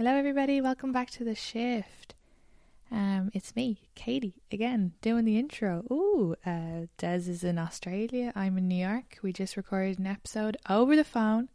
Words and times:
Hello, 0.00 0.14
everybody. 0.14 0.62
Welcome 0.62 0.92
back 0.92 1.10
to 1.10 1.24
the 1.24 1.34
shift. 1.34 2.14
Um, 2.90 3.30
it's 3.34 3.54
me, 3.54 3.82
Katie, 3.94 4.40
again 4.50 4.94
doing 5.02 5.26
the 5.26 5.38
intro. 5.38 5.84
Ooh, 5.92 6.36
uh, 6.46 6.86
Des 6.96 7.28
is 7.28 7.44
in 7.44 7.58
Australia. 7.58 8.32
I'm 8.34 8.56
in 8.56 8.66
New 8.66 8.82
York. 8.82 9.18
We 9.22 9.34
just 9.34 9.58
recorded 9.58 9.98
an 9.98 10.06
episode 10.06 10.56
over 10.70 10.96
the 10.96 11.04
phone 11.04 11.50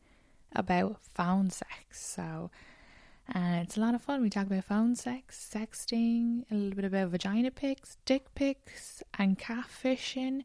about 0.56 0.98
phone 1.02 1.50
sex. 1.50 2.06
So, 2.06 2.52
uh, 3.34 3.62
it's 3.64 3.78
a 3.78 3.80
lot 3.80 3.96
of 3.96 4.04
fun. 4.04 4.22
We 4.22 4.30
talk 4.30 4.46
about 4.46 4.66
phone 4.66 4.96
sex, 4.96 5.50
sexting, 5.52 6.44
a 6.52 6.54
little 6.54 6.76
bit 6.76 6.86
about 6.86 7.10
vagina 7.10 7.50
pics, 7.50 7.98
dick 8.06 8.26
pics, 8.36 9.02
and 9.18 9.40
catfishing. 9.40 10.44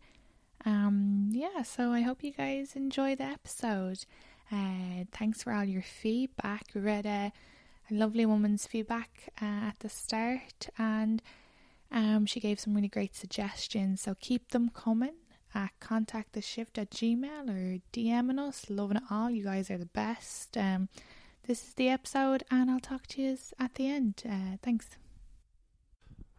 Um, 0.65 1.29
yeah. 1.33 1.65
So 1.65 1.93
I 1.93 2.01
hope 2.01 2.25
you 2.25 2.33
guys 2.33 2.77
enjoy 2.77 3.15
the 3.15 3.25
episode. 3.25 4.07
Uh, 4.51 5.05
thanks 5.13 5.43
for 5.43 5.53
all 5.53 5.65
your 5.65 5.83
feedback. 5.83 6.65
We 6.75 6.81
read 6.81 7.05
a, 7.05 7.31
a 7.91 7.95
lovely 7.95 8.27
woman's 8.27 8.67
feedback 8.67 9.33
uh, 9.41 9.69
at 9.69 9.79
the 9.81 9.89
start, 9.89 10.69
and 10.79 11.23
um, 11.91 12.27
she 12.27 12.41
gave 12.41 12.61
some 12.61 12.75
really 12.75 12.89
great 12.89 13.15
suggestions. 13.15 14.01
So 14.03 14.15
keep 14.21 14.51
them 14.51 14.71
coming. 14.71 15.15
At 15.53 15.73
contact 15.81 16.35
the 16.35 16.43
shift 16.43 16.79
at 16.79 16.91
gmail 16.91 17.51
or 17.51 17.81
DMing 17.93 18.39
us. 18.39 18.71
Loving 18.71 18.99
it 18.99 19.03
all. 19.11 19.31
You 19.31 19.43
guys 19.43 19.69
are 19.69 19.79
the 19.79 19.87
best. 19.87 20.57
Um, 20.57 20.89
this 21.49 21.67
is 21.67 21.75
the 21.75 21.89
episode, 21.89 22.45
and 22.53 22.71
I'll 22.71 22.79
talk 22.79 23.09
to 23.09 23.23
you 23.23 23.37
at 23.59 23.75
the 23.75 23.89
end. 23.91 24.23
Uh, 24.25 24.59
thanks. 24.63 24.91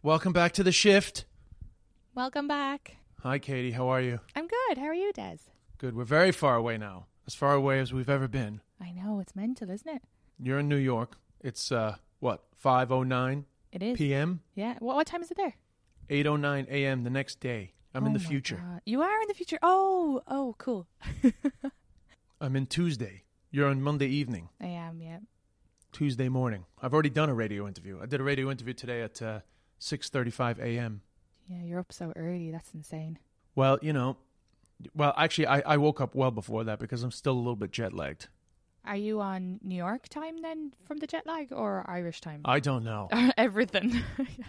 Welcome 0.02 0.32
back 0.32 0.52
to 0.52 0.62
the 0.62 0.72
shift. 0.72 1.26
Welcome 2.14 2.48
back. 2.48 2.96
Hi, 3.20 3.38
Katie. 3.38 3.72
How 3.72 3.88
are 3.88 4.00
you? 4.00 4.20
I'm 4.34 4.48
good. 4.48 4.78
How 4.78 4.86
are 4.86 4.94
you, 4.94 5.12
Des? 5.12 5.36
Good. 5.76 5.94
We're 5.94 6.04
very 6.04 6.32
far 6.32 6.56
away 6.56 6.78
now. 6.78 7.06
As 7.26 7.34
far 7.34 7.52
away 7.52 7.80
as 7.80 7.92
we've 7.92 8.08
ever 8.08 8.28
been. 8.28 8.62
I 8.80 8.92
know 8.92 9.20
it's 9.20 9.36
mental, 9.36 9.70
isn't 9.70 9.94
it? 9.94 10.02
You're 10.40 10.60
in 10.60 10.68
New 10.68 10.76
York. 10.76 11.18
It's 11.42 11.72
uh 11.72 11.96
what, 12.20 12.44
5:09 12.62 13.44
It 13.72 13.82
is. 13.82 13.96
p.m. 13.98 14.40
Yeah. 14.54 14.76
What, 14.78 14.96
what 14.96 15.06
time 15.06 15.22
is 15.22 15.30
it 15.30 15.36
there? 15.36 15.54
8:09 16.10 16.68
a.m. 16.70 17.04
the 17.04 17.10
next 17.10 17.40
day. 17.40 17.72
I'm 17.94 18.06
in 18.06 18.12
Oh 18.12 18.14
the 18.14 18.20
future. 18.24 18.56
God. 18.56 18.80
You 18.86 19.02
are 19.02 19.20
in 19.22 19.28
the 19.28 19.34
future. 19.34 19.58
Oh, 19.62 20.22
oh, 20.26 20.54
cool. 20.58 20.86
I'm 22.40 22.56
in 22.56 22.66
Tuesday. 22.66 23.24
You're 23.50 23.68
on 23.68 23.82
Monday 23.82 24.06
evening. 24.08 24.48
I 24.60 24.66
am. 24.68 25.00
Yeah. 25.02 25.18
Tuesday 25.92 26.28
morning. 26.30 26.64
I've 26.80 26.94
already 26.94 27.10
done 27.10 27.28
a 27.28 27.34
radio 27.34 27.68
interview. 27.68 28.00
I 28.02 28.06
did 28.06 28.20
a 28.20 28.24
radio 28.24 28.50
interview 28.50 28.72
today 28.72 29.02
at 29.02 29.20
uh, 29.20 29.40
6:35 29.80 30.58
a.m. 30.60 31.02
Yeah. 31.48 31.62
You're 31.64 31.80
up 31.80 31.92
so 31.92 32.12
early. 32.16 32.50
That's 32.50 32.72
insane. 32.72 33.18
Well, 33.54 33.78
you 33.82 33.92
know, 33.92 34.16
well, 34.94 35.12
actually, 35.16 35.46
I, 35.48 35.60
I 35.60 35.76
woke 35.76 36.00
up 36.00 36.14
well 36.14 36.30
before 36.30 36.64
that 36.64 36.78
because 36.78 37.02
I'm 37.02 37.10
still 37.10 37.34
a 37.34 37.42
little 37.44 37.56
bit 37.56 37.70
jet 37.72 37.92
lagged. 37.92 38.28
Are 38.84 38.96
you 38.96 39.20
on 39.20 39.60
New 39.62 39.76
York 39.76 40.08
time 40.08 40.42
then 40.42 40.72
from 40.86 40.98
the 40.98 41.06
jet 41.06 41.26
lag 41.26 41.52
or 41.52 41.84
Irish 41.88 42.20
time? 42.20 42.40
I 42.44 42.60
don't 42.60 42.82
know. 42.84 43.08
Everything. 43.36 44.00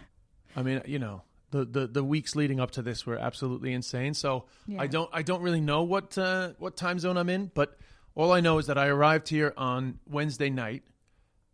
I 0.55 0.63
mean, 0.63 0.81
you 0.85 0.99
know, 0.99 1.21
the, 1.51 1.65
the, 1.65 1.87
the 1.87 2.03
weeks 2.03 2.35
leading 2.35 2.59
up 2.59 2.71
to 2.71 2.81
this 2.81 3.05
were 3.05 3.17
absolutely 3.17 3.73
insane. 3.73 4.13
So 4.15 4.45
Yeah. 4.67 4.81
I 4.81 4.87
don't 4.87 5.09
I 5.13 5.21
don't 5.21 5.41
really 5.41 5.61
know 5.61 5.83
what 5.83 6.17
uh, 6.17 6.53
what 6.57 6.75
time 6.75 6.97
zone 6.99 7.17
I'm 7.17 7.29
in, 7.29 7.51
but 7.53 7.77
all 8.15 8.31
I 8.31 8.41
know 8.41 8.57
is 8.57 8.67
that 8.67 8.77
I 8.77 8.87
arrived 8.87 9.29
here 9.29 9.53
on 9.57 9.99
Wednesday 10.07 10.49
night, 10.49 10.83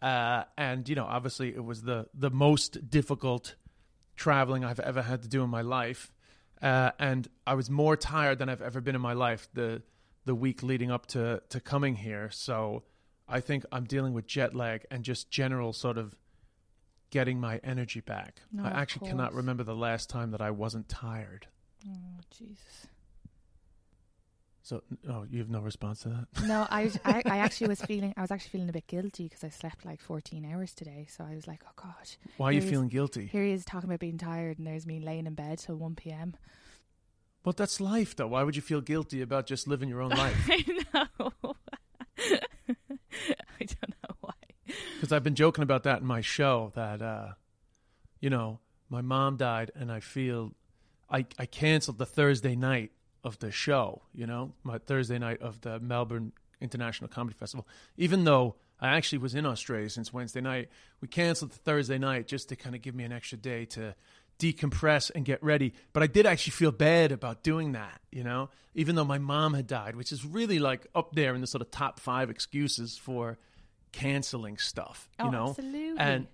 uh, 0.01 0.43
and 0.57 0.87
you 0.89 0.95
know, 0.95 1.05
obviously, 1.05 1.49
it 1.53 1.63
was 1.63 1.81
the 1.83 2.07
the 2.13 2.29
most 2.29 2.89
difficult 2.89 3.55
traveling 4.15 4.65
I've 4.65 4.79
ever 4.79 5.01
had 5.01 5.21
to 5.23 5.29
do 5.29 5.43
in 5.43 5.49
my 5.49 5.61
life, 5.61 6.11
uh, 6.61 6.91
and 6.99 7.27
I 7.47 7.53
was 7.55 7.69
more 7.69 7.95
tired 7.95 8.39
than 8.39 8.49
I've 8.49 8.61
ever 8.61 8.81
been 8.81 8.95
in 8.95 9.01
my 9.01 9.13
life. 9.13 9.47
The 9.53 9.81
the 10.25 10.35
week 10.35 10.61
leading 10.63 10.91
up 10.91 11.05
to 11.07 11.41
to 11.49 11.59
coming 11.59 11.95
here, 11.95 12.29
so 12.31 12.83
I 13.27 13.39
think 13.39 13.65
I'm 13.71 13.85
dealing 13.85 14.13
with 14.13 14.25
jet 14.27 14.55
lag 14.55 14.85
and 14.91 15.03
just 15.03 15.29
general 15.31 15.73
sort 15.73 15.97
of 15.97 16.15
getting 17.11 17.39
my 17.39 17.59
energy 17.63 18.01
back. 18.01 18.35
No, 18.51 18.63
I 18.63 18.69
actually 18.69 19.07
cannot 19.09 19.33
remember 19.33 19.63
the 19.63 19.75
last 19.75 20.09
time 20.09 20.31
that 20.31 20.41
I 20.41 20.51
wasn't 20.51 20.87
tired. 20.89 21.47
oh, 21.87 22.19
Jesus. 22.29 22.87
So, 24.61 24.83
oh, 25.09 25.25
you 25.27 25.39
have 25.39 25.49
no 25.49 25.61
response 25.61 26.01
to 26.01 26.09
that? 26.09 26.45
No, 26.45 26.67
I, 26.69 26.91
I, 27.05 27.23
I 27.25 27.37
actually 27.39 27.69
was 27.69 27.81
feeling, 27.81 28.13
I 28.15 28.21
was 28.21 28.29
actually 28.29 28.49
feeling 28.51 28.69
a 28.69 28.73
bit 28.73 28.85
guilty 28.85 29.23
because 29.23 29.43
I 29.43 29.49
slept 29.49 29.83
like 29.83 29.99
14 29.99 30.45
hours 30.45 30.75
today. 30.75 31.07
So 31.09 31.23
I 31.23 31.33
was 31.33 31.47
like, 31.47 31.61
oh 31.65 31.71
gosh. 31.75 32.17
Why 32.37 32.49
are 32.49 32.51
you 32.51 32.57
Here 32.59 32.61
he 32.61 32.67
is- 32.67 32.71
feeling 32.73 32.89
guilty? 32.89 33.25
Here 33.25 33.43
he 33.43 33.51
is 33.53 33.65
talking 33.65 33.89
about 33.89 33.99
being 33.99 34.19
tired, 34.19 34.59
and 34.59 34.67
there's 34.67 34.85
me 34.85 34.99
laying 34.99 35.25
in 35.25 35.33
bed 35.33 35.57
till 35.57 35.75
1 35.77 35.95
p.m. 35.95 36.35
Well, 37.43 37.53
that's 37.55 37.79
life, 37.79 38.15
though. 38.15 38.27
Why 38.27 38.43
would 38.43 38.55
you 38.55 38.61
feel 38.61 38.81
guilty 38.81 39.21
about 39.21 39.45
just 39.47 39.67
living 39.67 39.89
your 39.89 40.01
own 40.01 40.09
life? 40.23 40.35
I 40.49 40.65
know. 40.93 41.31
I 42.19 43.65
don't 43.65 43.95
know 44.03 44.15
why. 44.21 44.33
Because 44.95 45.11
I've 45.11 45.23
been 45.23 45.35
joking 45.35 45.63
about 45.63 45.83
that 45.83 46.01
in 46.01 46.07
my 46.07 46.21
show 46.21 46.71
that, 46.75 47.01
uh, 47.01 47.29
you 48.19 48.29
know, 48.29 48.59
my 48.89 49.01
mom 49.01 49.37
died 49.37 49.71
and 49.75 49.91
I 49.91 49.99
feel 49.99 50.53
I, 51.09 51.25
I 51.37 51.45
canceled 51.45 51.97
the 51.97 52.05
Thursday 52.05 52.55
night 52.55 52.91
of 53.23 53.39
the 53.39 53.51
show, 53.51 54.01
you 54.13 54.27
know, 54.27 54.53
my 54.63 54.77
Thursday 54.77 55.17
night 55.17 55.41
of 55.41 55.61
the 55.61 55.79
Melbourne 55.79 56.31
International 56.61 57.07
Comedy 57.07 57.35
Festival. 57.37 57.67
Even 57.97 58.23
though 58.23 58.55
I 58.79 58.89
actually 58.89 59.19
was 59.19 59.35
in 59.35 59.45
Australia 59.45 59.89
since 59.89 60.13
Wednesday 60.13 60.41
night, 60.41 60.69
we 61.01 61.07
canceled 61.07 61.51
the 61.51 61.57
Thursday 61.57 61.97
night 61.97 62.27
just 62.27 62.49
to 62.49 62.55
kind 62.55 62.75
of 62.75 62.81
give 62.81 62.95
me 62.95 63.03
an 63.03 63.11
extra 63.11 63.37
day 63.37 63.65
to 63.65 63.95
decompress 64.39 65.11
and 65.13 65.25
get 65.25 65.43
ready. 65.43 65.73
But 65.93 66.01
I 66.03 66.07
did 66.07 66.25
actually 66.25 66.51
feel 66.51 66.71
bad 66.71 67.11
about 67.11 67.43
doing 67.43 67.73
that, 67.73 67.99
you 68.11 68.23
know, 68.23 68.49
even 68.73 68.95
though 68.95 69.03
my 69.05 69.17
mom 69.19 69.53
had 69.53 69.67
died, 69.67 69.95
which 69.95 70.11
is 70.11 70.25
really 70.25 70.59
like 70.59 70.87
up 70.95 71.13
there 71.13 71.35
in 71.35 71.41
the 71.41 71.47
sort 71.47 71.61
of 71.61 71.69
top 71.71 71.99
five 71.99 72.29
excuses 72.29 72.97
for 72.97 73.37
canceling 73.91 74.57
stuff, 74.57 75.09
you 75.19 75.25
Oh, 75.25 75.29
know? 75.29 75.49
absolutely. 75.49 75.99
And 75.99 76.27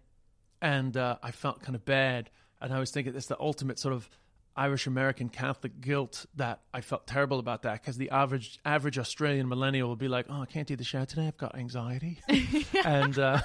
and 0.61 0.95
uh, 0.97 1.17
I 1.21 1.31
felt 1.31 1.61
kind 1.61 1.75
of 1.75 1.83
bad, 1.85 2.29
and 2.61 2.73
I 2.73 2.79
was 2.79 2.89
thinking 2.91 3.15
it's 3.15 3.27
the 3.27 3.39
ultimate 3.39 3.77
sort 3.77 3.93
of 3.93 4.09
Irish 4.55 4.87
American 4.87 5.27
Catholic 5.29 5.81
guilt 5.81 6.25
that 6.35 6.61
I 6.73 6.79
felt 6.81 7.05
terrible 7.07 7.39
about 7.39 7.63
that 7.63 7.81
because 7.81 7.97
the 7.97 8.09
average 8.09 8.57
average 8.63 8.97
Australian 8.97 9.49
millennial 9.49 9.89
will 9.89 9.95
be 9.97 10.07
like, 10.07 10.27
"Oh, 10.29 10.41
I 10.41 10.45
can't 10.45 10.67
do 10.67 10.75
the 10.75 10.83
show 10.83 11.03
today. 11.05 11.27
I've 11.27 11.37
got 11.37 11.57
anxiety," 11.57 12.19
and 12.85 13.19
uh, 13.19 13.41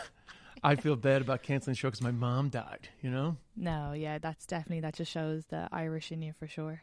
I 0.63 0.77
feel 0.77 0.97
bad 0.97 1.23
about 1.23 1.43
canceling 1.43 1.73
the 1.73 1.79
show 1.79 1.89
because 1.89 2.03
my 2.03 2.11
mom 2.11 2.49
died. 2.49 2.89
You 3.03 3.11
know? 3.11 3.37
No, 3.57 3.93
yeah, 3.93 4.19
that's 4.19 4.47
definitely, 4.47 4.81
that 4.81 4.95
just 4.95 5.11
shows 5.11 5.45
the 5.47 5.69
Irish 5.73 6.13
in 6.13 6.23
you 6.23 6.33
for 6.39 6.47
sure. 6.47 6.83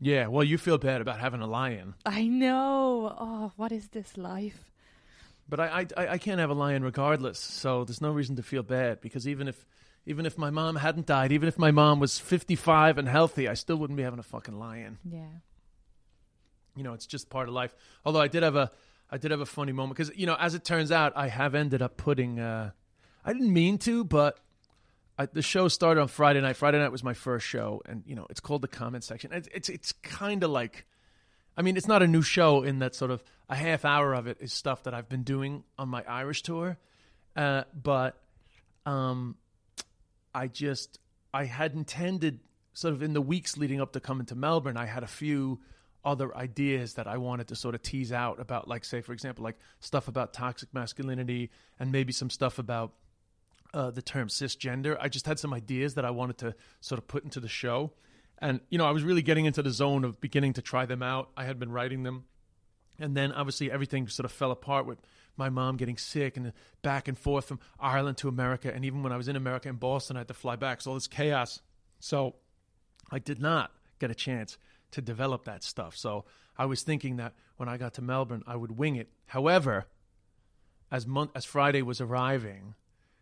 Yeah. 0.00 0.26
Well, 0.26 0.44
you 0.44 0.58
feel 0.58 0.78
bad 0.78 1.00
about 1.00 1.18
having 1.20 1.40
a 1.40 1.46
lion, 1.46 1.94
I 2.04 2.26
know. 2.26 3.14
Oh, 3.18 3.52
what 3.56 3.72
is 3.72 3.88
this 3.88 4.16
life? 4.18 4.70
but 5.48 5.60
I 5.60 5.86
I, 5.96 6.06
I 6.08 6.18
can't 6.18 6.40
have 6.40 6.50
a 6.50 6.54
lion 6.54 6.82
regardless. 6.82 7.38
So 7.38 7.84
there's 7.84 8.00
no 8.00 8.10
reason 8.10 8.36
to 8.36 8.42
feel 8.42 8.62
bad 8.62 9.00
because 9.00 9.26
even 9.28 9.48
if 9.48 9.64
even 10.04 10.26
if 10.26 10.36
my 10.36 10.50
mom 10.50 10.76
hadn't 10.76 11.06
died, 11.06 11.32
even 11.32 11.48
if 11.48 11.58
my 11.58 11.70
mom 11.70 11.98
was 12.00 12.18
55 12.18 12.98
and 12.98 13.08
healthy, 13.08 13.48
I 13.48 13.54
still 13.54 13.76
wouldn't 13.76 13.96
be 13.96 14.02
having 14.02 14.18
a 14.18 14.24
fucking 14.24 14.58
lion. 14.58 14.98
Yeah. 15.04 15.40
you 16.76 16.82
know 16.84 16.92
it's 16.92 17.06
just 17.06 17.30
part 17.30 17.48
of 17.48 17.54
life 17.54 17.74
although 18.04 18.20
i 18.20 18.28
did 18.28 18.42
have 18.42 18.54
a 18.56 18.70
i 19.10 19.18
did 19.18 19.30
have 19.30 19.40
a 19.40 19.46
funny 19.46 19.72
moment 19.72 19.96
because 19.96 20.14
you 20.16 20.26
know 20.26 20.36
as 20.38 20.54
it 20.54 20.64
turns 20.64 20.92
out 20.92 21.12
i 21.16 21.28
have 21.28 21.54
ended 21.54 21.82
up 21.82 21.96
putting 21.96 22.38
uh 22.38 22.70
i 23.24 23.32
didn't 23.32 23.52
mean 23.52 23.78
to 23.78 24.04
but 24.04 24.38
I, 25.18 25.26
the 25.26 25.40
show 25.40 25.68
started 25.68 26.00
on 26.02 26.08
friday 26.08 26.42
night. 26.42 26.56
Friday 26.56 26.78
night 26.78 26.92
was 26.92 27.02
my 27.02 27.14
first 27.14 27.46
show 27.46 27.80
and 27.86 28.02
you 28.06 28.14
know 28.14 28.26
it's 28.28 28.40
called 28.40 28.60
the 28.60 28.68
comment 28.68 29.02
section. 29.02 29.32
It's 29.32 29.48
it's, 29.54 29.68
it's 29.70 29.92
kind 29.92 30.44
of 30.44 30.50
like 30.50 30.84
I 31.56 31.62
mean, 31.62 31.76
it's 31.76 31.88
not 31.88 32.02
a 32.02 32.06
new 32.06 32.22
show 32.22 32.62
in 32.62 32.80
that 32.80 32.94
sort 32.94 33.10
of 33.10 33.22
a 33.48 33.56
half 33.56 33.84
hour 33.84 34.12
of 34.12 34.26
it 34.26 34.36
is 34.40 34.52
stuff 34.52 34.82
that 34.82 34.94
I've 34.94 35.08
been 35.08 35.22
doing 35.22 35.64
on 35.78 35.88
my 35.88 36.04
Irish 36.06 36.42
tour, 36.42 36.76
uh, 37.34 37.62
but 37.74 38.20
um, 38.84 39.36
I 40.34 40.48
just 40.48 40.98
I 41.32 41.44
had 41.44 41.74
intended 41.74 42.40
sort 42.74 42.92
of 42.92 43.02
in 43.02 43.14
the 43.14 43.22
weeks 43.22 43.56
leading 43.56 43.80
up 43.80 43.92
to 43.92 44.00
coming 44.00 44.26
to 44.26 44.34
Melbourne, 44.34 44.76
I 44.76 44.84
had 44.84 45.02
a 45.02 45.06
few 45.06 45.60
other 46.06 46.34
ideas 46.36 46.94
that 46.94 47.08
I 47.08 47.18
wanted 47.18 47.48
to 47.48 47.56
sort 47.56 47.74
of 47.74 47.82
tease 47.82 48.12
out 48.12 48.40
about, 48.40 48.68
like 48.68 48.84
say 48.84 49.00
for 49.00 49.12
example, 49.12 49.42
like 49.44 49.58
stuff 49.80 50.08
about 50.08 50.32
toxic 50.32 50.72
masculinity 50.72 51.50
and 51.78 51.90
maybe 51.90 52.12
some 52.12 52.30
stuff 52.30 52.58
about 52.58 52.92
uh, 53.74 53.90
the 53.90 54.00
term 54.00 54.28
cisgender. 54.28 54.96
I 54.98 55.08
just 55.08 55.26
had 55.26 55.38
some 55.38 55.52
ideas 55.52 55.94
that 55.94 56.04
I 56.04 56.10
wanted 56.10 56.38
to 56.38 56.54
sort 56.80 56.98
of 56.98 57.08
put 57.08 57.24
into 57.24 57.40
the 57.40 57.48
show. 57.48 57.92
And, 58.38 58.60
you 58.70 58.78
know, 58.78 58.86
I 58.86 58.92
was 58.92 59.02
really 59.02 59.22
getting 59.22 59.46
into 59.46 59.62
the 59.62 59.70
zone 59.70 60.04
of 60.04 60.20
beginning 60.20 60.52
to 60.54 60.62
try 60.62 60.86
them 60.86 61.02
out. 61.02 61.30
I 61.36 61.44
had 61.44 61.58
been 61.58 61.72
writing 61.72 62.04
them. 62.04 62.24
And 62.98 63.16
then 63.16 63.32
obviously 63.32 63.70
everything 63.70 64.06
sort 64.08 64.24
of 64.24 64.32
fell 64.32 64.52
apart 64.52 64.86
with 64.86 64.98
my 65.36 65.50
mom 65.50 65.76
getting 65.76 65.98
sick 65.98 66.36
and 66.36 66.52
back 66.82 67.08
and 67.08 67.18
forth 67.18 67.46
from 67.46 67.58
Ireland 67.80 68.18
to 68.18 68.28
America. 68.28 68.72
And 68.72 68.84
even 68.84 69.02
when 69.02 69.12
I 69.12 69.16
was 69.16 69.28
in 69.28 69.36
America 69.36 69.68
in 69.68 69.76
Boston, 69.76 70.16
I 70.16 70.20
had 70.20 70.28
to 70.28 70.34
fly 70.34 70.56
back. 70.56 70.80
So 70.80 70.92
all 70.92 70.94
this 70.94 71.08
chaos. 71.08 71.60
So 71.98 72.36
I 73.10 73.18
did 73.18 73.40
not 73.40 73.72
get 73.98 74.10
a 74.10 74.14
chance 74.14 74.56
to 74.96 75.02
develop 75.02 75.44
that 75.44 75.62
stuff. 75.62 75.94
So 75.94 76.24
I 76.56 76.64
was 76.64 76.82
thinking 76.82 77.16
that 77.16 77.34
when 77.58 77.68
I 77.68 77.76
got 77.76 77.94
to 77.94 78.02
Melbourne, 78.02 78.42
I 78.46 78.56
would 78.56 78.78
wing 78.78 78.96
it. 78.96 79.10
However, 79.26 79.84
as 80.90 81.06
month 81.06 81.32
as 81.34 81.44
Friday 81.44 81.82
was 81.82 82.00
arriving, 82.00 82.74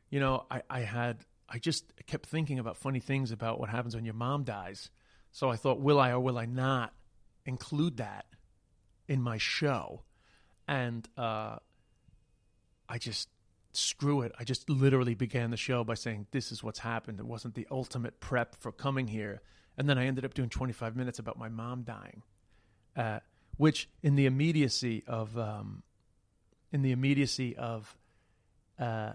you 0.09 0.21
know, 0.21 0.47
I, 0.49 0.63
I 0.71 0.81
had 0.81 1.25
I 1.49 1.59
just 1.59 1.93
kept 2.07 2.27
thinking 2.27 2.61
about 2.61 2.77
funny 2.77 3.01
things 3.01 3.33
about 3.33 3.59
what 3.59 3.71
happens 3.71 3.97
when 3.97 4.05
your 4.05 4.15
mom 4.15 4.45
dies. 4.45 4.91
So 5.33 5.51
I 5.51 5.57
thought, 5.57 5.81
will 5.81 5.99
I 5.99 6.11
or 6.11 6.21
will 6.21 6.39
I 6.39 6.47
not 6.47 6.93
include 7.45 7.97
that 7.97 8.27
in 9.09 9.21
my 9.21 9.39
show? 9.39 10.03
And 10.69 11.09
uh, 11.19 11.57
I 12.89 12.99
just 12.99 13.29
screw 13.73 14.23
it. 14.23 14.31
I 14.39 14.45
just 14.45 14.71
literally 14.71 15.15
began 15.17 15.51
the 15.51 15.57
show 15.57 15.83
by 15.83 15.95
saying, 15.95 16.29
"This 16.31 16.53
is 16.53 16.63
what's 16.63 16.79
happened." 16.79 17.19
It 17.19 17.27
wasn't 17.27 17.57
the 17.57 17.67
ultimate 17.69 18.21
prep 18.21 18.55
for 18.61 18.71
coming 18.71 19.09
here, 19.09 19.43
and 19.77 19.89
then 19.89 19.99
I 19.99 20.07
ended 20.07 20.25
up 20.25 20.35
doing 20.35 20.49
25 20.49 20.97
minutes 20.97 21.19
about 21.19 21.39
my 21.39 21.49
mom 21.49 21.83
dying, 21.83 22.23
uh, 22.97 23.21
which 23.57 23.89
in 24.03 24.15
the 24.17 24.27
immediacy 24.27 25.05
of 25.07 25.37
um, 25.39 25.83
in 26.73 26.83
the 26.83 26.93
immediacy 26.93 27.57
of 27.57 27.97
uh, 28.79 29.13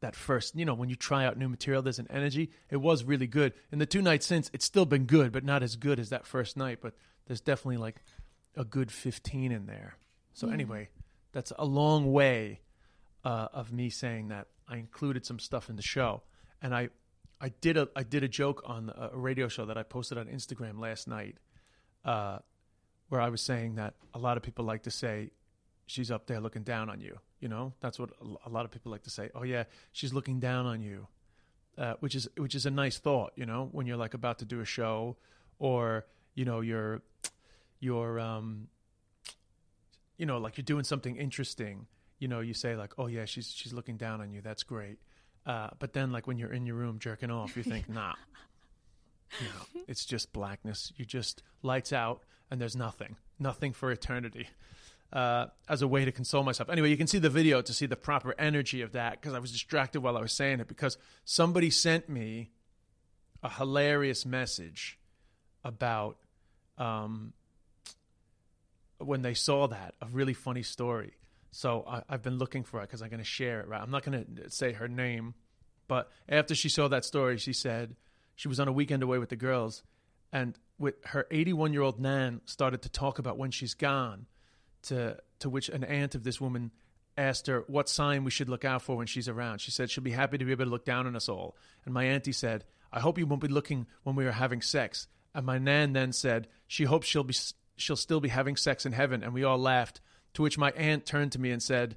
that 0.00 0.16
first, 0.16 0.54
you 0.56 0.64
know, 0.64 0.74
when 0.74 0.88
you 0.88 0.96
try 0.96 1.24
out 1.24 1.38
new 1.38 1.48
material, 1.48 1.80
there's 1.82 1.98
an 1.98 2.08
energy. 2.10 2.50
It 2.70 2.76
was 2.76 3.04
really 3.04 3.26
good. 3.26 3.52
In 3.70 3.78
the 3.78 3.86
two 3.86 4.02
nights 4.02 4.26
since, 4.26 4.50
it's 4.52 4.64
still 4.64 4.84
been 4.84 5.04
good, 5.06 5.32
but 5.32 5.44
not 5.44 5.62
as 5.62 5.76
good 5.76 5.98
as 5.98 6.10
that 6.10 6.26
first 6.26 6.56
night. 6.56 6.78
But 6.82 6.94
there's 7.26 7.40
definitely 7.40 7.76
like 7.78 8.02
a 8.56 8.64
good 8.64 8.90
15 8.90 9.52
in 9.52 9.66
there. 9.66 9.94
So 10.34 10.48
Yeah. 10.48 10.54
anyway, 10.54 10.88
that's 11.32 11.52
a 11.58 11.64
long 11.64 12.12
way 12.12 12.60
uh, 13.24 13.48
of 13.52 13.72
me 13.72 13.88
saying 13.90 14.28
that 14.28 14.48
I 14.68 14.76
included 14.76 15.24
some 15.24 15.38
stuff 15.38 15.70
in 15.70 15.76
the 15.76 15.82
show, 15.82 16.22
and 16.60 16.74
I, 16.74 16.88
I 17.42 17.48
did 17.60 17.76
a 17.76 17.88
I 17.96 18.04
did 18.04 18.22
a 18.22 18.28
joke 18.28 18.62
on 18.66 18.92
a 18.96 19.10
radio 19.16 19.48
show 19.48 19.66
that 19.66 19.76
I 19.76 19.82
posted 19.82 20.16
on 20.16 20.26
Instagram 20.28 20.78
last 20.78 21.08
night, 21.08 21.36
uh, 22.04 22.38
where 23.08 23.20
I 23.20 23.28
was 23.30 23.40
saying 23.42 23.74
that 23.74 23.94
a 24.14 24.18
lot 24.18 24.36
of 24.36 24.42
people 24.44 24.64
like 24.64 24.84
to 24.84 24.90
say 24.92 25.30
she's 25.86 26.10
up 26.10 26.26
there 26.28 26.40
looking 26.40 26.62
down 26.62 26.88
on 26.88 27.00
you. 27.00 27.18
You 27.40 27.48
know, 27.48 27.72
that's 27.80 27.98
what 27.98 28.10
a- 28.20 28.48
a 28.48 28.50
lot 28.50 28.64
of 28.64 28.70
people 28.70 28.92
like 28.92 29.02
to 29.02 29.10
say. 29.10 29.28
Oh 29.34 29.42
yeah, 29.42 29.64
she's 29.90 30.12
looking 30.14 30.38
down 30.38 30.66
on 30.66 30.80
you, 30.80 31.08
uh, 31.76 31.94
which 31.98 32.14
is 32.14 32.28
which 32.36 32.54
is 32.54 32.64
a 32.64 32.70
nice 32.70 32.98
thought. 32.98 33.32
You 33.34 33.44
know, 33.46 33.68
when 33.72 33.86
you're 33.88 33.96
like 33.96 34.14
about 34.14 34.38
to 34.38 34.44
do 34.44 34.60
a 34.60 34.64
show, 34.64 35.16
or 35.58 36.06
you 36.36 36.44
know 36.44 36.60
you're 36.60 37.02
you're 37.80 38.20
um, 38.20 38.68
you 40.16 40.26
know 40.26 40.38
like 40.38 40.56
you're 40.56 40.64
doing 40.64 40.84
something 40.84 41.16
interesting. 41.16 41.86
You 42.20 42.28
know, 42.28 42.38
you 42.38 42.54
say 42.54 42.76
like, 42.76 42.92
oh 42.98 43.08
yeah, 43.08 43.24
she's 43.24 43.50
she's 43.50 43.72
looking 43.72 43.96
down 43.96 44.20
on 44.20 44.30
you. 44.30 44.40
That's 44.42 44.62
great. 44.62 44.98
Uh, 45.44 45.70
but 45.78 45.92
then 45.92 46.12
like 46.12 46.26
when 46.26 46.38
you're 46.38 46.52
in 46.52 46.66
your 46.66 46.76
room 46.76 46.98
jerking 46.98 47.30
off, 47.30 47.56
you 47.56 47.62
think, 47.62 47.88
nah. 47.88 48.14
Know, 49.40 49.80
it's 49.88 50.04
just 50.04 50.32
blackness. 50.32 50.92
You 50.96 51.06
just 51.06 51.42
lights 51.62 51.92
out, 51.92 52.22
and 52.50 52.60
there's 52.60 52.76
nothing, 52.76 53.16
nothing 53.38 53.72
for 53.72 53.90
eternity 53.90 54.48
uh, 55.12 55.46
as 55.68 55.82
a 55.82 55.88
way 55.88 56.04
to 56.04 56.12
console 56.12 56.42
myself. 56.42 56.70
Anyway, 56.70 56.90
you 56.90 56.96
can 56.96 57.06
see 57.06 57.18
the 57.18 57.30
video 57.30 57.60
to 57.60 57.72
see 57.72 57.86
the 57.86 57.96
proper 57.96 58.34
energy 58.38 58.80
of 58.80 58.92
that 58.92 59.20
because 59.20 59.34
I 59.34 59.38
was 59.38 59.52
distracted 59.52 60.00
while 60.00 60.16
I 60.16 60.20
was 60.20 60.32
saying 60.32 60.60
it 60.60 60.68
because 60.68 60.96
somebody 61.24 61.70
sent 61.70 62.08
me 62.08 62.50
a 63.42 63.50
hilarious 63.50 64.24
message 64.24 64.98
about 65.64 66.16
um, 66.78 67.34
when 68.98 69.22
they 69.22 69.34
saw 69.34 69.68
that, 69.68 69.94
a 70.00 70.06
really 70.06 70.34
funny 70.34 70.62
story. 70.62 71.14
So 71.52 71.84
I, 71.86 72.02
I've 72.08 72.22
been 72.22 72.38
looking 72.38 72.64
for 72.64 72.80
it 72.80 72.88
because 72.88 73.02
I'm 73.02 73.10
going 73.10 73.20
to 73.20 73.24
share 73.24 73.60
it. 73.60 73.68
Right, 73.68 73.80
I'm 73.80 73.90
not 73.90 74.02
going 74.02 74.24
to 74.36 74.50
say 74.50 74.72
her 74.72 74.88
name, 74.88 75.34
but 75.86 76.10
after 76.28 76.54
she 76.54 76.68
saw 76.68 76.88
that 76.88 77.04
story, 77.04 77.38
she 77.38 77.52
said 77.52 77.94
she 78.34 78.48
was 78.48 78.58
on 78.58 78.68
a 78.68 78.72
weekend 78.72 79.02
away 79.02 79.18
with 79.18 79.28
the 79.28 79.36
girls, 79.36 79.84
and 80.32 80.58
with 80.78 80.94
her 81.04 81.26
81 81.30 81.72
year 81.72 81.82
old 81.82 82.00
nan 82.00 82.40
started 82.46 82.82
to 82.82 82.88
talk 82.88 83.18
about 83.18 83.38
when 83.38 83.50
she's 83.50 83.74
gone 83.74 84.26
to 84.84 85.16
to 85.38 85.48
which 85.48 85.68
an 85.68 85.84
aunt 85.84 86.14
of 86.14 86.24
this 86.24 86.40
woman 86.40 86.72
asked 87.16 87.46
her 87.46 87.64
what 87.66 87.88
sign 87.88 88.24
we 88.24 88.30
should 88.30 88.48
look 88.48 88.64
out 88.64 88.82
for 88.82 88.96
when 88.96 89.06
she's 89.06 89.28
around. 89.28 89.60
She 89.60 89.70
said 89.70 89.90
she'll 89.90 90.02
be 90.02 90.10
happy 90.10 90.38
to 90.38 90.44
be 90.44 90.52
able 90.52 90.64
to 90.64 90.70
look 90.70 90.84
down 90.84 91.06
on 91.06 91.14
us 91.14 91.28
all. 91.28 91.56
And 91.84 91.92
my 91.92 92.04
auntie 92.04 92.32
said, 92.32 92.64
"I 92.90 93.00
hope 93.00 93.18
you 93.18 93.26
won't 93.26 93.42
be 93.42 93.48
looking 93.48 93.86
when 94.02 94.16
we 94.16 94.26
are 94.26 94.32
having 94.32 94.62
sex." 94.62 95.06
And 95.34 95.46
my 95.46 95.58
nan 95.58 95.92
then 95.92 96.12
said, 96.12 96.48
"She 96.66 96.84
hopes 96.84 97.06
she'll 97.06 97.24
be 97.24 97.34
she'll 97.76 97.96
still 97.96 98.20
be 98.20 98.28
having 98.28 98.56
sex 98.56 98.86
in 98.86 98.92
heaven." 98.92 99.22
And 99.22 99.34
we 99.34 99.44
all 99.44 99.58
laughed. 99.58 100.00
To 100.34 100.42
which 100.42 100.56
my 100.58 100.70
aunt 100.72 101.04
turned 101.06 101.32
to 101.32 101.40
me 101.40 101.50
and 101.50 101.62
said, 101.62 101.96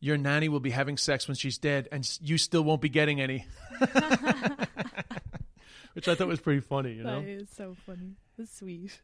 "Your 0.00 0.16
nanny 0.16 0.48
will 0.48 0.60
be 0.60 0.70
having 0.70 0.96
sex 0.96 1.26
when 1.28 1.36
she's 1.36 1.58
dead, 1.58 1.88
and 1.90 2.08
you 2.20 2.38
still 2.38 2.62
won't 2.62 2.80
be 2.80 2.88
getting 2.88 3.20
any." 3.20 3.46
Which 5.94 6.08
I 6.08 6.14
thought 6.14 6.26
was 6.26 6.40
pretty 6.40 6.60
funny, 6.60 6.94
you 6.94 7.04
know. 7.04 7.20
That 7.20 7.28
is 7.28 7.50
so 7.50 7.76
funny. 7.84 8.16
That's 8.38 8.56
sweet. 8.58 8.98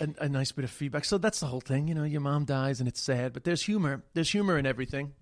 a, 0.00 0.08
a 0.20 0.28
nice 0.28 0.52
bit 0.52 0.64
of 0.64 0.70
feedback. 0.70 1.04
So 1.04 1.18
that's 1.18 1.40
the 1.40 1.46
whole 1.46 1.60
thing, 1.60 1.88
you 1.88 1.94
know. 1.94 2.04
Your 2.04 2.22
mom 2.22 2.44
dies 2.44 2.80
and 2.80 2.88
it's 2.88 3.00
sad, 3.00 3.32
but 3.32 3.44
there's 3.44 3.62
humor. 3.62 4.02
There's 4.14 4.30
humor 4.30 4.56
in 4.58 4.64
everything. 4.64 5.12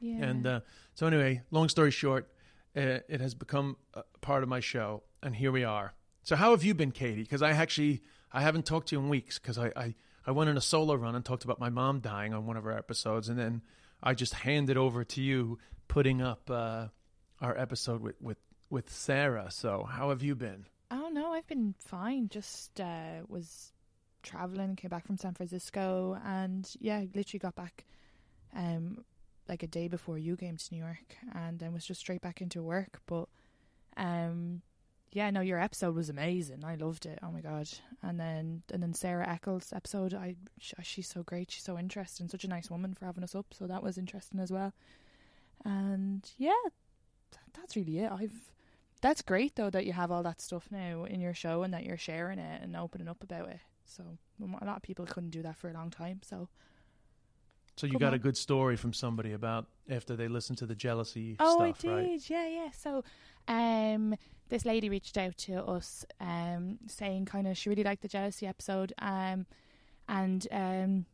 Yeah. 0.00 0.24
And 0.24 0.46
uh, 0.46 0.60
so 0.94 1.06
anyway, 1.06 1.42
long 1.50 1.68
story 1.68 1.90
short, 1.90 2.28
uh, 2.76 3.00
it 3.08 3.20
has 3.20 3.34
become 3.34 3.76
a 3.94 4.02
part 4.20 4.42
of 4.42 4.48
my 4.48 4.60
show, 4.60 5.02
and 5.22 5.34
here 5.34 5.52
we 5.52 5.64
are. 5.64 5.94
So 6.22 6.36
how 6.36 6.50
have 6.50 6.64
you 6.64 6.74
been, 6.74 6.90
Katie? 6.90 7.22
Because 7.22 7.42
I 7.42 7.52
actually 7.52 8.02
I 8.32 8.42
haven't 8.42 8.66
talked 8.66 8.88
to 8.88 8.96
you 8.96 9.00
in 9.00 9.08
weeks 9.08 9.38
because 9.38 9.58
I, 9.58 9.72
I 9.76 9.94
I 10.26 10.32
went 10.32 10.50
on 10.50 10.56
a 10.56 10.60
solo 10.60 10.94
run 10.94 11.14
and 11.14 11.24
talked 11.24 11.44
about 11.44 11.58
my 11.58 11.70
mom 11.70 12.00
dying 12.00 12.34
on 12.34 12.46
one 12.46 12.56
of 12.56 12.66
our 12.66 12.76
episodes, 12.76 13.28
and 13.28 13.38
then 13.38 13.62
I 14.02 14.14
just 14.14 14.34
handed 14.34 14.76
over 14.76 15.04
to 15.04 15.20
you 15.20 15.58
putting 15.88 16.22
up 16.22 16.50
uh, 16.50 16.88
our 17.40 17.56
episode 17.56 18.00
with 18.00 18.20
with 18.20 18.38
with 18.68 18.90
Sarah. 18.90 19.50
So 19.50 19.84
how 19.84 20.10
have 20.10 20.22
you 20.22 20.34
been? 20.34 20.66
Oh 20.90 21.08
no, 21.12 21.32
I've 21.32 21.46
been 21.46 21.74
fine. 21.78 22.28
Just 22.28 22.80
uh, 22.80 23.22
was 23.28 23.72
traveling, 24.22 24.76
came 24.76 24.90
back 24.90 25.06
from 25.06 25.16
San 25.16 25.34
Francisco, 25.34 26.18
and 26.24 26.70
yeah, 26.80 27.04
literally 27.14 27.40
got 27.40 27.54
back 27.54 27.84
um 28.54 29.04
like 29.48 29.62
a 29.62 29.66
day 29.66 29.88
before 29.88 30.18
you 30.18 30.36
came 30.36 30.56
to 30.56 30.74
New 30.74 30.80
York, 30.80 31.16
and 31.34 31.58
then 31.58 31.72
was 31.72 31.84
just 31.84 32.00
straight 32.00 32.20
back 32.20 32.40
into 32.40 32.62
work. 32.62 33.00
But 33.06 33.28
um, 33.96 34.62
yeah, 35.12 35.30
no, 35.30 35.40
your 35.40 35.58
episode 35.60 35.94
was 35.94 36.08
amazing. 36.08 36.64
I 36.64 36.76
loved 36.76 37.04
it. 37.06 37.18
Oh 37.22 37.32
my 37.32 37.40
god! 37.40 37.68
And 38.02 38.18
then 38.18 38.62
and 38.72 38.82
then 38.82 38.94
Sarah 38.94 39.28
Eccles 39.28 39.72
episode, 39.74 40.14
I 40.14 40.36
she's 40.58 41.08
so 41.08 41.22
great. 41.22 41.50
She's 41.50 41.64
so 41.64 41.78
interesting. 41.78 42.28
Such 42.28 42.44
a 42.44 42.48
nice 42.48 42.70
woman 42.70 42.94
for 42.94 43.06
having 43.06 43.24
us 43.24 43.34
up. 43.34 43.46
So 43.52 43.66
that 43.66 43.82
was 43.82 43.98
interesting 43.98 44.40
as 44.40 44.52
well. 44.52 44.72
And 45.64 46.28
yeah, 46.38 46.52
that's 47.54 47.76
really 47.76 47.98
it. 47.98 48.12
I've 48.12 48.52
that's 49.00 49.22
great 49.22 49.56
though 49.56 49.70
that 49.70 49.86
you 49.86 49.92
have 49.92 50.10
all 50.10 50.22
that 50.22 50.40
stuff 50.40 50.68
now 50.70 51.04
in 51.04 51.20
your 51.20 51.34
show 51.34 51.62
and 51.62 51.72
that 51.74 51.84
you're 51.84 51.96
sharing 51.96 52.38
it 52.38 52.62
and 52.62 52.76
opening 52.76 53.08
up 53.08 53.22
about 53.22 53.48
it. 53.48 53.60
So 53.86 54.04
a 54.40 54.64
lot 54.64 54.76
of 54.76 54.82
people 54.82 55.06
couldn't 55.06 55.30
do 55.30 55.42
that 55.42 55.56
for 55.56 55.68
a 55.70 55.72
long 55.72 55.90
time. 55.90 56.20
So 56.22 56.48
So 57.76 57.86
you 57.86 57.94
Come 57.94 58.00
got 58.00 58.08
on. 58.08 58.14
a 58.14 58.18
good 58.18 58.36
story 58.36 58.76
from 58.76 58.92
somebody 58.92 59.32
about 59.32 59.66
after 59.88 60.14
they 60.14 60.28
listened 60.28 60.58
to 60.58 60.66
the 60.66 60.74
jealousy 60.74 61.36
oh, 61.40 61.54
stuff, 61.54 61.62
I 61.62 61.72
did, 61.72 62.10
right? 62.10 62.30
yeah, 62.30 62.46
yeah. 62.46 62.70
So 62.72 63.02
um, 63.48 64.14
this 64.50 64.64
lady 64.66 64.88
reached 64.90 65.16
out 65.16 65.36
to 65.38 65.64
us 65.64 66.04
um, 66.20 66.78
saying 66.86 67.24
kind 67.24 67.46
of 67.48 67.56
she 67.56 67.68
really 67.70 67.82
liked 67.84 68.02
the 68.02 68.08
jealousy 68.08 68.46
episode 68.46 68.92
um, 68.98 69.46
and 70.08 70.46
um, 70.52 71.06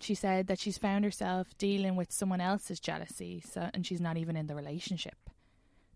she 0.00 0.14
said 0.14 0.46
that 0.48 0.58
she's 0.58 0.78
found 0.78 1.04
herself 1.04 1.56
dealing 1.58 1.94
with 1.94 2.10
someone 2.10 2.40
else's 2.40 2.80
jealousy 2.80 3.40
so 3.48 3.68
and 3.72 3.86
she's 3.86 4.00
not 4.00 4.16
even 4.16 4.36
in 4.36 4.46
the 4.46 4.54
relationship. 4.54 5.16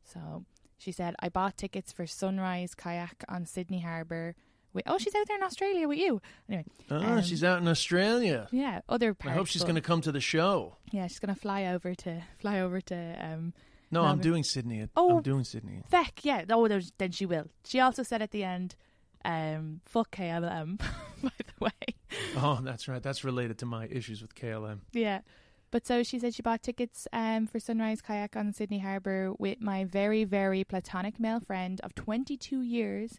So 0.04 0.44
she 0.78 0.92
said, 0.92 1.14
I 1.20 1.28
bought 1.28 1.56
tickets 1.56 1.90
for 1.92 2.06
Sunrise 2.06 2.74
Kayak 2.74 3.24
on 3.28 3.44
Sydney 3.46 3.80
Harbour. 3.80 4.34
With, 4.72 4.84
oh, 4.86 4.98
she's 4.98 5.14
out 5.14 5.26
there 5.26 5.36
in 5.38 5.42
Australia 5.42 5.88
with 5.88 5.98
you. 5.98 6.20
Anyway, 6.48 6.64
Ah, 6.90 7.14
Um, 7.16 7.22
she's 7.22 7.42
out 7.42 7.60
in 7.60 7.68
Australia. 7.68 8.46
yeah, 8.52 8.80
other 8.88 9.16
I 9.24 9.30
hope 9.30 9.46
she's 9.48 9.62
going 9.64 9.74
to 9.74 9.80
come 9.80 10.00
to 10.02 10.12
the 10.12 10.20
show. 10.20 10.76
Yeah, 10.92 11.06
she's 11.06 11.18
gonna 11.18 11.34
fly 11.34 11.64
over 11.66 11.94
to 11.94 12.22
fly 12.38 12.60
over 12.60 12.80
to 12.82 13.16
um, 13.18 13.54
No, 13.90 14.04
I'm 14.04 14.18
doing 14.18 14.44
Sydney. 14.44 14.86
Oh. 14.96 15.16
I'm 15.16 15.22
doing 15.22 15.44
Sydney. 15.44 15.82
Feck, 15.88 16.24
yeah. 16.24 16.44
Oh, 16.50 16.68
then 16.98 17.10
she 17.12 17.26
will. 17.26 17.46
She 17.64 17.80
also 17.80 18.02
said 18.02 18.22
at 18.22 18.30
the 18.30 18.44
end 18.44 18.74
Um, 19.24 19.80
fuck 19.84 20.10
KLM, 20.14 20.78
by 21.22 21.30
the 21.38 21.64
way. 21.64 21.94
Oh, 22.36 22.60
that's 22.62 22.86
right. 22.88 23.02
That's 23.02 23.24
related 23.24 23.58
to 23.58 23.66
my 23.66 23.86
issues 23.88 24.22
with 24.22 24.34
KLM. 24.34 24.80
Yeah. 24.92 25.20
But 25.70 25.86
so 25.86 26.02
she 26.02 26.18
said 26.18 26.34
she 26.34 26.40
bought 26.42 26.62
tickets 26.62 27.06
um, 27.12 27.46
for 27.46 27.58
Sunrise 27.60 28.00
Kayak 28.00 28.36
on 28.36 28.52
Sydney 28.52 28.78
Harbour 28.78 29.32
with 29.38 29.60
my 29.60 29.84
very, 29.84 30.24
very 30.24 30.64
platonic 30.64 31.20
male 31.20 31.40
friend 31.40 31.80
of 31.82 31.94
22 31.94 32.62
years. 32.62 33.18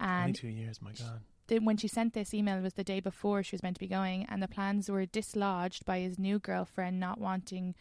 And 0.00 0.34
22 0.34 0.48
years, 0.48 0.82
my 0.82 0.90
God. 0.92 1.20
the, 1.46 1.60
when 1.60 1.76
she 1.76 1.86
sent 1.86 2.14
this 2.14 2.34
email 2.34 2.58
it 2.58 2.62
was 2.62 2.74
the 2.74 2.82
day 2.82 2.98
before 2.98 3.44
she 3.44 3.54
was 3.54 3.62
meant 3.62 3.76
to 3.76 3.80
be 3.80 3.86
going, 3.86 4.26
and 4.28 4.42
the 4.42 4.48
plans 4.48 4.90
were 4.90 5.06
dislodged 5.06 5.84
by 5.84 6.00
his 6.00 6.18
new 6.18 6.40
girlfriend 6.40 6.98
not 6.98 7.20
wanting 7.20 7.76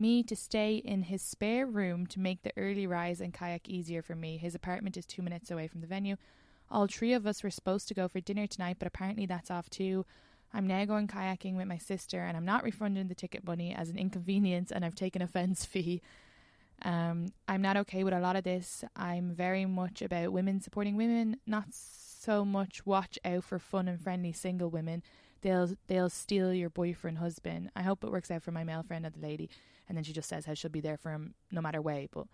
me 0.00 0.22
to 0.22 0.36
stay 0.36 0.76
in 0.76 1.02
his 1.02 1.22
spare 1.22 1.66
room 1.66 2.06
to 2.06 2.20
make 2.20 2.42
the 2.42 2.52
early 2.56 2.86
rise 2.86 3.20
and 3.20 3.32
kayak 3.32 3.68
easier 3.68 4.02
for 4.02 4.14
me. 4.14 4.36
His 4.36 4.54
apartment 4.54 4.96
is 4.96 5.06
two 5.06 5.22
minutes 5.22 5.50
away 5.50 5.68
from 5.68 5.80
the 5.80 5.86
venue. 5.86 6.16
All 6.70 6.86
three 6.86 7.12
of 7.12 7.26
us 7.26 7.42
were 7.42 7.50
supposed 7.50 7.88
to 7.88 7.94
go 7.94 8.08
for 8.08 8.20
dinner 8.20 8.46
tonight, 8.46 8.76
but 8.78 8.88
apparently 8.88 9.26
that's 9.26 9.50
off 9.50 9.70
too. 9.70 10.04
I'm 10.52 10.66
now 10.66 10.84
going 10.84 11.06
kayaking 11.06 11.56
with 11.56 11.66
my 11.66 11.78
sister, 11.78 12.20
and 12.20 12.36
I'm 12.36 12.44
not 12.44 12.64
refunding 12.64 13.08
the 13.08 13.14
ticket 13.14 13.46
money 13.46 13.74
as 13.74 13.88
an 13.88 13.98
inconvenience, 13.98 14.72
and 14.72 14.84
I've 14.84 14.94
taken 14.94 15.22
a 15.22 15.26
fence 15.26 15.64
fee. 15.66 16.02
Um, 16.82 17.32
I'm 17.48 17.62
not 17.62 17.76
okay 17.78 18.04
with 18.04 18.14
a 18.14 18.20
lot 18.20 18.36
of 18.36 18.44
this. 18.44 18.84
I'm 18.94 19.30
very 19.30 19.64
much 19.64 20.02
about 20.02 20.32
women 20.32 20.60
supporting 20.60 20.96
women, 20.96 21.38
not 21.46 21.66
so 21.72 22.44
much 22.44 22.84
watch 22.84 23.18
out 23.24 23.44
for 23.44 23.58
fun 23.58 23.88
and 23.88 24.00
friendly 24.00 24.32
single 24.32 24.68
women. 24.68 25.02
They'll 25.42 25.70
they'll 25.86 26.08
steal 26.10 26.52
your 26.52 26.70
boyfriend 26.70 27.18
husband. 27.18 27.70
I 27.76 27.82
hope 27.82 28.02
it 28.04 28.10
works 28.10 28.30
out 28.30 28.42
for 28.42 28.50
my 28.52 28.64
male 28.64 28.82
friend 28.82 29.04
and 29.06 29.14
the 29.14 29.20
lady. 29.26 29.50
And 29.88 29.96
then 29.96 30.02
she 30.04 30.12
just 30.12 30.28
says 30.28 30.44
how 30.46 30.54
she'll 30.54 30.70
be 30.70 30.80
there 30.80 30.96
for 30.96 31.12
him 31.12 31.34
no 31.52 31.60
matter 31.60 31.80
way. 31.80 32.08
But 32.10 32.26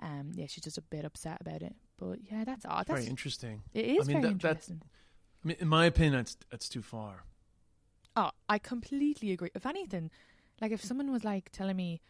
um, 0.00 0.30
yeah, 0.34 0.46
she's 0.46 0.64
just 0.64 0.78
a 0.78 0.82
bit 0.82 1.04
upset 1.04 1.38
about 1.40 1.62
it. 1.62 1.74
But 1.98 2.18
yeah, 2.30 2.44
that's 2.44 2.64
odd. 2.64 2.86
That's 2.86 3.00
Very 3.00 3.06
interesting. 3.10 3.62
it 3.74 3.84
is 3.84 4.08
I 4.08 4.12
mean, 4.12 4.22
very 4.22 4.32
that- 4.34 4.40
that's- 4.42 4.68
interesting. 4.70 4.90
I 5.44 5.48
mean, 5.48 5.56
in 5.60 5.68
my 5.68 5.84
opinion, 5.84 6.14
that's 6.14 6.36
that's 6.50 6.68
too 6.70 6.80
far. 6.80 7.24
Oh, 8.16 8.30
I 8.48 8.58
completely 8.58 9.32
agree. 9.32 9.50
If 9.54 9.66
anything, 9.66 10.10
like 10.60 10.72
if 10.72 10.82
someone 10.82 11.10
was 11.12 11.22
like 11.24 11.50
telling 11.52 11.76
me 11.76 12.00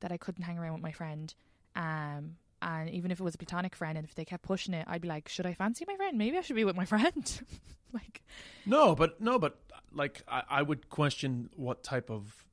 that 0.00 0.12
I 0.12 0.18
couldn't 0.18 0.44
hang 0.44 0.56
around 0.58 0.74
with 0.74 0.82
my 0.82 0.92
friend, 0.92 1.34
um, 1.74 2.36
and 2.62 2.88
even 2.90 3.10
if 3.10 3.18
it 3.18 3.22
was 3.24 3.34
a 3.34 3.38
platonic 3.38 3.74
friend, 3.74 3.98
and 3.98 4.06
if 4.06 4.14
they 4.14 4.24
kept 4.24 4.42
pushing 4.44 4.72
it, 4.74 4.86
I'd 4.88 5.00
be 5.00 5.08
like, 5.08 5.28
should 5.28 5.46
I 5.46 5.54
fancy 5.54 5.84
my 5.88 5.96
friend? 5.96 6.16
Maybe 6.16 6.36
I 6.38 6.42
should 6.42 6.54
be 6.56 6.64
with 6.64 6.76
my 6.76 6.84
friend. 6.84 7.40
like, 7.92 8.22
No, 8.66 8.94
but 8.94 9.20
no, 9.20 9.38
but 9.38 9.58
like 9.96 10.22
I, 10.28 10.42
I 10.48 10.62
would 10.62 10.88
question 10.88 11.50
what 11.56 11.82
type 11.82 12.10
of, 12.10 12.44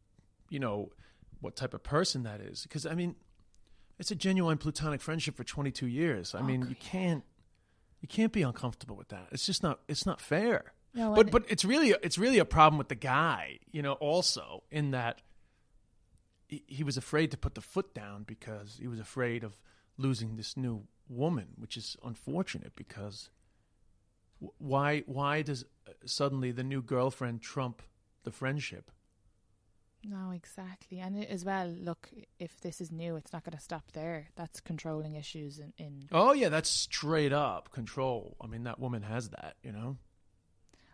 you 0.49 0.59
know, 0.59 0.91
what 1.41 1.55
type 1.55 1.73
of 1.73 1.83
person 1.83 2.23
that 2.23 2.39
is 2.41 2.63
because 2.63 2.85
I 2.85 2.95
mean, 2.95 3.15
it's 3.99 4.11
a 4.11 4.15
genuine 4.15 4.57
platonic 4.57 5.01
friendship 5.01 5.35
for 5.37 5.43
22 5.43 5.87
years. 5.87 6.33
I 6.33 6.39
Oh, 6.39 6.43
mean, 6.43 6.61
God, 6.61 6.69
you 6.69 6.75
can't 6.75 7.23
you 8.01 8.07
can't 8.07 8.31
be 8.33 8.41
uncomfortable 8.41 8.95
with 8.95 9.09
that. 9.09 9.27
It's 9.31 9.45
just 9.45 9.61
not 9.63 9.79
it's 9.87 10.05
not 10.05 10.19
fair. 10.21 10.73
No, 10.95 11.13
but 11.13 11.31
but 11.31 11.45
it's 11.47 11.65
really 11.65 11.93
it's 12.03 12.17
really 12.17 12.39
a 12.39 12.45
problem 12.45 12.77
with 12.77 12.89
the 12.89 12.95
guy, 12.95 13.59
you 13.71 13.81
know, 13.81 13.93
also 13.93 14.63
in 14.71 14.91
that 14.91 15.21
he, 16.47 16.63
he 16.67 16.83
was 16.83 16.97
afraid 16.97 17.31
to 17.31 17.37
put 17.37 17.55
the 17.55 17.61
foot 17.61 17.93
down 17.93 18.23
because 18.23 18.77
he 18.79 18.87
was 18.87 18.99
afraid 18.99 19.43
of 19.43 19.57
losing 19.97 20.35
this 20.35 20.55
new 20.55 20.83
woman, 21.09 21.47
which 21.57 21.77
is 21.77 21.97
unfortunate 22.03 22.73
because 22.75 23.29
why 24.57 25.03
why 25.05 25.41
does 25.41 25.63
uh, 25.87 25.91
suddenly 26.05 26.51
the 26.51 26.63
new 26.63 26.81
girlfriend 26.81 27.41
trump 27.41 27.81
the 28.23 28.31
friendship? 28.31 28.91
no, 30.05 30.31
exactly. 30.31 30.99
And 30.99 31.23
as 31.25 31.45
well, 31.45 31.67
look, 31.67 32.09
if 32.37 32.59
this 32.59 32.81
is 32.81 32.91
new, 32.91 33.15
it's 33.15 33.31
not 33.31 33.45
going 33.45 33.55
to 33.57 33.63
stop 33.63 33.93
there. 33.93 34.27
That's 34.35 34.59
controlling 34.59 35.15
issues 35.15 35.59
in. 35.59 35.71
in 35.77 36.09
Oh 36.11 36.33
yeah, 36.33 36.49
that's 36.49 36.69
straight 36.69 37.31
up 37.31 37.71
control. 37.71 38.35
I 38.41 38.47
mean, 38.47 38.63
that 38.63 38.79
woman 38.79 39.03
has 39.03 39.29
that, 39.29 39.55
you 39.63 39.71
know. 39.71 39.97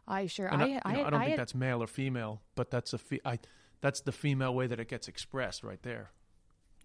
I 0.07 0.27
sure, 0.27 0.47
And 0.47 0.61
I, 0.61 0.65
I, 0.65 0.67
you 0.67 0.73
know, 0.75 0.81
I, 0.85 0.91
I 0.91 0.95
don't 1.09 1.13
I 1.13 1.19
think 1.19 1.29
had- 1.31 1.39
that's 1.39 1.55
male 1.55 1.81
or 1.81 1.87
female, 1.87 2.41
but 2.55 2.69
that's 2.69 2.93
a 2.93 2.97
fe- 2.99 3.21
I, 3.25 3.39
that's 3.81 4.01
the 4.01 4.11
female 4.11 4.53
way 4.53 4.67
that 4.67 4.79
it 4.79 4.87
gets 4.87 5.07
expressed 5.07 5.63
right 5.63 5.81
there. 5.81 6.11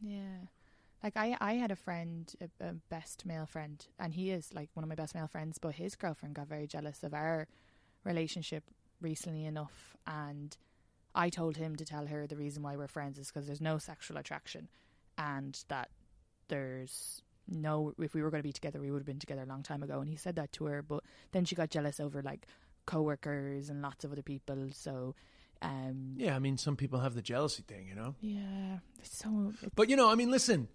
Yeah. 0.00 0.46
Like 1.04 1.16
I, 1.18 1.36
I 1.38 1.52
had 1.54 1.70
a 1.70 1.76
friend, 1.76 2.32
a, 2.40 2.64
a 2.64 2.72
best 2.88 3.26
male 3.26 3.44
friend, 3.46 3.84
and 4.00 4.14
he 4.14 4.30
is 4.30 4.52
like 4.54 4.70
one 4.72 4.82
of 4.82 4.88
my 4.88 4.94
best 4.94 5.14
male 5.14 5.26
friends. 5.28 5.58
But 5.58 5.74
his 5.74 5.94
girlfriend 5.94 6.34
got 6.34 6.48
very 6.48 6.66
jealous 6.66 7.02
of 7.04 7.12
our 7.12 7.46
relationship 8.04 8.64
recently 9.02 9.44
enough, 9.44 9.96
and 10.06 10.56
I 11.14 11.28
told 11.28 11.58
him 11.58 11.76
to 11.76 11.84
tell 11.84 12.06
her 12.06 12.26
the 12.26 12.36
reason 12.36 12.62
why 12.62 12.74
we're 12.76 12.88
friends 12.88 13.18
is 13.18 13.28
because 13.28 13.46
there's 13.46 13.60
no 13.60 13.76
sexual 13.76 14.16
attraction, 14.16 14.68
and 15.18 15.62
that 15.68 15.90
there's 16.48 17.20
no. 17.46 17.92
If 17.98 18.14
we 18.14 18.22
were 18.22 18.30
going 18.30 18.42
to 18.42 18.48
be 18.48 18.52
together, 18.52 18.80
we 18.80 18.90
would 18.90 19.00
have 19.00 19.06
been 19.06 19.18
together 19.18 19.42
a 19.42 19.46
long 19.46 19.62
time 19.62 19.82
ago. 19.82 20.00
And 20.00 20.08
he 20.08 20.16
said 20.16 20.36
that 20.36 20.52
to 20.52 20.64
her, 20.64 20.80
but 20.80 21.04
then 21.32 21.44
she 21.44 21.54
got 21.54 21.68
jealous 21.68 22.00
over 22.00 22.22
like 22.22 22.46
coworkers 22.86 23.68
and 23.68 23.82
lots 23.82 24.04
of 24.04 24.12
other 24.12 24.22
people. 24.22 24.68
So, 24.72 25.14
um, 25.60 26.14
Yeah, 26.16 26.34
I 26.34 26.38
mean, 26.38 26.56
some 26.56 26.76
people 26.76 27.00
have 27.00 27.14
the 27.14 27.22
jealousy 27.22 27.62
thing, 27.66 27.88
you 27.88 27.94
know. 27.94 28.14
yeah, 28.22 28.78
it's 28.98 29.18
so. 29.18 29.52
It's, 29.62 29.74
But 29.74 29.90
you 29.90 29.96
know, 29.96 30.10
I 30.10 30.14
mean, 30.14 30.30
listen, 30.30 30.68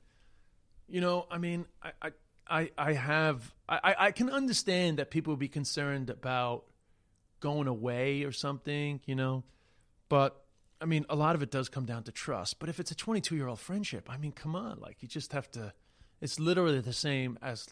you 0.90 1.02
know, 1.02 1.26
I 1.32 1.38
mean, 1.38 1.66
I, 1.84 1.92
I, 2.02 2.12
I, 2.50 2.72
I 2.78 2.94
have, 2.94 3.54
I, 3.68 3.80
I- 3.84 4.06
I 4.08 4.12
can 4.12 4.30
understand 4.30 4.98
that 5.00 5.12
people 5.12 5.32
would 5.34 5.40
be 5.40 5.48
concerned 5.50 6.10
about 6.10 6.66
going 7.40 7.68
away 7.68 8.24
or 8.24 8.32
something, 8.32 9.00
you 9.06 9.16
know, 9.16 9.44
but 10.10 10.44
I 10.82 10.86
mean, 10.86 11.06
a 11.10 11.16
lot 11.16 11.36
of 11.36 11.42
it 11.44 11.52
does 11.52 11.70
come 11.70 11.86
down 11.86 12.04
to 12.04 12.12
trust. 12.12 12.60
But 12.60 12.70
if 12.70 12.80
it's 12.80 12.92
a 12.92 12.96
22 12.96 13.36
year 13.36 13.48
old 13.48 13.60
friendship, 13.60 14.10
I 14.10 14.18
mean, 14.18 14.32
come 14.32 14.56
on, 14.56 14.80
like 14.80 14.98
you 15.02 15.08
just 15.08 15.32
have 15.34 15.50
to. 15.52 15.74
It's 16.22 16.40
literally 16.40 16.80
the 16.82 16.94
same 16.94 17.38
as, 17.42 17.68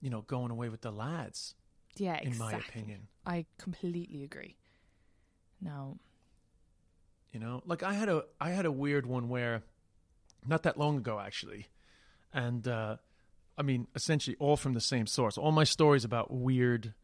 you 0.00 0.10
know, 0.10 0.22
going 0.22 0.50
away 0.50 0.68
with 0.68 0.82
the 0.82 0.90
lads. 0.92 1.54
yeah, 1.96 2.20
in 2.20 2.36
my 2.38 2.52
opinion. 2.52 3.08
I 3.26 3.46
completely 3.58 4.22
agree. 4.22 4.56
No. 5.60 5.98
You 7.32 7.40
know, 7.40 7.62
like 7.66 7.82
I 7.82 7.92
had 7.94 8.08
a 8.08 8.24
I 8.40 8.50
had 8.50 8.64
a 8.66 8.72
weird 8.72 9.06
one 9.06 9.28
where, 9.28 9.62
not 10.46 10.62
that 10.64 10.78
long 10.78 10.96
ago 10.98 11.18
actually, 11.20 11.66
and 12.32 12.66
uh, 12.66 12.96
I 13.56 13.62
mean 13.62 13.86
essentially 13.94 14.36
all 14.38 14.56
from 14.56 14.74
the 14.74 14.80
same 14.80 15.06
source. 15.06 15.38
All 15.38 15.52
my 15.52 15.64
stories 15.64 16.04
about 16.04 16.30
weird, 16.30 16.94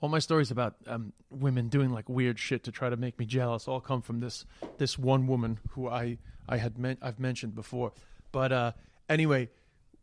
all 0.00 0.08
my 0.08 0.18
stories 0.18 0.50
about 0.50 0.76
um, 0.86 1.12
women 1.30 1.68
doing 1.68 1.90
like 1.90 2.08
weird 2.08 2.38
shit 2.38 2.64
to 2.64 2.72
try 2.72 2.90
to 2.90 2.96
make 2.96 3.18
me 3.18 3.26
jealous 3.26 3.68
all 3.68 3.80
come 3.80 4.02
from 4.02 4.20
this 4.20 4.44
this 4.78 4.98
one 4.98 5.26
woman 5.26 5.58
who 5.70 5.88
I 5.88 6.18
I 6.48 6.56
had 6.56 6.78
men- 6.78 6.98
I've 7.00 7.18
mentioned 7.18 7.54
before. 7.54 7.92
But 8.32 8.52
uh, 8.52 8.72
anyway, 9.08 9.50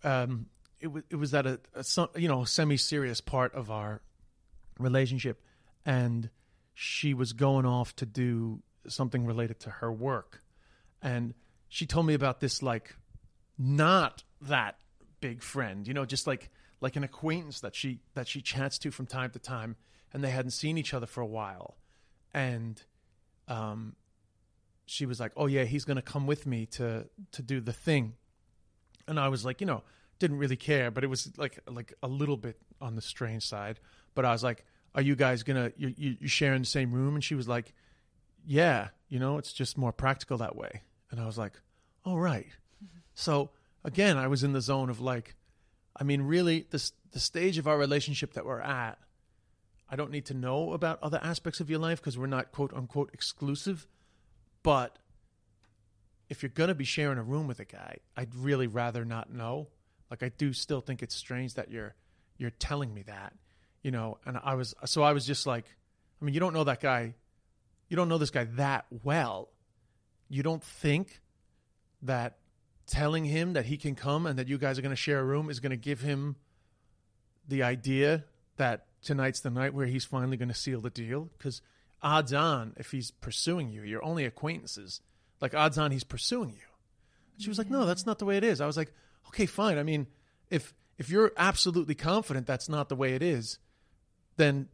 um, 0.04 0.48
it 0.80 0.88
was 0.88 1.04
it 1.10 1.16
was 1.16 1.34
at 1.34 1.46
a, 1.46 1.60
a 1.76 2.20
you 2.20 2.28
know 2.28 2.44
semi 2.44 2.78
serious 2.78 3.22
part 3.22 3.54
of 3.54 3.70
our 3.70 4.02
relationship 4.80 5.42
and 5.86 6.30
she 6.74 7.14
was 7.14 7.34
going 7.34 7.66
off 7.66 7.96
to 7.98 8.06
do 8.06 8.62
something 8.88 9.26
related 9.26 9.60
to 9.60 9.70
her 9.70 9.92
work 9.92 10.42
and 11.02 11.34
she 11.68 11.86
told 11.86 12.06
me 12.06 12.14
about 12.14 12.40
this 12.40 12.64
like 12.64 12.96
not 13.58 14.24
that 14.42 14.78
big 15.22 15.42
friend 15.42 15.88
you 15.88 15.94
know 15.94 16.06
just 16.06 16.28
like 16.28 16.50
like 16.82 16.96
an 16.96 17.04
acquaintance 17.04 17.60
that 17.60 17.76
she 17.76 18.00
that 18.14 18.28
she 18.28 18.42
chats 18.42 18.78
to 18.78 18.92
from 18.92 19.06
time 19.06 19.30
to 19.30 19.40
time 19.40 19.76
and 20.14 20.24
they 20.24 20.30
hadn't 20.30 20.52
seen 20.52 20.78
each 20.78 20.94
other 20.94 21.06
for 21.06 21.22
a 21.22 21.28
while 21.28 21.78
and 22.34 22.84
um 23.48 23.96
she 24.86 25.06
was 25.06 25.20
like 25.20 25.32
oh 25.36 25.46
yeah 25.46 25.64
he's 25.64 25.86
going 25.86 25.98
to 25.98 26.02
come 26.02 26.26
with 26.26 26.46
me 26.46 26.66
to 26.66 27.06
to 27.32 27.42
do 27.42 27.60
the 27.60 27.74
thing 27.74 28.14
and 29.10 29.20
I 29.20 29.28
was 29.28 29.44
like, 29.44 29.60
you 29.60 29.68
know, 29.68 29.84
didn't 30.20 30.38
really 30.38 30.56
care, 30.56 30.92
but 30.92 31.04
it 31.04 31.08
was 31.08 31.36
like 31.38 31.60
like 31.68 31.94
a 32.04 32.08
little 32.08 32.38
bit 32.38 32.62
on 32.80 32.96
the 32.96 33.02
strange 33.02 33.46
side. 33.46 33.80
But 34.14 34.24
I 34.24 34.32
was 34.32 34.44
like, 34.44 34.66
"Are 34.94 35.02
you 35.02 35.16
guys 35.16 35.44
gonna 35.44 35.72
you 35.76 35.94
you 35.98 36.18
you 36.22 36.28
sharing 36.28 36.62
the 36.62 36.68
same 36.68 36.92
room?" 36.92 37.16
And 37.16 37.24
she 37.24 37.36
was 37.36 37.48
like, 37.48 37.74
"Yeah, 38.46 38.90
you 39.10 39.20
know, 39.20 39.38
it's 39.38 39.52
just 39.52 39.78
more 39.78 39.92
practical 39.92 40.38
that 40.38 40.56
way." 40.56 40.84
And 41.10 41.20
I 41.20 41.26
was 41.26 41.38
like, 41.38 41.54
"All 42.06 42.20
right." 42.20 42.48
So 43.16 43.50
again, 43.84 44.18
I 44.18 44.28
was 44.28 44.44
in 44.44 44.54
the 44.54 44.62
zone 44.62 44.90
of 44.90 45.00
like, 45.00 45.36
I 45.96 46.04
mean, 46.04 46.22
really, 46.24 46.66
this 46.70 46.94
the 47.12 47.20
stage 47.20 47.58
of 47.58 47.68
our 47.68 47.78
relationship 47.78 48.34
that 48.34 48.46
we're 48.46 48.62
at. 48.62 48.98
I 49.90 49.96
don't 49.96 50.12
need 50.12 50.28
to 50.28 50.36
know 50.36 50.74
about 50.74 51.02
other 51.02 51.20
aspects 51.24 51.60
of 51.60 51.70
your 51.70 51.80
life 51.80 52.00
because 52.00 52.18
we're 52.18 52.28
not 52.28 52.52
quote 52.52 52.72
unquote 52.74 53.10
exclusive, 53.14 53.88
but 54.62 55.00
if 56.30 56.44
you're 56.44 56.52
gonna 56.54 56.76
be 56.76 56.86
sharing 56.86 57.18
a 57.18 57.24
room 57.24 57.48
with 57.48 57.60
a 57.60 57.66
guy, 57.66 57.98
I'd 58.16 58.36
really 58.36 58.68
rather 58.68 59.04
not 59.04 59.34
know. 59.34 59.68
Like 60.12 60.22
I 60.24 60.30
do 60.30 60.54
still 60.54 60.82
think 60.82 61.02
it's 61.02 61.16
strange 61.16 61.56
that 61.56 61.72
you're 61.72 61.96
you're 62.38 62.52
telling 62.52 62.94
me 62.94 63.04
that, 63.04 63.34
you 63.82 63.92
know. 63.92 64.20
And 64.26 64.40
I 64.44 64.54
was 64.56 64.76
so 64.86 65.02
I 65.02 65.14
was 65.14 65.26
just 65.26 65.48
like, 65.48 65.66
I 66.22 66.26
mean, 66.26 66.34
you 66.34 66.40
don't 66.40 66.54
know 66.54 66.64
that 66.66 66.82
guy, 66.82 67.16
you 67.90 67.98
don't 67.98 68.10
know 68.10 68.18
this 68.18 68.32
guy 68.32 68.44
that 68.56 68.86
well. 69.04 69.50
You 70.30 70.44
don't 70.44 70.64
think 70.64 71.22
that 72.04 72.38
telling 72.90 73.26
him 73.26 73.54
that 73.54 73.66
he 73.66 73.78
can 73.78 73.96
come 73.96 74.26
and 74.26 74.40
that 74.40 74.48
you 74.48 74.58
guys 74.58 74.78
are 74.78 74.82
going 74.82 74.92
to 74.92 74.96
share 74.96 75.20
a 75.20 75.24
room 75.24 75.50
is 75.50 75.60
going 75.60 75.72
to 75.72 75.78
give 75.78 76.02
him 76.02 76.36
the 77.48 77.64
idea 77.64 78.26
that 78.58 78.86
tonight's 79.02 79.40
the 79.40 79.50
night 79.50 79.74
where 79.74 79.86
he's 79.86 80.06
finally 80.06 80.38
going 80.38 80.50
to 80.50 80.56
seal 80.56 80.82
the 80.82 80.90
deal 80.90 81.30
because 81.38 81.62
odds 82.02 82.34
on 82.34 82.74
if 82.78 82.92
he's 82.92 83.12
pursuing 83.12 83.70
you 83.70 83.82
you're 83.82 84.04
only 84.04 84.26
acquaintances 84.26 85.02
like 85.42 85.54
odds 85.54 85.78
on 85.78 85.92
he's 85.92 86.04
pursuing 86.04 86.50
you 86.50 86.68
she 87.38 87.50
was 87.50 87.58
like 87.58 87.70
no 87.70 87.86
that's 87.86 88.06
not 88.06 88.20
the 88.20 88.26
way 88.26 88.38
it 88.38 88.44
is 88.44 88.62
i 88.62 88.66
was 88.66 88.78
like 88.78 88.92
okay 89.28 89.46
fine 89.46 89.78
i 89.78 89.84
mean 89.84 90.08
if 90.50 90.74
if 90.98 91.10
you're 91.10 91.32
absolutely 91.38 91.96
confident 91.96 92.46
that's 92.46 92.70
not 92.70 92.90
the 92.90 92.96
way 92.96 93.14
it 93.14 93.22
is 93.22 93.60
then 94.38 94.68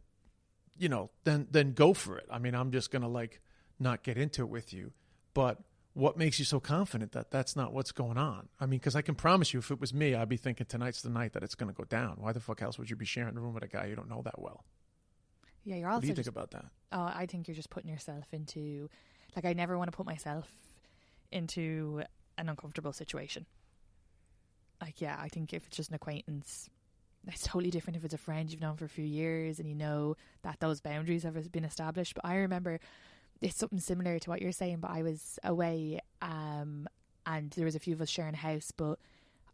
you 0.78 0.88
know, 0.88 1.10
then 1.24 1.46
then 1.50 1.72
go 1.72 1.94
for 1.94 2.18
it. 2.18 2.26
I 2.30 2.38
mean, 2.38 2.54
I'm 2.54 2.70
just 2.70 2.90
gonna 2.90 3.08
like 3.08 3.40
not 3.78 4.02
get 4.02 4.16
into 4.16 4.42
it 4.42 4.48
with 4.48 4.72
you. 4.72 4.92
But 5.34 5.58
what 5.96 6.18
makes 6.18 6.38
you 6.38 6.44
so 6.44 6.60
confident 6.60 7.12
that 7.12 7.30
that's 7.30 7.56
not 7.56 7.72
what's 7.72 7.90
going 7.90 8.18
on? 8.18 8.50
I 8.60 8.66
mean, 8.66 8.78
because 8.78 8.94
I 8.94 9.00
can 9.00 9.14
promise 9.14 9.54
you, 9.54 9.60
if 9.60 9.70
it 9.70 9.80
was 9.80 9.94
me, 9.94 10.14
I'd 10.14 10.28
be 10.28 10.36
thinking 10.36 10.66
tonight's 10.66 11.00
the 11.00 11.08
night 11.08 11.32
that 11.32 11.42
it's 11.42 11.54
gonna 11.54 11.72
go 11.72 11.84
down. 11.84 12.16
Why 12.18 12.32
the 12.32 12.40
fuck 12.40 12.60
else 12.60 12.78
would 12.78 12.90
you 12.90 12.96
be 12.96 13.06
sharing 13.06 13.34
a 13.34 13.40
room 13.40 13.54
with 13.54 13.62
a 13.62 13.66
guy 13.68 13.86
you 13.86 13.96
don't 13.96 14.10
know 14.10 14.20
that 14.22 14.38
well? 14.38 14.62
Yeah, 15.64 15.76
you're 15.76 15.88
also. 15.88 15.96
What 15.96 16.02
do 16.02 16.08
you 16.08 16.14
think 16.14 16.26
just- 16.26 16.28
about 16.36 16.50
that? 16.50 16.66
Oh, 16.92 17.10
I 17.14 17.24
think 17.24 17.48
you're 17.48 17.54
just 17.54 17.70
putting 17.70 17.90
yourself 17.90 18.26
into 18.32 18.90
like 19.34 19.46
I 19.46 19.54
never 19.54 19.78
want 19.78 19.90
to 19.90 19.96
put 19.96 20.04
myself 20.04 20.48
into 21.32 22.02
an 22.36 22.50
uncomfortable 22.50 22.92
situation. 22.92 23.46
Like, 24.82 25.00
yeah, 25.00 25.16
I 25.18 25.28
think 25.28 25.54
if 25.54 25.66
it's 25.66 25.76
just 25.78 25.88
an 25.88 25.94
acquaintance, 25.94 26.68
it's 27.26 27.42
totally 27.42 27.70
different 27.70 27.96
if 27.96 28.04
it's 28.04 28.14
a 28.14 28.18
friend 28.18 28.50
you've 28.50 28.60
known 28.60 28.76
for 28.76 28.84
a 28.84 28.88
few 28.88 29.04
years 29.04 29.58
and 29.58 29.66
you 29.68 29.74
know 29.74 30.16
that 30.42 30.60
those 30.60 30.82
boundaries 30.82 31.22
have 31.22 31.50
been 31.50 31.64
established. 31.64 32.14
But 32.14 32.26
I 32.26 32.36
remember 32.36 32.80
it's 33.40 33.56
something 33.56 33.80
similar 33.80 34.18
to 34.18 34.30
what 34.30 34.40
you're 34.40 34.52
saying, 34.52 34.78
but 34.80 34.90
I 34.90 35.02
was 35.02 35.38
away 35.44 36.00
um, 36.22 36.88
and 37.26 37.50
there 37.52 37.64
was 37.64 37.74
a 37.74 37.80
few 37.80 37.94
of 37.94 38.00
us 38.00 38.08
sharing 38.08 38.34
a 38.34 38.38
house, 38.38 38.72
but 38.76 38.98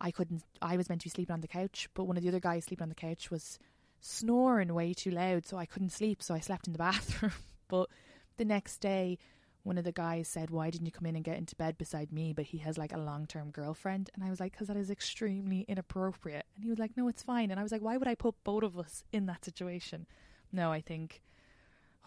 I 0.01 0.11
couldn't, 0.11 0.43
I 0.61 0.77
was 0.77 0.89
meant 0.89 1.01
to 1.03 1.07
be 1.07 1.11
sleeping 1.11 1.35
on 1.35 1.41
the 1.41 1.49
couch, 1.49 1.89
but 1.95 2.05
one 2.05 2.17
of 2.17 2.23
the 2.23 2.29
other 2.29 2.41
guys 2.41 2.65
sleeping 2.65 2.85
on 2.85 2.89
the 2.89 2.95
couch 2.95 3.31
was 3.31 3.59
snoring 4.01 4.73
way 4.75 4.93
too 4.93 5.11
loud, 5.11 5.47
so 5.47 5.57
I 5.57 5.67
couldn't 5.67 5.91
sleep, 5.91 6.23
so 6.23 6.35
I 6.35 6.41
slept 6.41 6.67
in 6.67 6.73
the 6.73 6.79
bathroom. 6.81 7.33
but 7.69 7.89
the 8.37 8.45
next 8.45 8.79
day, 8.79 9.19
one 9.63 9.79
of 9.79 9.85
the 9.85 9.93
guys 9.93 10.29
said, 10.29 10.51
Why 10.51 10.71
didn't 10.71 10.87
you 10.87 10.93
come 10.93 11.07
in 11.07 11.15
and 11.15 11.25
get 11.25 11.39
into 11.39 11.55
bed 11.55 11.79
beside 11.79 12.13
me? 12.13 12.33
But 12.33 12.47
he 12.47 12.59
has 12.59 12.77
like 12.77 12.93
a 12.93 12.99
long 12.99 13.27
term 13.27 13.51
girlfriend. 13.51 14.11
And 14.15 14.25
I 14.25 14.31
was 14.31 14.41
like, 14.41 14.53
Because 14.53 14.69
that 14.69 14.77
is 14.77 14.91
extremely 14.91 15.65
inappropriate. 15.69 16.47
And 16.55 16.65
he 16.65 16.71
was 16.71 16.79
like, 16.79 16.97
No, 16.97 17.09
it's 17.09 17.23
fine. 17.23 17.51
And 17.51 17.61
I 17.61 17.63
was 17.63 17.73
like, 17.73 17.83
Why 17.83 17.97
would 17.97 18.09
I 18.09 18.15
put 18.15 18.35
both 18.45 18.65
of 18.65 18.79
us 18.79 19.05
in 19.13 19.27
that 19.27 19.45
situation? 19.45 20.07
No, 20.53 20.73
I 20.73 20.81
think, 20.81 21.23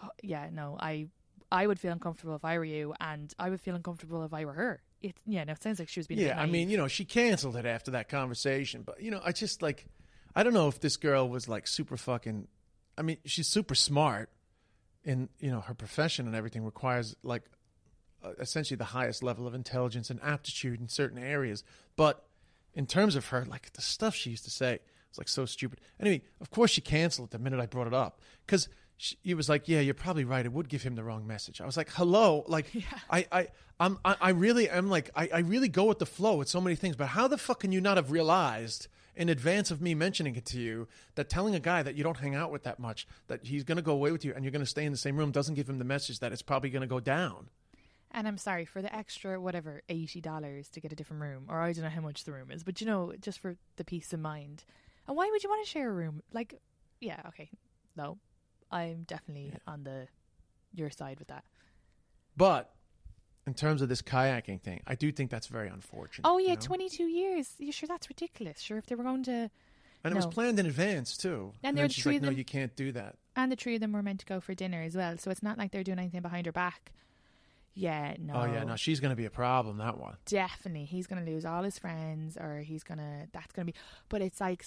oh, 0.03 0.10
yeah, 0.22 0.50
no, 0.51 0.77
I. 0.79 1.08
I 1.55 1.67
would 1.67 1.79
feel 1.79 1.91
uncomfortable 1.91 2.35
if 2.35 2.45
I 2.45 2.57
were 2.57 2.65
you, 2.65 2.93
and 3.00 3.33
I 3.39 3.50
would 3.50 3.62
feel 3.62 3.75
uncomfortable 3.75 4.24
if 4.24 4.33
I 4.33 4.45
were 4.45 4.53
her. 4.53 4.81
It, 5.01 5.15
yeah, 5.25 5.43
no, 5.43 5.53
it 5.53 5.63
sounds 5.63 5.79
like 5.79 5.89
she 5.89 6.00
was 6.00 6.07
being. 6.07 6.19
Yeah, 6.19 6.39
I 6.39 6.45
mean, 6.45 6.69
you 6.69 6.77
know, 6.77 6.88
she 6.88 7.05
canceled 7.05 7.55
it 7.55 7.65
after 7.65 7.91
that 7.91 8.09
conversation, 8.09 8.83
but 8.83 9.01
you 9.01 9.12
know, 9.12 9.21
I 9.24 9.31
just 9.31 9.62
like, 9.62 9.85
I 10.35 10.43
don't 10.43 10.53
know 10.53 10.67
if 10.67 10.79
this 10.79 10.97
girl 10.97 11.29
was 11.29 11.47
like 11.47 11.67
super 11.67 11.97
fucking. 11.97 12.47
I 12.97 13.01
mean, 13.01 13.17
she's 13.25 13.47
super 13.47 13.75
smart, 13.75 14.29
in 15.05 15.29
you 15.39 15.51
know 15.51 15.62
her 15.62 15.74
profession 15.74 16.25
and 16.25 16.35
everything 16.35 16.65
requires 16.65 17.15
like 17.24 17.43
uh, 18.24 18.31
essentially 18.39 18.75
the 18.75 18.83
highest 18.83 19.24
level 19.24 19.47
of 19.47 19.53
intelligence 19.53 20.09
and 20.09 20.19
aptitude 20.21 20.81
in 20.81 20.89
certain 20.89 21.19
areas. 21.19 21.63
But 21.95 22.25
in 22.74 22.88
terms 22.88 23.15
of 23.15 23.27
her, 23.27 23.45
like 23.45 23.71
the 23.74 23.81
stuff 23.81 24.15
she 24.15 24.31
used 24.31 24.43
to 24.45 24.51
say 24.51 24.79
it's 25.09 25.17
like 25.17 25.29
so 25.29 25.45
stupid. 25.45 25.79
Anyway, 26.00 26.24
of 26.41 26.50
course 26.50 26.71
she 26.71 26.81
canceled 26.81 27.29
it 27.29 27.31
the 27.31 27.39
minute 27.39 27.59
I 27.59 27.67
brought 27.67 27.88
it 27.88 27.93
up 27.93 28.19
because 28.45 28.67
he 28.98 29.34
was 29.34 29.50
like, 29.50 29.68
"Yeah, 29.68 29.80
you're 29.82 29.94
probably 29.94 30.24
right. 30.24 30.46
It 30.46 30.54
would 30.54 30.70
give 30.70 30.84
him 30.84 30.96
the 30.96 31.04
wrong 31.04 31.28
message." 31.28 31.62
I 31.62 31.66
was 31.66 31.78
like, 31.78 31.90
"Hello, 31.92 32.44
like 32.48 32.68
I, 33.10 33.25
I, 33.32 33.48
I'm, 33.80 34.00
I, 34.06 34.16
I 34.22 34.30
really 34.30 34.70
am 34.70 34.90
like, 34.90 35.10
I, 35.16 35.30
I 35.34 35.40
really 35.40 35.68
go 35.68 35.86
with 35.86 36.00
the 36.00 36.06
flow 36.06 36.36
with 36.36 36.48
so 36.48 36.62
many 36.62 36.75
things. 36.75 36.96
But 36.96 37.08
how 37.08 37.28
the 37.28 37.38
fuck 37.38 37.62
can 37.62 37.72
you 37.72 37.82
not 37.82 37.98
have 37.98 38.12
realized?" 38.12 38.88
In 39.18 39.30
advance 39.30 39.72
of 39.72 39.82
me 39.82 39.96
mentioning 39.96 40.36
it 40.36 40.46
to 40.48 40.60
you, 40.60 40.90
that 41.16 41.30
telling 41.30 41.56
a 41.56 41.60
guy 41.62 41.82
that 41.82 41.96
you 41.96 42.04
don't 42.04 42.18
hang 42.18 42.36
out 42.36 42.52
with 42.52 42.64
that 42.64 42.80
much, 42.80 43.08
that 43.28 43.46
he's 43.46 43.64
going 43.64 43.78
to 43.78 43.82
go 43.82 43.94
away 43.94 44.12
with 44.12 44.25
you 44.25 44.34
and 44.36 44.44
you're 44.44 44.52
going 44.52 44.60
to 44.60 44.66
stay 44.66 44.84
in 44.84 44.92
the 44.92 44.98
same 44.98 45.16
room, 45.16 45.32
doesn't 45.32 45.56
give 45.56 45.70
him 45.70 45.80
the 45.80 45.86
message 45.86 46.20
that 46.20 46.34
it's 46.34 46.42
probably 46.42 46.70
going 46.70 46.82
to 46.82 46.88
go 46.88 47.00
down. 47.00 47.48
And 48.12 48.28
I'm 48.28 48.38
sorry 48.38 48.66
for 48.66 48.82
the 48.82 48.94
extra 48.94 49.40
whatever 49.40 49.84
eighty 49.90 50.20
dollars 50.20 50.68
to 50.70 50.82
get 50.82 50.92
a 50.92 50.96
different 50.96 51.22
room, 51.22 51.46
or 51.48 51.62
I 51.62 51.72
don't 51.72 51.84
know 51.86 51.90
how 51.90 52.02
much 52.02 52.25
the 52.25 52.34
room 52.34 52.52
is, 52.52 52.64
but 52.66 52.82
you 52.82 52.88
know, 52.88 53.14
just 53.22 53.40
for 53.40 53.56
the 53.78 53.86
peace 53.86 54.12
of 54.12 54.20
mind. 54.20 54.66
And 55.08 55.16
why 55.16 55.30
would 55.30 55.44
you 55.44 55.50
want 55.50 55.66
to 55.66 55.70
share 55.70 55.90
a 55.90 55.94
room? 55.94 56.24
Like, 56.34 56.60
yeah, 57.00 57.22
okay, 57.28 57.50
no, 57.96 58.18
I'm 58.72 59.03
definitely 59.03 59.53
on 59.67 59.84
the 59.84 60.07
your 60.74 60.89
side 60.89 61.19
with 61.19 61.29
that. 61.29 61.43
But 62.36 62.74
in 63.48 63.53
terms 63.53 63.81
of 63.81 63.89
this 63.89 64.01
kayaking 64.01 64.62
thing, 64.62 64.81
I 64.88 64.95
do 64.95 65.12
think 65.12 65.31
that's 65.31 65.48
very 65.48 65.69
unfortunate. 65.69 66.27
Oh 66.27 66.38
you 66.38 66.48
yeah, 66.48 66.55
know? 66.55 66.62
twenty 66.62 66.89
two 66.89 67.05
years. 67.05 67.53
You 67.60 67.72
sure 67.72 67.88
that's 67.88 68.10
ridiculous? 68.10 68.60
Sure, 68.60 68.77
if 68.77 68.88
they 68.88 68.95
were 68.95 69.03
going 69.03 69.24
to, 69.24 69.50
And 70.03 70.13
it 70.13 70.16
was 70.16 70.25
planned 70.25 70.59
in 70.59 70.66
advance 70.66 71.18
too. 71.18 71.53
And 71.63 71.77
then 71.77 71.83
there 71.83 71.90
she's 71.90 72.05
like, 72.05 72.18
of 72.18 72.24
"No, 72.24 72.29
you 72.29 72.46
can't 72.46 72.75
do 72.75 72.92
that." 72.94 73.16
and 73.35 73.51
the 73.51 73.55
three 73.55 73.75
of 73.75 73.81
them 73.81 73.92
were 73.92 74.01
meant 74.03 74.22
to 74.22 74.25
go 74.25 74.40
for 74.40 74.53
dinner 74.53 74.81
as 74.81 74.96
well. 74.96 75.18
So 75.18 75.29
it's 75.29 75.44
not 75.44 75.57
like 75.57 75.72
they're 75.72 75.83
doing 75.83 76.00
anything 76.00 76.22
behind 76.22 76.46
her 76.46 76.51
back. 76.51 76.92
Yeah, 77.74 78.16
no. 78.18 78.33
Oh 78.35 78.46
yeah, 78.46 78.63
no, 78.63 78.77
she's 78.77 79.01
going 79.01 79.09
to 79.09 79.18
be 79.18 79.25
a 79.25 79.29
problem. 79.29 79.77
That 79.77 79.98
one. 79.98 80.16
definitely 80.25 80.85
he's 80.85 81.07
going 81.07 81.24
to 81.24 81.29
lose 81.29 81.46
all 81.46 81.63
his 81.63 81.77
friends 81.77 82.37
or 82.37 82.59
he's 82.59 82.83
going 82.83 83.00
to 83.00 83.27
that's 83.33 83.51
going 83.51 83.68
to 83.68 83.74
be 83.74 83.77
but 84.09 84.22
it's 84.22 84.40
like 84.40 84.66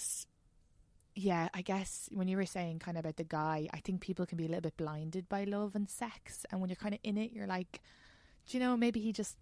yeah 1.15 1.49
i 1.53 1.61
guess 1.61 2.07
when 2.11 2.27
you 2.27 2.37
were 2.37 2.45
saying 2.45 2.79
kind 2.79 2.97
of 2.97 3.03
about 3.03 3.17
the 3.17 3.23
guy 3.23 3.67
i 3.73 3.77
think 3.79 4.01
people 4.01 4.25
can 4.25 4.37
be 4.37 4.45
a 4.45 4.47
little 4.47 4.61
bit 4.61 4.77
blinded 4.77 5.27
by 5.29 5.43
love 5.43 5.75
and 5.75 5.89
sex 5.89 6.45
and 6.51 6.61
when 6.61 6.69
you're 6.69 6.75
kind 6.77 6.93
of 6.93 6.99
in 7.03 7.17
it 7.17 7.31
you're 7.31 7.47
like 7.47 7.81
do 8.47 8.57
you 8.57 8.63
know 8.63 8.77
maybe 8.77 8.99
he 8.99 9.11
just 9.11 9.35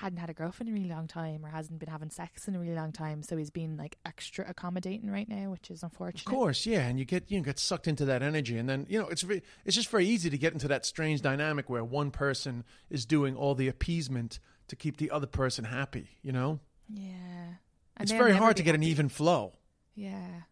hadn't 0.00 0.18
had 0.18 0.28
a 0.28 0.34
girlfriend 0.34 0.68
in 0.68 0.76
a 0.76 0.78
really 0.78 0.92
long 0.92 1.06
time 1.08 1.42
or 1.44 1.48
hasn't 1.48 1.78
been 1.78 1.88
having 1.88 2.10
sex 2.10 2.46
in 2.46 2.54
a 2.54 2.58
really 2.58 2.74
long 2.74 2.92
time 2.92 3.22
so 3.22 3.38
he's 3.38 3.48
being 3.48 3.76
like 3.78 3.96
extra 4.04 4.44
accommodating 4.46 5.10
right 5.10 5.28
now 5.30 5.50
which 5.50 5.70
is 5.70 5.82
unfortunate 5.82 6.26
Of 6.26 6.30
course, 6.30 6.66
yeah, 6.66 6.80
and 6.86 6.98
you 6.98 7.06
get 7.06 7.30
you 7.30 7.40
get 7.40 7.58
sucked 7.58 7.88
into 7.88 8.04
that 8.04 8.22
energy, 8.22 8.58
and 8.58 8.68
then 8.68 8.84
you 8.90 8.98
know 9.00 9.08
it's 9.08 9.22
very, 9.22 9.42
it's 9.64 9.74
just 9.74 9.88
very 9.88 10.04
easy 10.06 10.28
to 10.28 10.36
get 10.36 10.52
into 10.52 10.68
that 10.68 10.84
strange 10.84 11.22
dynamic 11.22 11.70
where 11.70 11.82
one 11.82 12.10
person 12.10 12.64
is 12.90 13.06
doing 13.06 13.34
all 13.34 13.54
the 13.54 13.66
appeasement 13.68 14.40
to 14.66 14.76
keep 14.76 14.98
the 14.98 15.10
other 15.10 15.26
person 15.26 15.64
happy. 15.64 16.10
You 16.22 16.32
know, 16.32 16.60
yeah 16.92 17.54
And 17.96 18.02
it's 18.02 18.12
very 18.12 18.34
hard 18.34 18.58
to 18.58 18.62
get 18.62 18.74
an 18.74 18.82
even 18.82 19.08
flow. 19.08 19.54
yeah 19.94 20.42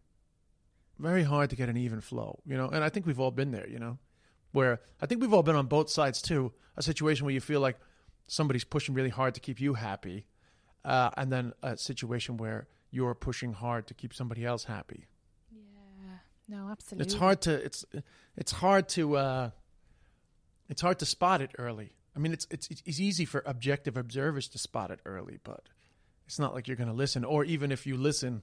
very 0.99 1.23
hard 1.23 1.49
to 1.51 1.55
get 1.55 1.69
an 1.69 1.77
even 1.77 2.01
flow, 2.01 2.39
you 2.45 2.57
know. 2.57 2.67
And 2.67 2.83
I 2.83 2.89
think 2.89 3.05
we've 3.05 3.19
all 3.19 3.31
been 3.31 3.51
there, 3.51 3.67
you 3.67 3.79
know, 3.79 3.97
where 4.51 4.79
I 5.01 5.05
think 5.05 5.21
we've 5.21 5.33
all 5.33 5.43
been 5.43 5.55
on 5.55 5.67
both 5.67 5.89
sides 5.89 6.21
too. 6.21 6.53
A 6.75 6.81
situation 6.83 7.25
where 7.25 7.33
you 7.33 7.41
feel 7.41 7.59
like 7.59 7.77
somebody's 8.27 8.63
pushing 8.63 8.93
really 8.95 9.09
hard 9.09 9.33
to 9.35 9.39
keep 9.39 9.59
you 9.59 9.73
happy, 9.73 10.25
uh, 10.85 11.09
and 11.17 11.31
then 11.31 11.53
a 11.63 11.77
situation 11.77 12.37
where 12.37 12.67
you're 12.91 13.15
pushing 13.15 13.53
hard 13.53 13.87
to 13.87 13.93
keep 13.93 14.13
somebody 14.13 14.45
else 14.45 14.65
happy. 14.65 15.07
yeah 15.51 16.57
no 16.57 16.69
absolutely 16.69 17.05
It's 17.05 17.15
hard 17.15 17.41
to 17.41 17.53
it's 17.53 17.85
it's 18.35 18.51
hard 18.51 18.89
to 18.89 19.17
uh, 19.17 19.49
it's 20.69 20.81
hard 20.81 20.99
to 20.99 21.05
spot 21.05 21.41
it 21.41 21.51
early. 21.57 21.93
I 22.15 22.19
mean, 22.19 22.33
it's 22.33 22.47
it's 22.49 22.67
it's 22.69 22.99
easy 22.99 23.25
for 23.25 23.43
objective 23.45 23.97
observers 23.97 24.47
to 24.49 24.57
spot 24.57 24.91
it 24.91 24.99
early, 25.05 25.39
but 25.43 25.69
it's 26.25 26.39
not 26.39 26.53
like 26.53 26.67
you're 26.67 26.77
going 26.77 26.89
to 26.89 26.95
listen, 26.95 27.23
or 27.23 27.43
even 27.45 27.71
if 27.71 27.85
you 27.87 27.95
listen, 27.95 28.41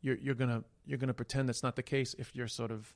you're 0.00 0.16
you're 0.16 0.34
gonna 0.34 0.64
you're 0.86 0.98
gonna 0.98 1.14
pretend 1.14 1.48
that's 1.48 1.62
not 1.62 1.76
the 1.76 1.82
case 1.82 2.14
if 2.18 2.34
you're 2.34 2.48
sort 2.48 2.70
of 2.70 2.94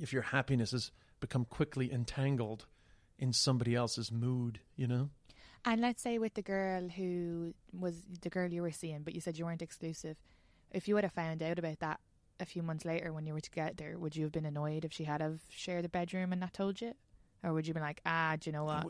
if 0.00 0.12
your 0.12 0.22
happiness 0.22 0.72
has 0.72 0.90
become 1.20 1.44
quickly 1.44 1.92
entangled 1.92 2.66
in 3.18 3.32
somebody 3.32 3.74
else's 3.74 4.12
mood, 4.12 4.60
you 4.76 4.86
know. 4.86 5.10
And 5.64 5.80
let's 5.80 6.02
say 6.02 6.18
with 6.18 6.34
the 6.34 6.42
girl 6.42 6.88
who 6.88 7.52
was 7.78 8.02
the 8.22 8.30
girl 8.30 8.52
you 8.52 8.62
were 8.62 8.70
seeing, 8.70 9.02
but 9.02 9.14
you 9.14 9.20
said 9.20 9.38
you 9.38 9.44
weren't 9.44 9.62
exclusive. 9.62 10.16
If 10.70 10.86
you 10.86 10.94
would 10.94 11.04
have 11.04 11.12
found 11.12 11.42
out 11.42 11.58
about 11.58 11.80
that 11.80 12.00
a 12.40 12.44
few 12.44 12.62
months 12.62 12.84
later 12.84 13.12
when 13.12 13.26
you 13.26 13.34
were 13.34 13.40
together, 13.40 13.98
would 13.98 14.14
you 14.14 14.24
have 14.24 14.32
been 14.32 14.46
annoyed 14.46 14.84
if 14.84 14.92
she 14.92 15.04
had 15.04 15.20
have 15.20 15.40
shared 15.50 15.84
a 15.84 15.88
bedroom 15.88 16.32
and 16.32 16.40
not 16.40 16.52
told 16.52 16.80
you? 16.80 16.92
Or 17.42 17.52
would 17.52 17.66
you 17.66 17.70
have 17.72 17.74
been 17.74 17.82
like, 17.82 18.00
ah, 18.06 18.36
do 18.38 18.48
you 18.48 18.52
know 18.52 18.64
what? 18.64 18.86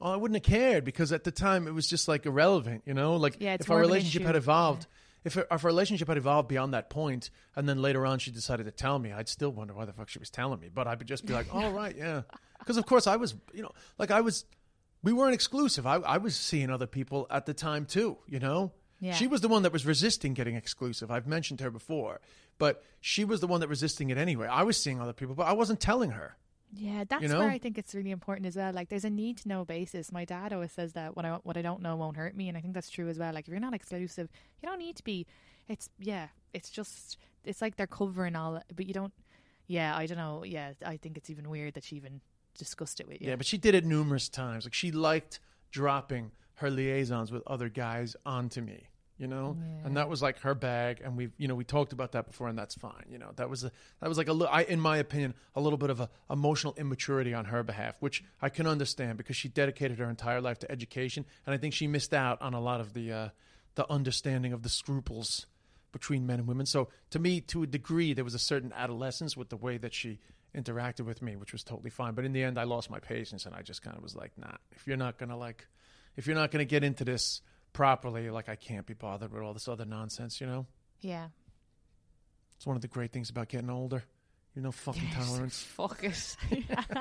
Oh, 0.00 0.12
I 0.12 0.16
wouldn't 0.16 0.36
have 0.36 0.50
cared 0.50 0.84
because 0.84 1.12
at 1.12 1.24
the 1.24 1.30
time 1.30 1.66
it 1.66 1.72
was 1.72 1.86
just 1.86 2.08
like 2.08 2.26
irrelevant, 2.26 2.82
you 2.86 2.94
know. 2.94 3.16
Like 3.16 3.36
Yeah, 3.38 3.56
if 3.60 3.70
our 3.70 3.76
more 3.76 3.82
of 3.82 3.88
an 3.88 3.92
relationship 3.92 4.22
had 4.22 4.36
evolved, 4.36 4.86
if, 5.24 5.36
if 5.36 5.46
our 5.50 5.58
relationship 5.58 6.08
had 6.08 6.16
evolved 6.16 6.48
beyond 6.48 6.74
that 6.74 6.90
point, 6.90 7.30
and 7.56 7.68
then 7.68 7.80
later 7.80 8.06
on 8.06 8.18
she 8.18 8.30
decided 8.30 8.66
to 8.66 8.72
tell 8.72 8.98
me, 8.98 9.12
I'd 9.12 9.28
still 9.28 9.50
wonder 9.50 9.74
why 9.74 9.84
the 9.84 9.92
fuck 9.92 10.08
she 10.08 10.18
was 10.18 10.30
telling 10.30 10.60
me. 10.60 10.68
But 10.72 10.86
I 10.86 10.94
would 10.94 11.06
just 11.06 11.26
be 11.26 11.32
like, 11.32 11.52
"All 11.54 11.72
right, 11.72 11.96
yeah," 11.96 12.22
because 12.58 12.76
of 12.76 12.86
course 12.86 13.06
I 13.06 13.16
was, 13.16 13.34
you 13.52 13.62
know, 13.62 13.72
like 13.98 14.10
I 14.10 14.20
was, 14.20 14.44
we 15.02 15.12
weren't 15.12 15.34
exclusive. 15.34 15.86
I, 15.86 15.96
I 15.96 16.18
was 16.18 16.36
seeing 16.36 16.70
other 16.70 16.86
people 16.86 17.26
at 17.30 17.46
the 17.46 17.54
time 17.54 17.86
too, 17.86 18.18
you 18.26 18.38
know. 18.38 18.72
Yeah. 19.00 19.14
She 19.14 19.26
was 19.26 19.40
the 19.40 19.48
one 19.48 19.62
that 19.64 19.72
was 19.72 19.84
resisting 19.84 20.34
getting 20.34 20.54
exclusive. 20.54 21.10
I've 21.10 21.26
mentioned 21.26 21.60
her 21.60 21.70
before, 21.70 22.20
but 22.58 22.82
she 23.00 23.24
was 23.24 23.40
the 23.40 23.46
one 23.46 23.60
that 23.60 23.68
resisting 23.68 24.10
it 24.10 24.16
anyway. 24.16 24.46
I 24.46 24.62
was 24.62 24.76
seeing 24.76 25.00
other 25.00 25.12
people, 25.12 25.34
but 25.34 25.46
I 25.46 25.52
wasn't 25.52 25.80
telling 25.80 26.12
her. 26.12 26.36
Yeah, 26.76 27.04
that's 27.08 27.30
know? 27.30 27.38
where 27.38 27.50
I 27.50 27.58
think 27.58 27.78
it's 27.78 27.94
really 27.94 28.10
important 28.10 28.46
as 28.46 28.56
well. 28.56 28.72
Like, 28.72 28.88
there's 28.88 29.04
a 29.04 29.10
need 29.10 29.38
to 29.38 29.48
know 29.48 29.64
basis. 29.64 30.10
My 30.10 30.24
dad 30.24 30.52
always 30.52 30.72
says 30.72 30.92
that 30.94 31.16
what 31.16 31.24
I 31.24 31.38
what 31.42 31.56
I 31.56 31.62
don't 31.62 31.82
know 31.82 31.96
won't 31.96 32.16
hurt 32.16 32.36
me, 32.36 32.48
and 32.48 32.58
I 32.58 32.60
think 32.60 32.74
that's 32.74 32.90
true 32.90 33.08
as 33.08 33.18
well. 33.18 33.32
Like, 33.32 33.46
if 33.46 33.52
you're 33.52 33.60
not 33.60 33.74
exclusive, 33.74 34.28
you 34.62 34.68
don't 34.68 34.78
need 34.78 34.96
to 34.96 35.04
be. 35.04 35.26
It's 35.68 35.88
yeah, 35.98 36.28
it's 36.52 36.70
just 36.70 37.18
it's 37.44 37.62
like 37.62 37.76
they're 37.76 37.86
covering 37.86 38.36
all, 38.36 38.60
but 38.74 38.86
you 38.86 38.94
don't. 38.94 39.12
Yeah, 39.66 39.96
I 39.96 40.06
don't 40.06 40.18
know. 40.18 40.44
Yeah, 40.44 40.72
I 40.84 40.96
think 40.96 41.16
it's 41.16 41.30
even 41.30 41.48
weird 41.48 41.74
that 41.74 41.84
she 41.84 41.96
even 41.96 42.20
discussed 42.58 43.00
it 43.00 43.08
with 43.08 43.20
you. 43.20 43.28
Yeah, 43.28 43.36
but 43.36 43.46
she 43.46 43.58
did 43.58 43.74
it 43.74 43.84
numerous 43.84 44.28
times. 44.28 44.64
Like 44.64 44.74
she 44.74 44.90
liked 44.90 45.40
dropping 45.70 46.32
her 46.56 46.70
liaisons 46.70 47.32
with 47.32 47.42
other 47.46 47.68
guys 47.68 48.16
onto 48.24 48.60
me, 48.60 48.88
you 49.16 49.28
know, 49.28 49.56
and 49.84 49.96
that 49.96 50.08
was 50.08 50.22
like 50.22 50.40
her 50.40 50.54
bag. 50.54 51.00
And 51.04 51.16
we, 51.16 51.28
you 51.38 51.46
know, 51.46 51.54
we 51.54 51.64
talked 51.64 51.92
about 51.92 52.12
that 52.12 52.26
before, 52.26 52.48
and 52.48 52.58
that's 52.58 52.74
fine. 52.74 53.04
You 53.08 53.18
know, 53.18 53.30
that 53.36 53.48
was 53.48 53.62
a 53.62 53.70
that 54.00 54.08
was 54.08 54.18
like 54.18 54.28
a 54.28 54.32
I, 54.32 54.62
in 54.62 54.80
my 54.80 54.96
opinion, 54.96 55.34
a 55.54 55.60
little 55.60 55.78
bit 55.78 55.90
of 55.90 56.00
a 56.00 56.10
emotional 56.28 56.74
immaturity 56.76 57.32
on 57.32 57.44
her 57.46 57.62
behalf, 57.62 57.94
which 58.00 58.24
I 58.42 58.48
can 58.48 58.66
understand 58.66 59.16
because 59.16 59.36
she 59.36 59.48
dedicated 59.48 59.98
her 59.98 60.10
entire 60.10 60.40
life 60.40 60.58
to 60.60 60.70
education, 60.70 61.24
and 61.46 61.54
I 61.54 61.58
think 61.58 61.74
she 61.74 61.86
missed 61.86 62.12
out 62.12 62.42
on 62.42 62.54
a 62.54 62.60
lot 62.60 62.80
of 62.80 62.92
the 62.92 63.12
uh, 63.12 63.28
the 63.76 63.90
understanding 63.90 64.52
of 64.52 64.62
the 64.62 64.68
scruples 64.68 65.46
between 65.92 66.26
men 66.26 66.40
and 66.40 66.48
women. 66.48 66.66
So 66.66 66.88
to 67.10 67.20
me, 67.20 67.40
to 67.42 67.62
a 67.62 67.66
degree, 67.68 68.14
there 68.14 68.24
was 68.24 68.34
a 68.34 68.38
certain 68.38 68.72
adolescence 68.72 69.36
with 69.36 69.48
the 69.48 69.56
way 69.56 69.78
that 69.78 69.94
she 69.94 70.18
interacted 70.56 71.02
with 71.02 71.22
me, 71.22 71.36
which 71.36 71.52
was 71.52 71.62
totally 71.62 71.90
fine. 71.90 72.14
But 72.14 72.24
in 72.24 72.32
the 72.32 72.42
end, 72.42 72.58
I 72.58 72.64
lost 72.64 72.90
my 72.90 72.98
patience, 72.98 73.46
and 73.46 73.54
I 73.54 73.62
just 73.62 73.82
kind 73.82 73.96
of 73.96 74.02
was 74.02 74.16
like, 74.16 74.32
nah, 74.36 74.56
if 74.72 74.88
you're 74.88 74.96
not 74.96 75.18
gonna 75.18 75.36
like, 75.36 75.68
if 76.16 76.26
you're 76.26 76.36
not 76.36 76.50
gonna 76.50 76.64
get 76.64 76.82
into 76.82 77.04
this 77.04 77.42
properly, 77.74 78.30
like 78.30 78.48
I 78.48 78.56
can't 78.56 78.86
be 78.86 78.94
bothered 78.94 79.30
with 79.30 79.42
all 79.42 79.52
this 79.52 79.68
other 79.68 79.84
nonsense, 79.84 80.40
you 80.40 80.46
know. 80.46 80.64
Yeah. 81.02 81.28
It's 82.56 82.66
one 82.66 82.76
of 82.76 82.82
the 82.82 82.88
great 82.88 83.12
things 83.12 83.28
about 83.28 83.48
getting 83.48 83.68
older. 83.68 84.02
You 84.54 84.62
know, 84.62 84.72
fucking 84.72 85.10
tolerance. 85.12 85.60
Fuck 85.62 86.02
it. 86.04 86.36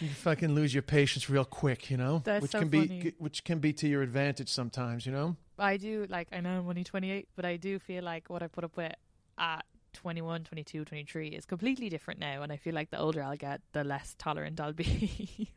You 0.00 0.08
fucking 0.10 0.54
lose 0.54 0.72
your 0.72 0.84
patience 0.84 1.28
real 1.28 1.44
quick, 1.44 1.90
you 1.90 1.96
know, 1.96 2.22
That's 2.24 2.42
which 2.42 2.52
so 2.52 2.60
can 2.60 2.70
funny. 2.70 2.86
be 2.86 3.14
which 3.18 3.42
can 3.42 3.58
be 3.58 3.72
to 3.72 3.88
your 3.88 4.02
advantage 4.02 4.48
sometimes, 4.48 5.04
you 5.04 5.10
know. 5.10 5.34
I 5.58 5.76
do 5.76 6.06
like 6.08 6.28
I 6.30 6.38
know 6.40 6.60
I'm 6.60 6.68
only 6.68 6.84
28, 6.84 7.26
but 7.34 7.44
I 7.44 7.56
do 7.56 7.80
feel 7.80 8.04
like 8.04 8.30
what 8.30 8.40
I 8.40 8.46
put 8.46 8.62
up 8.62 8.76
with 8.76 8.92
at 9.38 9.64
21, 9.94 10.44
22, 10.44 10.84
23 10.84 11.28
is 11.30 11.44
completely 11.46 11.88
different 11.88 12.20
now, 12.20 12.42
and 12.42 12.52
I 12.52 12.56
feel 12.58 12.74
like 12.74 12.90
the 12.90 12.98
older 13.00 13.20
I'll 13.24 13.36
get, 13.36 13.60
the 13.72 13.82
less 13.82 14.14
tolerant 14.18 14.60
I'll 14.60 14.72
be. 14.72 15.50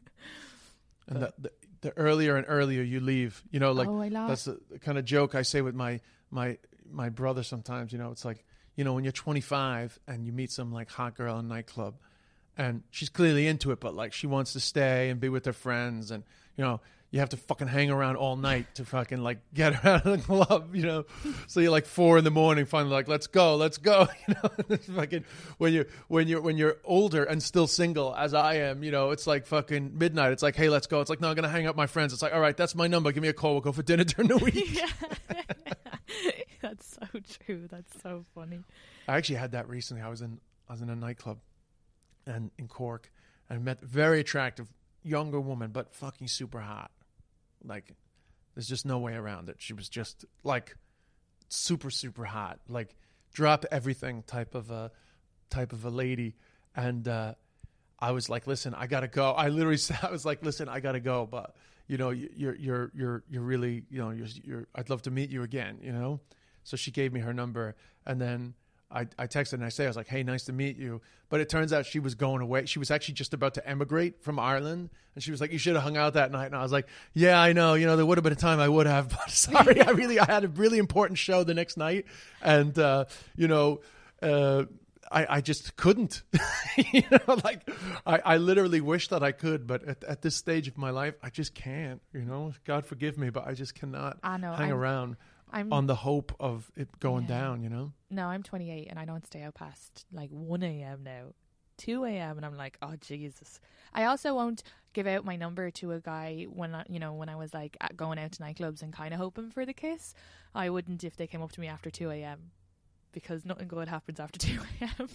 And 1.08 1.22
the, 1.22 1.34
the 1.38 1.52
the 1.82 1.96
earlier 1.98 2.36
and 2.38 2.46
earlier 2.48 2.82
you 2.82 3.00
leave, 3.00 3.44
you 3.52 3.60
know, 3.60 3.72
like 3.72 3.88
Oh, 3.88 3.92
that's 4.28 4.46
the 4.46 4.60
the 4.70 4.80
kind 4.80 4.98
of 4.98 5.06
joke 5.06 5.36
I 5.36 5.42
say 5.42 5.62
with 5.62 5.76
my 5.76 6.00
my 6.30 6.58
my 6.92 7.10
brother 7.10 7.44
sometimes. 7.44 7.92
You 7.92 8.00
know, 8.00 8.12
it's 8.12 8.26
like 8.26 8.46
you 8.76 8.84
know 8.84 8.94
when 8.94 9.04
you're 9.04 9.12
25 9.12 10.00
and 10.08 10.26
you 10.26 10.32
meet 10.32 10.52
some 10.52 10.72
like 10.72 10.90
hot 10.90 11.16
girl 11.16 11.38
in 11.40 11.46
a 11.46 11.48
nightclub, 11.48 11.96
and 12.58 12.84
she's 12.92 13.10
clearly 13.10 13.48
into 13.48 13.72
it, 13.72 13.80
but 13.80 13.96
like 13.96 14.14
she 14.14 14.28
wants 14.28 14.54
to 14.54 14.60
stay 14.60 15.10
and 15.10 15.20
be 15.20 15.30
with 15.30 15.46
her 15.46 15.54
friends, 15.54 16.12
and 16.12 16.24
you 16.56 16.64
know 16.64 16.82
you 17.12 17.20
have 17.20 17.30
to 17.30 17.38
fucking 17.38 17.68
hang 17.68 17.92
around 17.92 18.16
all 18.16 18.38
night 18.38 18.74
to 18.76 18.86
fucking 18.86 19.20
like 19.22 19.40
get 19.54 19.76
her 19.76 19.90
out 19.96 20.06
of 20.06 20.18
the 20.18 20.24
club, 20.24 20.74
you 20.76 20.84
know. 20.84 21.06
So 21.48 21.60
you're 21.60 21.72
like 21.72 21.86
four 21.86 22.18
in 22.18 22.24
the 22.24 22.32
morning, 22.32 22.66
finally 22.66 22.94
like 22.94 23.10
let's 23.10 23.28
go, 23.28 23.58
let's 23.58 23.78
go, 23.78 24.08
you 24.28 24.34
know. 24.36 24.78
Fucking 24.96 25.26
when 25.58 25.74
you 25.74 25.86
when 26.08 26.28
you're 26.30 26.42
when 26.42 26.58
you're 26.58 26.78
older 26.86 27.24
and 27.26 27.44
still 27.44 27.68
single 27.68 28.16
as 28.16 28.34
I 28.34 28.56
am, 28.56 28.82
you 28.84 28.92
know, 28.92 29.12
it's 29.12 29.28
like 29.28 29.46
fucking 29.46 29.98
midnight. 29.98 30.32
It's 30.32 30.42
like 30.44 30.56
hey, 30.56 30.70
let's 30.70 30.88
go. 30.88 31.02
It's 31.02 31.10
like 31.10 31.20
no, 31.20 31.30
I'm 31.30 31.36
gonna 31.36 31.50
hang 31.50 31.68
up 31.68 31.76
my 31.76 31.88
friends. 31.88 32.14
It's 32.14 32.22
like 32.22 32.34
all 32.34 32.40
right, 32.42 32.56
that's 32.56 32.76
my 32.76 32.88
number. 32.88 33.12
Give 33.12 33.22
me 33.22 33.30
a 33.30 33.34
call. 33.34 33.52
We'll 33.54 33.62
go 33.62 33.74
for 33.74 33.84
dinner 33.84 34.06
during 34.06 34.30
the 34.30 34.38
week. 34.44 34.74
yeah. 34.74 34.88
That's 36.62 36.98
so 36.98 37.20
true. 37.46 37.68
That's 37.70 38.02
so 38.02 38.24
funny. 38.34 38.60
I 39.08 39.18
actually 39.18 39.36
had 39.36 39.52
that 39.52 39.68
recently. 39.68 40.02
I 40.02 40.08
was 40.10 40.22
in 40.22 40.40
I 40.70 40.74
was 40.74 40.82
in 40.82 40.90
a 40.90 40.96
nightclub 40.96 41.40
and 42.26 42.52
in 42.58 42.68
Cork 42.70 43.12
and 43.50 43.66
met 43.66 43.82
a 43.82 43.86
very 43.86 44.22
attractive 44.22 44.68
younger 45.04 45.42
woman, 45.42 45.72
but 45.72 45.94
fucking 45.94 46.28
super 46.28 46.62
hot. 46.62 46.92
Like 47.64 47.94
there's 48.56 48.68
just 48.68 48.86
no 48.86 49.00
way 49.00 49.14
around 49.14 49.50
it. 49.50 49.56
She 49.60 49.74
was 49.74 49.90
just 49.90 50.26
like 50.44 50.76
super 51.50 51.90
super 51.90 52.26
hot, 52.26 52.60
like 52.68 52.96
drop 53.34 53.66
everything 53.72 54.24
type 54.24 54.56
of 54.56 54.70
a 54.72 54.92
type 55.50 55.74
of 55.74 55.86
a 55.86 55.90
lady. 55.90 56.36
And 56.76 57.08
uh, 57.08 57.36
I 58.00 58.12
was 58.12 58.30
like, 58.30 58.48
listen, 58.48 58.74
I 58.74 58.88
gotta 58.88 59.08
go. 59.08 59.32
I 59.32 59.50
literally 59.50 59.78
said, 59.90 60.00
I 60.04 60.12
was 60.12 60.26
like, 60.26 60.44
listen, 60.44 60.70
I 60.70 60.80
gotta 60.80 61.00
go, 61.00 61.26
but 61.26 61.56
you 61.88 61.98
know, 61.98 62.10
you- 62.12 62.30
you're 62.36 62.56
you're 62.56 62.92
you're 62.94 63.24
you're 63.30 63.42
really 63.44 63.84
you 63.90 64.00
know 64.00 64.12
you're 64.12 64.28
you're. 64.44 64.68
I'd 64.76 64.90
love 64.90 65.02
to 65.04 65.12
meet 65.12 65.30
you 65.30 65.44
again. 65.44 65.80
You 65.82 65.92
know. 65.92 66.20
So 66.64 66.78
she 66.78 66.92
gave 66.92 67.12
me 67.12 67.20
her 67.22 67.34
number, 67.34 67.76
and 68.06 68.22
then 68.22 68.54
I, 68.94 69.08
I 69.18 69.28
texted 69.28 69.54
and 69.54 69.64
I 69.66 69.70
say 69.70 69.86
I 69.86 69.88
was 69.88 69.96
like, 69.96 70.08
"Hey, 70.08 70.24
nice 70.24 70.44
to 70.46 70.54
meet 70.54 70.78
you." 70.78 71.02
But 71.30 71.40
it 71.40 71.48
turns 71.50 71.72
out 71.72 71.86
she 71.86 72.00
was 72.00 72.14
going 72.16 72.42
away. 72.42 72.66
She 72.66 72.78
was 72.80 72.92
actually 72.92 73.14
just 73.14 73.34
about 73.34 73.54
to 73.54 73.68
emigrate 73.68 74.22
from 74.22 74.38
Ireland, 74.38 74.90
and 75.16 75.24
she 75.24 75.32
was 75.32 75.40
like, 75.40 75.52
"You 75.52 75.58
should 75.58 75.76
have 75.76 75.84
hung 75.84 75.96
out 75.98 76.14
that 76.16 76.32
night." 76.32 76.48
And 76.48 76.56
I 76.56 76.62
was 76.62 76.72
like, 76.72 76.88
"Yeah, 77.14 77.40
I 77.42 77.54
know. 77.54 77.76
You 77.76 77.86
know, 77.86 77.96
there 77.96 78.06
would 78.06 78.18
have 78.18 78.24
been 78.24 78.34
a 78.34 78.36
time 78.36 78.60
I 78.60 78.68
would 78.68 78.88
have, 78.88 79.10
but 79.10 79.30
sorry, 79.30 79.82
I 79.82 79.92
really 79.92 80.20
I 80.20 80.26
had 80.26 80.44
a 80.44 80.50
really 80.50 80.78
important 80.78 81.18
show 81.18 81.44
the 81.44 81.54
next 81.54 81.78
night, 81.78 82.06
and 82.42 82.78
uh, 82.78 83.06
you 83.36 83.48
know." 83.48 83.82
Uh, 84.22 84.66
I, 85.14 85.38
I 85.38 85.42
just 85.42 85.76
couldn't, 85.76 86.22
you 86.94 87.04
know, 87.12 87.36
like 87.44 87.70
I, 88.06 88.20
I 88.24 88.38
literally 88.38 88.80
wish 88.80 89.10
that 89.10 89.22
I 89.22 89.34
could, 89.34 89.68
but 89.68 89.84
at, 89.86 90.04
at 90.06 90.22
this 90.22 90.38
stage 90.38 90.70
of 90.70 90.78
my 90.78 90.92
life, 90.92 91.16
I 91.22 91.30
just 91.30 91.54
can't, 91.54 92.00
you 92.14 92.22
know, 92.22 92.54
God 92.64 92.86
forgive 92.86 93.18
me, 93.18 93.30
but 93.30 93.46
I 93.46 93.54
just 93.54 93.76
cannot 93.76 94.20
I 94.24 94.38
know, 94.38 94.54
hang 94.54 94.70
I'm- 94.70 94.78
around 94.78 95.18
I'm 95.52 95.72
on 95.74 95.88
the 95.88 95.96
hope 95.96 96.34
of 96.40 96.72
it 96.76 97.00
going 97.00 97.24
Yeah. 97.24 97.40
down, 97.40 97.64
you 97.64 97.70
know? 97.70 97.92
no, 98.10 98.28
I'm 98.28 98.44
28 98.44 98.88
and 98.90 98.98
I 99.00 99.06
don't 99.06 99.26
stay 99.26 99.42
out 99.44 99.56
past 99.56 100.06
like 100.12 100.30
1 100.30 100.64
a.m. 100.64 101.04
now, 101.04 101.34
2 101.78 102.06
a.m. 102.06 102.38
and 102.38 102.46
I'm 102.46 102.56
like, 102.58 102.78
oh 102.82 102.96
Jesus. 103.00 103.60
I 103.94 104.06
also 104.06 104.34
won't 104.36 104.64
give 104.94 105.08
out 105.08 105.24
my 105.26 105.36
number 105.36 105.72
to 105.72 105.92
a 105.94 106.00
guy 106.00 106.46
when 106.50 106.76
I, 106.76 106.84
you 106.90 107.00
know 107.00 107.14
when 107.14 107.30
I 107.30 107.36
was 107.36 107.54
like 107.54 107.78
going 107.96 108.20
out 108.20 108.32
to 108.34 108.44
nightclubs 108.44 108.82
and 108.82 108.92
kind 108.94 109.14
of 109.14 109.20
hoping 109.20 109.50
for 109.52 109.66
the 109.66 109.74
kiss. 109.74 110.14
I 110.56 110.70
wouldn't 110.70 111.04
if 111.04 111.16
they 111.18 111.28
came 111.28 111.42
up 111.42 111.52
to 111.54 111.62
me 111.62 111.68
after 111.68 111.90
2 111.90 112.10
a.m. 112.12 112.52
because 113.12 113.46
nothing 113.46 113.68
good 113.68 113.88
happens 113.88 114.20
after 114.20 114.40
2 114.48 114.60
a.m. 114.82 115.10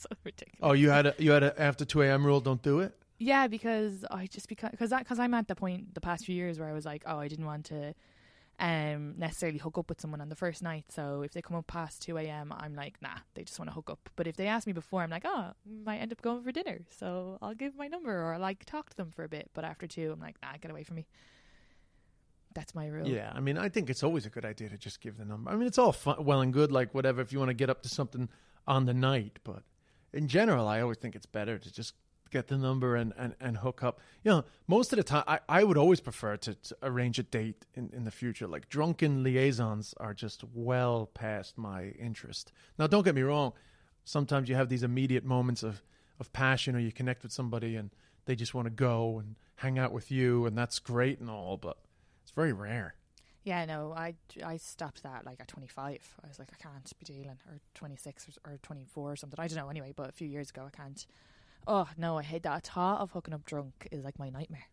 so 0.00 0.08
ridiculous. 0.24 0.58
Oh, 0.62 0.72
you 0.72 0.90
had 0.90 1.06
a, 1.06 1.14
you 1.18 1.30
had 1.32 1.42
a 1.42 1.60
after 1.60 1.84
2 1.84 2.02
a.m. 2.02 2.24
rule, 2.26 2.40
don't 2.40 2.62
do 2.62 2.80
it? 2.80 2.94
Yeah, 3.18 3.46
because 3.46 4.04
I 4.10 4.26
just 4.26 4.48
because 4.48 4.70
because 4.72 4.90
because 4.90 5.18
I'm 5.20 5.34
at 5.34 5.46
the 5.46 5.54
point 5.54 5.94
the 5.94 6.00
past 6.00 6.24
few 6.26 6.34
years 6.34 6.58
where 6.58 6.68
I 6.68 6.72
was 6.72 6.84
like, 6.84 7.04
oh, 7.06 7.18
I 7.18 7.28
didn't 7.28 7.46
want 7.46 7.66
to 7.66 7.94
um 8.62 9.14
necessarily 9.18 9.58
hook 9.58 9.76
up 9.76 9.88
with 9.88 10.00
someone 10.00 10.20
on 10.20 10.28
the 10.28 10.36
first 10.36 10.62
night. 10.62 10.84
So 10.88 11.22
if 11.22 11.32
they 11.32 11.42
come 11.42 11.56
up 11.56 11.66
past 11.66 12.00
two 12.00 12.16
a.m., 12.16 12.54
I'm 12.56 12.74
like, 12.74 13.02
nah, 13.02 13.18
they 13.34 13.42
just 13.42 13.58
want 13.58 13.68
to 13.68 13.74
hook 13.74 13.90
up. 13.90 14.08
But 14.16 14.26
if 14.28 14.36
they 14.36 14.46
ask 14.46 14.66
me 14.66 14.72
before, 14.72 15.02
I'm 15.02 15.10
like, 15.10 15.24
oh, 15.26 15.50
might 15.84 15.98
end 15.98 16.12
up 16.12 16.22
going 16.22 16.42
for 16.44 16.52
dinner, 16.52 16.80
so 16.88 17.38
I'll 17.42 17.54
give 17.54 17.76
my 17.76 17.88
number 17.88 18.22
or 18.22 18.38
like 18.38 18.64
talk 18.64 18.90
to 18.90 18.96
them 18.96 19.10
for 19.10 19.24
a 19.24 19.28
bit. 19.28 19.50
But 19.52 19.64
after 19.64 19.86
two, 19.86 20.12
I'm 20.12 20.20
like, 20.20 20.36
nah, 20.42 20.52
get 20.60 20.70
away 20.70 20.84
from 20.84 20.96
me. 20.96 21.06
That's 22.54 22.74
my 22.74 22.86
rule. 22.86 23.08
Yeah, 23.08 23.32
I 23.34 23.40
mean, 23.40 23.58
I 23.58 23.68
think 23.68 23.90
it's 23.90 24.02
always 24.02 24.26
a 24.26 24.30
good 24.30 24.44
idea 24.44 24.68
to 24.68 24.78
just 24.78 25.00
give 25.00 25.16
the 25.16 25.24
number. 25.24 25.50
I 25.50 25.56
mean, 25.56 25.66
it's 25.66 25.78
all 25.78 25.92
fun, 25.92 26.24
well 26.24 26.40
and 26.40 26.52
good, 26.52 26.70
like 26.70 26.94
whatever, 26.94 27.20
if 27.20 27.32
you 27.32 27.38
want 27.38 27.48
to 27.48 27.54
get 27.54 27.70
up 27.70 27.82
to 27.82 27.88
something 27.88 28.28
on 28.66 28.86
the 28.86 28.94
night. 28.94 29.38
But 29.42 29.62
in 30.12 30.28
general, 30.28 30.68
I 30.68 30.82
always 30.82 30.98
think 30.98 31.16
it's 31.16 31.26
better 31.26 31.58
to 31.58 31.72
just 31.72 31.94
get 32.32 32.48
the 32.48 32.56
number 32.56 32.96
and, 32.96 33.12
and, 33.16 33.34
and 33.40 33.58
hook 33.58 33.82
up. 33.82 34.00
You 34.24 34.30
know, 34.30 34.44
most 34.66 34.92
of 34.92 34.96
the 34.96 35.02
time, 35.04 35.24
I, 35.26 35.38
I 35.48 35.64
would 35.64 35.76
always 35.76 36.00
prefer 36.00 36.36
to, 36.38 36.54
to 36.54 36.76
arrange 36.82 37.18
a 37.18 37.22
date 37.22 37.66
in, 37.74 37.90
in 37.92 38.04
the 38.04 38.10
future. 38.10 38.46
Like 38.46 38.68
drunken 38.68 39.22
liaisons 39.22 39.94
are 39.98 40.14
just 40.14 40.42
well 40.52 41.10
past 41.14 41.56
my 41.56 41.88
interest. 41.98 42.52
Now, 42.78 42.86
don't 42.86 43.04
get 43.04 43.14
me 43.14 43.22
wrong. 43.22 43.52
Sometimes 44.04 44.48
you 44.48 44.56
have 44.56 44.68
these 44.68 44.82
immediate 44.82 45.24
moments 45.24 45.62
of, 45.62 45.82
of 46.18 46.32
passion 46.32 46.74
or 46.74 46.80
you 46.80 46.90
connect 46.90 47.22
with 47.22 47.32
somebody 47.32 47.76
and 47.76 47.90
they 48.24 48.34
just 48.34 48.54
want 48.54 48.66
to 48.66 48.70
go 48.70 49.18
and 49.18 49.36
hang 49.56 49.78
out 49.78 49.92
with 49.92 50.10
you, 50.10 50.46
and 50.46 50.56
that's 50.56 50.78
great 50.78 51.20
and 51.20 51.30
all, 51.30 51.56
but 51.56 51.76
it's 52.22 52.32
very 52.32 52.52
rare. 52.52 52.94
Yeah, 53.44 53.64
no, 53.64 53.92
I, 53.92 54.14
I 54.44 54.56
stopped 54.56 55.02
that 55.02 55.26
like 55.26 55.40
at 55.40 55.48
25. 55.48 56.14
I 56.22 56.28
was 56.28 56.38
like, 56.38 56.48
I 56.52 56.62
can't 56.62 56.92
be 56.98 57.04
dealing, 57.04 57.38
or 57.48 57.58
26 57.74 58.28
or, 58.44 58.52
or 58.52 58.58
24 58.62 59.12
or 59.12 59.16
something. 59.16 59.38
I 59.40 59.48
don't 59.48 59.56
know 59.56 59.68
anyway, 59.68 59.92
but 59.94 60.08
a 60.08 60.12
few 60.12 60.28
years 60.28 60.50
ago, 60.50 60.68
I 60.72 60.76
can't. 60.76 61.04
Oh, 61.66 61.88
no, 61.96 62.18
I 62.18 62.22
hate 62.22 62.42
that. 62.42 62.66
Thought 62.66 63.00
of 63.00 63.12
hooking 63.12 63.34
up 63.34 63.44
drunk 63.44 63.88
is 63.92 64.04
like 64.04 64.18
my 64.18 64.28
nightmare. 64.30 64.66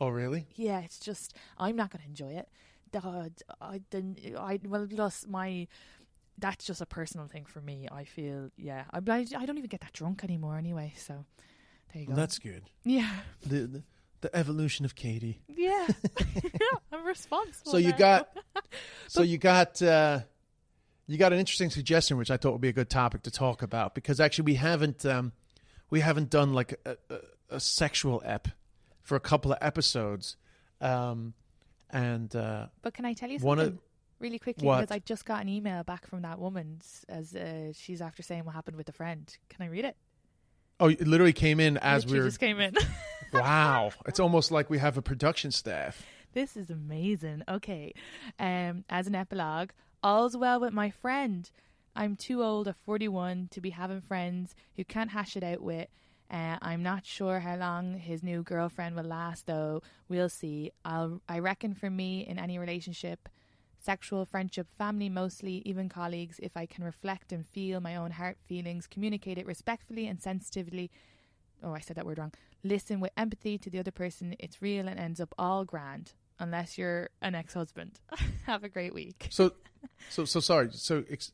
Oh, 0.00 0.08
really? 0.08 0.46
Yeah, 0.54 0.80
it's 0.80 0.98
just, 0.98 1.34
I'm 1.58 1.76
not 1.76 1.90
going 1.90 2.02
to 2.02 2.08
enjoy 2.08 2.32
it. 2.38 2.48
God, 2.92 3.32
I, 3.60 3.80
then, 3.90 4.16
I, 4.38 4.60
well, 4.64 4.86
plus 4.86 5.26
my, 5.28 5.66
that's 6.38 6.64
just 6.64 6.80
a 6.80 6.86
personal 6.86 7.26
thing 7.26 7.44
for 7.44 7.60
me. 7.60 7.88
I 7.90 8.04
feel, 8.04 8.50
yeah, 8.56 8.84
I, 8.92 8.98
I, 8.98 9.26
I 9.36 9.44
don't 9.46 9.58
even 9.58 9.68
get 9.68 9.80
that 9.80 9.92
drunk 9.92 10.22
anymore 10.24 10.56
anyway, 10.56 10.94
so 10.96 11.24
there 11.92 12.00
you 12.02 12.06
go. 12.06 12.10
Well, 12.12 12.16
that's 12.16 12.38
good. 12.38 12.62
yeah, 12.84 13.10
The, 13.46 13.66
the 13.66 13.82
the 14.20 14.34
evolution 14.36 14.84
of 14.84 14.96
Katie. 14.96 15.42
yeah, 15.46 15.86
I'm 16.92 17.04
responsible. 17.04 17.70
So 17.70 17.76
you 17.76 17.90
now. 17.90 17.96
got 17.98 18.36
so 19.06 19.22
you 19.22 19.38
got 19.38 19.80
uh, 19.80 20.20
you 21.06 21.16
got 21.18 21.32
an 21.32 21.38
interesting 21.38 21.70
suggestion, 21.70 22.16
which 22.16 22.28
I 22.30 22.36
thought 22.36 22.50
would 22.50 22.60
be 22.60 22.68
a 22.68 22.72
good 22.72 22.90
topic 22.90 23.22
to 23.22 23.30
talk 23.30 23.62
about 23.62 23.94
because 23.94 24.18
actually 24.18 24.46
we 24.46 24.54
haven't 24.56 25.06
um, 25.06 25.30
we 25.90 26.00
haven't 26.00 26.30
done 26.30 26.52
like 26.54 26.78
a, 26.84 26.96
a, 27.10 27.18
a 27.56 27.60
sexual 27.60 28.22
ep 28.24 28.48
for 29.02 29.16
a 29.16 29.20
couple 29.20 29.52
of 29.52 29.58
episodes, 29.60 30.36
um, 30.80 31.34
and 31.90 32.34
uh, 32.36 32.66
But 32.82 32.94
can 32.94 33.04
I 33.04 33.14
tell 33.14 33.30
you 33.30 33.38
One 33.38 33.58
of- 33.58 33.64
something 33.66 33.80
really 34.20 34.38
quickly? 34.38 34.66
What? 34.66 34.80
Because 34.80 34.94
I 34.94 34.98
just 34.98 35.24
got 35.24 35.40
an 35.42 35.48
email 35.48 35.82
back 35.84 36.06
from 36.06 36.22
that 36.22 36.38
woman 36.38 36.80
as 37.08 37.34
uh, 37.34 37.72
she's 37.74 38.00
after 38.02 38.22
saying 38.22 38.44
what 38.44 38.54
happened 38.54 38.76
with 38.76 38.88
a 38.88 38.92
friend. 38.92 39.34
Can 39.48 39.64
I 39.64 39.68
read 39.68 39.84
it? 39.84 39.96
oh, 40.80 40.88
it 40.88 41.08
literally 41.08 41.32
came 41.32 41.58
in 41.58 41.76
as 41.78 42.04
Literally 42.04 42.18
we 42.18 42.22
were. 42.22 42.28
just 42.28 42.38
came 42.40 42.60
in. 42.60 42.74
wow, 43.32 43.90
it's 44.06 44.20
almost 44.20 44.52
like 44.52 44.70
we 44.70 44.78
have 44.78 44.96
a 44.96 45.02
production 45.02 45.50
staff. 45.50 46.04
this 46.34 46.56
is 46.56 46.70
amazing. 46.70 47.42
Okay, 47.48 47.92
um, 48.38 48.84
as 48.88 49.06
an 49.08 49.14
epilogue, 49.16 49.70
all's 50.04 50.36
well 50.36 50.60
with 50.60 50.72
my 50.72 50.90
friend. 50.90 51.50
I'm 51.98 52.14
too 52.14 52.44
old 52.44 52.68
at 52.68 52.76
41 52.86 53.48
to 53.50 53.60
be 53.60 53.70
having 53.70 54.00
friends 54.00 54.54
who 54.76 54.84
can't 54.84 55.10
hash 55.10 55.36
it 55.36 55.42
out 55.42 55.60
with. 55.60 55.88
Uh, 56.30 56.56
I'm 56.62 56.80
not 56.82 57.04
sure 57.04 57.40
how 57.40 57.56
long 57.56 57.94
his 57.98 58.22
new 58.22 58.44
girlfriend 58.44 58.94
will 58.94 59.02
last, 59.02 59.46
though. 59.46 59.82
We'll 60.08 60.28
see. 60.28 60.70
I'll, 60.84 61.20
I 61.28 61.40
reckon 61.40 61.74
for 61.74 61.90
me, 61.90 62.24
in 62.24 62.38
any 62.38 62.56
relationship, 62.56 63.28
sexual, 63.80 64.24
friendship, 64.24 64.68
family 64.78 65.08
mostly, 65.08 65.60
even 65.64 65.88
colleagues, 65.88 66.38
if 66.40 66.56
I 66.56 66.66
can 66.66 66.84
reflect 66.84 67.32
and 67.32 67.44
feel 67.44 67.80
my 67.80 67.96
own 67.96 68.12
heart 68.12 68.36
feelings, 68.46 68.86
communicate 68.86 69.36
it 69.38 69.46
respectfully 69.46 70.06
and 70.06 70.22
sensitively. 70.22 70.92
Oh, 71.64 71.74
I 71.74 71.80
said 71.80 71.96
that 71.96 72.06
word 72.06 72.18
wrong. 72.18 72.32
Listen 72.62 73.00
with 73.00 73.10
empathy 73.16 73.58
to 73.58 73.70
the 73.70 73.80
other 73.80 73.90
person, 73.90 74.36
it's 74.38 74.62
real 74.62 74.86
and 74.86 75.00
ends 75.00 75.20
up 75.20 75.34
all 75.36 75.64
grand. 75.64 76.12
unless 76.40 76.78
you're 76.78 77.10
an 77.20 77.34
ex-husband. 77.34 77.98
Have 78.46 78.62
a 78.62 78.68
great 78.68 78.94
week. 78.94 79.26
So, 79.30 79.52
so, 80.08 80.24
so 80.24 80.38
sorry. 80.40 80.68
So, 80.72 81.02
ex- 81.10 81.32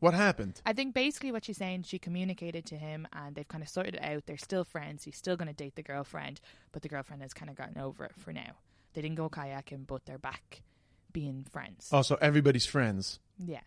what 0.00 0.14
happened? 0.14 0.60
I 0.64 0.72
think 0.72 0.94
basically 0.94 1.32
what 1.32 1.44
she's 1.44 1.56
saying, 1.56 1.82
she 1.82 1.98
communicated 1.98 2.64
to 2.66 2.76
him 2.76 3.08
and 3.12 3.34
they've 3.34 3.48
kind 3.48 3.62
of 3.62 3.68
sorted 3.68 3.96
it 3.96 4.02
out. 4.02 4.26
They're 4.26 4.38
still 4.38 4.64
friends. 4.64 5.04
He's 5.04 5.16
still 5.16 5.36
going 5.36 5.48
to 5.48 5.54
date 5.54 5.74
the 5.74 5.82
girlfriend, 5.82 6.40
but 6.72 6.82
the 6.82 6.88
girlfriend 6.88 7.22
has 7.22 7.34
kind 7.34 7.50
of 7.50 7.56
gotten 7.56 7.78
over 7.78 8.04
it 8.04 8.12
for 8.16 8.32
now. 8.32 8.52
They 8.94 9.02
didn't 9.02 9.16
go 9.16 9.28
kayaking, 9.28 9.86
but 9.86 10.06
they're 10.06 10.18
back 10.18 10.62
being 11.12 11.44
friends. 11.50 11.88
Oh, 11.92 12.02
so 12.02 12.16
everybody's 12.20 12.66
friends. 12.66 13.18
Yeah, 13.38 13.60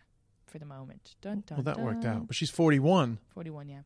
for 0.46 0.58
the 0.58 0.66
moment. 0.66 1.16
Dun, 1.20 1.44
dun, 1.46 1.58
Well, 1.58 1.64
that 1.64 1.80
worked 1.80 2.04
out. 2.04 2.26
But 2.26 2.36
she's 2.36 2.50
41. 2.50 3.18
41, 3.34 3.68
yeah. 3.68 3.80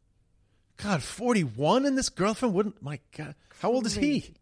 God, 0.77 1.03
41 1.03 1.87
and 1.87 1.97
this 1.97 2.09
girlfriend 2.09 2.55
wouldn't. 2.55 2.83
My 2.83 3.01
God. 3.17 3.35
How 3.61 3.73
old 3.73 3.87
is 3.87 3.95
he? 3.95 4.35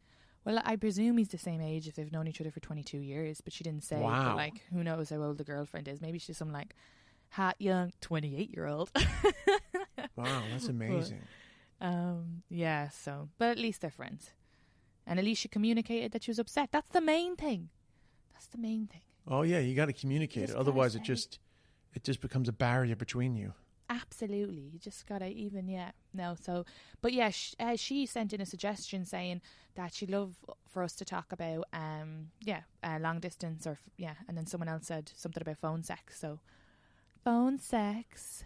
Well, 0.44 0.60
I 0.64 0.76
presume 0.76 1.16
he's 1.16 1.28
the 1.28 1.38
same 1.38 1.60
age 1.60 1.88
if 1.88 1.94
they've 1.94 2.12
known 2.12 2.28
each 2.28 2.40
other 2.40 2.50
for 2.50 2.60
22 2.60 2.98
years, 2.98 3.40
but 3.40 3.52
she 3.52 3.64
didn't 3.64 3.84
say. 3.84 3.96
Wow. 3.96 4.30
But 4.30 4.36
like, 4.36 4.62
who 4.72 4.84
knows 4.84 5.10
how 5.10 5.22
old 5.22 5.38
the 5.38 5.44
girlfriend 5.44 5.88
is? 5.88 6.00
Maybe 6.02 6.18
she's 6.18 6.36
some 6.36 6.52
like 6.52 6.74
hot 7.34 7.56
young 7.58 7.92
28 8.00 8.50
year 8.54 8.66
old. 8.66 8.90
Wow, 10.16 10.42
that's 10.52 10.68
amazing. 10.68 11.22
um, 11.80 12.42
yeah. 12.48 12.88
So, 12.90 13.28
but 13.38 13.48
at 13.50 13.58
least 13.58 13.80
they're 13.80 13.90
friends, 13.90 14.30
and 15.06 15.18
at 15.18 15.24
least 15.24 15.42
she 15.42 15.48
communicated 15.48 16.12
that 16.12 16.22
she 16.22 16.30
was 16.30 16.38
upset. 16.38 16.68
That's 16.70 16.88
the 16.92 17.00
main 17.00 17.34
thing. 17.36 17.70
That's 18.32 18.46
the 18.46 18.58
main 18.58 18.86
thing. 18.86 19.00
Oh, 19.26 19.42
yeah, 19.42 19.58
you 19.58 19.74
got 19.74 19.86
to 19.86 19.92
communicate 19.92 20.50
it. 20.50 20.54
Otherwise, 20.56 20.94
it 20.94 21.02
just 21.02 21.38
it 21.94 22.04
just 22.04 22.20
becomes 22.20 22.48
a 22.48 22.52
barrier 22.52 22.94
between 22.96 23.34
you. 23.36 23.54
Absolutely, 23.90 24.62
you 24.72 24.78
just 24.78 25.06
gotta 25.06 25.26
even 25.26 25.68
yeah 25.68 25.90
no 26.14 26.34
so 26.40 26.64
but 27.02 27.12
yeah 27.12 27.28
sh- 27.30 27.54
uh, 27.60 27.76
she 27.76 28.06
sent 28.06 28.32
in 28.32 28.40
a 28.40 28.46
suggestion 28.46 29.04
saying 29.04 29.42
that 29.74 29.92
she'd 29.92 30.10
love 30.10 30.36
for 30.66 30.82
us 30.82 30.94
to 30.94 31.04
talk 31.04 31.32
about 31.32 31.64
um 31.74 32.28
yeah 32.40 32.60
uh, 32.82 32.98
long 32.98 33.20
distance 33.20 33.66
or 33.66 33.72
f- 33.72 33.90
yeah 33.98 34.14
and 34.26 34.38
then 34.38 34.46
someone 34.46 34.68
else 34.70 34.86
said 34.86 35.10
something 35.14 35.42
about 35.42 35.58
phone 35.58 35.82
sex 35.82 36.18
so 36.18 36.40
phone 37.24 37.58
sex 37.58 38.44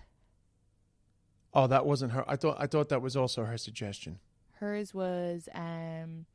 Oh, 1.55 1.67
that 1.67 1.85
wasn't 1.87 2.13
her. 2.13 2.25
I 2.31 2.37
thought 2.37 2.57
I 2.61 2.67
thought 2.67 2.91
that 2.91 3.03
was 3.03 3.17
also 3.17 3.45
her 3.45 3.59
suggestion. 3.59 4.19
hers 4.61 4.95
was 4.95 5.49
um 5.55 6.27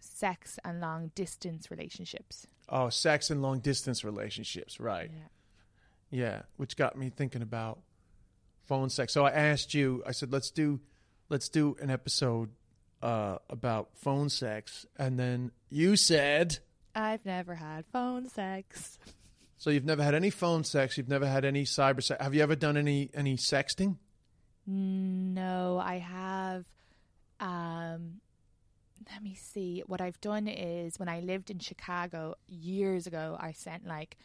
sex 0.00 0.58
and 0.64 0.80
long 0.80 1.10
distance 1.14 1.70
relationships 1.70 2.46
Oh, 2.68 2.88
sex 2.88 3.30
and 3.30 3.42
long 3.42 3.60
distance 3.60 4.02
relationships, 4.04 4.80
right? 4.80 5.10
yeah 5.12 5.28
Yeah, 6.10 6.42
which 6.56 6.76
got 6.76 6.96
me 6.98 7.10
thinking 7.10 7.42
about 7.42 7.78
phone 8.64 8.90
sex. 8.90 9.12
So 9.12 9.24
I 9.24 9.30
asked 9.30 9.72
you. 9.72 10.02
I 10.06 10.10
said, 10.12 10.32
"Let's 10.32 10.50
do, 10.50 10.80
let's 11.28 11.48
do 11.48 11.76
an 11.80 11.90
episode 11.90 12.50
uh, 13.02 13.38
about 13.48 13.90
phone 13.96 14.28
sex," 14.30 14.84
and 14.98 15.16
then 15.18 15.52
you 15.70 15.94
said, 15.96 16.58
I've 16.94 17.24
never 17.24 17.54
had 17.54 17.84
phone 17.92 18.28
sex 18.28 18.98
"So 19.58 19.70
you've 19.70 19.84
never 19.84 20.02
had 20.02 20.14
any 20.14 20.30
phone 20.30 20.64
sex? 20.64 20.96
You've 20.96 21.08
never 21.08 21.26
had 21.26 21.44
any 21.44 21.64
cyber 21.64 22.02
sex? 22.02 22.22
Have 22.22 22.34
you 22.34 22.42
ever 22.42 22.56
done 22.56 22.76
any 22.76 23.10
any 23.14 23.36
sexting?" 23.36 23.96
No, 24.66 25.80
I 25.82 25.98
have. 25.98 26.64
Um, 27.38 28.20
let 29.10 29.22
me 29.22 29.34
see. 29.34 29.82
What 29.86 30.00
I've 30.00 30.20
done 30.20 30.48
is 30.48 30.98
when 30.98 31.08
I 31.08 31.20
lived 31.20 31.50
in 31.50 31.58
Chicago 31.58 32.34
years 32.48 33.06
ago, 33.06 33.36
I 33.38 33.52
sent 33.52 33.86
like, 33.86 34.16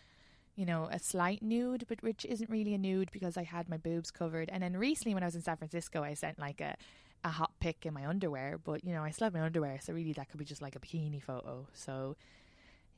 you 0.55 0.65
know, 0.65 0.87
a 0.91 0.97
slight 0.97 1.43
nude, 1.43 1.85
but 1.87 2.01
which 2.01 2.25
isn't 2.25 2.49
really 2.49 2.73
a 2.73 2.79
nude 2.79 3.11
because 3.11 3.37
I 3.37 3.43
had 3.43 3.69
my 3.69 3.77
boobs 3.77 4.09
covered. 4.09 4.49
And 4.49 4.63
then 4.63 4.75
recently, 4.75 5.13
when 5.13 5.23
I 5.23 5.27
was 5.27 5.35
in 5.35 5.41
San 5.43 5.57
Francisco, 5.57 6.03
I 6.03 6.15
sent 6.15 6.39
like 6.39 6.61
a 6.61 6.75
a 7.23 7.29
hot 7.29 7.51
pic 7.59 7.85
in 7.85 7.93
my 7.93 8.07
underwear, 8.07 8.57
but 8.57 8.83
you 8.83 8.93
know, 8.93 9.03
I 9.03 9.11
still 9.11 9.25
have 9.25 9.33
my 9.33 9.41
underwear, 9.41 9.79
so 9.81 9.93
really 9.93 10.13
that 10.13 10.29
could 10.29 10.39
be 10.39 10.45
just 10.45 10.61
like 10.61 10.75
a 10.75 10.79
bikini 10.79 11.21
photo. 11.21 11.67
So, 11.73 12.15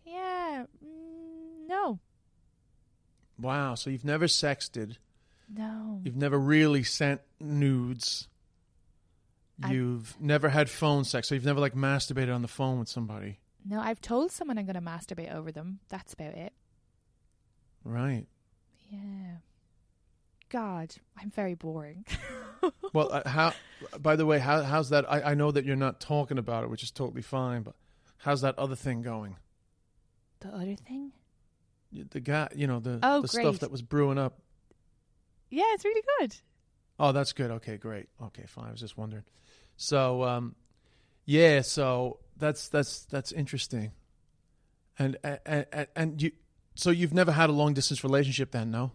yeah, 0.06 0.64
mm, 0.84 1.68
no, 1.68 2.00
Wow. 3.40 3.76
So 3.76 3.90
you've 3.90 4.06
never 4.06 4.26
sexted. 4.28 4.98
no. 5.54 6.02
You've 6.04 6.16
never 6.16 6.38
really 6.40 6.84
sent 6.84 7.22
nudes. 7.40 8.28
I- 9.62 9.72
You've 9.72 10.16
never 10.20 10.50
had 10.50 10.70
phone 10.70 11.04
sex. 11.04 11.28
So 11.30 11.36
you've 11.36 11.46
never 11.46 11.60
like 11.60 11.76
masturbated 11.76 12.34
on 12.34 12.42
the 12.42 12.48
phone 12.48 12.80
with 12.80 12.90
somebody, 12.90 13.40
No, 13.66 13.80
I've 13.80 14.02
told 14.02 14.32
someone 14.32 14.58
I'm 14.58 14.66
going 14.66 14.74
to 14.76 14.82
masturbate 14.82 15.34
over 15.34 15.52
them. 15.52 15.80
That's 15.90 16.14
about 16.14 16.34
it. 16.34 16.54
right? 17.84 18.26
Yeah. 18.90 19.38
God, 20.50 20.96
I'm 21.18 21.30
very 21.32 21.54
boring. 21.56 22.06
Well, 22.94 23.12
uh, 23.12 23.28
how? 23.28 23.54
By 24.00 24.16
the 24.16 24.26
way, 24.26 24.40
how, 24.40 24.62
how's 24.64 24.90
that? 24.92 25.12
I, 25.12 25.32
I 25.32 25.34
know 25.34 25.52
that 25.52 25.66
you're 25.66 25.76
not 25.76 26.00
talking 26.00 26.38
about 26.38 26.64
it, 26.64 26.70
which 26.70 26.82
is 26.84 26.92
totally 26.92 27.22
fine. 27.24 27.64
But 27.64 27.74
how's 28.20 28.40
that 28.42 28.58
other 28.58 28.76
thing 28.76 29.02
going? 29.02 29.36
the 30.40 30.48
other 30.50 30.76
thing? 30.76 31.12
The 32.10 32.20
guy, 32.20 32.50
you 32.56 32.68
know, 32.68 32.80
the 32.80 33.00
Oh, 33.04 33.22
the 33.22 33.28
great. 33.28 33.44
stuff 33.44 33.60
that 33.60 33.72
was 33.72 33.82
brewing 33.82 34.18
up. 34.18 34.40
Yeah, 35.50 35.66
it's 35.74 35.86
really 35.86 36.02
good. 36.20 36.36
Oh, 37.00 37.12
that's 37.12 37.34
good. 37.34 37.52
Okay, 37.52 37.78
great. 37.78 38.08
Okay, 38.22 38.44
fine. 38.48 38.68
I 38.68 38.72
was 38.72 38.80
just 38.80 38.98
wondering. 38.98 39.24
So, 39.78 40.24
um, 40.24 40.56
yeah. 41.26 41.62
So 41.62 42.20
that's 42.38 42.70
that's 42.70 43.06
that's 43.06 43.32
interesting. 43.32 43.92
And 44.98 45.18
and 45.24 45.40
and, 45.72 45.88
and 45.96 46.22
you. 46.22 46.32
So 46.76 46.90
you've 46.90 47.14
never 47.14 47.32
had 47.32 47.50
a 47.50 47.54
long 47.54 47.74
distance 47.76 48.04
relationship 48.04 48.52
then, 48.52 48.72
no? 48.72 48.92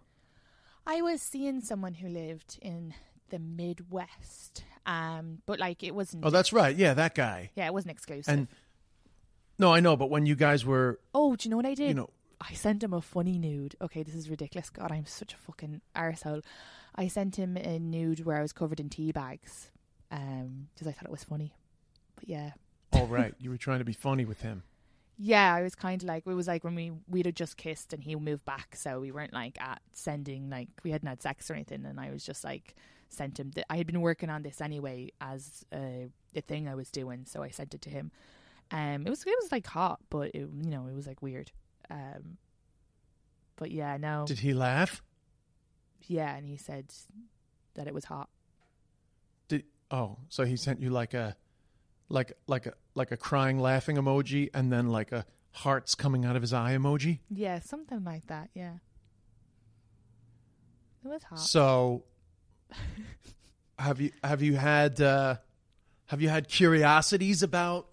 I 0.86 1.00
was 1.02 1.22
seeing 1.22 1.60
someone 1.60 1.94
who 1.94 2.08
lived 2.08 2.58
in 2.60 2.94
the 3.30 3.38
Midwest, 3.38 4.64
um, 4.86 5.38
but 5.46 5.60
like 5.60 5.82
it 5.84 5.94
wasn't. 5.94 6.24
Oh, 6.24 6.30
that's 6.30 6.52
right. 6.52 6.74
Yeah, 6.74 6.94
that 6.94 7.14
guy. 7.14 7.50
yeah, 7.54 7.66
it 7.66 7.72
wasn't 7.74 7.92
exclusive. 7.92 8.32
And 8.32 8.48
no, 9.58 9.72
I 9.72 9.80
know. 9.80 9.96
But 9.96 10.10
when 10.10 10.26
you 10.26 10.34
guys 10.34 10.64
were, 10.64 10.98
oh, 11.14 11.36
do 11.36 11.46
you 11.48 11.50
know 11.50 11.56
what 11.56 11.66
I 11.66 11.74
did? 11.74 11.88
you 11.88 11.94
know, 11.94 12.10
I 12.40 12.54
sent 12.54 12.82
him 12.82 12.92
a 12.92 13.00
funny 13.00 13.38
nude. 13.38 13.76
Okay, 13.80 14.02
this 14.02 14.14
is 14.14 14.30
ridiculous. 14.30 14.70
God, 14.70 14.92
I'm 14.92 15.06
such 15.06 15.34
a 15.34 15.36
fucking 15.36 15.80
arsehole. 15.96 16.44
I 16.94 17.08
sent 17.08 17.36
him 17.36 17.56
a 17.56 17.78
nude 17.78 18.24
where 18.24 18.38
I 18.38 18.42
was 18.42 18.52
covered 18.52 18.80
in 18.80 18.88
tea 18.88 19.12
bags, 19.12 19.70
um, 20.10 20.68
because 20.74 20.86
I 20.86 20.92
thought 20.92 21.06
it 21.06 21.10
was 21.10 21.24
funny. 21.24 21.54
But 22.16 22.28
yeah, 22.28 22.50
all 22.92 23.06
right, 23.06 23.34
you 23.38 23.50
were 23.50 23.56
trying 23.56 23.78
to 23.80 23.84
be 23.84 23.92
funny 23.92 24.24
with 24.24 24.42
him. 24.42 24.62
Yeah, 25.20 25.52
I 25.52 25.62
was 25.62 25.74
kind 25.74 26.00
of 26.02 26.08
like 26.08 26.24
it 26.26 26.34
was 26.34 26.46
like 26.46 26.62
when 26.62 26.76
we 26.76 26.92
we'd 27.08 27.26
had 27.26 27.36
just 27.36 27.56
kissed 27.56 27.92
and 27.92 28.02
he 28.02 28.14
moved 28.14 28.44
back, 28.44 28.76
so 28.76 29.00
we 29.00 29.10
weren't 29.10 29.32
like 29.32 29.60
at 29.60 29.80
sending 29.92 30.48
like 30.48 30.68
we 30.84 30.92
hadn't 30.92 31.08
had 31.08 31.22
sex 31.22 31.50
or 31.50 31.54
anything, 31.54 31.84
and 31.84 31.98
I 31.98 32.10
was 32.10 32.24
just 32.24 32.44
like 32.44 32.76
sent 33.08 33.38
him. 33.40 33.50
The, 33.54 33.70
I 33.70 33.76
had 33.78 33.86
been 33.86 34.00
working 34.00 34.30
on 34.30 34.42
this 34.42 34.60
anyway 34.60 35.10
as 35.20 35.64
a, 35.72 36.08
a 36.36 36.40
thing 36.40 36.68
I 36.68 36.76
was 36.76 36.90
doing, 36.90 37.24
so 37.26 37.42
I 37.42 37.50
sent 37.50 37.74
it 37.74 37.82
to 37.82 37.90
him. 37.90 38.12
Um, 38.70 39.06
it 39.06 39.10
was 39.10 39.24
it 39.24 39.34
was 39.42 39.50
like 39.50 39.66
hot, 39.66 39.98
but 40.08 40.28
it, 40.34 40.48
you 40.62 40.70
know 40.70 40.86
it 40.86 40.94
was 40.94 41.06
like 41.06 41.20
weird. 41.20 41.50
Um, 41.90 42.36
but 43.56 43.70
yeah, 43.70 43.96
no, 43.96 44.24
Did 44.26 44.40
he 44.40 44.52
laugh? 44.54 45.02
yeah, 46.06 46.34
and 46.36 46.46
he 46.46 46.56
said 46.56 46.92
that 47.74 47.86
it 47.86 47.94
was 47.94 48.04
hot. 48.04 48.28
Did 49.48 49.64
oh, 49.90 50.18
so 50.28 50.44
he 50.44 50.56
sent 50.56 50.80
you 50.80 50.90
like 50.90 51.14
a, 51.14 51.36
like 52.08 52.32
like 52.46 52.66
a 52.66 52.74
like 52.94 53.10
a 53.10 53.16
crying 53.16 53.58
laughing 53.58 53.96
emoji, 53.96 54.50
and 54.54 54.72
then 54.72 54.88
like 54.88 55.12
a 55.12 55.24
hearts 55.52 55.94
coming 55.94 56.24
out 56.24 56.36
of 56.36 56.42
his 56.42 56.52
eye 56.52 56.76
emoji. 56.76 57.20
Yeah, 57.30 57.58
something 57.60 58.04
like 58.04 58.26
that. 58.28 58.50
Yeah, 58.54 58.74
it 61.04 61.08
was 61.08 61.22
hot. 61.24 61.40
So, 61.40 62.04
have 63.78 64.00
you 64.00 64.12
have 64.22 64.42
you 64.42 64.56
had 64.56 65.00
uh, 65.00 65.36
have 66.06 66.20
you 66.20 66.28
had 66.28 66.48
curiosities 66.48 67.42
about 67.42 67.88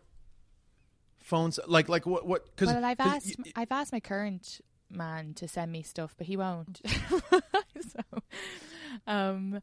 phones? 1.25 1.59
Like 1.67 1.89
like 1.89 2.05
what 2.05 2.25
what? 2.25 2.55
Cause, 2.55 2.67
well, 2.67 2.85
I've 2.85 2.97
'cause 2.97 3.07
asked 3.27 3.35
y- 3.43 3.51
I've 3.55 3.71
asked 3.71 3.91
my 3.91 3.99
current 3.99 4.61
man 4.89 5.33
to 5.35 5.47
send 5.47 5.71
me 5.71 5.81
stuff, 5.83 6.15
but 6.17 6.27
he 6.27 6.37
won't. 6.37 6.81
so, 7.81 8.01
um, 9.07 9.59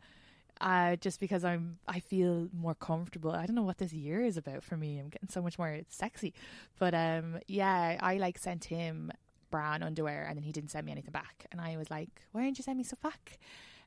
uh, 0.61 0.97
just 0.97 1.19
because 1.21 1.45
I'm 1.45 1.79
I 1.89 2.01
feel 2.01 2.49
more 2.53 2.75
comfortable. 2.75 3.31
I 3.33 3.47
don't 3.47 3.57
know 3.57 3.63
what 3.63 3.79
this 3.79 3.93
year 3.93 4.23
is 4.25 4.37
about 4.37 4.63
for 4.63 4.77
me. 4.77 4.99
I'm 4.99 5.09
getting 5.09 5.29
so 5.29 5.43
much 5.43 5.59
more 5.59 5.81
sexy, 5.89 6.35
but 6.79 6.95
um, 6.95 7.39
yeah, 7.49 7.99
I 8.01 8.17
like 8.19 8.39
sent 8.39 8.65
him 8.67 9.11
brown 9.51 9.83
underwear, 9.83 10.25
and 10.29 10.37
then 10.37 10.45
he 10.45 10.53
didn't 10.53 10.71
send 10.71 10.87
me 10.87 10.93
anything 10.93 11.13
back, 11.13 11.47
and 11.53 11.61
I 11.61 11.77
was 11.77 11.91
like, 11.91 12.11
why 12.33 12.43
didn't 12.43 12.59
you 12.59 12.65
send 12.65 12.79
me 12.79 12.85
stuff 12.85 13.01
back? 13.01 13.39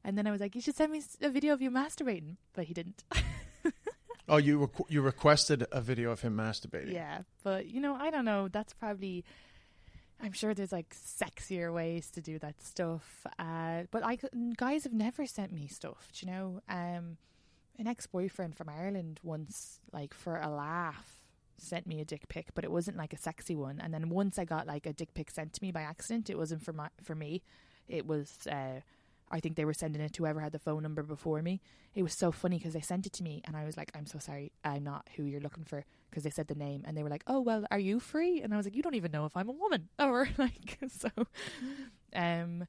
And 0.03 0.15
then 0.17 0.27
I 0.27 0.31
was 0.31 0.39
like, 0.39 0.53
you 0.53 0.61
should 0.61 0.75
send 0.75 0.91
me 0.91 1.01
a 1.21 1.29
video 1.29 1.51
of 1.53 1.61
you 1.63 1.71
masturbating, 1.71 2.35
but 2.53 2.65
he 2.65 2.73
didn't. 2.75 3.03
oh, 4.27 4.37
you 4.37 4.59
requ- 4.59 4.89
you 4.89 5.01
requested 5.01 5.65
a 5.71 5.81
video 5.81 6.11
of 6.11 6.21
him 6.21 6.35
masturbating. 6.35 6.93
Yeah, 6.93 7.21
but 7.43 7.67
you 7.67 7.79
know, 7.79 7.95
I 7.95 8.09
don't 8.09 8.25
know. 8.25 8.47
That's 8.47 8.73
probably. 8.73 9.23
I'm 10.21 10.31
sure 10.31 10.53
there's 10.53 10.71
like 10.71 10.95
sexier 10.95 11.73
ways 11.73 12.09
to 12.11 12.21
do 12.21 12.39
that 12.39 12.61
stuff. 12.63 13.27
Uh, 13.37 13.83
but 13.91 14.05
I 14.05 14.17
guys 14.55 14.85
have 14.85 14.93
never 14.93 15.25
sent 15.25 15.51
me 15.51 15.67
stuff. 15.67 16.07
do 16.13 16.25
You 16.25 16.31
know, 16.31 16.61
um, 16.69 17.17
an 17.77 17.87
ex 17.87 18.07
boyfriend 18.07 18.55
from 18.55 18.69
Ireland 18.69 19.19
once, 19.23 19.79
like 19.91 20.13
for 20.13 20.37
a 20.39 20.49
laugh, 20.49 21.21
sent 21.57 21.85
me 21.85 21.99
a 21.99 22.05
dick 22.05 22.29
pic, 22.29 22.55
but 22.55 22.63
it 22.63 22.71
wasn't 22.71 22.97
like 22.97 23.11
a 23.13 23.17
sexy 23.17 23.55
one. 23.55 23.81
And 23.81 23.93
then 23.93 24.09
once 24.09 24.39
I 24.39 24.45
got 24.45 24.67
like 24.67 24.85
a 24.85 24.93
dick 24.93 25.13
pic 25.13 25.29
sent 25.31 25.53
to 25.53 25.63
me 25.63 25.71
by 25.71 25.81
accident, 25.81 26.29
it 26.29 26.37
wasn't 26.37 26.63
for 26.63 26.73
my 26.73 26.89
for 27.03 27.15
me. 27.15 27.43
It 27.87 28.07
was. 28.07 28.47
Uh, 28.49 28.81
I 29.31 29.39
think 29.39 29.55
they 29.55 29.65
were 29.65 29.73
sending 29.73 30.01
it 30.01 30.13
to 30.13 30.23
whoever 30.23 30.39
had 30.39 30.51
the 30.51 30.59
phone 30.59 30.83
number 30.83 31.01
before 31.03 31.41
me. 31.41 31.59
It 31.95 32.03
was 32.03 32.13
so 32.13 32.31
funny 32.31 32.57
because 32.57 32.73
they 32.73 32.81
sent 32.81 33.05
it 33.07 33.13
to 33.13 33.23
me, 33.23 33.41
and 33.45 33.57
I 33.57 33.65
was 33.65 33.75
like, 33.75 33.91
"I'm 33.95 34.05
so 34.05 34.19
sorry, 34.19 34.51
I'm 34.63 34.83
not 34.83 35.07
who 35.15 35.23
you're 35.23 35.41
looking 35.41 35.65
for." 35.65 35.83
because 36.11 36.23
they 36.23 36.29
said 36.29 36.47
the 36.47 36.55
name 36.55 36.81
and 36.85 36.95
they 36.95 37.03
were 37.03 37.09
like, 37.09 37.23
"Oh 37.27 37.41
well, 37.41 37.65
are 37.71 37.79
you 37.79 37.99
free?" 37.99 38.41
And 38.41 38.53
I 38.53 38.57
was 38.57 38.65
like, 38.65 38.75
"You 38.75 38.81
don't 38.83 38.95
even 38.95 39.11
know 39.11 39.25
if 39.25 39.35
I'm 39.35 39.49
a 39.49 39.51
woman." 39.51 39.89
Or 39.99 40.29
like 40.37 40.77
so, 40.87 41.09
um, 42.15 42.65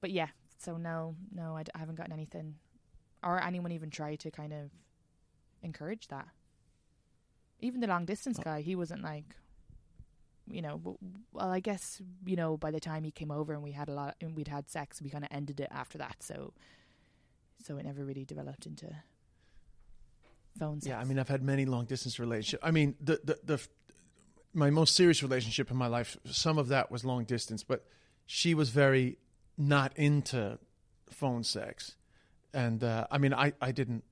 but 0.00 0.10
yeah. 0.10 0.28
So 0.58 0.76
no, 0.76 1.14
no, 1.32 1.56
I, 1.56 1.62
d- 1.62 1.70
I 1.74 1.78
haven't 1.78 1.94
gotten 1.96 2.12
anything, 2.12 2.56
or 3.22 3.40
anyone 3.42 3.72
even 3.72 3.90
tried 3.90 4.20
to 4.20 4.30
kind 4.30 4.52
of 4.52 4.70
encourage 5.62 6.08
that. 6.08 6.28
Even 7.60 7.80
the 7.80 7.86
long 7.86 8.04
distance 8.06 8.38
Oh. 8.40 8.42
guy, 8.42 8.60
he 8.62 8.74
wasn't 8.74 9.02
like, 9.02 9.36
you 10.50 10.62
know, 10.62 10.98
well, 11.32 11.50
I 11.50 11.60
guess 11.60 12.00
you 12.26 12.36
know 12.36 12.56
by 12.56 12.70
the 12.70 12.80
time 12.80 13.04
he 13.04 13.10
came 13.10 13.30
over 13.30 13.52
and 13.52 13.62
we 13.62 13.72
had 13.72 13.88
a 13.88 13.92
lot, 13.92 14.16
and 14.20 14.36
we'd 14.36 14.48
had 14.48 14.68
sex, 14.68 15.00
we 15.00 15.10
kind 15.10 15.24
of 15.24 15.30
ended 15.32 15.60
it 15.60 15.68
after 15.70 15.98
that. 15.98 16.16
So, 16.20 16.52
so 17.64 17.76
it 17.76 17.84
never 17.84 18.04
really 18.04 18.24
developed 18.24 18.66
into 18.66 18.94
phone 20.58 20.80
sex. 20.80 20.90
Yeah, 20.90 20.98
I 20.98 21.04
mean, 21.04 21.18
I've 21.18 21.28
had 21.28 21.42
many 21.42 21.64
long 21.64 21.84
distance 21.84 22.18
relationships. 22.18 22.62
I 22.64 22.70
mean, 22.70 22.94
the, 23.00 23.20
the 23.24 23.38
the 23.44 23.68
my 24.52 24.70
most 24.70 24.94
serious 24.94 25.22
relationship 25.22 25.70
in 25.70 25.76
my 25.76 25.86
life, 25.86 26.16
some 26.24 26.58
of 26.58 26.68
that 26.68 26.90
was 26.90 27.04
long 27.04 27.24
distance, 27.24 27.62
but 27.62 27.84
she 28.26 28.54
was 28.54 28.70
very 28.70 29.18
not 29.56 29.96
into 29.96 30.58
phone 31.10 31.44
sex, 31.44 31.96
and 32.52 32.82
uh, 32.82 33.06
I 33.10 33.18
mean, 33.18 33.34
I 33.34 33.52
I 33.60 33.72
didn't 33.72 34.04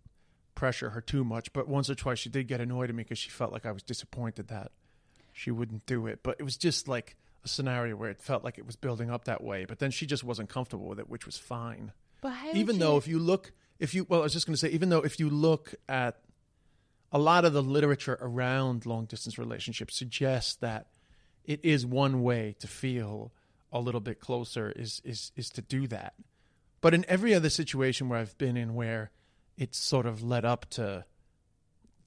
pressure 0.55 0.91
her 0.91 1.01
too 1.01 1.25
much, 1.25 1.53
but 1.53 1.69
once 1.69 1.89
or 1.89 1.95
twice 1.95 2.19
she 2.19 2.29
did 2.29 2.49
get 2.49 2.61
annoyed 2.61 2.91
at 2.91 2.95
me 2.97 3.05
because 3.05 3.19
she 3.19 3.31
felt 3.31 3.53
like 3.53 3.65
I 3.65 3.71
was 3.71 3.83
disappointed 3.83 4.49
that 4.49 4.73
she 5.39 5.51
wouldn't 5.51 5.87
do 5.87 6.07
it. 6.07 6.21
But 6.23 6.37
it 6.41 6.43
was 6.43 6.57
just 6.57 6.89
like 6.89 7.17
a 7.45 7.49
scenario 7.49 7.95
where 7.97 8.11
it 8.11 8.21
felt 8.21 8.43
like 8.43 8.59
it 8.59 8.67
was 8.67 8.77
building 8.77 9.11
up 9.11 9.25
that 9.25 9.43
way, 9.43 9.65
but 9.65 9.79
then 9.79 9.91
she 9.91 10.05
just 10.05 10.25
wasn't 10.25 10.49
comfortable 10.49 10.87
with 10.87 10.99
it, 10.99 11.09
which 11.09 11.27
was 11.27 11.37
fine. 11.39 11.93
But 12.21 12.35
even 12.55 12.79
though 12.79 12.97
if 12.97 13.07
you 13.07 13.21
look 13.21 13.53
if 13.79 13.95
you 13.95 14.05
well 14.09 14.21
i 14.21 14.23
was 14.25 14.33
just 14.33 14.47
going 14.47 14.55
to 14.55 14.59
say 14.59 14.71
even 14.71 14.89
though 14.89 15.03
if 15.03 15.21
you 15.21 15.31
look 15.31 15.73
at 15.89 16.17
a 17.13 17.19
lot 17.19 17.45
of 17.45 17.53
the 17.53 17.63
literature 17.63 18.19
around 18.21 18.85
long 18.85 19.05
distance 19.05 19.39
relationships 19.39 19.97
suggests 19.97 20.57
that 20.57 20.89
it 21.45 21.61
is 21.65 21.87
one 21.87 22.25
way 22.25 22.57
to 22.59 22.67
feel 22.67 23.33
a 23.73 23.79
little 23.79 24.01
bit 24.01 24.19
closer 24.19 24.73
is 24.73 25.01
is 25.05 25.31
is 25.37 25.49
to 25.51 25.63
do 25.63 25.87
that. 25.87 26.15
But 26.81 26.95
in 26.95 27.05
every 27.09 27.33
other 27.35 27.51
situation 27.51 28.09
where 28.09 28.19
i've 28.19 28.37
been 28.39 28.57
in 28.57 28.75
where 28.75 29.13
it's 29.57 29.79
sort 29.79 30.07
of 30.07 30.25
led 30.25 30.45
up 30.45 30.69
to 30.71 31.05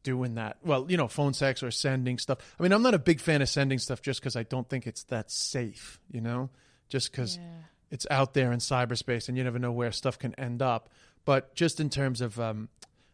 doing 0.04 0.36
that 0.36 0.58
well 0.64 0.86
you 0.90 0.98
know 0.98 1.08
phone 1.08 1.34
sex 1.34 1.62
or 1.62 1.70
sending 1.72 2.18
stuff 2.18 2.38
i 2.60 2.64
mean 2.64 2.72
i'm 2.74 2.82
not 2.82 2.94
a 2.94 3.00
big 3.00 3.20
fan 3.20 3.42
of 3.42 3.48
sending 3.50 3.78
stuff 3.78 4.02
just 4.02 4.20
because 4.20 4.36
i 4.36 4.44
don't 4.44 4.68
think 4.68 4.88
it's 4.88 5.04
that 5.06 5.30
safe 5.30 6.00
you 6.12 6.20
know 6.22 6.50
just 6.90 7.12
because 7.12 7.38
Yeah. 7.38 7.44
it's 7.92 8.08
out 8.10 8.34
there 8.34 8.52
in 8.52 8.60
cyberspace 8.60 9.30
and 9.30 9.38
you 9.38 9.44
never 9.44 9.60
know 9.60 9.72
where 9.72 9.92
stuff 9.92 10.18
can 10.20 10.34
end 10.36 10.62
up. 10.62 10.90
But 11.24 11.54
just 11.56 11.80
in 11.80 11.90
terms 11.90 12.20
of, 12.20 12.40
um, 12.40 12.68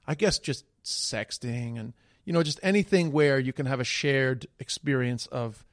I 0.07 0.15
guess, 0.15 0.39
just 0.39 0.65
sexting 0.83 1.79
and, 1.79 1.93
you 2.25 2.33
know, 2.33 2.41
just 2.43 2.59
anything 2.63 3.11
where 3.11 3.37
you 3.39 3.53
can 3.53 3.65
have 3.65 3.79
a 3.79 3.83
shared 3.83 4.47
experience 4.59 5.25
of 5.27 5.65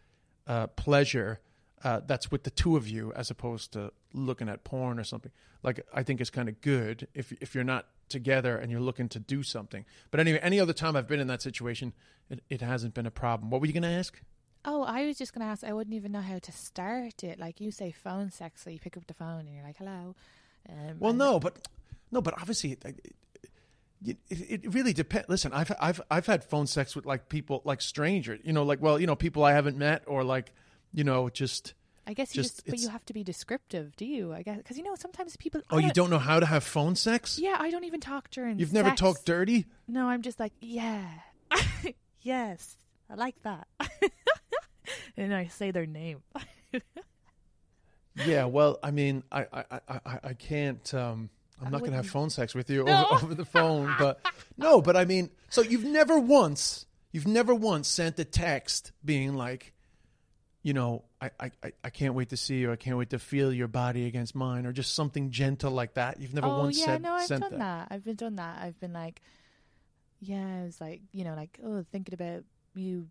uh, 0.47 0.67
pleasure 0.69 1.41
uh, 1.83 2.01
that's 2.07 2.31
with 2.31 2.45
the 2.45 2.51
two 2.51 2.77
of 2.77 2.89
you 2.89 3.13
as 3.15 3.31
opposed 3.31 3.73
to 3.73 3.93
looking 4.13 4.49
at 4.49 4.65
porn 4.65 4.99
or 4.99 5.05
something. 5.05 5.33
Like, 5.63 5.87
I 5.95 6.03
think 6.03 6.21
is 6.21 6.31
kind 6.31 6.49
of 6.49 6.61
good 6.61 7.07
if, 7.15 7.33
if 7.41 7.55
you're 7.55 7.65
not 7.65 7.87
together 8.09 8.57
and 8.57 8.71
you're 8.71 8.81
looking 8.81 9.09
to 9.11 9.19
do 9.19 9.43
something. 9.43 9.85
But 10.11 10.21
anyway, 10.21 10.39
any 10.43 10.61
other 10.61 10.73
time 10.73 10.97
I've 10.97 11.09
been 11.09 11.21
in 11.21 11.27
that 11.29 11.43
situation, 11.43 11.93
it, 12.31 12.43
it 12.49 12.61
hasn't 12.61 12.95
been 12.95 13.07
a 13.07 13.11
problem. 13.11 13.51
What 13.51 13.61
were 13.61 13.67
you 13.67 13.73
going 13.73 13.83
to 13.83 13.89
ask? 13.89 14.21
Oh, 14.65 14.83
I 14.83 15.05
was 15.07 15.19
just 15.19 15.35
going 15.35 15.45
to 15.45 15.51
ask. 15.51 15.63
I 15.63 15.73
wouldn't 15.73 15.95
even 15.95 16.13
know 16.13 16.23
how 16.23 16.39
to 16.39 16.53
start 16.53 17.23
it. 17.23 17.39
Like 17.39 17.61
you 17.61 17.71
say, 17.71 17.91
phone 17.93 18.31
sex. 18.31 18.63
So 18.63 18.71
you 18.71 18.79
pick 18.79 18.97
up 18.97 19.07
the 19.07 19.15
phone 19.15 19.41
and 19.41 19.55
you're 19.55 19.65
like, 19.65 19.77
"Hello." 19.77 20.15
Um, 20.69 20.97
Well, 20.99 21.13
no, 21.13 21.39
but 21.39 21.69
no, 22.11 22.23
but 22.23 22.33
obviously, 22.41 22.73
it, 22.73 22.85
it, 24.07 24.17
it, 24.31 24.65
it 24.65 24.75
really 24.75 24.95
depends. 24.95 25.29
Listen, 25.29 25.53
I've 25.53 25.71
I've 25.79 26.01
I've 26.11 26.27
had 26.27 26.45
phone 26.45 26.67
sex 26.67 26.97
with 26.97 27.05
like 27.05 27.29
people, 27.29 27.61
like 27.65 27.83
strangers. 27.83 28.41
You 28.43 28.55
know, 28.55 28.63
like 28.63 28.81
well, 28.81 28.99
you 28.99 29.07
know, 29.07 29.17
people 29.17 29.45
I 29.45 29.53
haven't 29.53 29.77
met, 29.77 30.05
or 30.07 30.25
like, 30.25 30.53
you 30.95 31.05
know, 31.05 31.29
just 31.29 31.75
I 32.07 32.13
guess 32.15 32.35
you 32.37 32.43
just- 32.43 32.57
just, 32.57 32.67
but 32.67 32.79
you 32.79 32.89
have 32.91 33.05
to 33.07 33.13
be 33.15 33.25
descriptive, 33.25 33.97
do 33.97 34.05
you? 34.05 34.33
I 34.33 34.43
guess 34.43 34.59
because 34.59 34.77
you 34.77 34.85
know 34.85 34.95
sometimes 34.95 35.37
people. 35.37 35.61
oh, 35.71 35.79
I 35.79 35.81
you 35.81 35.93
don't 35.93 36.11
know 36.11 36.19
how 36.19 36.39
to 36.41 36.47
have 36.47 36.63
phone 36.65 36.97
sex. 36.97 37.39
Yeah, 37.39 37.57
I 37.59 37.71
don't 37.71 37.85
even 37.85 38.01
talk 38.01 38.31
during. 38.31 38.59
You've 38.59 38.73
never 38.73 38.91
sex. 38.91 39.01
talked 39.01 39.25
dirty. 39.25 39.67
No, 39.89 40.07
I'm 40.09 40.23
just 40.23 40.39
like, 40.39 40.53
yeah, 40.61 41.05
yes, 42.23 42.77
I 43.09 43.15
like 43.15 43.37
that, 43.43 43.67
and 45.17 45.35
I 45.35 45.47
say 45.47 45.71
their 45.71 45.87
name. 45.87 46.23
Yeah, 48.27 48.45
well, 48.45 48.79
I 48.83 48.93
mean, 48.93 49.25
I 49.33 49.47
I 49.53 49.65
I, 49.71 49.81
I, 50.07 50.19
I 50.23 50.33
can't. 50.35 50.95
Um, 50.95 51.31
I'm 51.61 51.67
I 51.67 51.71
not 51.71 51.81
going 51.81 51.91
to 51.93 51.97
have 51.97 52.09
phone 52.09 52.31
sex 52.31 52.55
with 52.55 52.71
you 52.71 52.85
No. 52.85 53.07
over, 53.11 53.25
over 53.27 53.35
the 53.35 53.45
phone, 53.45 53.93
but 53.99 54.21
no, 54.57 54.81
but 54.81 54.97
I 54.97 55.05
mean, 55.05 55.31
so 55.49 55.63
you've 55.63 55.85
never 55.85 56.19
once, 56.19 56.87
you've 57.13 57.27
never 57.27 57.55
once 57.55 57.89
sent 57.89 58.19
a 58.21 58.25
text 58.25 58.93
being 59.05 59.35
like, 59.35 59.73
you 60.63 60.73
know, 60.75 61.05
I, 61.41 61.51
I, 61.63 61.73
I- 61.85 61.91
can't 61.91 62.15
wait 62.15 62.31
to 62.31 62.37
see 62.37 62.57
you. 62.57 62.73
I 62.73 62.77
can't 62.77 62.97
wait 62.97 63.11
to 63.11 63.19
feel 63.19 63.53
your 63.53 63.69
body 63.69 64.07
against 64.07 64.35
mine, 64.35 64.67
or 64.67 64.73
just 64.73 64.95
something 64.95 65.31
gentle 65.31 65.71
like 65.71 65.95
that. 65.95 66.21
You've 66.21 66.35
never 66.35 66.47
oh 66.47 66.59
once 66.59 66.79
yeah, 66.79 66.87
said, 66.87 67.03
no, 67.03 67.13
I've 67.13 67.27
sent 67.27 67.43
done 67.43 67.59
that. 67.59 67.89
I've 67.91 68.05
been 68.05 68.17
done 68.17 68.37
that. 68.37 68.59
I've 68.61 68.79
been 68.81 68.93
like, 68.93 69.21
yeah, 70.21 70.61
I 70.61 70.65
was 70.65 70.81
like, 70.81 71.03
you 71.13 71.25
know, 71.25 71.35
like 71.35 71.59
oh, 71.65 71.85
thinking 71.91 72.15
about 72.15 72.45
you 72.75 73.09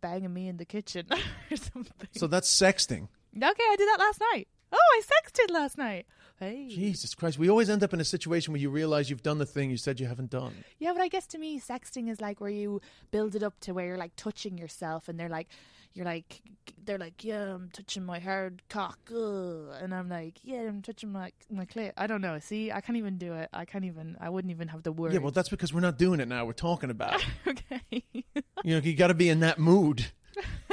banging 0.00 0.32
me 0.32 0.48
in 0.48 0.56
the 0.56 0.64
kitchen 0.64 1.06
or 1.50 1.56
something. 1.56 2.08
So 2.16 2.26
that's 2.26 2.52
sexting. 2.52 3.08
okay, 3.36 3.42
I 3.42 3.76
did 3.76 3.88
that 3.88 3.98
last 3.98 4.20
night. 4.32 4.48
Oh, 4.72 4.78
I 4.78 5.02
sexted 5.02 5.52
last 5.52 5.78
night. 5.78 6.06
Hey. 6.38 6.68
Jesus 6.68 7.14
Christ. 7.14 7.38
We 7.38 7.50
always 7.50 7.68
end 7.68 7.82
up 7.82 7.92
in 7.92 8.00
a 8.00 8.04
situation 8.04 8.52
where 8.52 8.60
you 8.60 8.70
realize 8.70 9.10
you've 9.10 9.22
done 9.22 9.38
the 9.38 9.46
thing 9.46 9.70
you 9.70 9.76
said 9.76 10.00
you 10.00 10.06
haven't 10.06 10.30
done. 10.30 10.52
Yeah, 10.78 10.92
but 10.92 11.02
I 11.02 11.08
guess 11.08 11.26
to 11.28 11.38
me, 11.38 11.60
sexting 11.60 12.08
is 12.08 12.20
like 12.20 12.40
where 12.40 12.50
you 12.50 12.80
build 13.10 13.34
it 13.34 13.42
up 13.42 13.58
to 13.60 13.74
where 13.74 13.86
you're 13.86 13.98
like 13.98 14.16
touching 14.16 14.56
yourself, 14.56 15.08
and 15.08 15.18
they're 15.20 15.28
like, 15.28 15.48
you're 15.92 16.06
like, 16.06 16.40
they're 16.84 16.98
like, 16.98 17.24
yeah, 17.24 17.54
I'm 17.54 17.70
touching 17.72 18.04
my 18.04 18.18
hard 18.18 18.62
cock, 18.68 18.98
ugh. 19.10 19.74
and 19.80 19.94
I'm 19.94 20.08
like, 20.08 20.38
yeah, 20.42 20.60
I'm 20.60 20.82
touching 20.82 21.12
my 21.12 21.32
my 21.50 21.64
clit. 21.64 21.92
I 21.96 22.06
don't 22.06 22.20
know. 22.20 22.38
See, 22.38 22.70
I 22.70 22.80
can't 22.80 22.96
even 22.96 23.18
do 23.18 23.34
it. 23.34 23.48
I 23.52 23.64
can't 23.64 23.84
even. 23.84 24.16
I 24.20 24.30
wouldn't 24.30 24.50
even 24.50 24.68
have 24.68 24.82
the 24.82 24.92
word. 24.92 25.12
Yeah, 25.12 25.18
well, 25.18 25.32
that's 25.32 25.48
because 25.48 25.72
we're 25.74 25.80
not 25.80 25.98
doing 25.98 26.20
it 26.20 26.28
now. 26.28 26.44
We're 26.44 26.52
talking 26.52 26.90
about 26.90 27.20
it. 27.20 27.26
okay. 27.72 28.04
You 28.62 28.74
know, 28.74 28.82
you 28.82 28.94
got 28.94 29.06
to 29.06 29.14
be 29.14 29.30
in 29.30 29.40
that 29.40 29.58
mood. 29.58 30.04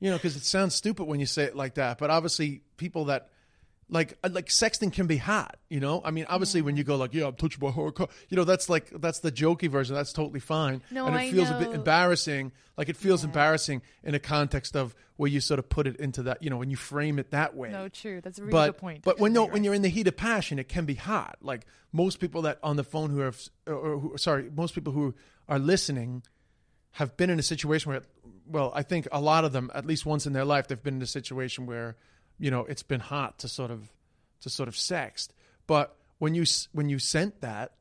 you 0.00 0.10
know, 0.10 0.16
because 0.16 0.34
it 0.34 0.44
sounds 0.44 0.74
stupid 0.74 1.04
when 1.04 1.20
you 1.20 1.26
say 1.26 1.44
it 1.44 1.54
like 1.54 1.74
that, 1.74 1.98
but 1.98 2.10
obviously, 2.10 2.62
people 2.76 3.04
that 3.04 3.28
like 3.88 4.16
uh, 4.24 4.28
like 4.32 4.46
sexting 4.46 4.92
can 4.92 5.06
be 5.06 5.16
hot. 5.18 5.56
You 5.68 5.80
know, 5.80 6.00
I 6.04 6.10
mean, 6.10 6.26
obviously, 6.28 6.62
when 6.62 6.76
you 6.76 6.84
go 6.84 6.96
like, 6.96 7.12
"Yeah, 7.14 7.26
I'm 7.26 7.34
touching 7.34 7.58
my 7.64 7.70
hardcore," 7.72 8.10
you 8.28 8.36
know, 8.36 8.44
that's 8.44 8.68
like 8.68 8.90
that's 8.90 9.20
the 9.20 9.30
jokey 9.30 9.68
version. 9.70 9.94
That's 9.94 10.12
totally 10.12 10.40
fine, 10.40 10.82
No, 10.90 11.06
and 11.06 11.14
it 11.14 11.18
I 11.18 11.30
feels 11.30 11.50
a 11.50 11.54
bit 11.58 11.72
embarrassing. 11.72 12.52
Like 12.76 12.88
it 12.88 12.96
feels 12.96 13.22
Yeah. 13.22 13.28
embarrassing 13.28 13.82
in 14.02 14.14
a 14.14 14.18
context 14.18 14.74
of 14.76 14.94
where 15.16 15.30
you 15.30 15.40
sort 15.40 15.58
of 15.58 15.68
put 15.68 15.86
it 15.86 15.96
into 15.96 16.22
that. 16.24 16.42
You 16.42 16.50
know, 16.50 16.56
when 16.56 16.70
you 16.70 16.76
frame 16.76 17.18
it 17.18 17.30
that 17.30 17.54
way 17.54 17.70
No, 17.70 17.88
true. 17.88 18.20
That's 18.20 18.38
a 18.38 18.42
really 18.42 18.50
but 18.52 18.66
good 18.72 18.78
point. 18.80 19.04
but 19.04 19.18
when 19.20 19.32
no, 19.32 19.44
You're 19.44 19.52
when 19.52 19.64
you're 19.64 19.74
in 19.74 19.82
the 19.82 19.88
heat 19.88 20.08
of 20.08 20.16
passion, 20.16 20.58
it 20.58 20.68
can 20.68 20.84
be 20.86 20.94
hot. 20.94 21.36
Like 21.40 21.66
most 21.92 22.18
people 22.20 22.42
that 22.42 22.58
on 22.62 22.76
the 22.76 22.84
phone 22.84 23.10
who 23.10 23.18
have, 23.20 23.40
or 23.66 23.98
who, 24.00 24.18
sorry, 24.18 24.50
most 24.54 24.74
people 24.74 24.92
who 24.92 25.14
are 25.48 25.58
listening 25.60 26.22
have 26.92 27.16
been 27.16 27.28
in 27.30 27.38
a 27.38 27.42
situation 27.42 27.90
where, 27.92 28.02
well, 28.46 28.72
I 28.74 28.82
think 28.82 29.06
a 29.12 29.20
lot 29.20 29.44
of 29.44 29.52
them, 29.52 29.70
at 29.74 29.84
least 29.84 30.06
once 30.06 30.26
in 30.26 30.32
their 30.32 30.44
life, 30.44 30.68
they've 30.68 30.82
been 30.82 30.94
in 30.96 31.02
a 31.02 31.06
situation 31.06 31.66
where, 31.66 31.96
you 32.38 32.50
know, 32.50 32.60
it's 32.60 32.82
been 32.82 33.00
hot 33.00 33.38
to 33.40 33.48
sort 33.48 33.70
of, 33.70 33.90
to 34.40 34.50
sort 34.50 34.68
of 34.68 34.74
sext. 34.74 35.28
But 35.66 35.96
when 36.18 36.34
you 36.34 36.44
when 36.72 36.88
you 36.88 36.98
sent 36.98 37.40
that, 37.40 37.72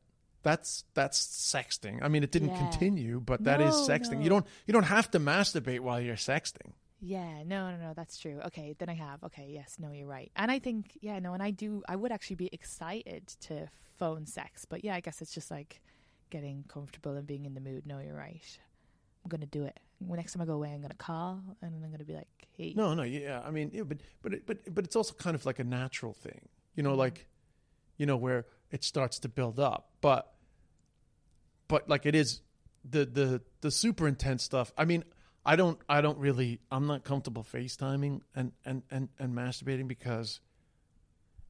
that's 0.43 0.83
that's 0.93 1.19
sexting. 1.19 1.99
I 2.01 2.07
mean, 2.07 2.23
it 2.23 2.31
didn't 2.31 2.49
Yeah. 2.49 2.57
continue, 2.69 3.19
but 3.19 3.43
that 3.45 3.61
is 3.61 3.73
No, 3.87 3.93
sexting. 3.93 4.17
no. 4.17 4.21
You 4.21 4.29
don't 4.29 4.47
you 4.67 4.73
don't 4.73 4.83
have 4.83 5.09
to 5.11 5.19
masturbate 5.19 5.79
while 5.81 5.99
you're 6.01 6.15
sexting. 6.15 6.73
Yeah, 7.05 7.43
no, 7.43 7.69
no, 7.71 7.77
no, 7.77 7.93
that's 7.93 8.17
true. 8.17 8.39
Okay, 8.45 8.75
then 8.79 8.87
I 8.89 8.93
have. 8.93 9.21
Okay, 9.25 9.49
yes, 9.49 9.75
no, 9.77 9.91
you're 9.91 10.07
right. 10.07 10.31
And 10.37 10.49
I 10.49 10.59
think, 10.59 10.97
yeah, 11.01 11.19
no, 11.19 11.33
and 11.33 11.43
I 11.43 11.51
do, 11.51 11.83
I 11.89 11.97
would 11.97 12.13
actually 12.13 12.37
be 12.37 12.49
excited 12.53 13.27
to 13.41 13.69
phone 13.97 14.25
sex, 14.25 14.63
but 14.63 14.85
yeah, 14.85 14.95
I 14.95 15.01
guess 15.01 15.21
it's 15.21 15.33
just 15.33 15.51
like 15.51 15.81
getting 16.29 16.63
comfortable 16.69 17.17
and 17.17 17.27
being 17.27 17.43
in 17.45 17.55
the 17.55 17.59
mood. 17.59 17.85
No, 17.85 17.99
you're 17.99 18.15
right. 18.15 18.41
I'm 19.23 19.29
gonna 19.29 19.45
do 19.45 19.65
it. 19.65 19.79
Next 20.09 20.33
time 20.33 20.41
I 20.41 20.45
go 20.45 20.53
away, 20.53 20.71
I'm 20.73 20.81
gonna 20.81 20.93
call 20.93 21.41
and 21.61 21.83
I'm 21.83 21.91
gonna 21.91 22.03
be 22.03 22.13
like, 22.13 22.27
hey, 22.57 22.73
No, 22.75 22.93
no, 22.93 23.03
yeah. 23.03 23.41
I 23.45 23.51
mean, 23.51 23.71
yeah, 23.73 23.83
but 23.83 23.97
but 24.21 24.33
it- 24.33 24.45
but 24.45 24.73
but 24.73 24.85
it's 24.85 24.95
also 24.95 25.13
kind 25.13 25.35
of 25.35 25.45
like 25.45 25.59
a 25.59 25.63
natural 25.63 26.13
thing, 26.13 26.47
you 26.75 26.83
know, 26.83 26.91
mm-hmm. 26.91 26.99
like 26.99 27.27
you 27.97 28.05
know 28.05 28.17
where 28.17 28.45
it 28.71 28.83
starts 28.83 29.19
to 29.19 29.29
build 29.29 29.59
up. 29.59 29.89
But 30.01 30.33
but 31.67 31.89
like 31.89 32.05
it 32.05 32.15
is 32.15 32.41
the 32.83 33.05
the 33.05 33.41
the 33.61 33.71
super 33.71 34.07
intense 34.07 34.43
stuff. 34.43 34.71
I 34.77 34.85
mean, 34.85 35.03
I 35.45 35.55
don't 35.55 35.79
I 35.87 36.01
don't 36.01 36.17
really 36.17 36.59
I'm 36.71 36.87
not 36.87 37.03
comfortable 37.03 37.43
FaceTiming 37.43 38.21
and 38.35 38.51
and 38.65 38.83
and 38.91 39.09
and 39.19 39.33
masturbating 39.35 39.87
because 39.87 40.39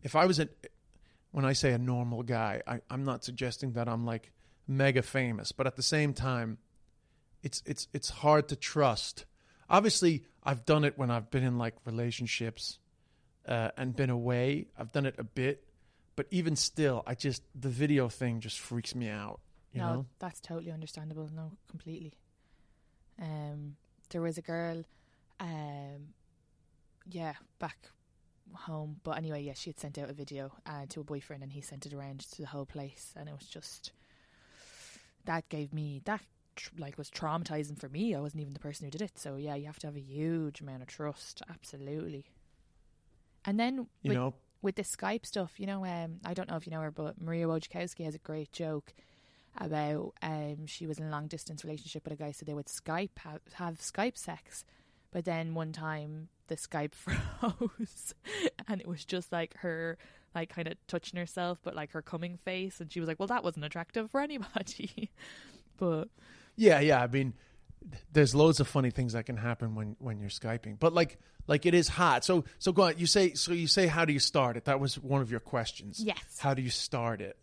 if 0.01 0.15
I 0.15 0.25
was 0.25 0.39
a 0.39 0.49
when 1.31 1.45
I 1.45 1.53
say 1.53 1.71
a 1.71 1.79
normal 1.79 2.21
guy, 2.23 2.61
I, 2.67 2.79
I'm 2.89 3.03
not 3.03 3.23
suggesting 3.23 3.73
that 3.73 3.89
I'm 3.89 4.05
like 4.05 4.31
mega 4.67 5.01
famous, 5.01 5.51
but 5.51 5.65
at 5.65 5.75
the 5.75 5.83
same 5.83 6.13
time, 6.13 6.59
it's 7.43 7.61
it's 7.65 7.87
it's 7.93 8.09
hard 8.09 8.47
to 8.49 8.55
trust. 8.55 9.25
Obviously, 9.69 10.23
I've 10.43 10.65
done 10.65 10.83
it 10.85 10.97
when 10.97 11.11
I've 11.11 11.29
been 11.29 11.43
in 11.43 11.57
like 11.57 11.75
relationships 11.85 12.79
uh, 13.47 13.69
and 13.77 13.95
been 13.95 14.09
away. 14.09 14.67
I've 14.77 14.91
done 14.91 15.05
it 15.05 15.15
a 15.17 15.23
bit, 15.23 15.63
but 16.15 16.27
even 16.31 16.55
still, 16.55 17.03
I 17.05 17.15
just 17.15 17.43
the 17.53 17.69
video 17.69 18.09
thing 18.09 18.39
just 18.39 18.59
freaks 18.59 18.95
me 18.95 19.09
out. 19.09 19.41
You 19.73 19.81
no, 19.81 19.93
know? 19.93 20.05
that's 20.19 20.39
totally 20.39 20.71
understandable. 20.71 21.29
No, 21.33 21.51
completely. 21.69 22.13
Um, 23.21 23.75
there 24.09 24.21
was 24.21 24.37
a 24.37 24.41
girl, 24.41 24.83
um, 25.39 26.13
yeah, 27.09 27.33
back 27.59 27.77
home. 28.53 28.97
But 29.03 29.17
anyway, 29.17 29.43
yeah, 29.43 29.53
she 29.53 29.71
had 29.71 29.79
sent 29.79 29.97
out 29.97 30.09
a 30.09 30.13
video 30.13 30.51
uh, 30.65 30.85
to 30.89 31.01
a 31.01 31.03
boyfriend, 31.03 31.43
and 31.43 31.51
he 31.51 31.61
sent 31.61 31.85
it 31.85 31.93
around 31.93 32.19
to 32.31 32.41
the 32.41 32.47
whole 32.47 32.65
place, 32.65 33.13
and 33.17 33.27
it 33.27 33.33
was 33.33 33.47
just 33.47 33.91
that 35.25 35.47
gave 35.49 35.73
me 35.73 36.01
that 36.05 36.21
tr- 36.55 36.71
like 36.77 36.97
was 36.97 37.09
traumatizing 37.09 37.79
for 37.79 37.89
me. 37.89 38.15
I 38.15 38.19
wasn't 38.19 38.41
even 38.41 38.53
the 38.53 38.59
person 38.59 38.85
who 38.85 38.91
did 38.91 39.01
it, 39.01 39.17
so 39.17 39.35
yeah, 39.35 39.55
you 39.55 39.65
have 39.65 39.79
to 39.79 39.87
have 39.87 39.95
a 39.95 40.01
huge 40.01 40.61
amount 40.61 40.81
of 40.81 40.87
trust, 40.87 41.41
absolutely. 41.49 42.25
And 43.45 43.59
then 43.59 43.87
You 44.01 44.09
with, 44.09 44.17
know, 44.17 44.33
with 44.61 44.75
the 44.75 44.83
Skype 44.83 45.25
stuff, 45.25 45.59
you 45.59 45.67
know, 45.67 45.85
um, 45.85 46.19
I 46.25 46.33
don't 46.33 46.49
know 46.49 46.55
if 46.55 46.65
you 46.65 46.71
know 46.71 46.81
her, 46.81 46.91
but 46.91 47.21
Maria 47.21 47.47
Wojciechowski 47.47 48.05
has 48.05 48.15
a 48.15 48.19
great 48.19 48.51
joke 48.51 48.93
about 49.57 50.13
um, 50.21 50.65
she 50.65 50.87
was 50.87 50.97
in 50.97 51.05
a 51.05 51.09
long 51.11 51.27
distance 51.27 51.63
relationship 51.63 52.05
with 52.05 52.13
a 52.13 52.15
guy, 52.15 52.31
so 52.31 52.45
they 52.45 52.53
would 52.53 52.67
Skype 52.67 53.17
have, 53.19 53.41
have 53.53 53.79
Skype 53.79 54.17
sex, 54.17 54.63
but 55.11 55.25
then 55.25 55.53
one 55.53 55.73
time 55.73 56.29
the 56.47 56.55
Skype 56.55 56.93
froze, 56.95 58.13
and 58.67 58.81
it 58.81 58.87
was 58.87 59.05
just 59.05 59.31
like 59.31 59.55
her 59.57 59.97
like 60.33 60.49
kind 60.49 60.67
of 60.67 60.75
touching 60.87 61.19
herself, 61.19 61.59
but 61.63 61.75
like 61.75 61.91
her 61.91 62.01
coming 62.01 62.37
face, 62.37 62.79
and 62.79 62.91
she 62.91 62.99
was 62.99 63.07
like, 63.07 63.19
"Well, 63.19 63.27
that 63.27 63.43
wasn't 63.43 63.65
attractive 63.65 64.09
for 64.09 64.21
anybody." 64.21 65.11
but 65.77 66.09
Yeah, 66.55 66.79
yeah. 66.79 67.01
I 67.01 67.07
mean, 67.07 67.33
there's 68.11 68.33
loads 68.33 68.59
of 68.59 68.67
funny 68.67 68.91
things 68.91 69.13
that 69.13 69.25
can 69.25 69.37
happen 69.37 69.75
when 69.75 69.95
when 69.99 70.19
you're 70.19 70.29
skyping, 70.29 70.79
but 70.79 70.93
like 70.93 71.19
like 71.47 71.65
it 71.65 71.73
is 71.73 71.87
hot. 71.87 72.23
So 72.23 72.45
so 72.59 72.71
go 72.71 72.83
on. 72.83 72.97
You 72.97 73.07
say 73.07 73.33
so. 73.33 73.51
You 73.51 73.67
say 73.67 73.87
how 73.87 74.05
do 74.05 74.13
you 74.13 74.19
start 74.19 74.57
it? 74.57 74.65
That 74.65 74.79
was 74.79 74.95
one 74.99 75.21
of 75.21 75.31
your 75.31 75.39
questions. 75.39 76.01
Yes. 76.03 76.17
How 76.39 76.53
do 76.53 76.61
you 76.61 76.69
start 76.69 77.21
it? 77.21 77.37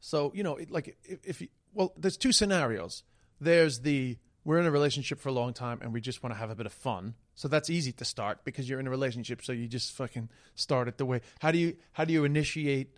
So 0.00 0.32
you 0.34 0.42
know, 0.42 0.56
it, 0.56 0.70
like 0.70 0.96
if, 1.04 1.18
if 1.24 1.40
you, 1.40 1.48
well, 1.72 1.92
there's 1.96 2.16
two 2.16 2.32
scenarios. 2.32 3.02
There's 3.40 3.80
the 3.80 4.18
we're 4.44 4.58
in 4.58 4.66
a 4.66 4.70
relationship 4.70 5.20
for 5.20 5.30
a 5.30 5.32
long 5.32 5.54
time 5.54 5.78
and 5.80 5.92
we 5.92 6.00
just 6.00 6.22
want 6.22 6.34
to 6.34 6.38
have 6.38 6.50
a 6.50 6.54
bit 6.54 6.66
of 6.66 6.72
fun. 6.72 7.14
So 7.34 7.48
that's 7.48 7.70
easy 7.70 7.92
to 7.92 8.04
start 8.04 8.44
because 8.44 8.68
you're 8.68 8.78
in 8.78 8.86
a 8.86 8.90
relationship. 8.90 9.42
So 9.42 9.52
you 9.52 9.66
just 9.66 9.92
fucking 9.92 10.28
start 10.54 10.86
it 10.86 10.98
the 10.98 11.06
way. 11.06 11.22
How 11.40 11.50
do 11.50 11.58
you 11.58 11.76
how 11.92 12.04
do 12.04 12.12
you 12.12 12.24
initiate 12.24 12.96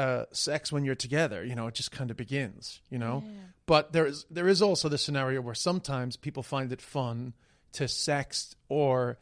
uh, 0.00 0.24
sex 0.32 0.72
when 0.72 0.84
you're 0.84 0.94
together? 0.94 1.44
You 1.44 1.54
know, 1.54 1.66
it 1.66 1.74
just 1.74 1.92
kind 1.92 2.10
of 2.10 2.16
begins. 2.16 2.80
You 2.88 2.98
know, 2.98 3.22
but 3.66 3.92
there 3.92 4.06
is 4.06 4.24
there 4.30 4.48
is 4.48 4.62
also 4.62 4.88
the 4.88 4.98
scenario 4.98 5.40
where 5.42 5.54
sometimes 5.54 6.16
people 6.16 6.42
find 6.42 6.72
it 6.72 6.80
fun 6.80 7.34
to 7.72 7.84
sext 7.84 8.54
or 8.68 9.18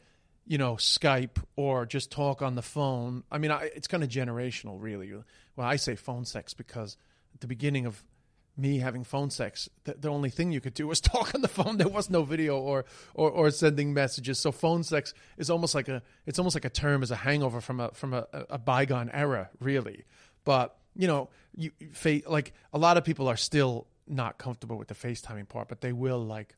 you 0.47 0.57
know 0.57 0.75
Skype 0.75 1.43
or 1.57 1.85
just 1.85 2.11
talk 2.11 2.41
on 2.41 2.55
the 2.55 2.61
phone. 2.61 3.23
I 3.29 3.37
mean, 3.37 3.51
I, 3.51 3.69
it's 3.75 3.87
kind 3.87 4.03
of 4.03 4.09
generational, 4.09 4.77
really. 4.79 5.11
Well, 5.55 5.67
I 5.67 5.75
say 5.75 5.95
phone 5.95 6.23
sex 6.23 6.53
because 6.53 6.95
at 7.33 7.41
the 7.41 7.47
beginning 7.47 7.85
of 7.85 8.01
me 8.57 8.79
having 8.79 9.03
phone 9.03 9.29
sex, 9.29 9.69
the, 9.85 9.93
the 9.93 10.09
only 10.09 10.29
thing 10.29 10.51
you 10.51 10.61
could 10.61 10.73
do 10.73 10.87
was 10.87 10.99
talk 11.15 11.35
on 11.35 11.41
the 11.41 11.47
phone. 11.47 11.77
There 11.77 11.87
was 11.87 12.09
no 12.09 12.23
video 12.23 12.57
or, 12.57 12.85
or 13.13 13.29
or 13.29 13.51
sending 13.51 13.93
messages. 13.93 14.39
So 14.39 14.51
phone 14.51 14.83
sex 14.83 15.13
is 15.37 15.49
almost 15.49 15.75
like 15.75 15.89
a 15.89 16.01
it's 16.25 16.39
almost 16.39 16.55
like 16.55 16.65
a 16.65 16.69
term 16.69 17.03
as 17.03 17.11
a 17.11 17.17
hangover 17.17 17.59
from 17.59 17.79
a 17.79 17.91
from 17.91 18.13
a, 18.13 18.27
a 18.49 18.57
bygone 18.57 19.09
era, 19.09 19.49
really. 19.59 20.05
But 20.49 20.79
you 20.95 21.05
know, 21.05 21.29
you 21.55 21.69
like 22.25 22.53
a 22.73 22.79
lot 22.79 22.97
of 22.97 23.03
people 23.03 23.27
are 23.27 23.37
still 23.37 23.85
not 24.07 24.39
comfortable 24.39 24.79
with 24.79 24.87
the 24.87 24.95
FaceTiming 24.95 25.47
part, 25.47 25.67
but 25.67 25.81
they 25.81 25.93
will 25.93 26.25
like 26.25 26.55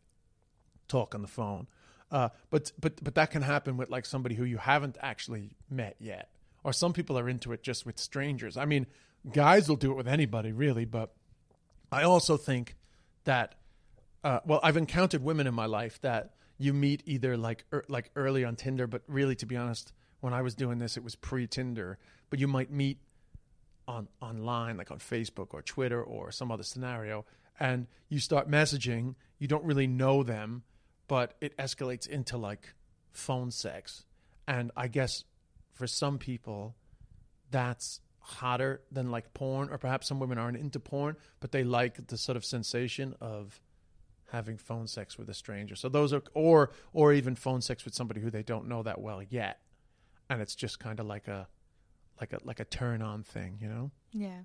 talk 0.87 1.13
on 1.13 1.21
the 1.21 1.27
phone. 1.27 1.67
Uh, 2.09 2.29
but 2.51 2.71
but 2.79 3.03
but 3.03 3.15
that 3.15 3.31
can 3.31 3.41
happen 3.41 3.75
with 3.75 3.89
like 3.89 4.05
somebody 4.05 4.35
who 4.35 4.45
you 4.45 4.55
haven't 4.55 4.97
actually 5.01 5.57
met 5.69 5.97
yet, 5.99 6.29
or 6.63 6.71
some 6.71 6.93
people 6.93 7.19
are 7.19 7.27
into 7.27 7.51
it 7.51 7.63
just 7.63 7.85
with 7.85 7.99
strangers. 7.99 8.55
I 8.55 8.63
mean, 8.63 8.87
guys 9.29 9.67
will 9.67 9.75
do 9.75 9.91
it 9.91 9.97
with 9.97 10.07
anybody 10.07 10.53
really, 10.53 10.85
but 10.85 11.11
I 11.91 12.03
also 12.03 12.37
think 12.37 12.77
that 13.25 13.55
uh, 14.23 14.39
well, 14.45 14.61
I've 14.63 14.77
encountered 14.77 15.21
women 15.21 15.47
in 15.47 15.53
my 15.53 15.65
life 15.65 15.99
that 15.99 16.29
you 16.57 16.73
meet 16.73 17.03
either 17.05 17.35
like 17.35 17.65
er, 17.73 17.83
like 17.89 18.09
early 18.15 18.45
on 18.45 18.55
Tinder, 18.55 18.87
but 18.87 19.01
really, 19.09 19.35
to 19.35 19.45
be 19.45 19.57
honest, 19.57 19.91
when 20.21 20.33
I 20.33 20.43
was 20.43 20.55
doing 20.55 20.79
this, 20.79 20.95
it 20.95 21.03
was 21.03 21.15
pre 21.15 21.45
Tinder. 21.45 21.97
But 22.29 22.39
you 22.39 22.47
might 22.47 22.71
meet 22.71 22.97
on 23.91 24.07
online, 24.21 24.77
like 24.77 24.91
on 24.91 24.99
Facebook 24.99 25.49
or 25.51 25.61
Twitter 25.61 26.01
or 26.01 26.31
some 26.31 26.51
other 26.51 26.63
scenario, 26.63 27.25
and 27.59 27.87
you 28.09 28.19
start 28.19 28.49
messaging. 28.49 29.15
You 29.37 29.47
don't 29.47 29.65
really 29.65 29.87
know 29.87 30.23
them, 30.23 30.63
but 31.07 31.35
it 31.41 31.55
escalates 31.57 32.07
into 32.07 32.37
like 32.37 32.73
phone 33.11 33.51
sex. 33.51 34.05
And 34.47 34.71
I 34.75 34.87
guess 34.87 35.25
for 35.73 35.87
some 35.87 36.17
people, 36.17 36.75
that's 37.51 37.99
hotter 38.19 38.81
than 38.91 39.11
like 39.11 39.33
porn, 39.33 39.69
or 39.69 39.77
perhaps 39.77 40.07
some 40.07 40.19
women 40.19 40.37
aren't 40.37 40.57
into 40.57 40.79
porn, 40.79 41.17
but 41.39 41.51
they 41.51 41.63
like 41.63 42.07
the 42.07 42.17
sort 42.17 42.37
of 42.37 42.45
sensation 42.45 43.15
of 43.19 43.59
having 44.31 44.57
phone 44.57 44.87
sex 44.87 45.17
with 45.17 45.29
a 45.29 45.33
stranger. 45.33 45.75
So 45.75 45.89
those 45.89 46.13
are, 46.13 46.23
or 46.33 46.71
or 46.93 47.13
even 47.13 47.35
phone 47.35 47.61
sex 47.61 47.83
with 47.83 47.93
somebody 47.93 48.21
who 48.21 48.29
they 48.29 48.43
don't 48.43 48.67
know 48.67 48.83
that 48.83 49.01
well 49.01 49.21
yet, 49.21 49.59
and 50.29 50.41
it's 50.41 50.55
just 50.55 50.79
kind 50.79 50.99
of 50.99 51.05
like 51.05 51.27
a 51.27 51.47
like 52.21 52.31
a 52.33 52.39
like 52.43 52.59
a 52.59 52.65
turn 52.65 53.01
on 53.01 53.23
thing, 53.23 53.57
you 53.59 53.67
know. 53.67 53.91
yeah, 54.13 54.41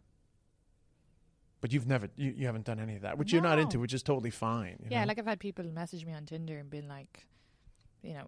But 1.60 1.72
you've 1.72 1.86
never 1.86 2.08
you, 2.16 2.32
you 2.36 2.46
haven't 2.46 2.64
done 2.64 2.80
any 2.80 2.96
of 2.96 3.02
that, 3.02 3.18
which 3.18 3.32
you're 3.32 3.42
not 3.42 3.58
into, 3.58 3.78
which 3.78 3.94
is 3.94 4.02
totally 4.02 4.30
fine. 4.30 4.78
you 4.80 4.88
yeah. 4.90 5.02
know? 5.02 5.08
Like 5.08 5.18
I've 5.18 5.26
had 5.26 5.38
people 5.38 5.64
message 5.66 6.04
me 6.04 6.12
on 6.14 6.24
Tinder 6.24 6.58
and 6.58 6.70
been 6.70 6.88
like, 6.88 7.26
you 8.02 8.14
know, 8.14 8.26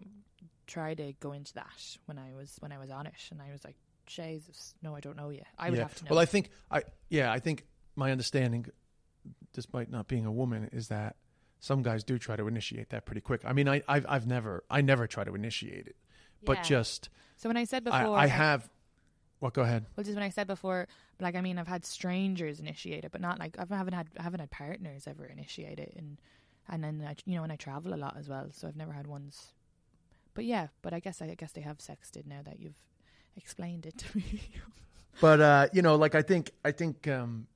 try 0.67 0.93
to 0.93 1.13
go 1.19 1.33
into 1.33 1.53
that 1.55 1.97
when 2.05 2.17
I 2.19 2.33
was 2.37 2.55
when 2.59 2.71
I 2.71 2.77
was 2.77 2.91
on 2.91 3.07
it, 3.07 3.13
and 3.31 3.41
I 3.41 3.51
was 3.51 3.63
like, 3.65 3.75
Jesus, 4.05 4.75
no, 4.83 4.95
I 4.95 4.99
don't 4.99 5.17
know 5.17 5.31
you. 5.31 5.41
I 5.57 5.71
would 5.71 5.77
yeah. 5.77 5.83
have 5.83 5.95
to 5.95 6.05
know. 6.05 6.09
Well, 6.11 6.19
I 6.19 6.25
think 6.25 6.51
I 6.69 6.83
yeah, 7.09 7.31
I 7.31 7.39
think 7.39 7.65
my 7.95 8.11
understanding, 8.11 8.67
despite 9.51 9.89
not 9.89 10.07
being 10.07 10.25
a 10.25 10.31
woman, 10.31 10.69
is 10.71 10.89
that 10.89 11.15
some 11.59 11.81
guys 11.81 12.03
do 12.03 12.17
try 12.19 12.35
to 12.35 12.47
initiate 12.47 12.89
that 12.91 13.05
pretty 13.05 13.21
quick. 13.21 13.41
I 13.45 13.53
mean, 13.53 13.67
I 13.67 13.81
I've, 13.87 14.05
I've 14.07 14.27
never 14.27 14.63
I 14.69 14.81
never 14.81 15.07
try 15.07 15.23
to 15.23 15.33
initiate 15.33 15.87
it, 15.87 15.95
but 16.45 16.61
just 16.63 17.09
so 17.35 17.49
when 17.49 17.57
I 17.57 17.63
said 17.63 17.87
I, 17.87 18.01
before, 18.01 18.15
I 18.15 18.27
have. 18.27 18.69
Well, 19.41 19.51
go 19.51 19.61
ahead. 19.61 19.85
Well, 19.95 20.03
just 20.03 20.15
when 20.15 20.23
I 20.23 20.29
said 20.29 20.47
before, 20.47 20.87
like 21.19 21.35
I 21.35 21.41
mean, 21.41 21.57
I've 21.57 21.67
had 21.67 21.85
strangers 21.85 22.59
initiate 22.59 23.05
it, 23.05 23.11
but 23.11 23.21
not 23.21 23.39
like 23.39 23.57
I 23.57 23.75
haven't 23.75 23.93
had 23.93 24.09
I 24.17 24.23
haven't 24.23 24.41
had 24.41 24.51
partners 24.51 25.07
ever 25.07 25.25
initiate 25.25 25.79
it, 25.79 25.93
and 25.95 26.17
and 26.67 26.83
then 26.83 27.05
I, 27.07 27.15
you 27.25 27.35
know, 27.35 27.43
and 27.43 27.51
I 27.51 27.55
travel 27.55 27.93
a 27.93 27.95
lot 27.95 28.17
as 28.17 28.27
well, 28.27 28.47
so 28.51 28.67
I've 28.67 28.75
never 28.75 28.91
had 28.91 29.07
ones. 29.07 29.53
But 30.33 30.45
yeah, 30.45 30.67
but 30.81 30.93
I 30.93 30.99
guess 30.99 31.21
I 31.21 31.33
guess 31.35 31.53
they 31.53 31.61
have 31.61 31.77
sexted 31.77 32.25
now 32.25 32.41
that 32.43 32.59
you've 32.59 32.77
explained 33.37 33.85
it 33.85 33.97
to 33.99 34.05
me. 34.17 34.41
But 35.21 35.41
uh, 35.41 35.67
you 35.73 35.81
know, 35.81 35.95
like 35.95 36.15
I 36.15 36.21
think 36.21 36.51
I 36.63 36.71
think 36.71 37.07
um 37.07 37.47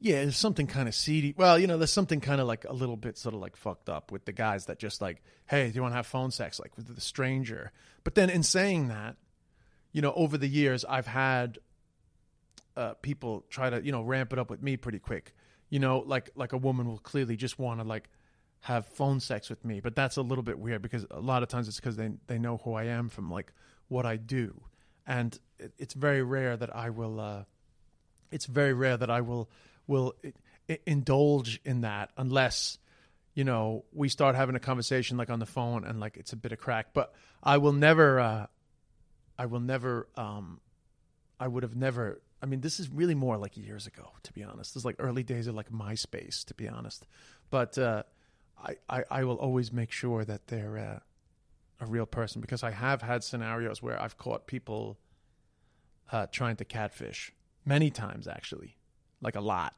yeah, 0.00 0.22
there's 0.22 0.36
something 0.36 0.66
kind 0.66 0.88
of 0.88 0.94
seedy. 0.94 1.34
Well, 1.36 1.58
you 1.58 1.66
know, 1.66 1.76
there's 1.76 1.92
something 1.92 2.20
kind 2.20 2.40
of 2.40 2.46
like 2.46 2.64
a 2.64 2.72
little 2.72 2.96
bit 2.96 3.18
sort 3.18 3.34
of 3.34 3.40
like 3.40 3.54
fucked 3.54 3.90
up 3.90 4.10
with 4.10 4.24
the 4.24 4.32
guys 4.32 4.66
that 4.66 4.78
just 4.78 5.02
like, 5.02 5.22
hey, 5.46 5.68
do 5.68 5.74
you 5.74 5.82
want 5.82 5.92
to 5.92 5.96
have 5.96 6.06
phone 6.06 6.30
sex 6.30 6.58
like 6.58 6.74
with 6.76 6.92
the 6.92 7.00
stranger? 7.00 7.70
But 8.02 8.14
then 8.14 8.30
in 8.30 8.42
saying 8.42 8.88
that, 8.88 9.16
you 9.92 10.02
know, 10.02 10.12
over 10.14 10.38
the 10.38 10.48
years 10.48 10.84
I've 10.84 11.06
had 11.06 11.58
uh, 12.76 12.94
people 13.02 13.44
try 13.50 13.70
to 13.70 13.84
you 13.84 13.92
know 13.92 14.02
ramp 14.02 14.32
it 14.32 14.38
up 14.38 14.50
with 14.50 14.62
me 14.62 14.76
pretty 14.76 14.98
quick. 14.98 15.34
You 15.68 15.78
know, 15.78 16.00
like 16.06 16.30
like 16.34 16.52
a 16.52 16.56
woman 16.58 16.86
will 16.86 16.98
clearly 16.98 17.36
just 17.36 17.58
want 17.58 17.80
to 17.80 17.86
like 17.86 18.08
have 18.60 18.86
phone 18.86 19.20
sex 19.20 19.48
with 19.48 19.64
me, 19.64 19.80
but 19.80 19.94
that's 19.96 20.16
a 20.16 20.22
little 20.22 20.44
bit 20.44 20.58
weird 20.58 20.82
because 20.82 21.06
a 21.10 21.20
lot 21.20 21.42
of 21.42 21.48
times 21.48 21.68
it's 21.68 21.76
because 21.78 21.96
they 21.96 22.10
they 22.26 22.38
know 22.38 22.58
who 22.58 22.74
I 22.74 22.84
am 22.84 23.08
from 23.08 23.30
like 23.30 23.52
what 23.88 24.06
I 24.06 24.16
do, 24.16 24.60
and 25.06 25.38
it, 25.58 25.72
it's 25.78 25.94
very 25.94 26.22
rare 26.22 26.56
that 26.56 26.74
I 26.74 26.90
will. 26.90 27.20
Uh, 27.20 27.44
it's 28.30 28.46
very 28.46 28.72
rare 28.72 28.96
that 28.96 29.10
I 29.10 29.20
will 29.22 29.50
will 29.86 30.14
i- 30.24 30.32
i- 30.68 30.78
indulge 30.86 31.60
in 31.64 31.80
that 31.80 32.10
unless 32.16 32.78
you 33.34 33.42
know 33.44 33.84
we 33.92 34.08
start 34.08 34.36
having 34.36 34.54
a 34.54 34.60
conversation 34.60 35.16
like 35.16 35.30
on 35.30 35.38
the 35.40 35.46
phone 35.46 35.84
and 35.84 35.98
like 35.98 36.16
it's 36.16 36.32
a 36.32 36.36
bit 36.36 36.52
of 36.52 36.58
crack. 36.58 36.92
But 36.94 37.12
I 37.42 37.58
will 37.58 37.72
never. 37.72 38.20
Uh, 38.20 38.46
I 39.40 39.46
will 39.46 39.60
never. 39.60 40.06
Um, 40.18 40.60
I 41.40 41.48
would 41.48 41.62
have 41.62 41.74
never. 41.74 42.20
I 42.42 42.46
mean, 42.46 42.60
this 42.60 42.78
is 42.78 42.90
really 42.90 43.14
more 43.14 43.38
like 43.38 43.56
years 43.56 43.86
ago, 43.86 44.10
to 44.22 44.32
be 44.34 44.42
honest. 44.42 44.74
This 44.74 44.82
is 44.82 44.84
like 44.84 44.96
early 44.98 45.22
days 45.22 45.46
of 45.46 45.54
like 45.54 45.72
MySpace, 45.72 46.44
to 46.44 46.54
be 46.54 46.68
honest. 46.68 47.06
But 47.48 47.78
uh, 47.78 48.02
I, 48.62 48.76
I, 48.90 49.04
I 49.10 49.24
will 49.24 49.36
always 49.36 49.72
make 49.72 49.92
sure 49.92 50.26
that 50.26 50.48
they're 50.48 50.76
uh, 50.76 50.98
a 51.82 51.86
real 51.86 52.04
person 52.04 52.42
because 52.42 52.62
I 52.62 52.70
have 52.70 53.00
had 53.00 53.24
scenarios 53.24 53.82
where 53.82 53.98
I've 54.00 54.18
caught 54.18 54.46
people 54.46 54.98
uh, 56.12 56.26
trying 56.30 56.56
to 56.56 56.66
catfish 56.66 57.32
many 57.64 57.90
times, 57.90 58.28
actually, 58.28 58.76
like 59.22 59.36
a 59.36 59.40
lot. 59.40 59.74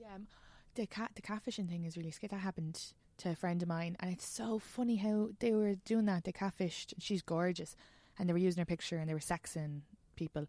yeah, 0.00 0.14
um, 0.14 0.26
the 0.74 0.86
cat 0.86 1.10
the 1.16 1.22
catfishing 1.22 1.68
thing 1.68 1.84
is 1.84 1.98
really 1.98 2.10
scary. 2.10 2.28
That 2.30 2.38
happened 2.38 2.80
to 3.18 3.28
a 3.28 3.34
friend 3.34 3.60
of 3.60 3.68
mine, 3.68 3.94
and 4.00 4.10
it's 4.10 4.26
so 4.26 4.58
funny 4.58 4.96
how 4.96 5.28
they 5.40 5.52
were 5.52 5.74
doing 5.84 6.06
that. 6.06 6.24
They 6.24 6.32
catfished. 6.32 6.94
She's 6.98 7.20
gorgeous, 7.20 7.76
and 8.18 8.28
they 8.28 8.32
were 8.32 8.38
using 8.38 8.60
her 8.60 8.66
picture 8.66 8.98
and 8.98 9.08
they 9.08 9.14
were 9.14 9.20
sexing 9.20 9.80
people. 10.16 10.46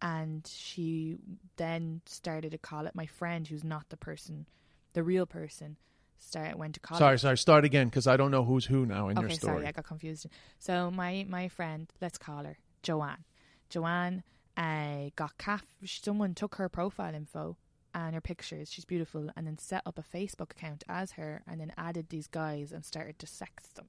And 0.00 0.46
she 0.46 1.16
then 1.56 2.02
started 2.06 2.52
to 2.52 2.58
call 2.58 2.86
it 2.86 2.94
my 2.94 3.06
friend, 3.06 3.46
who's 3.46 3.64
not 3.64 3.88
the 3.88 3.96
person, 3.96 4.46
the 4.92 5.02
real 5.02 5.26
person. 5.26 5.76
Start 6.20 6.58
went 6.58 6.74
to 6.74 6.80
call. 6.80 6.98
Sorry, 6.98 7.18
sorry. 7.18 7.38
Start 7.38 7.64
again 7.64 7.86
because 7.86 8.06
I 8.06 8.16
don't 8.16 8.30
know 8.30 8.44
who's 8.44 8.66
who 8.66 8.84
now 8.84 9.08
in 9.08 9.16
your 9.16 9.26
okay, 9.26 9.34
story. 9.34 9.54
sorry, 9.54 9.66
I 9.66 9.72
got 9.72 9.84
confused. 9.84 10.26
So 10.58 10.90
my 10.90 11.24
my 11.28 11.48
friend, 11.48 11.90
let's 12.00 12.18
call 12.18 12.44
her 12.44 12.58
Joanne. 12.82 13.24
Joanne 13.70 14.24
uh, 14.56 15.10
got 15.14 15.38
calf. 15.38 15.64
Someone 15.84 16.34
took 16.34 16.56
her 16.56 16.68
profile 16.68 17.14
info 17.14 17.56
and 17.94 18.14
her 18.14 18.20
pictures. 18.20 18.70
She's 18.70 18.84
beautiful, 18.84 19.30
and 19.36 19.46
then 19.46 19.58
set 19.58 19.82
up 19.86 19.98
a 19.98 20.16
Facebook 20.16 20.50
account 20.50 20.84
as 20.88 21.12
her, 21.12 21.42
and 21.46 21.60
then 21.60 21.72
added 21.76 22.08
these 22.08 22.26
guys 22.26 22.72
and 22.72 22.84
started 22.84 23.18
to 23.20 23.26
sex 23.26 23.68
them. 23.68 23.86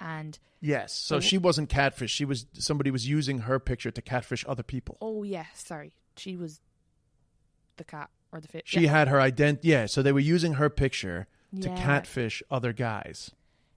And 0.00 0.38
Yes. 0.60 0.92
So 0.92 1.20
she 1.20 1.38
wasn't 1.38 1.68
catfish. 1.68 2.10
She 2.10 2.24
was 2.24 2.46
somebody 2.54 2.90
was 2.90 3.08
using 3.08 3.40
her 3.40 3.58
picture 3.58 3.90
to 3.90 4.02
catfish 4.02 4.44
other 4.48 4.62
people. 4.62 4.96
oh 5.00 5.22
yeah, 5.22 5.46
sorry, 5.54 5.92
she 6.16 6.36
was 6.36 6.60
the 7.76 7.84
cat 7.84 8.10
or 8.32 8.40
the 8.40 8.48
fish. 8.48 8.62
She 8.66 8.80
yeah. 8.80 8.90
had 8.90 9.08
her 9.08 9.18
ident. 9.18 9.60
Yeah. 9.62 9.86
So 9.86 10.02
they 10.02 10.12
were 10.12 10.18
using 10.20 10.54
her 10.54 10.68
picture 10.68 11.26
to 11.60 11.68
Yeah. 11.68 11.76
catfish 11.76 12.42
other 12.50 12.72
guys. 12.72 13.30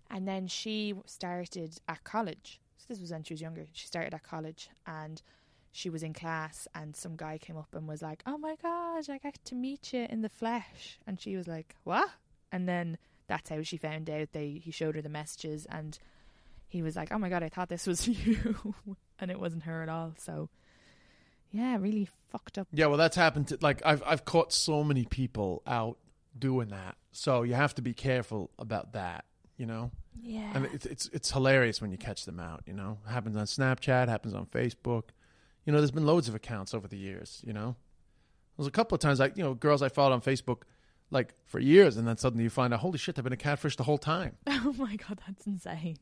And 0.09 0.27
then 0.27 0.47
she 0.47 0.93
started 1.05 1.79
at 1.87 2.03
college. 2.03 2.59
So 2.77 2.85
this 2.89 2.99
was 2.99 3.11
when 3.11 3.23
she 3.23 3.33
was 3.33 3.41
younger. 3.41 3.65
She 3.71 3.87
started 3.87 4.13
at 4.13 4.23
college 4.23 4.69
and 4.85 5.21
she 5.71 5.89
was 5.89 6.03
in 6.03 6.13
class 6.13 6.67
and 6.75 6.95
some 6.95 7.15
guy 7.15 7.37
came 7.37 7.55
up 7.55 7.73
and 7.73 7.87
was 7.87 8.01
like, 8.01 8.21
Oh 8.25 8.37
my 8.37 8.55
god, 8.61 9.09
I 9.09 9.17
got 9.19 9.37
to 9.45 9.55
meet 9.55 9.93
you 9.93 10.07
in 10.09 10.21
the 10.21 10.29
flesh 10.29 10.99
and 11.07 11.21
she 11.21 11.37
was 11.37 11.47
like, 11.47 11.75
What? 11.85 12.09
And 12.51 12.67
then 12.67 12.97
that's 13.31 13.49
how 13.49 13.61
she 13.61 13.77
found 13.77 14.09
out 14.09 14.33
they 14.33 14.61
he 14.61 14.71
showed 14.71 14.95
her 14.95 15.01
the 15.01 15.07
messages 15.07 15.65
and 15.69 15.97
he 16.67 16.81
was 16.81 16.97
like, 16.97 17.13
Oh 17.13 17.17
my 17.17 17.29
god, 17.29 17.43
I 17.43 17.49
thought 17.49 17.69
this 17.69 17.87
was 17.87 18.05
you 18.07 18.75
and 19.19 19.31
it 19.31 19.39
wasn't 19.39 19.63
her 19.63 19.81
at 19.81 19.87
all. 19.87 20.13
So 20.17 20.49
yeah, 21.51 21.77
really 21.77 22.09
fucked 22.29 22.57
up. 22.57 22.67
Yeah. 22.73 22.87
Well, 22.87 22.97
that's 22.97 23.15
happened 23.15 23.47
to 23.47 23.57
like 23.61 23.81
I've 23.85 24.03
I've 24.05 24.25
caught 24.25 24.51
so 24.51 24.83
many 24.83 25.05
people 25.05 25.63
out 25.65 25.97
doing 26.37 26.69
that. 26.69 26.97
So 27.13 27.43
you 27.43 27.53
have 27.53 27.73
to 27.75 27.81
be 27.81 27.93
careful 27.93 28.51
about 28.59 28.93
that. 28.93 29.23
You 29.55 29.65
know. 29.65 29.91
Yeah. 30.21 30.51
And 30.53 30.65
it's 30.73 30.85
it's 30.85 31.09
it's 31.13 31.31
hilarious 31.31 31.81
when 31.81 31.91
you 31.93 31.97
catch 31.97 32.25
them 32.25 32.41
out. 32.41 32.63
You 32.65 32.73
know, 32.73 32.97
happens 33.07 33.37
on 33.37 33.45
Snapchat, 33.45 34.09
happens 34.09 34.33
on 34.33 34.45
Facebook. 34.45 35.03
You 35.65 35.71
know, 35.71 35.79
there's 35.79 35.91
been 35.91 36.05
loads 36.05 36.27
of 36.27 36.35
accounts 36.35 36.73
over 36.73 36.89
the 36.89 36.97
years. 36.97 37.41
You 37.47 37.53
know, 37.53 37.77
there's 38.57 38.67
a 38.67 38.71
couple 38.71 38.95
of 38.95 38.99
times 38.99 39.21
like 39.21 39.37
you 39.37 39.43
know 39.43 39.53
girls 39.53 39.81
I 39.81 39.87
followed 39.87 40.11
on 40.11 40.21
Facebook 40.21 40.63
like 41.11 41.33
for 41.45 41.59
years, 41.59 41.97
and 41.97 42.07
then 42.07 42.17
suddenly 42.17 42.43
you 42.45 42.49
find 42.49 42.73
out, 42.73 42.79
holy 42.79 42.97
shit, 42.97 43.17
I've 43.19 43.23
been 43.23 43.33
a 43.33 43.37
catfish 43.37 43.75
the 43.75 43.83
whole 43.83 43.97
time. 43.99 44.37
oh 44.47 44.73
my 44.77 44.95
god, 44.95 45.19
that's 45.27 45.45
insane. 45.45 45.97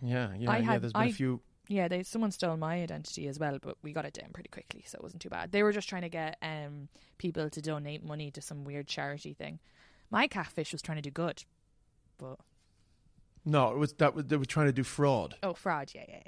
Yeah, 0.00 0.30
yeah, 0.38 0.50
I 0.50 0.58
yeah. 0.58 0.64
had- 0.64 0.82
There's 0.82 0.92
been 0.92 1.02
a 1.02 1.06
I- 1.06 1.12
few. 1.12 1.40
Yeah, 1.70 1.86
they 1.88 2.02
someone 2.02 2.30
stole 2.30 2.56
my 2.56 2.80
identity 2.82 3.28
as 3.28 3.38
well, 3.38 3.58
but 3.60 3.76
we 3.82 3.92
got 3.92 4.06
it 4.06 4.14
down 4.14 4.30
pretty 4.32 4.48
quickly, 4.48 4.84
so 4.86 4.96
it 4.96 5.02
wasn't 5.02 5.20
too 5.20 5.28
bad. 5.28 5.52
They 5.52 5.62
were 5.62 5.72
just 5.72 5.86
trying 5.86 6.00
to 6.02 6.08
get 6.08 6.38
um 6.40 6.88
people 7.18 7.50
to 7.50 7.60
donate 7.60 8.02
money 8.02 8.30
to 8.30 8.40
some 8.40 8.64
weird 8.64 8.86
charity 8.86 9.34
thing. 9.34 9.58
My 10.10 10.28
catfish 10.28 10.72
was 10.72 10.80
trying 10.80 10.96
to 10.96 11.02
do 11.02 11.10
good, 11.10 11.44
but 12.16 12.38
No, 13.44 13.70
it 13.72 13.76
was 13.76 13.92
that 13.94 14.14
was, 14.14 14.24
they 14.26 14.36
were 14.38 14.46
trying 14.46 14.66
to 14.68 14.72
do 14.72 14.82
fraud. 14.82 15.34
oh, 15.42 15.52
fraud! 15.52 15.90
Yeah, 15.94 16.04
yeah, 16.08 16.20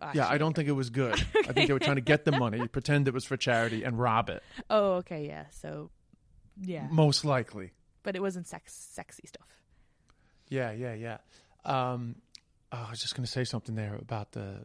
yeah. 0.00 0.10
yeah, 0.14 0.28
I 0.28 0.36
don't 0.36 0.54
think 0.54 0.68
it 0.68 0.72
was 0.72 0.90
good. 0.90 1.14
I 1.48 1.52
think 1.52 1.68
they 1.68 1.72
were 1.72 1.78
trying 1.78 1.96
to 1.96 2.00
get 2.02 2.24
the 2.24 2.32
money, 2.32 2.66
pretend 2.66 3.06
it 3.06 3.14
was 3.14 3.24
for 3.24 3.36
charity, 3.36 3.84
and 3.84 4.00
rob 4.00 4.30
it. 4.30 4.42
Oh, 4.68 4.94
okay, 4.94 5.26
yeah. 5.28 5.44
So, 5.50 5.90
yeah, 6.60 6.86
Most 6.90 7.24
likely. 7.24 7.72
but 8.02 8.16
it 8.16 8.20
wasn't 8.22 8.46
sex, 8.46 8.72
sexy 8.74 9.26
stuff. 9.26 9.48
Yeah, 10.48 10.72
yeah, 10.72 10.94
yeah. 10.94 11.18
Um, 11.64 12.16
oh, 12.72 12.84
I 12.86 12.90
was 12.90 13.00
just 13.00 13.14
going 13.14 13.24
to 13.24 13.30
say 13.30 13.44
something 13.44 13.74
there 13.74 13.94
about 13.94 14.32
the. 14.32 14.64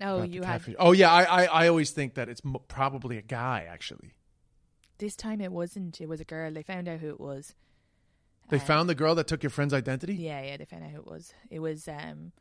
Oh, 0.00 0.16
about 0.16 0.20
the 0.22 0.28
you 0.28 0.42
had 0.42 0.52
catfish. 0.60 0.74
Oh, 0.78 0.92
yeah. 0.92 1.10
I, 1.12 1.22
I, 1.22 1.44
I 1.44 1.68
always 1.68 1.90
think 1.90 2.14
that 2.14 2.28
it's 2.28 2.44
mo- 2.44 2.62
probably 2.68 3.18
a 3.18 3.22
guy. 3.22 3.66
Actually, 3.68 4.14
this 4.98 5.14
time. 5.14 5.40
It 5.40 5.52
wasn't. 5.52 6.00
It 6.00 6.08
was 6.08 6.20
a 6.20 6.24
girl. 6.24 6.52
They 6.52 6.62
found 6.62 6.88
out 6.88 7.00
who 7.00 7.10
it 7.10 7.20
was. 7.20 7.54
they 8.48 8.56
Uh, 8.56 8.60
found 8.60 8.88
the 8.88 8.94
girl 8.94 9.14
that 9.16 9.26
took 9.28 9.42
your 9.42 9.50
friend's 9.50 9.74
identity. 9.74 10.14
Yeah, 10.14 10.42
yeah, 10.42 10.56
they 10.56 10.64
found 10.64 10.84
out 10.84 10.90
who 10.90 10.98
it 10.98 11.06
was. 11.06 11.32
It 11.50 11.58
was, 11.60 11.86
um, 11.86 12.32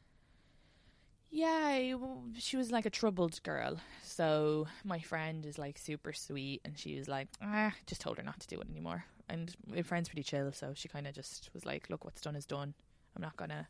yeah, 1.31 1.95
she 2.37 2.57
was 2.57 2.71
like 2.71 2.85
a 2.85 2.89
troubled 2.89 3.41
girl. 3.43 3.77
So 4.01 4.67
my 4.83 4.99
friend 4.99 5.45
is 5.45 5.57
like 5.57 5.77
super 5.77 6.13
sweet, 6.13 6.61
and 6.65 6.77
she 6.77 6.97
was 6.97 7.07
like, 7.07 7.27
ah, 7.41 7.73
just 7.85 8.01
told 8.01 8.17
her 8.17 8.23
not 8.23 8.39
to 8.39 8.47
do 8.47 8.59
it 8.59 8.67
anymore. 8.69 9.05
And 9.29 9.55
my 9.67 9.83
friend's 9.83 10.09
pretty 10.09 10.23
chill, 10.23 10.51
so 10.51 10.73
she 10.75 10.87
kind 10.87 11.07
of 11.07 11.13
just 11.13 11.49
was 11.53 11.65
like, 11.65 11.89
look, 11.89 12.03
what's 12.03 12.21
done 12.21 12.35
is 12.35 12.45
done. 12.45 12.73
I'm 13.15 13.21
not 13.21 13.37
gonna, 13.37 13.67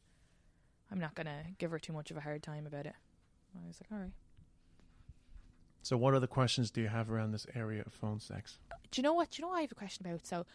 I'm 0.92 1.00
not 1.00 1.16
gonna 1.16 1.44
give 1.58 1.72
her 1.72 1.80
too 1.80 1.94
much 1.94 2.12
of 2.12 2.18
a 2.18 2.22
hard 2.22 2.44
time 2.44 2.66
about 2.66 2.86
it. 2.86 2.96
I 3.56 3.68
was 3.68 3.80
like, 3.82 3.92
all 3.92 4.04
right. 4.04 4.14
So, 5.82 5.98
what 5.98 6.14
other 6.14 6.28
questions 6.28 6.72
do 6.72 6.82
you 6.82 6.88
have 6.88 7.10
around 7.10 7.32
this 7.32 7.48
area 7.56 7.84
of 7.86 7.94
phone 7.94 8.20
sex? 8.20 8.60
Do 8.92 9.02
you 9.02 9.04
know 9.04 9.14
what? 9.14 9.32
Do 9.32 9.38
you 9.38 9.42
know 9.44 9.50
what 9.50 9.58
I 9.58 9.62
have 9.62 9.72
a 9.72 9.76
question 9.76 10.06
about? 10.06 10.26
So, 10.26 10.46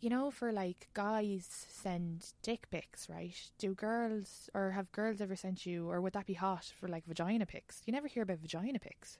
you 0.00 0.08
know, 0.08 0.30
for 0.30 0.52
like 0.52 0.88
guys 0.94 1.66
send 1.68 2.32
dick 2.42 2.70
pics, 2.70 3.08
right? 3.08 3.36
Do 3.58 3.74
girls 3.74 4.48
or 4.54 4.72
have 4.72 4.90
girls 4.92 5.20
ever 5.20 5.36
sent 5.36 5.66
you, 5.66 5.90
or 5.90 6.00
would 6.00 6.14
that 6.14 6.26
be 6.26 6.34
hot 6.34 6.72
for 6.78 6.88
like 6.88 7.06
vagina 7.06 7.46
pics? 7.46 7.82
You 7.86 7.92
never 7.92 8.08
hear 8.08 8.22
about 8.22 8.38
vagina 8.38 8.78
pics. 8.78 9.18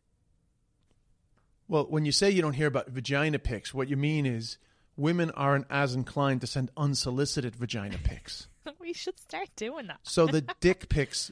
Well, 1.68 1.87
when 1.89 2.05
you 2.05 2.12
say 2.12 2.31
you 2.31 2.43
don't 2.43 2.55
hear 2.55 2.66
about 2.66 2.89
vagina 2.89 3.39
pics, 3.39 3.72
what 3.72 3.89
you 3.89 3.97
mean 3.97 4.26
is 4.26 4.59
women 4.97 5.31
aren't 5.33 5.66
as 5.70 5.95
inclined 5.95 6.41
to 6.41 6.47
send 6.47 6.70
unsolicited 6.76 7.55
vagina 7.55 7.99
pics. 8.03 8.49
we 8.81 8.93
should 8.93 9.18
start 9.20 9.51
doing 9.57 9.87
that. 9.87 10.01
So 10.03 10.26
the 10.26 10.41
dick 10.61 10.89
pics, 10.89 11.31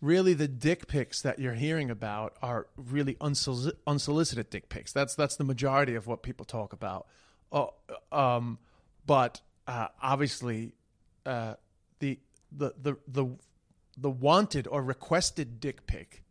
really, 0.00 0.34
the 0.34 0.48
dick 0.48 0.86
pics 0.86 1.22
that 1.22 1.38
you're 1.38 1.54
hearing 1.54 1.90
about 1.90 2.36
are 2.42 2.68
really 2.76 3.14
unsolic- 3.14 3.72
unsolicited 3.86 4.50
dick 4.50 4.68
pics. 4.68 4.92
That's 4.92 5.14
that's 5.14 5.36
the 5.36 5.44
majority 5.44 5.94
of 5.94 6.06
what 6.06 6.22
people 6.22 6.44
talk 6.44 6.72
about. 6.72 7.06
Uh, 7.50 7.66
um, 8.12 8.58
but 9.06 9.40
uh, 9.66 9.88
obviously, 10.02 10.74
uh, 11.26 11.54
the, 12.00 12.18
the 12.50 12.74
the 12.80 12.96
the 13.08 13.26
the 13.96 14.10
wanted 14.10 14.66
or 14.66 14.82
requested 14.82 15.60
dick 15.60 15.86
pic 15.86 16.24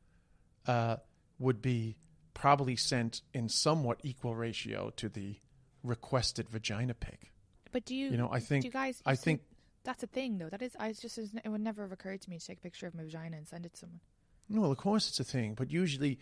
uh, 0.67 0.97
would 1.39 1.61
be 1.61 1.95
probably 2.33 2.75
sent 2.75 3.21
in 3.33 3.47
somewhat 3.49 3.99
equal 4.03 4.35
ratio 4.35 4.91
to 4.95 5.09
the 5.09 5.37
requested 5.83 6.49
vagina 6.49 6.93
pic. 6.93 7.31
But 7.71 7.85
do 7.85 7.95
you? 7.95 8.09
You 8.09 8.17
know, 8.17 8.29
I 8.31 8.39
think- 8.39 8.63
Do 8.63 8.67
you 8.67 8.71
guys? 8.73 9.01
I 9.05 9.15
think- 9.15 9.41
that's 9.83 10.03
a 10.03 10.07
thing, 10.07 10.37
though. 10.37 10.49
That 10.49 10.61
is, 10.61 10.75
I 10.79 10.93
just 10.93 11.17
it 11.17 11.47
would 11.49 11.61
never 11.61 11.81
have 11.83 11.91
occurred 11.91 12.21
to 12.21 12.29
me 12.29 12.37
to 12.37 12.45
take 12.45 12.59
a 12.59 12.61
picture 12.61 12.85
of 12.85 12.93
my 12.93 13.03
vagina 13.03 13.37
and 13.37 13.47
send 13.47 13.65
it 13.65 13.73
to 13.73 13.79
someone. 13.79 13.99
No, 14.47 14.61
well, 14.61 14.71
of 14.71 14.77
course 14.77 15.07
it's 15.09 15.19
a 15.19 15.23
thing, 15.23 15.55
but 15.55 15.71
usually 15.71 16.19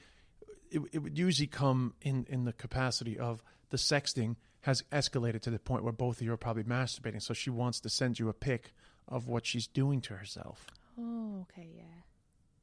it, 0.72 0.82
it 0.94 1.00
would 1.00 1.18
usually 1.18 1.48
come 1.48 1.94
in, 2.02 2.26
in 2.30 2.46
the 2.46 2.54
capacity 2.54 3.18
of 3.20 3.44
the 3.70 3.78
sexting 3.78 4.36
has 4.62 4.84
escalated 4.92 5.42
to 5.42 5.50
the 5.50 5.60
point 5.60 5.84
where 5.84 5.94
both 5.94 6.18
of 6.18 6.22
you 6.24 6.34
are 6.34 6.38
probably 6.38 6.64
masturbating. 6.64 7.22
So 7.22 7.34
she 7.34 7.50
wants 7.50 7.80
to 7.82 7.90
send 7.90 8.20
you 8.20 8.30
a 8.30 8.34
pic 8.34 8.74
of 9.08 9.28
what 9.28 9.46
she's 9.46 9.68
doing 9.68 10.02
to 10.02 10.16
herself. 10.16 10.68
Oh, 11.00 11.42
okay, 11.50 11.70
yeah. 11.76 11.84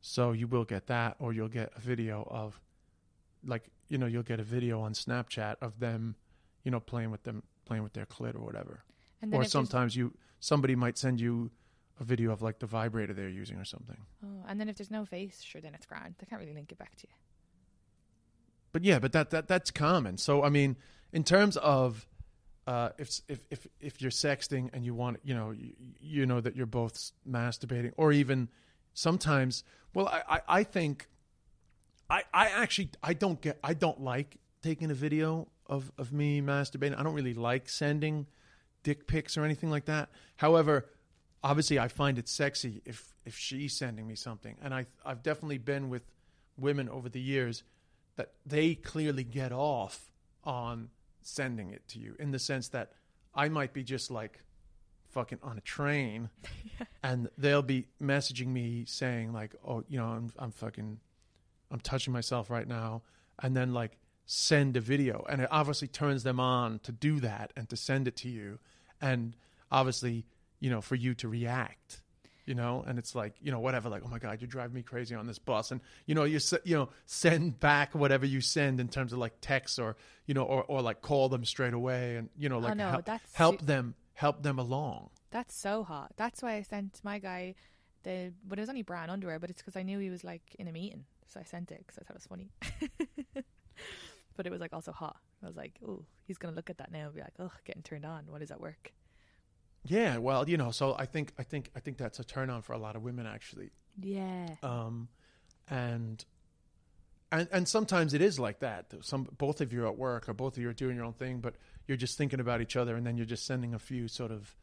So 0.01 0.33
you 0.33 0.47
will 0.47 0.65
get 0.65 0.87
that, 0.87 1.17
or 1.19 1.33
you'll 1.33 1.49
get 1.49 1.73
a 1.75 1.81
video 1.81 2.27
of, 2.31 2.61
like, 3.45 3.71
you 3.89 3.99
know, 3.99 4.07
you'll 4.07 4.23
get 4.23 4.41
a 4.41 4.45
video 4.45 4.81
on 4.81 4.93
Snapchat 4.93 5.57
of 5.61 5.81
them, 5.81 6.17
you 6.65 6.71
know, 6.71 6.81
playing 6.81 7.11
with 7.11 7.23
them, 7.25 7.43
playing 7.65 7.83
with 7.83 7.95
their 7.95 8.07
clit 8.07 8.35
or 8.35 8.45
whatever. 8.45 8.85
And 9.23 9.33
then 9.33 9.41
Or 9.41 9.45
sometimes 9.45 9.97
you 9.97 10.13
somebody 10.39 10.77
might 10.77 10.99
send 10.99 11.21
you 11.21 11.51
a 11.99 12.05
video 12.05 12.31
of 12.31 12.43
like 12.43 12.59
the 12.59 12.67
vibrator 12.67 13.15
they're 13.15 13.29
using 13.29 13.57
or 13.57 13.65
something. 13.65 13.97
Oh, 14.25 14.45
and 14.47 14.61
then 14.61 14.69
if 14.69 14.77
there's 14.77 14.91
no 14.91 15.05
face, 15.05 15.43
sure, 15.43 15.61
then 15.61 15.75
it's 15.75 15.87
grand. 15.87 16.15
They 16.19 16.27
can't 16.27 16.41
really 16.41 16.53
link 16.53 16.71
it 16.71 16.79
back 16.79 16.95
to 16.97 17.07
you. 17.09 17.15
But 18.73 18.85
yeah, 18.85 18.99
but 18.99 19.13
that, 19.13 19.31
that 19.31 19.49
that's 19.49 19.71
common. 19.71 20.19
So 20.19 20.43
I 20.43 20.51
mean, 20.51 20.77
in 21.13 21.25
terms 21.25 21.57
of 21.57 22.07
uh, 22.67 22.91
if 22.99 23.21
if 23.29 23.41
if 23.51 23.67
if 23.81 24.03
you're 24.03 24.11
sexting 24.11 24.71
and 24.73 24.85
you 24.85 24.95
want 24.95 25.19
you 25.23 25.35
know 25.35 25.53
you, 25.53 25.73
you 26.01 26.27
know 26.27 26.41
that 26.41 26.57
you're 26.57 26.67
both 26.67 27.13
masturbating, 27.29 27.93
or 27.97 28.13
even 28.13 28.49
sometimes, 28.95 29.65
well, 29.95 30.09
I 30.09 30.23
I, 30.29 30.41
I 30.49 30.63
think 30.65 31.09
I 32.11 32.25
I 32.35 32.49
actually 32.49 32.91
I 33.03 33.13
don't 33.13 33.41
get 33.41 33.59
I 33.63 33.75
don't 33.75 34.01
like 34.01 34.39
taking 34.63 34.91
a 34.91 34.95
video 34.95 35.49
of 35.67 35.93
of 35.97 36.13
me 36.13 36.41
masturbating. 36.41 36.99
I 36.99 37.03
don't 37.03 37.15
really 37.15 37.35
like 37.35 37.69
sending 37.69 38.27
dick 38.83 39.07
pics 39.07 39.37
or 39.37 39.45
anything 39.45 39.71
like 39.71 39.85
that. 39.87 40.09
However, 40.37 40.87
obviously 41.43 41.79
I 41.79 41.89
find 41.89 42.19
it 42.19 42.29
sexy 42.29 42.83
if 42.85 43.15
if 43.25 43.37
she's 43.37 43.75
sending 43.75 44.07
me 44.07 44.17
something, 44.17 44.57
and 44.61 44.75
I 44.75 44.87
I've 45.05 45.23
definitely 45.23 45.59
been 45.59 45.89
with 45.89 46.03
women 46.59 46.89
over 46.89 47.09
the 47.09 47.21
years 47.21 47.63
that 48.17 48.33
they 48.45 48.75
clearly 48.75 49.25
get 49.25 49.53
off 49.53 50.11
on 50.43 50.89
sending 51.27 51.71
it 51.71 51.87
to 51.89 51.99
you 51.99 52.15
in 52.19 52.31
the 52.31 52.39
sense 52.39 52.69
that 52.69 52.93
I 53.35 53.49
might 53.49 53.73
be 53.73 53.83
just 53.83 54.11
like 54.11 54.41
fucking 55.11 55.39
on 55.43 55.59
a 55.59 55.61
train 55.63 56.31
and 57.03 57.29
they'll 57.39 57.63
be 57.63 57.87
messaging 58.03 58.49
me 58.49 58.85
saying 58.87 59.33
like 59.33 59.55
oh 59.67 59.85
you 59.89 59.99
know 59.99 60.07
I'm 60.07 60.33
I'm 60.39 60.51
fucking 60.51 60.99
I'm 61.71 61.81
touching 61.81 62.13
myself 62.13 62.51
right 62.51 62.69
now 62.69 63.03
and 63.43 63.57
then 63.57 63.73
like 63.75 63.99
send 64.27 64.77
a 64.77 64.81
video. 64.81 65.25
And 65.29 65.41
it 65.41 65.49
obviously 65.51 65.89
turns 65.89 66.25
them 66.25 66.41
on 66.41 66.81
to 66.81 66.93
do 66.93 67.21
that 67.21 67.53
and 67.57 67.69
to 67.69 67.77
send 67.77 68.09
it 68.09 68.17
to 68.17 68.29
you. 68.29 68.59
And 69.01 69.37
obviously 69.71 70.27
you 70.61 70.71
know 70.71 70.81
for 70.81 70.95
you 70.95 71.15
to 71.15 71.29
react 71.29 72.01
you 72.47 72.55
know 72.55 72.85
and 72.87 72.99
it's 72.99 73.15
like 73.15 73.35
you 73.41 73.51
know 73.51 73.61
whatever 73.61 73.89
like 73.89 74.03
oh 74.05 74.09
my 74.09 74.19
god 74.19 74.41
you 74.41 74.47
drive 74.47 74.73
me 74.73 74.83
crazy 74.83 75.15
on 75.15 75.27
this 75.27 75.39
bus 75.39 75.73
and 75.73 75.81
you 76.07 76.15
know 76.15 76.25
you 76.25 76.39
you 76.65 76.77
know 76.77 76.89
send 77.05 77.59
back 77.61 77.95
whatever 77.95 78.25
you 78.25 78.41
send 78.41 78.81
in 78.81 78.89
terms 78.89 79.13
of 79.13 79.19
like 79.19 79.35
text 79.41 79.79
or 79.79 79.97
you 80.27 80.35
know 80.35 80.45
or, 80.45 80.63
or 80.65 80.81
like 80.81 81.03
call 81.03 81.29
them 81.29 81.45
straight 81.45 81.75
away 81.75 82.17
and 82.17 82.29
you 82.39 82.49
know 82.49 82.57
Oh, 82.57 82.61
like 82.61 82.77
no, 82.77 82.89
help, 82.89 83.09
help 83.33 83.61
su- 83.61 83.67
them 83.67 83.95
help 84.15 84.43
them 84.43 84.59
along 84.59 85.11
That's 85.31 85.55
so 85.55 85.83
hot. 85.85 86.13
That's 86.17 86.41
why 86.43 86.55
I 86.55 86.63
sent 86.63 87.01
my 87.03 87.19
guy 87.19 87.55
the, 88.05 88.33
but 88.47 88.59
it 88.59 88.63
was 88.63 88.69
only 88.69 88.83
brown 88.83 89.11
underwear, 89.11 89.39
but 89.39 89.51
it's 89.51 89.61
because 89.61 89.77
I 89.77 89.83
knew 89.83 89.99
he 89.99 90.09
was 90.11 90.23
like 90.23 90.43
in 90.59 90.69
a 90.69 90.73
meeting, 90.73 91.05
so 91.27 91.41
I 91.41 91.43
sent 91.43 91.73
it 91.73 91.79
because 91.85 91.99
I 91.99 92.05
thought 92.05 92.15
it 92.15 92.23
was 92.23 92.27
funny. 92.27 92.51
but 94.37 94.47
it 94.47 94.51
was 94.51 94.61
like 94.61 94.73
also 94.73 94.93
hot. 94.93 95.17
I 95.43 95.47
was 95.47 95.57
like, 95.57 95.79
oh, 95.87 96.05
he's 96.23 96.39
gonna 96.39 96.55
look 96.55 96.71
at 96.71 96.79
that 96.79 96.93
now 96.93 97.07
and 97.07 97.15
be 97.15 97.21
like, 97.21 97.35
oh, 97.39 97.51
getting 97.65 97.83
turned 97.83 98.07
on. 98.07 98.25
What 98.29 98.43
is 98.43 98.51
at 98.51 98.61
work? 98.61 98.93
Yeah, 99.89 100.19
well, 100.19 100.49
you 100.49 100.57
know, 100.57 100.71
so 100.71 100.95
I 100.99 101.07
think 101.07 101.33
I 101.39 101.43
think 101.43 101.71
I 101.77 101.81
think 101.81 101.97
that's 101.97 102.19
a 102.19 102.25
turn 102.25 102.51
on 102.51 102.63
for 102.63 102.73
a 102.73 102.79
lot 102.79 102.97
of 102.97 103.03
women 103.03 103.27
actually. 103.27 103.71
Yeah. 104.01 104.49
Um, 104.63 105.09
and 105.69 106.25
and 107.33 107.49
and 107.53 107.69
sometimes 107.69 108.15
it 108.15 108.23
is 108.23 108.39
like 108.39 108.61
that. 108.61 108.93
Some 109.03 109.29
both 109.37 109.61
of 109.61 109.73
you 109.73 109.85
are 109.85 109.89
at 109.89 109.99
work 109.99 110.29
or 110.29 110.35
both 110.35 110.57
of 110.57 110.63
you 110.63 110.69
are 110.69 110.75
doing 110.75 110.97
your 110.97 111.05
own 111.05 111.13
thing, 111.15 111.41
but 111.41 111.55
you're 111.87 111.97
just 111.97 112.19
thinking 112.19 112.41
about 112.41 112.61
each 112.61 112.77
other, 112.77 112.97
and 112.97 113.07
then 113.07 113.17
you're 113.17 113.27
just 113.27 113.47
sending 113.47 113.75
a 113.75 113.79
few 113.79 114.09
sort 114.09 114.31
of, 114.31 114.55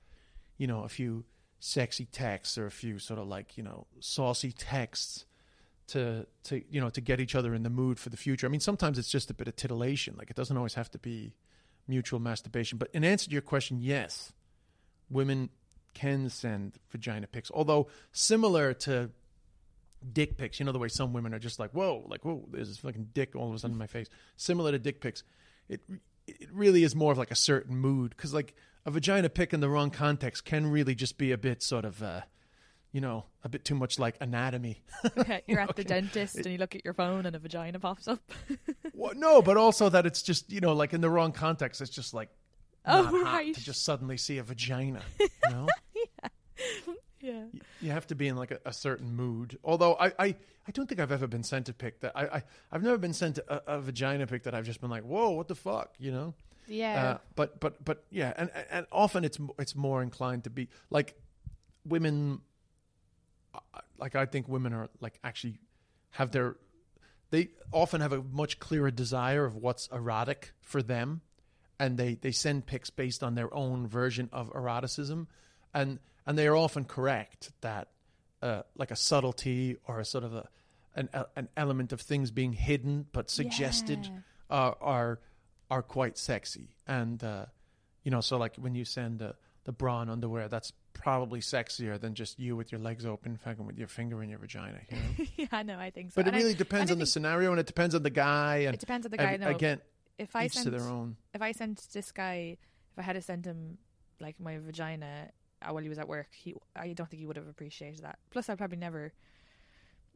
you 0.57 0.67
know, 0.67 0.84
a 0.84 0.89
few 0.89 1.26
sexy 1.59 2.05
texts 2.05 2.57
or 2.57 2.65
a 2.65 2.71
few 2.71 2.99
sort 2.99 3.17
of 3.19 3.28
like 3.28 3.57
you 3.57 3.63
know 3.63 3.88
saucy 4.01 4.51
texts 4.51 5.26
to 5.88 6.26
to 6.43 6.61
you 6.69 6.82
know 6.82 6.89
to 6.89 7.01
get 7.01 7.19
each 7.19 7.36
other 7.36 7.53
in 7.53 7.63
the 7.63 7.69
mood 7.69 7.99
for 7.99 8.09
the 8.09 8.17
future. 8.17 8.47
I 8.47 8.49
mean, 8.49 8.59
sometimes 8.59 8.97
it's 8.97 9.09
just 9.09 9.30
a 9.30 9.34
bit 9.34 9.47
of 9.47 9.55
titillation. 9.55 10.15
Like 10.17 10.30
it 10.30 10.36
doesn't 10.36 10.55
always 10.55 10.74
have 10.74 10.91
to 10.91 10.97
be 10.97 11.34
mutual 11.88 12.19
masturbation. 12.19 12.78
But 12.78 12.89
in 12.93 13.03
answer 13.03 13.26
to 13.28 13.32
your 13.32 13.41
question, 13.41 13.78
yes, 13.80 14.34
women 15.10 15.49
can 15.93 16.30
send 16.30 16.80
vagina 16.91 17.28
pics, 17.28 17.51
although 17.54 17.88
similar 18.12 18.74
to 18.74 19.10
dick 20.12 20.38
pics. 20.38 20.60
You 20.60 20.66
know 20.66 20.72
the 20.72 20.80
way 20.80 20.88
some 20.88 21.14
women 21.14 21.34
are 21.34 21.39
just 21.39 21.60
like, 21.60 21.72
whoa, 21.72 22.06
like 22.08 22.26
whoa, 22.26 22.47
there's 22.51 22.68
this 22.70 22.78
fucking 22.78 23.10
dick 23.14 23.36
all 23.36 23.49
of 23.49 23.56
a 23.56 23.60
sudden 23.60 23.74
in 23.76 23.80
my 23.80 23.88
face. 23.88 24.10
Similar 24.38 24.72
to 24.72 24.80
dick 24.80 25.01
pics, 25.01 25.24
it 25.70 25.82
it 26.28 26.49
really 26.51 26.84
is 26.84 26.95
more 26.95 27.12
of 27.12 27.18
like 27.18 27.32
a 27.32 27.36
certain 27.36 27.76
mood 27.78 28.12
because 28.16 28.34
like 28.34 28.54
a 28.86 28.91
vagina 28.91 29.30
pic 29.30 29.54
in 29.54 29.60
the 29.60 29.70
wrong 29.70 29.91
context 29.91 30.45
can 30.45 30.68
really 30.68 30.95
just 30.95 31.18
be 31.18 31.32
a 31.32 31.38
bit 31.38 31.62
sort 31.64 31.86
of. 31.86 32.01
uh 32.04 32.22
you 32.91 33.01
know, 33.01 33.26
a 33.43 33.49
bit 33.49 33.66
too 33.66 33.74
much 33.74 33.97
like 33.97 34.16
anatomy. 34.22 34.84
Yeah, 35.28 35.39
you're 35.47 35.60
at 35.60 35.70
the 35.76 35.82
Okay. 35.82 35.84
dentist 35.84 36.36
and 36.36 36.45
you 36.45 36.60
look 36.60 36.76
at 36.76 36.86
your 36.86 36.93
phone 36.93 37.26
and 37.26 37.36
a 37.36 37.39
vagina 37.39 37.80
pops 37.80 38.08
up. 38.08 38.20
Well, 38.93 39.14
no, 39.16 39.41
but 39.41 39.58
also 39.58 39.89
that 39.89 40.06
it's 40.06 40.22
just 40.22 40.51
you 40.51 40.60
know, 40.62 40.74
like 40.74 40.93
in 40.93 41.01
the 41.01 41.10
wrong 41.10 41.32
context, 41.32 41.82
it's 41.82 41.89
just 41.89 42.14
like 42.14 42.30
Oh, 42.86 43.22
right. 43.24 43.54
to 43.56 43.64
just 43.64 43.84
suddenly 43.84 44.18
see 44.18 44.38
a 44.38 44.44
vagina. 44.44 45.02
You 45.20 45.52
know, 45.52 45.68
yeah. 45.94 46.30
yeah. 47.22 47.44
you 47.82 47.92
have 47.92 48.08
to 48.08 48.16
be 48.16 48.28
in 48.30 48.36
like 48.38 48.52
a, 48.52 48.60
a 48.66 48.72
certain 48.74 49.14
mood. 49.16 49.58
Although 49.64 49.96
I, 49.96 50.08
I, 50.18 50.36
I 50.68 50.72
don't 50.72 50.88
think 50.88 51.02
I've 51.02 51.12
ever 51.12 51.28
been 51.28 51.44
sent 51.44 51.68
a 51.70 51.74
pic 51.74 52.00
that 52.00 52.14
I, 52.16 52.26
I 52.26 52.44
I've 52.72 52.82
never 52.84 52.98
been 52.98 53.14
sent 53.14 53.38
a, 53.40 53.76
a 53.76 53.82
vagina 53.82 54.26
pic 54.26 54.44
that 54.44 54.56
I've 54.56 54.66
just 54.66 54.80
been 54.82 54.90
like, 54.90 55.04
whoa, 55.04 55.32
what 55.32 55.48
the 55.50 55.56
fuck, 55.56 55.94
you 56.00 56.12
know. 56.12 56.34
Yeah. 56.68 57.04
Uh, 57.04 57.18
but 57.36 57.60
but 57.60 57.84
but 57.84 58.06
yeah, 58.10 58.34
and 58.38 58.50
and 58.72 58.86
often 58.92 59.26
it's 59.26 59.38
it's 59.60 59.76
more 59.76 60.02
inclined 60.02 60.46
to 60.46 60.50
be 60.50 60.70
like 60.90 61.16
women. 61.86 62.40
uh, 63.54 63.60
Like 63.98 64.16
I 64.16 64.26
think 64.26 64.48
women 64.48 64.74
are 64.74 64.90
like 65.02 65.20
actually 65.24 65.60
have 66.12 66.32
their 66.32 66.56
they 67.32 67.50
often 67.72 68.00
have 68.02 68.14
a 68.14 68.22
much 68.24 68.60
clearer 68.60 68.92
desire 68.92 69.44
of 69.46 69.56
what's 69.56 69.88
erotic 69.88 70.54
for 70.62 70.82
them, 70.82 71.22
and 71.80 71.97
they 71.97 72.15
they 72.15 72.32
send 72.32 72.65
pics 72.65 72.89
based 72.89 73.24
on 73.24 73.36
their 73.36 73.53
own 73.53 73.88
version 73.88 74.30
of 74.32 74.49
eroticism, 74.53 75.28
and 75.74 75.99
and 76.26 76.38
they 76.38 76.47
are 76.47 76.55
often 76.55 76.86
correct 76.86 77.51
that 77.61 77.89
uh, 78.41 78.61
like 78.76 78.91
a 78.91 78.95
subtlety 78.95 79.78
or 79.88 79.99
a 79.99 80.05
sort 80.05 80.24
of 80.24 80.34
a 80.34 80.47
an 80.95 81.09
an 81.36 81.49
element 81.57 81.91
of 81.93 82.01
things 82.01 82.30
being 82.32 82.53
hidden 82.53 83.05
but 83.11 83.30
suggested 83.30 84.05
Yeah. 84.05 84.19
are 84.49 84.78
are 84.82 85.19
are 85.71 85.82
quite 85.82 86.17
sexy, 86.17 86.76
and 86.88 87.24
uh, 87.24 87.45
you 88.03 88.11
know, 88.11 88.21
so 88.21 88.38
like 88.38 88.55
when 88.57 88.76
you 88.76 88.86
send 88.86 89.19
the 89.19 89.36
the 89.65 89.71
bra 89.71 90.01
and 90.01 90.11
underwear, 90.11 90.49
that's 90.49 90.74
probably 90.93 91.39
sexier 91.39 91.99
than 91.99 92.13
just 92.13 92.38
you 92.38 92.55
with 92.55 92.71
your 92.71 92.80
legs 92.82 93.05
open, 93.05 93.38
fucking 93.38 93.65
with 93.65 93.78
your 93.80 93.88
finger 93.88 94.21
in 94.21 94.30
your 94.30 94.38
vagina. 94.38 94.78
You 94.91 94.97
know? 94.97 95.26
yeah, 95.51 95.61
no, 95.63 95.80
I 95.80 95.89
think 95.89 96.11
so. 96.11 96.15
But 96.17 96.26
it 96.26 96.28
And 96.28 96.36
I- 96.36 96.39
really 96.39 96.53
depends 96.53 96.91
I 96.91 96.93
on 96.93 96.99
the 96.99 97.05
scenario, 97.05 97.49
and 97.51 97.59
it 97.59 97.65
depends 97.65 97.95
on 97.95 98.03
the 98.03 98.09
guy. 98.09 98.57
And 98.67 98.74
It 98.76 98.80
depends 98.82 99.05
on 99.07 99.11
the 99.11 99.17
guy. 99.17 99.32
and 99.32 99.41
no, 99.41 99.47
again, 99.49 99.80
if 100.18 100.36
I 100.36 100.45
each 100.45 100.53
sent 100.53 100.66
to 100.66 100.72
their 100.72 100.88
own. 100.88 101.18
if 101.34 101.41
I 101.41 101.51
sent 101.51 101.88
this 101.93 102.11
guy, 102.11 102.57
if 102.91 102.99
I 102.99 103.01
had 103.01 103.14
to 103.14 103.22
send 103.22 103.45
him 103.45 103.78
like 104.20 104.39
my 104.39 104.57
vagina 104.57 105.30
uh, 105.61 105.74
while 105.74 105.84
he 105.84 105.89
was 105.89 105.97
at 105.97 106.07
work, 106.07 106.28
he 106.32 106.55
I 106.76 106.93
don't 106.93 107.09
think 107.09 107.20
he 107.20 107.26
would 107.26 107.38
have 107.38 107.47
appreciated 107.47 108.03
that. 108.03 108.20
Plus, 108.30 108.49
I'd 108.49 108.57
probably 108.57 108.78
never. 108.78 109.14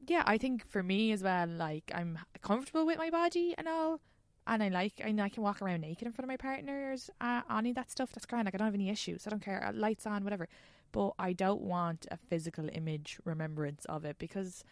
Yeah, 0.05 0.23
I 0.27 0.37
think 0.37 0.67
for 0.67 0.83
me 0.83 1.11
as 1.11 1.23
well, 1.23 1.47
like 1.47 1.91
I'm 1.93 2.19
comfortable 2.41 2.85
with 2.85 2.97
my 2.99 3.09
body 3.09 3.55
and 3.57 3.67
all, 3.67 3.99
and 4.45 4.61
I 4.61 4.69
like 4.69 4.93
and 4.99 5.19
I 5.19 5.29
can 5.29 5.41
walk 5.43 5.61
around 5.61 5.81
naked 5.81 6.05
in 6.07 6.13
front 6.13 6.25
of 6.25 6.29
my 6.29 6.37
partners. 6.37 7.09
Uh, 7.19 7.41
any 7.51 7.69
of 7.69 7.75
that 7.75 7.89
stuff, 7.89 8.11
that's 8.13 8.25
grand. 8.25 8.45
Like 8.45 8.53
I 8.55 8.57
don't 8.57 8.67
have 8.67 8.75
any 8.75 8.89
issues. 8.89 9.25
I 9.25 9.31
don't 9.31 9.41
care. 9.41 9.63
Uh, 9.65 9.73
Lights 9.73 10.05
on, 10.05 10.23
whatever. 10.23 10.47
But 10.91 11.13
I 11.19 11.33
don't 11.33 11.61
want 11.61 12.05
a 12.11 12.17
physical 12.17 12.69
image 12.71 13.19
remembrance 13.25 13.85
of 13.85 14.05
it 14.05 14.17
because 14.19 14.63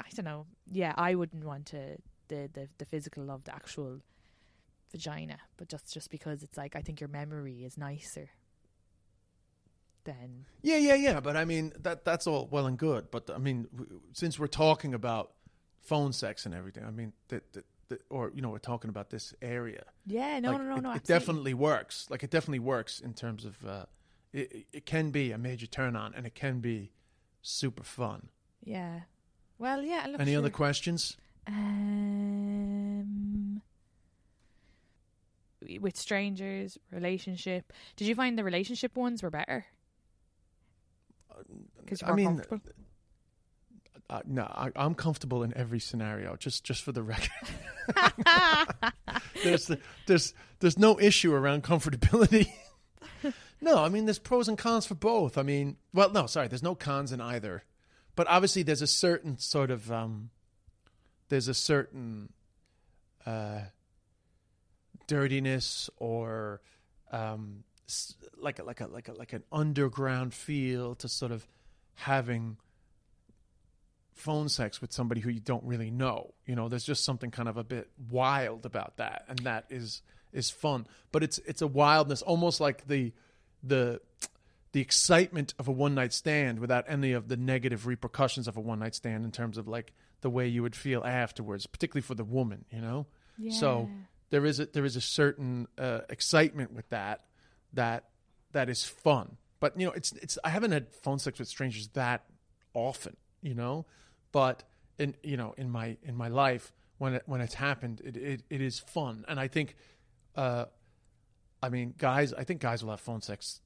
I 0.00 0.04
don't 0.14 0.24
know. 0.24 0.46
Yeah, 0.70 0.92
I 0.96 1.14
wouldn't 1.14 1.44
want 1.44 1.66
to 1.66 1.98
the 2.28 2.48
the, 2.52 2.68
the 2.78 2.84
physical 2.86 3.30
of 3.30 3.44
the 3.44 3.54
actual 3.54 4.00
vagina, 4.92 5.38
but 5.56 5.68
just 5.68 5.92
just 5.92 6.10
because 6.10 6.42
it's 6.42 6.56
like 6.56 6.76
I 6.76 6.82
think 6.82 7.00
your 7.00 7.08
memory 7.08 7.64
is 7.64 7.76
nicer 7.78 8.28
than 10.04 10.46
Yeah, 10.62 10.76
yeah, 10.78 10.94
yeah. 10.94 11.20
But 11.20 11.36
I 11.36 11.44
mean, 11.44 11.72
that 11.80 12.04
that's 12.04 12.26
all 12.26 12.48
well 12.50 12.66
and 12.66 12.78
good. 12.78 13.10
But 13.10 13.30
I 13.34 13.38
mean, 13.38 13.66
w- 13.76 14.00
since 14.12 14.38
we're 14.38 14.46
talking 14.46 14.94
about 14.94 15.32
phone 15.80 16.12
sex 16.12 16.46
and 16.46 16.54
everything, 16.54 16.84
I 16.84 16.90
mean, 16.90 17.12
that, 17.28 17.52
that, 17.54 17.64
that 17.88 18.02
or 18.10 18.30
you 18.34 18.42
know, 18.42 18.50
we're 18.50 18.58
talking 18.58 18.90
about 18.90 19.10
this 19.10 19.34
area. 19.42 19.84
yeah. 20.06 20.38
No, 20.40 20.52
like, 20.52 20.60
no, 20.62 20.68
no, 20.68 20.76
it, 20.76 20.82
no. 20.82 20.90
It 20.90 20.94
absolutely. 20.96 21.18
definitely 21.18 21.54
works. 21.54 22.06
Like 22.10 22.22
it 22.22 22.30
definitely 22.30 22.60
works 22.60 23.00
in 23.00 23.14
terms 23.14 23.44
of 23.44 23.64
uh, 23.66 23.86
it. 24.32 24.52
it- 24.52 24.66
It 24.72 24.86
can 24.86 25.10
be 25.10 25.32
a 25.32 25.38
major 25.38 25.66
turn 25.66 25.96
on, 25.96 26.14
and 26.14 26.26
it 26.26 26.34
can 26.34 26.60
be 26.60 26.92
super 27.42 27.82
fun. 27.84 28.28
Yeah. 28.62 29.00
Well, 29.58 29.82
yeah. 29.82 30.06
Look, 30.08 30.20
Any 30.20 30.32
sure. 30.32 30.40
other 30.40 30.50
questions? 30.50 31.16
Um, 31.46 33.62
with 35.80 35.96
strangers, 35.96 36.78
relationship. 36.90 37.72
Did 37.96 38.08
you 38.08 38.14
find 38.14 38.38
the 38.38 38.44
relationship 38.44 38.96
ones 38.96 39.22
were 39.22 39.30
better? 39.30 39.66
Because 41.78 42.02
you're 42.02 42.12
I 42.12 42.14
mean, 42.14 42.26
comfortable. 42.26 42.60
Uh, 44.08 44.20
no, 44.24 44.42
I, 44.42 44.70
I'm 44.76 44.94
comfortable 44.94 45.42
in 45.42 45.56
every 45.56 45.80
scenario. 45.80 46.36
Just 46.36 46.64
just 46.64 46.82
for 46.82 46.92
the 46.92 47.02
record, 47.02 47.30
there's 49.44 49.70
there's 50.06 50.32
there's 50.60 50.78
no 50.78 50.98
issue 51.00 51.34
around 51.34 51.64
comfortability. 51.64 52.48
no, 53.60 53.82
I 53.82 53.88
mean 53.88 54.06
there's 54.06 54.20
pros 54.20 54.48
and 54.48 54.56
cons 54.56 54.86
for 54.86 54.94
both. 54.94 55.36
I 55.36 55.42
mean, 55.42 55.76
well, 55.92 56.10
no, 56.10 56.26
sorry, 56.26 56.46
there's 56.46 56.62
no 56.62 56.76
cons 56.76 57.10
in 57.10 57.20
either. 57.20 57.64
But 58.14 58.28
obviously, 58.28 58.62
there's 58.62 58.82
a 58.82 58.86
certain 58.86 59.38
sort 59.38 59.70
of 59.70 59.90
um, 59.90 60.30
there's 61.28 61.48
a 61.48 61.54
certain 61.54 62.32
uh, 63.26 63.60
dirtiness 65.06 65.88
or 65.96 66.60
um, 67.12 67.64
like 68.38 68.58
a, 68.58 68.64
like 68.64 68.80
a 68.80 68.86
like 68.86 69.08
a 69.08 69.12
like 69.12 69.32
an 69.32 69.44
underground 69.52 70.34
feel 70.34 70.94
to 70.96 71.08
sort 71.08 71.32
of 71.32 71.46
having 71.94 72.56
phone 74.12 74.48
sex 74.48 74.80
with 74.80 74.92
somebody 74.92 75.20
who 75.20 75.30
you 75.30 75.40
don't 75.40 75.64
really 75.64 75.90
know. 75.90 76.34
You 76.46 76.56
know, 76.56 76.68
there's 76.68 76.84
just 76.84 77.04
something 77.04 77.30
kind 77.30 77.48
of 77.48 77.56
a 77.56 77.64
bit 77.64 77.88
wild 78.10 78.66
about 78.66 78.96
that, 78.96 79.24
and 79.28 79.38
that 79.40 79.66
is 79.70 80.02
is 80.32 80.50
fun. 80.50 80.86
But 81.12 81.22
it's 81.22 81.38
it's 81.46 81.62
a 81.62 81.66
wildness, 81.66 82.22
almost 82.22 82.60
like 82.60 82.86
the 82.88 83.12
the 83.62 84.00
the 84.72 84.80
excitement 84.80 85.54
of 85.58 85.68
a 85.68 85.72
one 85.72 85.94
night 85.94 86.12
stand 86.12 86.58
without 86.58 86.84
any 86.88 87.12
of 87.12 87.28
the 87.28 87.36
negative 87.36 87.86
repercussions 87.86 88.46
of 88.48 88.56
a 88.56 88.60
one 88.60 88.80
night 88.80 88.94
stand 88.94 89.24
in 89.24 89.30
terms 89.30 89.56
of 89.58 89.68
like 89.68 89.92
the 90.22 90.30
way 90.30 90.46
you 90.48 90.62
would 90.62 90.74
feel 90.76 91.02
afterwards, 91.04 91.66
particularly 91.66 92.02
for 92.02 92.14
the 92.14 92.24
woman. 92.24 92.64
You 92.70 92.80
know, 92.80 93.06
so 93.50 93.88
Yeah. 93.90 93.96
There 94.30 94.44
is 94.44 94.60
a 94.60 94.66
there 94.66 94.84
is 94.84 94.96
a 94.96 95.00
certain 95.00 95.68
uh, 95.78 96.00
excitement 96.08 96.72
with 96.72 96.88
that 96.90 97.24
that 97.72 98.04
that 98.52 98.68
is 98.68 98.84
fun. 98.84 99.36
But 99.60 99.78
you 99.78 99.86
know, 99.86 99.92
it's 99.92 100.12
it's 100.12 100.38
I 100.44 100.50
haven't 100.50 100.72
had 100.72 100.94
phone 100.94 101.18
sex 101.18 101.38
with 101.38 101.48
strangers 101.48 101.88
that 101.88 102.24
often, 102.74 103.16
you 103.42 103.54
know, 103.54 103.86
but 104.32 104.64
in 104.98 105.14
you 105.22 105.36
know 105.36 105.54
in 105.56 105.70
my 105.70 105.96
in 106.02 106.16
my 106.16 106.28
life 106.28 106.72
when 106.98 107.14
it 107.14 107.22
when 107.26 107.40
it's 107.40 107.54
happened, 107.54 108.00
it 108.04 108.16
it, 108.16 108.42
it 108.50 108.60
is 108.60 108.78
fun, 108.78 109.24
and 109.28 109.38
I 109.38 109.48
think, 109.48 109.76
uh, 110.34 110.66
I 111.62 111.68
mean, 111.68 111.94
guys, 111.96 112.32
I 112.32 112.44
think 112.44 112.60
guys 112.60 112.82
will 112.82 112.90
have 112.90 113.00
phone 113.00 113.22
sex 113.22 113.60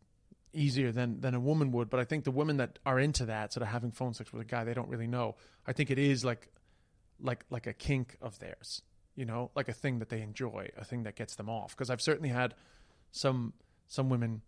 easier 0.52 0.92
than 0.92 1.20
than 1.20 1.34
a 1.34 1.40
woman 1.40 1.70
would, 1.72 1.90
but 1.90 2.00
I 2.00 2.04
think 2.04 2.24
the 2.24 2.30
women 2.30 2.56
that 2.58 2.78
are 2.84 2.98
into 2.98 3.26
that 3.26 3.52
sort 3.52 3.62
of 3.62 3.68
having 3.68 3.92
phone 3.92 4.14
sex 4.14 4.32
with 4.32 4.42
a 4.42 4.44
guy 4.44 4.64
they 4.64 4.74
don't 4.74 4.88
really 4.88 5.06
know, 5.06 5.36
I 5.66 5.72
think 5.72 5.90
it 5.90 5.98
is 5.98 6.24
like 6.24 6.48
like 7.20 7.44
like 7.50 7.66
a 7.66 7.72
kink 7.72 8.16
of 8.20 8.38
theirs, 8.38 8.82
you 9.20 9.26
know, 9.26 9.50
like 9.54 9.68
a 9.68 9.74
thing 9.74 9.98
that 9.98 10.08
they 10.08 10.22
enjoy, 10.22 10.70
a 10.78 10.84
thing 10.84 11.02
that 11.02 11.14
gets 11.14 11.34
them 11.34 11.50
off. 11.50 11.76
Because 11.76 11.90
I've 11.90 12.00
certainly 12.00 12.30
had 12.30 12.54
some 13.12 13.52
some 13.86 14.08
women 14.08 14.40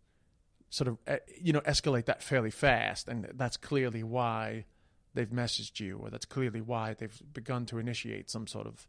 sort 0.71 0.89
of 0.89 0.97
eh, 1.07 1.19
you 1.39 1.53
know 1.53 1.61
escalate 1.61 2.07
that 2.07 2.23
fairly 2.23 2.51
fast, 2.51 3.07
and 3.07 3.29
that's 3.35 3.59
clearly 3.59 4.03
why 4.03 4.65
they've 5.13 5.29
messaged 5.29 5.79
you, 5.79 5.99
or 5.99 6.09
that's 6.09 6.25
clearly 6.25 6.63
why 6.63 6.95
they've 6.95 7.23
begun 7.35 7.67
to 7.67 7.77
initiate 7.79 8.31
some 8.31 8.47
sort 8.47 8.67
of 8.67 8.87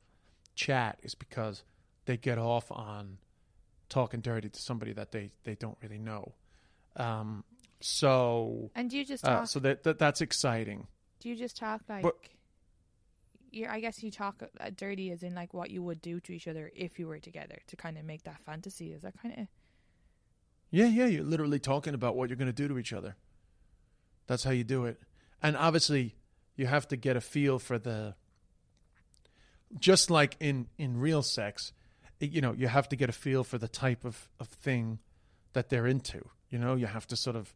chat, 0.55 0.99
is 1.03 1.15
because 1.15 1.65
they 2.05 2.15
get 2.15 2.37
off 2.37 2.71
on 2.71 3.17
talking 3.89 4.21
dirty 4.21 4.47
to 4.47 4.61
somebody 4.61 4.93
that 4.93 5.11
they 5.11 5.31
they 5.43 5.55
don't 5.55 5.77
really 5.83 5.99
know. 5.99 6.31
Um, 6.95 7.43
so 7.81 8.71
And 8.73 8.89
do 8.89 8.97
you 8.97 9.03
just 9.03 9.27
uh, 9.27 9.39
talk? 9.39 9.47
so 9.47 9.59
that, 9.59 9.83
that 9.83 9.99
that's 9.99 10.21
exciting. 10.21 10.87
do 11.19 11.27
you 11.27 11.35
just 11.35 11.57
talk 11.57 11.81
like? 11.89 12.03
But- 12.03 12.15
you're, 13.53 13.71
I 13.71 13.79
guess 13.79 14.03
you 14.03 14.11
talk 14.11 14.41
uh, 14.41 14.69
dirty 14.75 15.11
as 15.11 15.23
in 15.23 15.35
like 15.35 15.53
what 15.53 15.69
you 15.69 15.83
would 15.83 16.01
do 16.01 16.19
to 16.21 16.31
each 16.31 16.47
other 16.47 16.71
if 16.75 16.99
you 16.99 17.07
were 17.07 17.19
together 17.19 17.59
to 17.67 17.75
kind 17.75 17.97
of 17.97 18.05
make 18.05 18.23
that 18.23 18.43
fantasy. 18.45 18.93
Is 18.93 19.01
that 19.03 19.13
kind 19.21 19.37
of 19.37 19.47
Yeah, 20.71 20.85
yeah, 20.85 21.05
you're 21.05 21.23
literally 21.23 21.59
talking 21.59 21.93
about 21.93 22.15
what 22.15 22.29
you're 22.29 22.37
going 22.37 22.47
to 22.47 22.53
do 22.53 22.67
to 22.67 22.77
each 22.77 22.93
other. 22.93 23.15
That's 24.27 24.43
how 24.43 24.51
you 24.51 24.63
do 24.63 24.85
it. 24.85 24.99
And 25.41 25.57
obviously, 25.57 26.15
you 26.55 26.67
have 26.67 26.87
to 26.89 26.95
get 26.95 27.15
a 27.15 27.21
feel 27.21 27.59
for 27.59 27.77
the 27.77 28.15
just 29.79 30.09
like 30.09 30.35
in 30.39 30.67
in 30.77 30.99
real 30.99 31.23
sex, 31.23 31.73
you 32.19 32.41
know, 32.41 32.53
you 32.53 32.67
have 32.67 32.87
to 32.89 32.95
get 32.95 33.09
a 33.09 33.13
feel 33.13 33.43
for 33.43 33.57
the 33.57 33.67
type 33.67 34.05
of 34.05 34.29
of 34.39 34.47
thing 34.47 34.99
that 35.53 35.69
they're 35.69 35.87
into. 35.87 36.29
You 36.49 36.59
know, 36.59 36.75
you 36.75 36.85
have 36.85 37.07
to 37.07 37.15
sort 37.15 37.35
of 37.35 37.53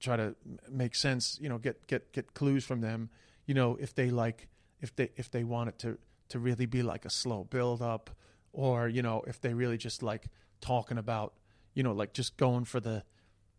try 0.00 0.16
to 0.16 0.34
make 0.70 0.94
sense, 0.94 1.38
you 1.40 1.48
know, 1.48 1.58
get 1.58 1.86
get 1.86 2.12
get 2.12 2.34
clues 2.34 2.64
from 2.64 2.80
them, 2.80 3.10
you 3.46 3.54
know, 3.54 3.76
if 3.80 3.94
they 3.94 4.10
like 4.10 4.48
if 4.84 4.94
they 4.94 5.10
if 5.16 5.30
they 5.30 5.42
want 5.42 5.70
it 5.70 5.78
to 5.78 5.98
to 6.28 6.38
really 6.38 6.66
be 6.66 6.82
like 6.82 7.04
a 7.04 7.10
slow 7.10 7.44
build 7.44 7.80
up 7.80 8.10
or, 8.52 8.86
you 8.86 9.02
know, 9.02 9.22
if 9.26 9.40
they 9.40 9.52
really 9.54 9.78
just 9.78 10.02
like 10.02 10.26
talking 10.60 10.98
about, 10.98 11.34
you 11.74 11.82
know, 11.82 11.92
like 11.92 12.12
just 12.12 12.36
going 12.36 12.64
for 12.64 12.80
the 12.80 13.02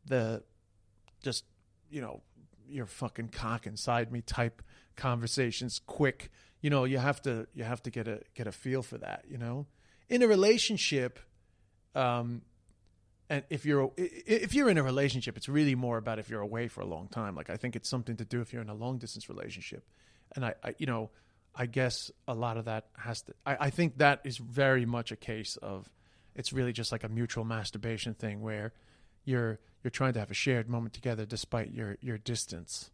the 0.06 0.44
just, 1.24 1.44
you 1.90 2.00
know, 2.00 2.22
your 2.68 2.86
fucking 2.86 3.30
cock 3.30 3.66
inside 3.66 4.12
me 4.12 4.22
type 4.22 4.62
conversations 4.96 5.82
quick. 5.86 6.30
You 6.62 6.70
know, 6.70 6.84
you 6.86 7.00
have 7.00 7.22
to 7.24 7.48
you 7.56 7.64
have 7.64 7.82
to 7.84 7.90
get 7.90 8.08
a 8.08 8.22
get 8.36 8.46
a 8.46 8.52
feel 8.52 8.84
for 8.84 9.00
that, 9.00 9.26
you 9.28 9.38
know? 9.38 9.66
In 10.08 10.22
a 10.22 10.28
relationship, 10.28 11.20
um 11.96 12.44
and 13.32 13.44
if 13.50 13.66
you're 13.66 13.92
if 13.98 14.54
you're 14.54 14.70
in 14.70 14.78
a 14.78 14.84
relationship, 14.84 15.36
it's 15.38 15.50
really 15.50 15.74
more 15.74 15.98
about 15.98 16.20
if 16.20 16.30
you're 16.30 16.42
away 16.42 16.68
for 16.68 16.82
a 16.82 16.86
long 16.86 17.08
time. 17.08 17.36
Like 17.36 17.50
I 17.50 17.58
think 17.58 17.76
it's 17.76 17.90
something 17.90 18.16
to 18.18 18.26
do 18.26 18.42
if 18.42 18.54
you're 18.54 18.62
in 18.62 18.70
a 18.70 18.76
long 18.76 19.00
distance 19.00 19.28
relationship, 19.28 19.84
and 20.36 20.46
I, 20.46 20.54
I 20.64 20.76
you 20.78 20.86
know, 20.86 21.10
I 21.56 21.66
guess 21.66 22.12
a 22.28 22.34
lot 22.34 22.58
of 22.58 22.66
that 22.66 22.88
has 22.98 23.22
to. 23.24 23.34
I, 23.46 23.58
I 23.62 23.70
think 23.70 23.98
that 23.98 24.22
is 24.24 24.38
very 24.38 24.86
much 24.86 25.12
a 25.12 25.16
case 25.16 25.58
of 25.58 25.90
it's 26.36 26.52
really 26.52 26.74
just 26.74 26.92
like 26.92 27.04
a 27.04 27.10
mutual 27.10 27.46
masturbation 27.46 28.14
thing 28.14 28.42
where 28.42 28.74
you're 29.24 29.60
you're 29.84 29.92
trying 29.92 30.14
to 30.14 30.20
have 30.20 30.32
a 30.32 30.36
shared 30.36 30.70
moment 30.70 30.94
together 30.94 31.26
despite 31.26 31.72
your 31.72 31.98
your 32.02 32.18
distance. 32.18 32.92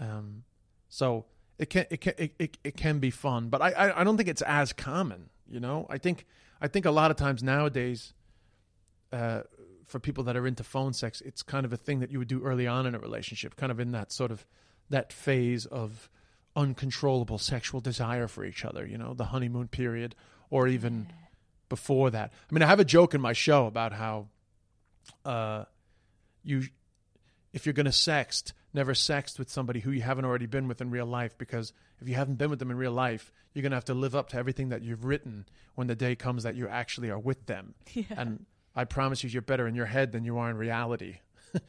Um, 0.00 0.44
so 0.88 1.26
it 1.58 1.70
can 1.70 1.86
it 1.90 2.00
can 2.00 2.14
it, 2.18 2.34
it, 2.38 2.58
it 2.64 2.76
can 2.76 2.98
be 2.98 3.10
fun, 3.10 3.48
but 3.48 3.60
I, 3.60 3.70
I 3.70 4.00
I 4.00 4.04
don't 4.04 4.16
think 4.16 4.28
it's 4.28 4.42
as 4.42 4.72
common. 4.72 5.28
You 5.48 5.60
know, 5.60 5.86
I 5.90 5.98
think 5.98 6.26
I 6.60 6.68
think 6.68 6.86
a 6.86 6.90
lot 6.90 7.10
of 7.10 7.16
times 7.16 7.42
nowadays 7.42 8.14
uh, 9.12 9.42
for 9.86 9.98
people 9.98 10.24
that 10.24 10.36
are 10.36 10.46
into 10.46 10.62
phone 10.62 10.92
sex, 10.92 11.20
it's 11.22 11.42
kind 11.42 11.64
of 11.64 11.72
a 11.72 11.76
thing 11.76 12.00
that 12.00 12.10
you 12.10 12.18
would 12.18 12.28
do 12.28 12.42
early 12.44 12.66
on 12.66 12.86
in 12.86 12.94
a 12.94 12.98
relationship, 12.98 13.56
kind 13.56 13.72
of 13.72 13.80
in 13.80 13.92
that 13.92 14.12
sort 14.12 14.30
of 14.30 14.46
that 14.90 15.12
phase 15.12 15.66
of 15.66 16.08
uncontrollable 16.58 17.38
sexual 17.38 17.80
desire 17.80 18.26
for 18.26 18.44
each 18.44 18.64
other, 18.64 18.84
you 18.84 18.98
know, 18.98 19.14
the 19.14 19.26
honeymoon 19.26 19.68
period, 19.68 20.16
or 20.50 20.66
even 20.66 21.06
before 21.68 22.10
that. 22.10 22.32
I 22.50 22.52
mean, 22.52 22.62
I 22.62 22.66
have 22.66 22.80
a 22.80 22.84
joke 22.84 23.14
in 23.14 23.20
my 23.20 23.32
show 23.32 23.66
about 23.66 23.92
how 23.92 24.26
uh, 25.24 25.64
you, 26.42 26.64
if 27.52 27.64
you're 27.64 27.74
going 27.74 27.86
to 27.86 27.92
sext, 27.92 28.52
never 28.74 28.92
sext 28.92 29.38
with 29.38 29.48
somebody 29.48 29.78
who 29.78 29.92
you 29.92 30.02
haven't 30.02 30.24
already 30.24 30.46
been 30.46 30.66
with 30.66 30.80
in 30.80 30.90
real 30.90 31.06
life, 31.06 31.38
because 31.38 31.72
if 32.00 32.08
you 32.08 32.16
haven't 32.16 32.38
been 32.38 32.50
with 32.50 32.58
them 32.58 32.72
in 32.72 32.76
real 32.76 32.92
life, 32.92 33.32
you're 33.54 33.62
going 33.62 33.70
to 33.70 33.76
have 33.76 33.84
to 33.84 33.94
live 33.94 34.16
up 34.16 34.30
to 34.30 34.36
everything 34.36 34.70
that 34.70 34.82
you've 34.82 35.04
written 35.04 35.46
when 35.76 35.86
the 35.86 35.94
day 35.94 36.16
comes 36.16 36.42
that 36.42 36.56
you 36.56 36.66
actually 36.66 37.08
are 37.08 37.18
with 37.18 37.46
them. 37.46 37.74
And 38.10 38.46
I 38.74 38.84
promise 38.84 39.22
you, 39.22 39.30
you're 39.30 39.42
better 39.42 39.68
in 39.68 39.76
your 39.76 39.86
head 39.86 40.10
than 40.10 40.24
you 40.24 40.38
are 40.38 40.50
in 40.50 40.56
reality. 40.56 41.18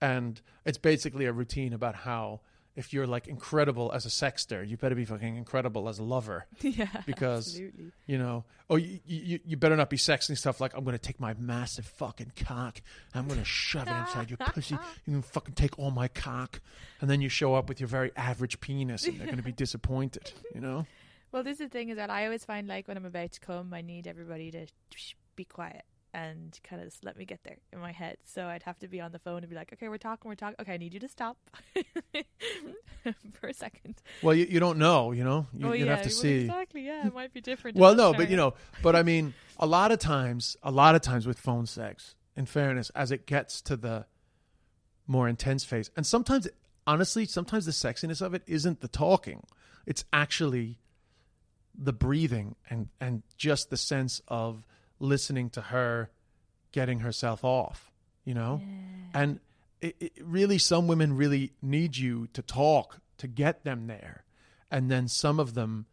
and 0.00 0.40
it's 0.64 0.78
basically 0.78 1.26
a 1.26 1.32
routine 1.32 1.72
about 1.72 1.94
how 1.94 2.40
if 2.74 2.92
you're 2.92 3.06
like 3.06 3.28
incredible 3.28 3.92
as 3.92 4.06
a 4.06 4.10
sexter, 4.10 4.62
you 4.62 4.76
better 4.76 4.94
be 4.94 5.04
fucking 5.04 5.36
incredible 5.36 5.88
as 5.88 5.98
a 5.98 6.02
lover. 6.02 6.46
yeah? 6.60 6.86
Because 7.04 7.48
absolutely. 7.48 7.92
you 8.06 8.18
know, 8.18 8.44
oh, 8.70 8.76
you, 8.76 9.00
you 9.04 9.40
you 9.44 9.56
better 9.56 9.76
not 9.76 9.90
be 9.90 9.96
sexting 9.96 10.36
stuff 10.36 10.60
like 10.60 10.74
I'm 10.74 10.84
going 10.84 10.96
to 10.96 11.02
take 11.02 11.20
my 11.20 11.34
massive 11.34 11.84
fucking 11.84 12.32
cock, 12.36 12.80
I'm 13.14 13.26
going 13.26 13.38
to 13.38 13.44
shove 13.44 13.88
it 13.88 13.96
inside 14.00 14.30
your 14.30 14.38
pussy. 14.38 14.76
You 15.06 15.12
can 15.12 15.22
fucking 15.22 15.54
take 15.54 15.78
all 15.78 15.90
my 15.90 16.08
cock, 16.08 16.60
and 17.00 17.10
then 17.10 17.20
you 17.20 17.28
show 17.28 17.54
up 17.54 17.68
with 17.68 17.80
your 17.80 17.88
very 17.88 18.12
average 18.16 18.60
penis, 18.60 19.06
and 19.06 19.18
they're 19.18 19.26
going 19.26 19.36
to 19.38 19.44
be 19.44 19.52
disappointed. 19.64 20.32
You 20.54 20.60
know. 20.60 20.86
Well, 21.30 21.42
this 21.42 21.60
is 21.60 21.68
the 21.68 21.68
thing 21.68 21.88
is 21.88 21.96
that 21.96 22.10
I 22.10 22.24
always 22.24 22.44
find 22.44 22.68
like 22.68 22.88
when 22.88 22.96
I'm 22.96 23.06
about 23.06 23.32
to 23.32 23.40
come, 23.40 23.72
I 23.72 23.80
need 23.80 24.06
everybody 24.06 24.50
to 24.50 24.66
be 25.34 25.44
quiet 25.44 25.84
and 26.14 26.58
kind 26.62 26.82
of 26.82 26.88
just 26.88 27.04
let 27.04 27.16
me 27.16 27.24
get 27.24 27.42
there 27.44 27.56
in 27.72 27.78
my 27.78 27.92
head. 27.92 28.18
So 28.24 28.46
I'd 28.46 28.62
have 28.64 28.78
to 28.80 28.88
be 28.88 29.00
on 29.00 29.12
the 29.12 29.18
phone 29.18 29.38
and 29.38 29.48
be 29.48 29.56
like, 29.56 29.72
okay, 29.72 29.88
we're 29.88 29.98
talking, 29.98 30.28
we're 30.28 30.34
talking. 30.34 30.56
Okay, 30.60 30.74
I 30.74 30.76
need 30.76 30.92
you 30.92 31.00
to 31.00 31.08
stop 31.08 31.36
for 33.40 33.46
a 33.48 33.54
second. 33.54 34.02
Well, 34.22 34.34
you, 34.34 34.46
you 34.48 34.60
don't 34.60 34.78
know, 34.78 35.12
you 35.12 35.24
know. 35.24 35.46
You, 35.56 35.68
oh 35.68 35.72
you'd 35.72 35.86
yeah, 35.86 35.96
have 35.96 36.02
to 36.02 36.08
well, 36.08 36.22
see. 36.22 36.40
exactly. 36.40 36.86
Yeah, 36.86 37.06
it 37.06 37.14
might 37.14 37.32
be 37.32 37.40
different. 37.40 37.76
Well, 37.76 37.94
no, 37.94 38.12
but 38.12 38.30
you 38.30 38.36
know, 38.36 38.54
but 38.82 38.94
I 38.94 39.02
mean, 39.02 39.34
a 39.58 39.66
lot 39.66 39.92
of 39.92 39.98
times, 39.98 40.56
a 40.62 40.70
lot 40.70 40.94
of 40.94 41.00
times 41.00 41.26
with 41.26 41.38
phone 41.38 41.66
sex, 41.66 42.14
in 42.36 42.46
fairness, 42.46 42.90
as 42.90 43.10
it 43.10 43.26
gets 43.26 43.62
to 43.62 43.76
the 43.76 44.06
more 45.06 45.28
intense 45.28 45.64
phase, 45.64 45.90
and 45.96 46.06
sometimes, 46.06 46.46
honestly, 46.86 47.24
sometimes 47.24 47.66
the 47.66 47.72
sexiness 47.72 48.20
of 48.20 48.34
it 48.34 48.42
isn't 48.46 48.80
the 48.80 48.88
talking; 48.88 49.44
it's 49.86 50.04
actually 50.12 50.78
the 51.74 51.92
breathing 51.92 52.54
and 52.68 52.88
and 53.00 53.22
just 53.38 53.70
the 53.70 53.78
sense 53.78 54.20
of 54.28 54.66
listening 55.02 55.50
to 55.50 55.60
her 55.60 56.10
getting 56.72 57.00
herself 57.00 57.44
off, 57.44 57.90
you 58.24 58.32
know, 58.32 58.62
and 59.12 59.40
it, 59.80 59.96
it 60.00 60.12
really, 60.22 60.58
some 60.58 60.86
women 60.86 61.16
really 61.16 61.52
need 61.60 61.96
you 61.96 62.28
to 62.32 62.40
talk 62.40 63.00
to 63.18 63.26
get 63.26 63.64
them 63.64 63.86
there, 63.88 64.24
and 64.70 64.90
then 64.90 65.08
some 65.08 65.38
of 65.38 65.54
them 65.54 65.86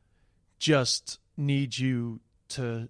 just 0.60 1.20
need 1.36 1.78
you 1.78 2.20
to 2.50 2.88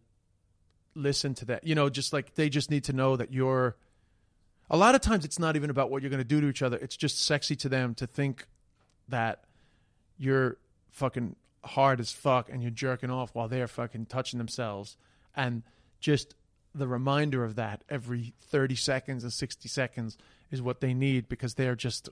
listen 0.93 1.33
to 1.35 1.45
that. 1.45 1.65
You 1.65 1.73
know, 1.75 1.89
just 1.89 2.13
like 2.13 2.35
they 2.35 2.49
just 2.49 2.69
need 2.69 2.83
to 2.85 2.93
know 2.93 3.15
that 3.15 3.33
you're. 3.33 3.75
A 4.71 4.77
lot 4.77 4.93
of 4.93 5.01
times, 5.01 5.25
it's 5.25 5.39
not 5.39 5.55
even 5.55 5.71
about 5.71 5.89
what 5.89 6.03
you're 6.03 6.11
going 6.11 6.19
to 6.19 6.23
do 6.23 6.41
to 6.41 6.47
each 6.47 6.61
other. 6.61 6.77
It's 6.77 6.95
just 6.95 7.25
sexy 7.25 7.55
to 7.55 7.69
them 7.69 7.95
to 7.95 8.05
think 8.05 8.45
that 9.07 9.45
you're 10.19 10.57
fucking 10.91 11.35
hard 11.63 11.99
as 11.99 12.11
fuck 12.11 12.49
and 12.49 12.61
you're 12.61 12.71
jerking 12.71 13.09
off 13.09 13.33
while 13.33 13.47
they're 13.47 13.67
fucking 13.67 14.05
touching 14.05 14.37
themselves. 14.37 14.95
And 15.35 15.63
just 15.99 16.35
the 16.73 16.87
reminder 16.87 17.43
of 17.43 17.55
that 17.55 17.83
every 17.89 18.33
30 18.41 18.75
seconds 18.75 19.25
or 19.25 19.29
60 19.29 19.67
seconds 19.67 20.17
is 20.51 20.61
what 20.61 20.81
they 20.81 20.93
need 20.93 21.27
because 21.27 21.55
they're 21.55 21.75
just 21.75 22.09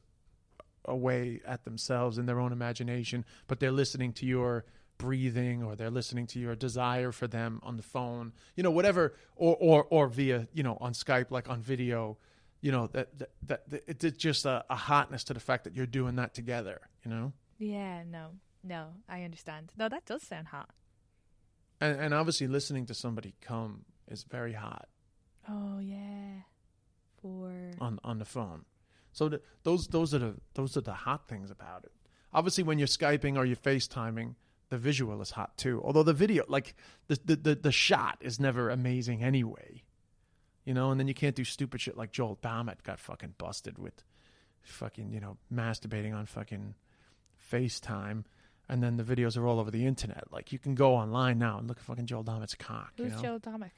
away 0.86 1.42
at 1.46 1.64
themselves 1.66 2.18
in 2.18 2.26
their 2.26 2.40
own 2.40 2.52
imagination, 2.52 3.26
but 3.48 3.60
they're 3.60 3.72
listening 3.72 4.14
to 4.14 4.26
your 4.26 4.66
breathing 4.98 5.64
or 5.64 5.76
they're 5.76 5.92
listening 5.92 6.26
to 6.26 6.40
your 6.40 6.56
desire 6.56 7.12
for 7.12 7.28
them 7.28 7.60
on 7.64 7.78
the 7.78 7.84
phone, 7.84 8.34
you 8.56 8.64
know, 8.64 8.72
whatever, 8.72 9.14
or 9.36 9.56
or 9.60 9.84
or 9.90 10.08
via, 10.08 10.48
you 10.54 10.64
know, 10.64 10.78
on 10.82 10.94
Skype, 10.94 11.30
like 11.30 11.50
on 11.50 11.62
video, 11.62 12.18
you 12.62 12.72
know, 12.72 12.88
that 12.88 13.10
that, 13.20 13.70
that, 13.70 13.84
it's 13.88 14.18
just 14.18 14.46
a, 14.46 14.66
a 14.70 14.76
hotness 14.76 15.24
to 15.26 15.34
the 15.34 15.40
fact 15.40 15.66
that 15.66 15.76
you're 15.76 15.86
doing 15.86 16.16
that 16.16 16.34
together, 16.34 16.82
you 17.04 17.12
know, 17.12 17.34
Yeah, 17.60 18.04
no, 18.10 18.32
no, 18.64 18.94
I 19.08 19.24
understand. 19.24 19.72
No, 19.78 19.90
that 19.90 20.06
does 20.06 20.24
sound 20.24 20.48
hot. 20.48 20.70
And 21.82 22.00
and 22.00 22.14
obviously 22.14 22.48
listening 22.48 22.86
to 22.86 22.94
somebody 22.94 23.34
come 23.42 23.86
is 24.08 24.24
very 24.24 24.54
hot 24.54 24.88
Oh 25.50 25.80
yeah, 25.80 26.42
for 27.22 27.52
on 27.80 28.00
on 28.04 28.20
the 28.20 28.26
phone. 28.26 28.66
So 29.14 29.30
the, 29.30 29.42
those 29.64 29.88
those 29.88 30.14
are 30.14 30.20
the 30.20 30.36
those 30.56 30.76
are 30.76 30.82
the 30.82 30.94
hot 30.94 31.28
things 31.28 31.52
about 31.52 31.86
it. 31.86 31.92
Obviously, 32.34 32.64
when 32.64 32.78
you're 32.78 32.88
skyping 32.88 33.38
or 33.38 33.46
you're 33.46 33.56
FaceTiming, 33.56 34.36
the 34.70 34.78
visual 34.78 35.22
is 35.22 35.32
hot 35.32 35.58
too. 35.58 35.82
Although 35.84 36.04
the 36.04 36.14
video, 36.14 36.44
like 36.50 36.76
the 37.08 37.20
the 37.24 37.36
the, 37.38 37.56
the 37.56 37.72
shot, 37.72 38.18
is 38.22 38.40
never 38.40 38.70
amazing 38.70 39.24
anyway. 39.24 39.84
You 40.66 40.74
know, 40.74 40.92
and 40.92 41.00
then 41.00 41.08
you 41.08 41.14
can't 41.14 41.36
do 41.36 41.46
stupid 41.46 41.80
shit 41.80 41.96
like 41.96 42.12
Joel 42.12 42.38
Dommett 42.44 42.84
got 42.84 43.00
fucking 43.00 43.36
busted 43.38 43.78
with 43.78 44.04
fucking 44.64 45.14
you 45.14 45.22
know 45.22 45.38
masturbating 45.54 46.14
on 46.14 46.26
fucking 46.26 46.76
FaceTime. 47.52 48.26
And 48.70 48.84
then 48.84 48.98
the 48.98 49.04
videos 49.04 49.38
are 49.38 49.48
all 49.48 49.60
over 49.60 49.72
the 49.72 49.86
internet. 49.86 50.26
Like 50.32 50.52
you 50.52 50.60
can 50.60 50.76
go 50.76 50.96
online 50.96 51.40
now 51.40 51.58
and 51.58 51.68
look 51.68 51.78
at 51.78 51.84
fucking 51.86 52.06
Joel 52.06 52.24
Dommett's 52.24 52.56
cock. 52.56 52.92
who's 52.98 53.12
you 53.12 53.16
know? 53.16 53.22
Joe 53.22 53.40
Domick? 53.40 53.72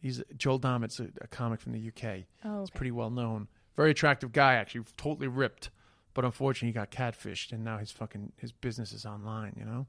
He's 0.00 0.22
Joel 0.36 0.58
Dommett's 0.58 1.00
a, 1.00 1.08
a 1.20 1.26
comic 1.28 1.60
from 1.60 1.72
the 1.72 1.88
UK. 1.88 2.24
Oh, 2.44 2.60
He's 2.60 2.70
okay. 2.70 2.76
pretty 2.76 2.90
well 2.90 3.10
known. 3.10 3.48
Very 3.76 3.90
attractive 3.90 4.32
guy, 4.32 4.54
actually, 4.54 4.84
totally 4.96 5.28
ripped. 5.28 5.70
But 6.14 6.24
unfortunately, 6.24 6.68
he 6.68 6.72
got 6.72 6.90
catfished, 6.90 7.52
and 7.52 7.64
now 7.64 7.78
his 7.78 7.90
fucking 7.90 8.32
his 8.38 8.52
business 8.52 8.92
is 8.92 9.04
online. 9.04 9.54
You 9.58 9.64
know, 9.64 9.86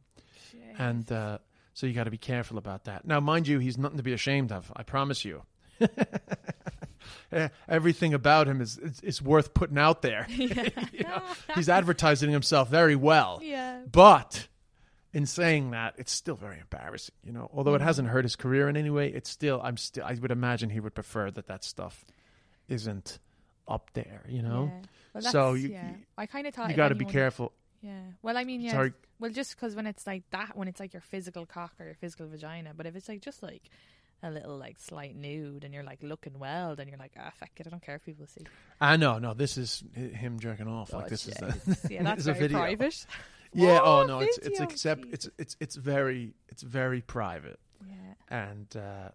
and 0.79 1.09
uh, 1.11 1.37
so 1.73 1.85
you 1.85 1.93
got 1.93 2.05
to 2.05 2.11
be 2.11 2.17
careful 2.17 2.57
about 2.57 2.85
that. 2.85 3.05
Now, 3.05 3.19
mind 3.19 3.47
you, 3.47 3.59
he's 3.59 3.77
nothing 3.77 3.97
to 3.97 4.03
be 4.03 4.13
ashamed 4.13 4.51
of. 4.51 4.71
I 4.75 4.83
promise 4.83 5.23
you. 5.23 5.43
Eh, 7.31 7.49
Everything 7.67 8.13
about 8.13 8.47
him 8.47 8.61
is, 8.61 8.77
is 8.77 8.99
is 9.01 9.21
worth 9.21 9.53
putting 9.53 9.77
out 9.77 10.01
there. 10.01 10.25
You 10.35 10.49
know, 11.03 11.21
he's 11.55 11.69
advertising 11.69 12.31
himself 12.31 12.69
very 12.69 12.95
well. 12.95 13.39
Yeah. 13.43 13.81
But 13.91 14.47
in 15.13 15.25
saying 15.25 15.71
that, 15.71 15.95
it's 15.97 16.11
still 16.11 16.35
very 16.35 16.59
embarrassing. 16.59 17.15
You 17.23 17.31
know, 17.33 17.49
although 17.53 17.75
it 17.75 17.81
hasn't 17.81 18.07
hurt 18.09 18.23
his 18.25 18.35
career 18.35 18.67
in 18.69 18.77
any 18.77 18.89
way, 18.89 19.09
it's 19.09 19.29
still. 19.29 19.61
I'm 19.63 19.77
still. 19.77 20.03
I 20.05 20.13
would 20.15 20.31
imagine 20.31 20.69
he 20.69 20.79
would 20.79 20.95
prefer 20.95 21.31
that 21.31 21.47
that 21.47 21.63
stuff 21.63 22.05
isn't 22.67 23.19
up 23.67 23.91
there. 23.93 24.23
You 24.27 24.41
know. 24.41 24.71
Yeah. 24.73 24.81
Well, 25.13 25.23
So 25.31 25.53
you- 25.53 25.69
yeah. 25.69 25.89
you- 25.91 25.95
I 26.17 26.25
kind 26.25 26.47
of 26.47 26.53
thought 26.53 26.69
you 26.69 26.75
got 26.75 26.89
to 26.89 26.95
be 26.95 27.05
careful. 27.05 27.51
Yeah. 27.81 27.99
Well, 28.21 28.35
I 28.37 28.43
mean, 28.43 28.61
yeah. 28.61 28.71
Sorry. 28.71 28.93
Well, 29.19 29.31
just 29.31 29.55
because 29.55 29.75
when 29.75 29.87
it's 29.87 30.05
like 30.05 30.23
that, 30.31 30.57
when 30.57 30.67
it's 30.67 30.79
like 30.79 30.93
your 30.93 31.01
physical 31.01 31.45
cock 31.45 31.73
or 31.79 31.85
your 31.85 31.93
physical 31.95 32.27
vagina, 32.27 32.73
but 32.75 32.85
if 32.85 32.95
it's 32.95 33.07
like 33.07 33.21
just 33.21 33.41
like 33.43 33.69
a 34.23 34.31
little 34.31 34.57
like 34.57 34.79
slight 34.79 35.15
nude 35.15 35.63
and 35.63 35.73
you're 35.73 35.83
like 35.83 36.01
looking 36.01 36.39
well, 36.39 36.75
then 36.75 36.87
you're 36.87 36.97
like, 36.97 37.13
ah, 37.19 37.31
fuck 37.39 37.49
it, 37.57 37.67
I 37.67 37.69
don't 37.69 37.81
care 37.83 37.95
if 37.95 38.03
people 38.05 38.25
see. 38.27 38.45
I 38.81 38.97
know, 38.97 39.19
no, 39.19 39.33
this 39.33 39.57
is 39.57 39.83
him 39.93 40.39
jerking 40.39 40.67
off. 40.67 40.93
like 40.93 41.05
Oh, 41.05 41.09
this 41.09 41.27
is 41.27 41.33
jeez. 41.35 41.81
the 41.87 41.93
yeah, 41.93 42.03
that's 42.03 42.19
it's 42.19 42.27
a 42.27 42.33
video. 42.33 42.57
private. 42.57 43.05
Yeah. 43.57 43.79
Oh, 43.81 44.01
Oh, 44.01 44.05
no, 44.05 44.19
it's 44.19 44.37
it's 44.39 44.47
video, 44.49 44.63
except 44.63 45.01
jeez. 45.05 45.13
it's 45.13 45.29
it's 45.37 45.55
it's 45.61 45.75
very 45.77 46.33
it's 46.49 46.61
very 46.61 46.99
private, 47.01 47.57
Yeah. 47.87 47.95
and 48.29 48.75
uh, 48.75 49.09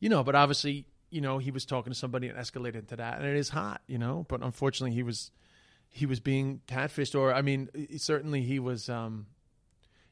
you 0.00 0.08
know, 0.08 0.24
but 0.24 0.34
obviously, 0.34 0.86
you 1.10 1.20
know, 1.20 1.36
he 1.36 1.50
was 1.50 1.66
talking 1.66 1.92
to 1.92 1.98
somebody 1.98 2.28
and 2.28 2.38
escalated 2.38 2.76
into 2.76 2.96
that, 2.96 3.18
and 3.18 3.26
it 3.26 3.36
is 3.36 3.50
hot, 3.50 3.82
you 3.86 3.98
know. 3.98 4.24
But 4.26 4.42
unfortunately, 4.42 4.94
he 4.94 5.02
was 5.02 5.30
he 5.90 6.06
was 6.06 6.18
being 6.20 6.62
catfished, 6.66 7.14
or 7.18 7.34
I 7.34 7.42
mean, 7.42 7.68
certainly 7.98 8.40
he 8.42 8.58
was. 8.58 8.88
um 8.88 9.26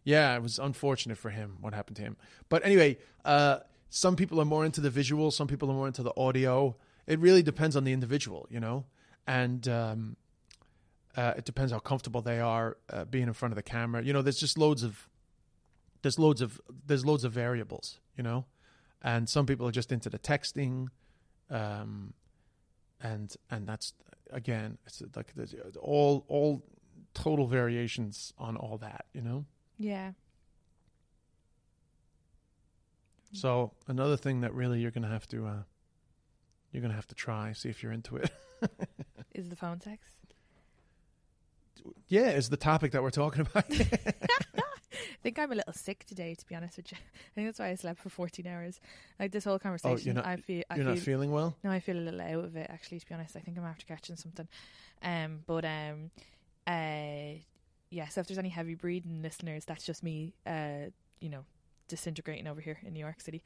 Yeah, 0.04 0.36
it 0.36 0.42
was 0.42 0.58
unfortunate 0.58 1.16
for 1.16 1.30
him 1.30 1.56
what 1.62 1.72
happened 1.72 1.96
to 1.96 2.02
him. 2.02 2.16
But 2.50 2.66
anyway, 2.66 2.98
uh, 3.24 3.60
some 3.94 4.16
people 4.16 4.40
are 4.40 4.44
more 4.44 4.64
into 4.64 4.80
the 4.80 4.90
visual, 4.90 5.30
some 5.30 5.46
people 5.46 5.70
are 5.70 5.74
more 5.74 5.86
into 5.86 6.02
the 6.02 6.12
audio. 6.16 6.76
It 7.06 7.18
really 7.18 7.42
depends 7.42 7.76
on 7.76 7.84
the 7.84 7.92
individual, 7.92 8.46
you 8.50 8.60
know, 8.60 8.84
and. 9.26 9.66
um 9.68 10.16
uh, 11.14 11.34
it 11.36 11.44
depends 11.44 11.70
how 11.70 11.78
comfortable 11.78 12.22
they 12.22 12.40
are 12.40 12.78
uh, 12.88 13.04
being 13.04 13.26
in 13.26 13.34
front 13.34 13.52
of 13.52 13.56
the 13.56 13.62
camera. 13.62 14.02
You 14.02 14.14
know, 14.14 14.22
there's 14.22 14.40
just 14.40 14.56
loads 14.56 14.82
of 14.82 15.10
there's 16.00 16.18
loads 16.18 16.40
of 16.40 16.58
there's 16.86 17.04
loads 17.04 17.24
of 17.24 17.32
variables. 17.32 18.00
You 18.16 18.22
know, 18.22 18.46
and 19.02 19.28
some 19.28 19.44
people 19.44 19.68
are 19.68 19.72
just 19.72 19.92
into 19.92 20.08
the 20.08 20.18
texting, 20.18 20.88
um, 21.50 22.14
and 22.98 23.34
and 23.50 23.66
that's 23.66 23.92
again, 24.30 24.78
it's 24.86 25.02
like 25.14 25.34
all 25.80 26.24
all 26.28 26.62
total 27.12 27.46
variations 27.46 28.32
on 28.38 28.56
all 28.56 28.78
that. 28.78 29.04
You 29.12 29.20
know, 29.20 29.44
Yeah. 29.76 30.12
So 33.32 33.72
another 33.88 34.16
thing 34.16 34.40
that 34.42 34.54
really 34.54 34.80
you're 34.80 34.90
gonna 34.90 35.08
have 35.08 35.26
to 35.28 35.46
uh, 35.46 35.62
you're 36.72 36.82
gonna 36.82 36.94
have 36.94 37.06
to 37.08 37.14
try 37.14 37.52
see 37.52 37.68
if 37.68 37.82
you're 37.82 37.92
into 37.92 38.16
it. 38.16 38.30
Is 39.34 39.48
the 39.48 39.56
phone 39.56 39.80
sex? 39.80 39.98
yeah, 42.08 42.30
is 42.30 42.48
the 42.48 42.56
topic 42.56 42.92
that 42.92 43.02
we're 43.02 43.10
talking 43.10 43.40
about. 43.42 43.64
I 43.70 45.22
think 45.22 45.38
I'm 45.38 45.52
a 45.52 45.54
little 45.54 45.72
sick 45.72 46.04
today, 46.04 46.34
to 46.34 46.46
be 46.46 46.54
honest 46.54 46.76
with 46.76 46.92
you. 46.92 46.98
I 47.14 47.30
think 47.34 47.48
that's 47.48 47.58
why 47.58 47.68
I 47.70 47.74
slept 47.76 48.00
for 48.00 48.08
14 48.08 48.46
hours. 48.46 48.80
Like 49.18 49.32
this 49.32 49.44
whole 49.44 49.58
conversation, 49.58 49.96
oh, 49.96 50.04
you're 50.04 50.14
not 50.14 50.26
I 50.26 50.36
feel, 50.36 50.62
I 50.68 50.76
you're 50.76 50.84
feel, 50.84 50.94
not 50.94 51.02
feeling 51.02 51.32
well. 51.32 51.56
no, 51.62 51.70
I 51.70 51.80
feel 51.80 51.96
a 51.96 52.00
little 52.00 52.20
out 52.20 52.44
of 52.44 52.56
it. 52.56 52.68
Actually, 52.70 53.00
to 53.00 53.06
be 53.08 53.14
honest, 53.14 53.36
I 53.36 53.40
think 53.40 53.56
I'm 53.58 53.64
after 53.64 53.86
catching 53.86 54.16
something. 54.16 54.48
Um, 55.02 55.40
but 55.46 55.64
um, 55.64 56.10
uh, 56.66 57.38
yeah. 57.90 58.08
So 58.08 58.20
if 58.20 58.26
there's 58.26 58.38
any 58.38 58.48
heavy 58.48 58.74
breathing 58.74 59.22
listeners, 59.22 59.64
that's 59.64 59.84
just 59.84 60.02
me. 60.02 60.34
Uh, 60.46 60.90
you 61.20 61.30
know, 61.30 61.44
disintegrating 61.92 62.46
over 62.46 62.62
here 62.62 62.78
in 62.82 62.94
New 62.94 63.00
York 63.00 63.20
City. 63.20 63.42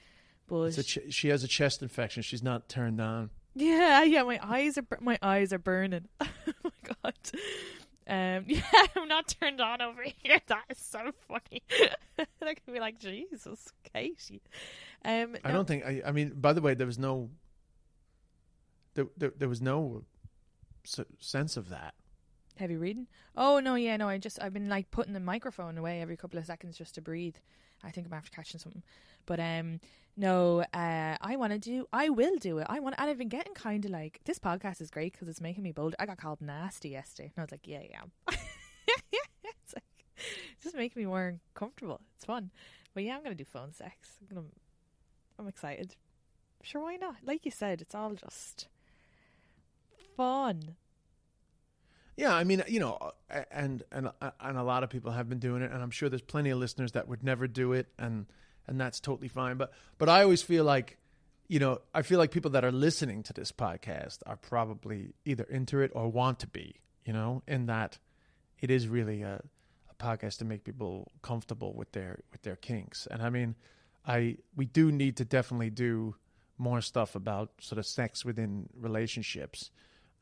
But 0.47 0.71
ch- 0.85 0.99
she 1.11 1.29
has 1.29 1.43
a 1.43 1.49
chest 1.49 1.83
infection. 1.83 2.23
She's 2.23 2.45
not 2.45 2.69
turned 2.69 3.01
on. 3.01 3.31
Yeah, 3.57 4.05
yeah, 4.05 4.23
my 4.23 4.39
eyes 4.41 4.79
are 4.79 4.83
bur- 4.83 5.01
my 5.01 5.19
eyes 5.21 5.53
are 5.53 5.59
burning. 5.59 6.07
oh 6.21 6.29
my 6.63 6.71
god. 7.03 7.15
Um, 8.09 8.45
yeah, 8.47 8.63
I'm 8.95 9.09
not 9.09 9.35
turned 9.41 9.61
on 9.61 9.83
over 9.83 10.05
here. 10.23 10.41
That 10.47 10.63
is 10.69 10.79
so 10.79 11.11
funny. 11.27 11.63
I 12.41 12.55
can 12.55 12.73
be 12.73 12.79
like, 12.79 13.01
Jesus, 13.01 13.73
Katie. 13.93 14.43
Um, 15.05 15.37
I 15.43 15.51
don't 15.51 15.67
think. 15.67 15.85
I, 15.85 16.03
I 16.07 16.13
mean, 16.13 16.35
by 16.37 16.53
the 16.53 16.61
way, 16.61 16.75
there 16.75 16.87
was 16.87 16.99
no. 16.99 17.31
There, 18.95 19.09
there, 19.17 19.33
there 19.37 19.49
was 19.49 19.61
no 19.61 20.05
sense 21.19 21.57
of 21.57 21.69
that. 21.71 21.95
Heavy 22.57 22.77
reading. 22.77 23.07
Oh 23.37 23.61
no, 23.61 23.75
yeah, 23.75 23.97
no. 23.97 24.09
I 24.09 24.19
just 24.19 24.41
I've 24.43 24.53
been 24.53 24.69
like 24.69 24.91
putting 24.91 25.13
the 25.13 25.21
microphone 25.21 25.79
away 25.79 26.01
every 26.01 26.17
couple 26.17 26.39
of 26.39 26.47
seconds 26.47 26.77
just 26.77 26.95
to 26.97 27.01
breathe. 27.01 27.37
I 27.85 27.91
think 27.91 28.07
I'm 28.07 28.13
after 28.13 28.31
catching 28.31 28.59
something, 28.59 28.83
but 29.27 29.39
um, 29.39 29.81
no. 30.17 30.65
Uh, 30.73 31.17
I 31.21 31.37
want 31.37 31.53
to 31.53 31.59
do. 31.59 31.87
I 31.93 32.09
will 32.09 32.37
do 32.37 32.59
it. 32.59 32.67
I 32.69 32.81
want, 32.81 32.97
and 32.99 33.11
I've 33.11 33.19
been 33.19 33.29
getting 33.29 33.55
kind 33.55 33.85
of 33.85 33.91
like 33.91 34.21
this 34.25 34.39
podcast 34.39 34.81
is 34.81 34.91
great 34.91 35.13
because 35.13 35.29
it's 35.29 35.41
making 35.41 35.63
me 35.63 35.73
bolder. 35.73 35.97
I 35.99 36.07
got 36.07 36.19
called 36.19 36.41
nasty 36.41 36.91
yesterday, 36.91 37.33
and 37.37 37.43
I 37.43 37.45
was 37.45 37.53
like, 37.53 37.67
yeah, 37.67 37.83
yeah. 37.89 38.03
it's 39.45 39.75
like 39.75 39.85
just 40.63 40.75
making 40.75 41.03
me 41.03 41.07
more 41.07 41.39
comfortable. 41.55 42.01
It's 42.17 42.25
fun, 42.25 42.51
but 42.95 43.05
yeah, 43.05 43.17
I'm 43.17 43.23
gonna 43.23 43.35
do 43.35 43.45
phone 43.45 43.73
sex. 43.73 44.19
I'm 44.21 44.35
gonna. 44.35 44.47
I'm 45.39 45.49
excited. 45.49 45.97
Sure, 46.63 46.83
why 46.83 46.97
not? 46.97 47.17
Like 47.23 47.45
you 47.45 47.51
said, 47.51 47.81
it's 47.81 47.95
all 47.95 48.15
just 48.15 48.69
fun. 50.17 50.77
Yeah, 52.17 52.35
I 52.35 52.45
mean, 52.45 52.63
you 52.67 52.81
know, 52.81 53.13
uh, 53.31 53.43
and 53.51 53.83
and 53.93 54.11
uh, 54.21 54.31
and 54.41 54.57
a 54.57 54.63
lot 54.63 54.83
of 54.83 54.91
people 54.91 55.11
have 55.13 55.29
been 55.29 55.39
doing 55.39 55.63
it, 55.63 55.71
and 55.71 55.83
I'm 55.83 55.91
sure 55.91 56.09
there's 56.09 56.23
plenty 56.23 56.51
of 56.51 56.59
listeners 56.59 56.93
that 56.93 57.09
would 57.09 57.23
never 57.23 57.47
do 57.47 57.73
it, 57.73 57.89
and 57.99 58.27
and 58.67 58.81
that's 58.81 59.01
totally 59.01 59.29
fine. 59.29 59.57
But 59.57 59.73
but 59.99 60.09
I 60.09 60.23
always 60.23 60.43
feel 60.43 60.65
like, 60.65 60.99
you 61.49 61.59
know, 61.59 61.81
I 61.95 62.03
feel 62.03 62.19
like 62.19 62.31
people 62.31 62.53
that 62.53 62.65
are 62.65 62.73
listening 62.73 63.23
to 63.25 63.33
this 63.33 63.53
podcast 63.53 64.19
are 64.27 64.37
probably 64.37 65.15
either 65.25 65.45
into 65.45 65.81
it 65.81 65.93
or 65.95 66.09
want 66.11 66.41
to 66.41 66.47
be, 66.47 66.77
you 67.05 67.13
know, 67.13 67.43
in 67.47 67.67
that 67.67 67.99
it 68.61 68.71
is 68.71 68.89
really 68.89 69.23
a, 69.23 69.43
a 69.91 70.03
podcast 70.03 70.39
to 70.39 70.45
make 70.45 70.65
people 70.65 71.13
comfortable 71.23 71.75
with 71.75 71.93
their 71.93 72.21
with 72.33 72.43
their 72.43 72.57
kinks. 72.57 73.07
And 73.11 73.23
I 73.23 73.29
mean, 73.29 73.57
I 74.07 74.39
we 74.57 74.65
do 74.65 74.91
need 74.91 75.19
to 75.19 75.25
definitely 75.27 75.71
do 75.71 76.17
more 76.59 76.81
stuff 76.81 77.15
about 77.15 77.51
sort 77.61 77.79
of 77.79 77.85
sex 77.85 78.25
within 78.25 78.71
relationships, 78.75 79.71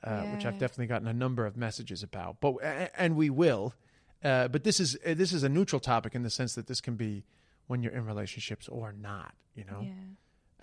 uh, 0.05 0.23
which 0.35 0.45
I've 0.45 0.59
definitely 0.59 0.87
gotten 0.87 1.09
a 1.09 1.13
number 1.15 1.47
of 1.47 1.57
messages 1.57 2.03
about. 2.03 2.41
But 2.41 2.57
and 2.97 3.17
we 3.17 3.31
will. 3.31 3.75
Uh, 4.23 4.49
but 4.49 4.65
this 4.65 4.81
is 4.81 4.97
uh, 5.07 5.15
this 5.15 5.33
is 5.33 5.43
a 5.43 5.49
neutral 5.49 5.81
topic 5.81 6.15
in 6.15 6.23
the 6.23 6.31
sense 6.31 6.55
that 6.55 6.67
this 6.67 6.81
can 6.81 6.95
be 6.97 7.25
when 7.67 7.83
you're 7.83 7.93
in 7.93 8.05
relationships 8.07 8.69
or 8.69 8.93
not. 8.93 9.35
You 9.55 9.65
know 9.65 9.81
Yeah. 9.83 9.93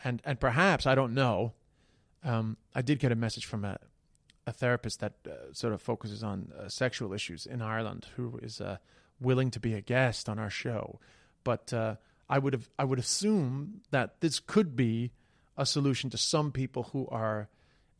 and 0.04 0.22
and 0.26 0.40
perhaps 0.40 0.86
I 0.86 0.96
don't 0.96 1.14
know. 1.14 1.54
Um, 2.24 2.58
I 2.76 2.82
did 2.82 3.00
get 3.00 3.12
a 3.12 3.16
message 3.16 3.46
from 3.46 3.66
a 3.66 3.78
a 4.48 4.52
therapist 4.52 5.00
that 5.02 5.14
uh, 5.28 5.54
sort 5.54 5.74
of 5.74 5.82
focuses 5.82 6.24
on 6.24 6.52
uh, 6.60 6.68
sexual 6.68 7.14
issues 7.14 7.46
in 7.46 7.62
Ireland, 7.62 8.08
who 8.16 8.40
is 8.42 8.60
uh, 8.60 8.78
willing 9.20 9.52
to 9.52 9.60
be 9.60 9.74
a 9.76 9.82
guest 9.82 10.28
on 10.28 10.40
our 10.40 10.50
show. 10.50 11.00
But 11.44 11.72
uh, 11.74 11.96
I 12.28 12.40
would 12.40 12.54
have 12.54 12.70
I 12.80 12.84
would 12.84 12.98
assume 13.00 13.82
that 13.92 14.20
this 14.22 14.40
could 14.40 14.76
be 14.76 15.12
a 15.58 15.66
solution 15.66 16.10
to 16.10 16.18
some 16.18 16.52
people 16.52 16.84
who 16.92 17.08
are 17.10 17.50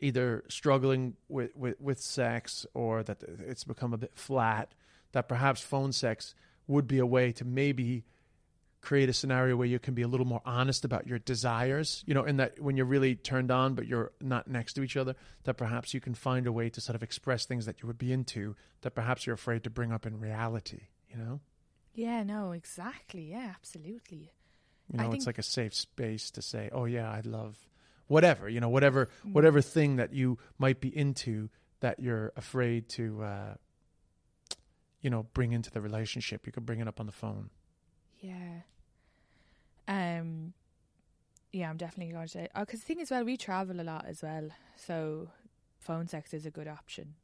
either 0.02 0.44
struggling 0.50 1.16
with, 1.30 1.56
with, 1.56 1.80
with 1.80 2.00
sex 2.02 2.66
or 2.74 3.04
that 3.04 3.24
it's 3.48 3.64
become 3.64 3.94
a 3.94 3.98
bit 3.98 4.12
flat. 4.16 4.74
That 5.14 5.28
perhaps 5.28 5.62
phone 5.62 5.92
sex 5.92 6.34
would 6.68 6.88
be 6.88 7.00
a 7.00 7.06
way 7.06 7.32
to 7.34 7.46
maybe 7.46 8.04
create 8.82 9.10
a 9.10 9.14
scenario 9.14 9.56
where 9.56 9.68
you 9.68 9.78
can 9.78 9.94
be 9.94 10.02
a 10.02 10.08
little 10.08 10.26
more 10.26 10.42
honest 10.44 10.84
about 10.86 11.06
your 11.06 11.20
desires, 11.20 12.04
you 12.08 12.14
know, 12.16 12.24
in 12.24 12.38
that 12.38 12.60
when 12.60 12.76
you're 12.78 12.86
really 12.86 13.14
turned 13.16 13.52
on 13.52 13.76
but 13.76 13.86
you're 13.86 14.12
not 14.20 14.48
next 14.48 14.74
to 14.74 14.82
each 14.84 14.98
other, 14.98 15.16
that 15.44 15.54
perhaps 15.56 15.94
you 15.94 16.00
can 16.00 16.16
find 16.16 16.48
a 16.48 16.52
way 16.52 16.68
to 16.70 16.82
sort 16.82 16.96
of 16.96 17.04
express 17.04 17.46
things 17.46 17.68
that 17.68 17.82
you 17.82 17.88
would 17.88 18.00
be 18.00 18.12
into 18.12 18.56
that 18.82 18.96
perhaps 18.96 19.28
you're 19.28 19.36
afraid 19.36 19.64
to 19.64 19.70
bring 19.70 19.92
up 19.92 20.06
in 20.08 20.20
reality, 20.20 20.88
you 21.12 21.18
know? 21.18 21.40
Yeah, 21.94 22.24
no, 22.24 22.54
exactly. 22.54 23.30
Yeah, 23.30 23.52
absolutely. 23.54 24.32
You 24.92 25.00
I 25.00 25.04
know, 25.04 25.10
it's 25.12 25.26
think- 25.26 25.28
like 25.28 25.38
a 25.38 25.44
safe 25.44 25.76
space 25.76 26.32
to 26.32 26.42
say, 26.42 26.70
"Oh 26.72 26.86
yeah, 26.86 27.10
I 27.12 27.20
love 27.24 27.58
whatever," 28.12 28.46
you 28.50 28.60
know, 28.60 28.70
whatever 28.70 29.10
whatever 29.38 29.62
thing 29.62 29.98
that 29.98 30.12
you 30.14 30.38
might 30.58 30.80
be 30.86 30.90
into 31.04 31.50
that 31.80 32.00
you're 32.00 32.32
afraid 32.36 32.88
to 32.90 33.24
uh 33.24 33.54
you 35.02 35.10
know, 35.10 35.26
bring 35.34 35.52
into 35.52 35.72
the 35.72 35.82
relationship. 35.82 36.46
You 36.46 36.52
could 36.52 36.66
bring 36.66 36.80
it 36.80 36.88
up 36.88 37.00
on 37.00 37.06
the 37.08 37.12
phone. 37.12 37.50
Yeah. 38.20 38.62
Um. 39.88 40.54
Yeah, 41.52 41.70
I'm 41.70 41.78
definitely 41.78 42.14
going 42.14 42.28
to 42.28 42.32
say. 42.32 42.48
Oh, 42.56 42.62
because 42.62 42.80
the 42.80 42.86
thing 42.86 43.00
is, 43.02 43.12
well, 43.12 43.26
we 43.26 43.36
travel 43.36 43.82
a 43.82 43.84
lot 43.84 44.06
as 44.08 44.22
well, 44.22 44.52
so 44.78 45.28
phone 45.80 46.08
sex 46.08 46.34
is 46.34 46.46
a 46.46 46.52
good 46.52 46.68
option. 46.68 47.16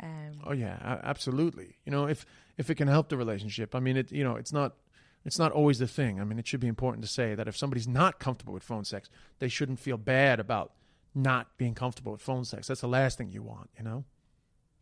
Um. 0.00 0.40
Oh 0.44 0.52
yeah, 0.52 1.00
absolutely. 1.02 1.76
You 1.84 1.92
know, 1.92 2.06
if 2.06 2.24
if 2.56 2.70
it 2.70 2.76
can 2.76 2.88
help 2.88 3.10
the 3.10 3.16
relationship, 3.16 3.74
I 3.74 3.80
mean, 3.80 3.96
it. 3.96 4.10
You 4.10 4.24
know, 4.24 4.36
it's 4.36 4.52
not 4.52 4.76
it's 5.24 5.38
not 5.38 5.52
always 5.52 5.78
the 5.78 5.86
thing. 5.86 6.20
I 6.20 6.24
mean, 6.24 6.38
it 6.38 6.46
should 6.46 6.60
be 6.60 6.68
important 6.68 7.04
to 7.04 7.10
say 7.10 7.34
that 7.34 7.48
if 7.48 7.56
somebody's 7.56 7.88
not 7.88 8.18
comfortable 8.18 8.54
with 8.54 8.62
phone 8.62 8.84
sex, 8.84 9.10
they 9.38 9.48
shouldn't 9.48 9.80
feel 9.80 9.96
bad 9.96 10.40
about 10.40 10.72
not 11.14 11.56
being 11.56 11.74
comfortable 11.74 12.12
with 12.12 12.20
phone 12.22 12.44
sex. 12.44 12.68
That's 12.68 12.80
the 12.80 12.88
last 12.88 13.18
thing 13.18 13.30
you 13.30 13.42
want. 13.42 13.70
You 13.76 13.84
know. 13.84 14.04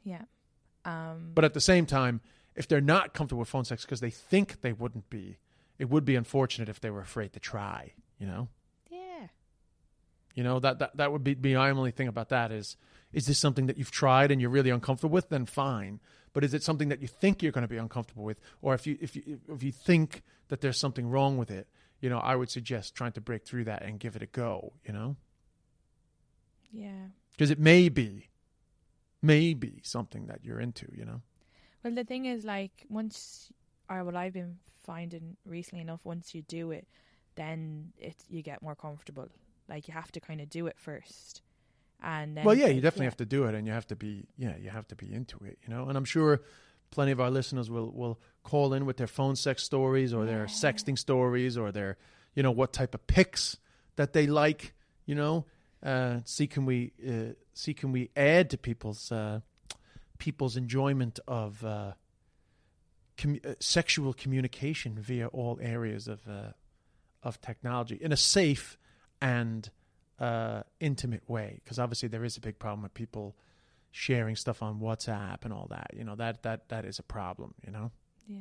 Yeah. 0.05 0.23
Um. 0.85 1.31
But 1.35 1.45
at 1.45 1.55
the 1.55 1.61
same 1.61 1.87
time, 1.87 2.21
if 2.55 2.69
they're 2.69 2.81
not 2.81 3.15
comfortable 3.15 3.41
with 3.41 3.49
phone 3.49 3.65
sex 3.65 3.85
because 3.85 4.01
they 4.01 4.11
think 4.11 4.61
they 4.61 4.73
wouldn't 4.73 5.11
be, 5.11 5.39
it 5.79 5.91
would 5.91 6.05
be 6.05 6.17
unfortunate 6.17 6.69
if 6.69 6.81
they 6.81 6.91
were 6.91 7.01
afraid 7.01 7.33
to 7.33 7.41
try. 7.41 7.93
You 8.19 8.27
know. 8.27 8.49
yeah. 8.91 9.29
You 10.35 10.45
know 10.45 10.61
that 10.61 10.79
that 10.81 10.97
that 10.97 11.13
would 11.13 11.25
be, 11.25 11.35
be 11.35 11.55
my 11.55 11.71
only 11.71 11.91
thing 11.91 12.09
about 12.09 12.29
that 12.29 12.53
is 12.53 12.77
is 13.13 13.27
this 13.27 13.39
something 13.39 13.67
that 13.67 13.79
you've 13.79 13.91
tried 13.91 14.31
and 14.31 14.41
you're 14.41 14.51
really 14.51 14.71
uncomfortable 14.71 15.15
with? 15.15 15.29
Then 15.31 15.47
fine. 15.47 16.01
But 16.37 16.45
is 16.45 16.53
it 16.53 16.63
something 16.63 16.91
that 16.91 17.01
you 17.01 17.09
think 17.09 17.43
you're 17.43 17.51
going 17.51 17.63
to 17.63 17.67
be 17.69 17.79
uncomfortable 17.79 18.23
with, 18.23 18.39
or 18.61 18.75
if 18.75 18.87
you 18.87 18.99
if 19.01 19.17
you 19.17 19.41
if 19.49 19.63
you 19.63 19.73
think 19.73 20.23
that 20.49 20.61
there's 20.61 20.79
something 20.79 21.09
wrong 21.09 21.39
with 21.39 21.51
it, 21.51 21.67
you 21.99 22.11
know, 22.11 22.19
I 22.19 22.37
would 22.37 22.51
suggest 22.51 22.95
trying 22.95 23.13
to 23.13 23.23
break 23.23 23.47
through 23.47 23.65
that 23.65 23.83
and 23.83 23.99
give 23.99 24.17
it 24.17 24.23
a 24.23 24.27
go. 24.27 24.75
You 24.87 24.93
know, 24.93 25.17
Yeah. 26.71 27.07
because 27.33 27.51
it 27.51 27.59
may 27.59 27.89
be, 27.89 28.29
may 29.23 29.55
be 29.55 29.81
something 29.83 30.27
that 30.27 30.45
you're 30.45 30.61
into. 30.61 30.87
You 30.95 31.07
know. 31.07 31.23
Well, 31.83 31.95
the 31.95 32.05
thing 32.05 32.27
is, 32.27 32.45
like, 32.45 32.85
once, 32.91 33.51
or 33.89 34.05
what 34.05 34.15
I've 34.15 34.35
been 34.35 34.59
finding 34.85 35.39
recently 35.47 35.81
enough, 35.81 36.01
once 36.05 36.35
you 36.35 36.43
do 36.43 36.71
it, 36.71 36.87
then 37.37 37.93
it 37.99 38.17
you 38.29 38.43
get 38.43 38.61
more 38.61 38.75
comfortable. 38.75 39.31
Like, 39.71 39.89
you 39.89 39.95
have 39.95 40.13
to 40.13 40.21
kind 40.21 40.43
of 40.43 40.51
do 40.51 40.67
it 40.67 40.77
first, 40.79 41.41
and 42.03 42.37
then 42.37 42.45
well, 42.45 42.55
yeah, 42.55 42.67
you 42.67 42.81
definitely 42.81 43.07
have 43.07 43.17
to 43.19 43.27
do 43.27 43.45
it, 43.45 43.55
and 43.55 43.67
you 43.67 43.73
have 43.73 43.87
to 43.89 43.97
be, 43.97 44.27
yeah, 44.37 44.57
you 44.57 44.71
have 44.71 44.87
to 44.89 44.97
be 44.97 45.13
into 45.13 45.39
it, 45.45 45.59
you 45.63 45.75
know. 45.75 45.89
And 45.89 45.97
I'm 45.97 46.05
sure 46.05 46.43
plenty 46.91 47.13
of 47.13 47.21
our 47.21 47.31
listeners 47.31 47.71
will 47.71 47.91
will 47.91 48.21
call 48.43 48.73
in 48.75 48.87
with 48.87 48.97
their 48.97 49.07
phone 49.07 49.37
sex 49.37 49.63
stories 49.63 50.13
or 50.13 50.25
their 50.25 50.47
sexting 50.47 50.99
stories 50.99 51.57
or 51.57 51.73
their, 51.73 51.97
you 52.35 52.43
know, 52.43 52.51
what 52.51 52.73
type 52.73 52.95
of 52.95 53.07
pics 53.07 53.59
that 53.97 54.13
they 54.13 54.27
like, 54.27 54.75
you 55.05 55.15
know. 55.15 55.47
Uh, 55.83 56.21
see 56.25 56.47
can 56.47 56.65
we 56.65 56.93
uh, 57.07 57.33
see 57.55 57.75
can 57.75 57.93
we 57.93 58.11
add 58.17 58.51
to 58.51 58.59
people's 58.59 59.13
uh, 59.13 59.41
people's 60.19 60.57
enjoyment 60.57 61.21
of 61.29 61.65
uh, 61.65 61.93
commu- 63.17 63.45
uh, 63.45 63.55
sexual 63.61 64.13
communication 64.13 64.99
via 64.99 65.27
all 65.29 65.59
areas 65.61 66.09
of 66.09 66.27
uh, 66.29 66.53
of 67.23 67.41
technology 67.41 67.99
in 68.01 68.13
a 68.13 68.17
safe 68.17 68.79
and 69.21 69.71
uh, 70.19 70.63
intimate 70.81 71.29
way 71.29 71.61
because 71.63 71.79
obviously 71.79 72.09
there 72.09 72.25
is 72.25 72.37
a 72.37 72.41
big 72.41 72.59
problem 72.59 72.83
with 72.83 72.95
people 72.95 73.37
sharing 73.91 74.37
stuff 74.37 74.63
on 74.63 74.81
WhatsApp 74.81 75.45
and 75.45 75.53
all 75.53 75.67
that. 75.71 75.91
You 75.97 76.05
know 76.05 76.17
that 76.17 76.43
that 76.43 76.69
that 76.69 76.85
is 76.85 76.99
a 76.99 77.03
problem. 77.03 77.55
You 77.65 77.73
know. 77.73 77.91
Yeah. 78.29 78.41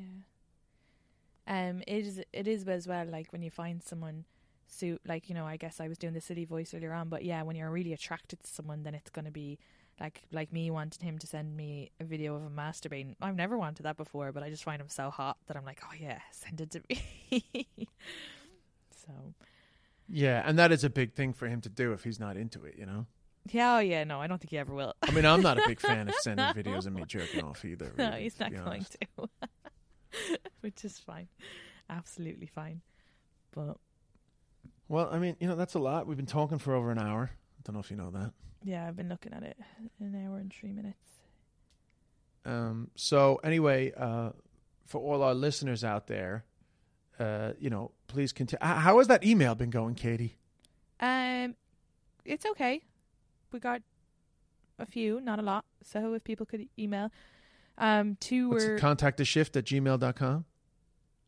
Um, 1.48 1.84
it 1.88 2.06
is 2.06 2.22
it 2.34 2.48
is 2.48 2.68
as 2.68 2.88
well 2.88 3.06
like 3.06 3.32
when 3.32 3.44
you 3.44 3.52
find 3.52 3.84
someone 3.84 4.26
suit 4.68 5.00
like 5.06 5.30
you 5.30 5.36
know 5.36 5.46
I 5.46 5.58
guess 5.58 5.80
I 5.80 5.88
was 5.88 5.98
doing 5.98 6.14
the 6.14 6.22
city 6.22 6.46
voice 6.46 6.74
earlier 6.74 6.94
on, 6.94 7.10
but 7.10 7.24
yeah, 7.24 7.44
when 7.44 7.56
you're 7.56 7.70
really 7.72 7.94
attracted 7.94 8.44
to 8.44 8.50
someone, 8.50 8.84
then 8.84 8.96
it's 8.96 9.10
gonna 9.10 9.32
be 9.32 9.60
like 10.00 10.24
like 10.32 10.52
me 10.52 10.72
wanting 10.72 11.06
him 11.06 11.18
to 11.20 11.28
send 11.28 11.56
me 11.56 11.92
a 12.00 12.04
video 12.04 12.36
of 12.36 12.42
him 12.42 12.56
masturbating. 12.56 13.16
I've 13.22 13.36
never 13.36 13.58
wanted 13.58 13.84
that 13.84 13.98
before, 13.98 14.32
but 14.32 14.44
I 14.44 14.50
just 14.50 14.64
find 14.64 14.82
him 14.82 14.90
so 14.90 15.10
hot 15.10 15.38
that 15.48 15.56
I'm 15.56 15.66
like, 15.66 15.82
oh 15.84 15.94
yeah, 16.00 16.20
send 16.32 16.62
it 16.62 16.72
to 16.72 16.82
me. 16.90 17.68
so 19.06 19.14
Yeah, 20.10 20.42
and 20.46 20.60
that 20.60 20.72
is 20.72 20.84
a 20.84 20.90
big 20.90 21.14
thing 21.14 21.34
for 21.34 21.48
him 21.48 21.62
to 21.62 21.70
do 21.70 21.94
if 21.94 22.04
he's 22.04 22.20
not 22.20 22.38
into 22.38 22.64
it. 22.66 22.76
You 22.78 22.86
know. 22.86 23.06
yeah, 23.52 23.76
oh 23.76 23.80
yeah, 23.80 24.04
no, 24.04 24.22
I 24.22 24.28
don't 24.28 24.40
think 24.40 24.52
he 24.52 24.58
ever 24.58 24.74
will. 24.74 24.94
I 25.02 25.12
mean, 25.12 25.26
I'm 25.26 25.42
not 25.42 25.58
a 25.58 25.64
big 25.68 25.80
fan 25.82 26.08
of 26.08 26.16
sending 26.22 26.46
videos 26.48 26.86
of 26.86 26.94
me 26.94 27.04
jerking 27.08 27.44
off 27.44 27.66
either. 27.66 27.92
no, 27.98 28.12
he's 28.12 28.40
not 28.40 28.54
going 28.54 28.86
to, 29.18 29.30
which 30.62 30.86
is 30.86 31.00
fine, 31.00 31.28
absolutely 31.90 32.48
fine. 32.48 32.82
But 33.52 33.78
Well, 34.88 35.10
I 35.12 35.18
mean, 35.20 35.36
you 35.40 35.48
know, 35.48 35.56
that's 35.56 35.74
a 35.76 35.80
lot. 35.80 36.06
We've 36.08 36.18
been 36.18 36.26
talking 36.26 36.58
for 36.60 36.74
over 36.76 36.92
an 36.92 37.00
hour. 37.00 37.32
I 37.34 37.62
don't 37.64 37.74
know 37.74 37.80
if 37.80 37.90
you 37.90 37.98
know 37.98 38.12
that. 38.12 38.32
yeah, 38.64 38.88
I've 38.88 38.96
been 38.96 39.10
looking 39.10 39.34
at 39.34 39.44
it 39.44 39.58
an 40.00 40.16
hour 40.26 40.38
and 40.38 40.54
three 40.54 40.72
minutes. 40.72 41.00
Um, 42.46 42.92
so 42.96 43.40
anyway, 43.44 43.92
uh, 43.98 44.32
for 44.86 45.02
all 45.02 45.24
our 45.24 45.34
listeners 45.34 45.84
out 45.84 46.06
there, 46.08 46.46
uh, 47.20 47.54
you 47.60 47.70
know, 47.70 47.92
please 48.08 48.32
continue. 48.32 48.66
How 48.66 48.98
has 48.98 49.08
that 49.08 49.24
email 49.24 49.56
been 49.56 49.70
going, 49.70 49.96
Katie? 49.96 50.38
Um, 51.00 51.56
it's 52.24 52.46
okay. 52.46 52.82
We 53.52 53.60
got 53.60 53.82
a 54.80 54.86
few, 54.86 55.22
not 55.22 55.40
a 55.40 55.42
lot. 55.42 55.66
So 55.84 56.14
if 56.14 56.24
people 56.24 56.46
could 56.46 56.68
email, 56.78 57.12
um, 57.78 58.18
two 58.20 58.50
What's 58.50 58.66
were 58.66 58.78
contact 58.80 59.18
the 59.18 59.26
shift 59.26 59.56
at 59.56 59.66
gmail.com. 59.66 60.46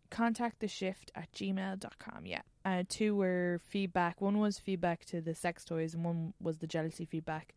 contact 0.09 0.59
the 0.59 0.67
shift 0.67 1.11
at 1.15 1.31
gmail.com. 1.33 2.25
Yeah. 2.25 2.41
Uh, 2.65 2.83
two 2.87 3.15
were 3.15 3.61
feedback. 3.63 4.21
One 4.21 4.39
was 4.39 4.59
feedback 4.59 5.05
to 5.05 5.21
the 5.21 5.33
sex 5.35 5.63
toys, 5.63 5.93
and 5.93 6.03
one 6.03 6.33
was 6.41 6.57
the 6.57 6.67
jealousy 6.67 7.05
feedback. 7.05 7.53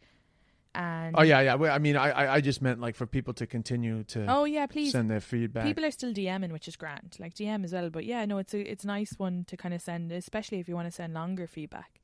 And 0.74 1.16
Oh 1.18 1.22
yeah, 1.22 1.40
yeah. 1.40 1.54
I 1.72 1.78
mean, 1.78 1.96
I, 1.96 2.10
I, 2.10 2.34
I 2.34 2.40
just 2.40 2.62
meant 2.62 2.80
like 2.80 2.94
for 2.94 3.06
people 3.06 3.34
to 3.34 3.46
continue 3.46 4.04
to 4.04 4.26
oh 4.28 4.44
yeah, 4.44 4.66
please. 4.66 4.92
send 4.92 5.10
their 5.10 5.20
feedback. 5.20 5.64
People 5.64 5.84
are 5.84 5.90
still 5.90 6.12
DMing, 6.12 6.52
which 6.52 6.68
is 6.68 6.76
grand. 6.76 7.16
Like 7.18 7.34
DM 7.34 7.64
as 7.64 7.72
well, 7.72 7.90
but 7.90 8.04
yeah, 8.04 8.24
no, 8.24 8.38
it's 8.38 8.54
a 8.54 8.60
it's 8.60 8.84
a 8.84 8.86
nice 8.86 9.14
one 9.18 9.44
to 9.48 9.56
kind 9.56 9.74
of 9.74 9.82
send, 9.82 10.12
especially 10.12 10.60
if 10.60 10.68
you 10.68 10.76
want 10.76 10.86
to 10.86 10.92
send 10.92 11.12
longer 11.14 11.46
feedback. 11.46 12.00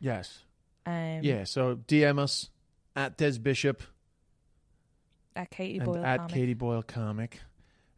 yes. 0.00 0.40
Um, 0.84 1.20
Yeah. 1.22 1.44
So 1.44 1.76
DM 1.76 2.18
us 2.18 2.50
at 2.96 3.16
Des 3.16 3.38
Bishop 3.38 3.82
at 5.36 5.50
Katie 5.50 5.78
Boyle 5.78 6.04
at 6.04 6.18
Comic. 6.18 6.34
Katie 6.34 6.54
Boyle 6.54 6.82
Comic, 6.82 7.40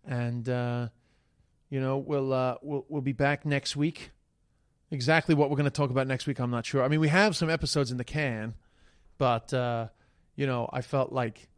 and 0.04 0.46
uh, 0.48 0.88
you 1.70 1.80
know 1.80 1.96
we'll 1.96 2.32
uh, 2.32 2.56
we'll 2.62 2.84
we'll 2.88 3.02
be 3.02 3.12
back 3.12 3.46
next 3.46 3.74
week. 3.74 4.10
Exactly 4.90 5.34
what 5.34 5.48
we're 5.50 5.56
going 5.56 5.64
to 5.64 5.70
talk 5.70 5.90
about 5.90 6.08
next 6.08 6.26
week, 6.26 6.40
I'm 6.40 6.50
not 6.50 6.66
sure. 6.66 6.82
I 6.82 6.88
mean, 6.88 6.98
we 6.98 7.08
have 7.08 7.36
some 7.36 7.48
episodes 7.48 7.92
in 7.92 7.96
the 7.96 8.04
can, 8.04 8.54
but 9.18 9.54
uh, 9.54 9.86
you 10.36 10.46
know, 10.46 10.68
I 10.72 10.82
felt 10.82 11.12
like 11.12 11.48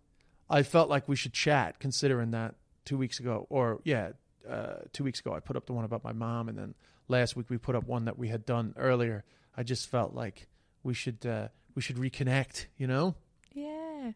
I 0.50 0.62
felt 0.62 0.88
like 0.88 1.08
we 1.08 1.16
should 1.16 1.32
chat, 1.32 1.78
considering 1.78 2.32
that 2.32 2.54
two 2.84 2.98
weeks 2.98 3.20
ago, 3.20 3.46
or 3.48 3.80
yeah, 3.84 4.10
uh, 4.48 4.76
two 4.92 5.04
weeks 5.04 5.20
ago, 5.20 5.34
I 5.34 5.40
put 5.40 5.56
up 5.56 5.66
the 5.66 5.72
one 5.72 5.84
about 5.84 6.04
my 6.04 6.12
mom, 6.12 6.48
and 6.48 6.58
then 6.58 6.74
last 7.08 7.36
week 7.36 7.48
we 7.48 7.58
put 7.58 7.74
up 7.74 7.84
one 7.84 8.04
that 8.06 8.18
we 8.18 8.28
had 8.28 8.44
done 8.44 8.74
earlier. 8.76 9.24
I 9.56 9.62
just 9.62 9.88
felt 9.88 10.14
like 10.14 10.48
we 10.82 10.94
should 10.94 11.24
uh, 11.24 11.48
we 11.74 11.82
should 11.82 11.96
reconnect. 11.96 12.66
You 12.76 12.86
know? 12.86 13.14
Yeah. 13.52 14.12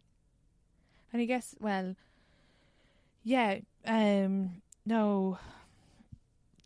And 1.12 1.22
I 1.22 1.24
guess, 1.24 1.54
well, 1.60 1.94
yeah, 3.22 3.60
um, 3.86 4.60
no, 4.84 5.38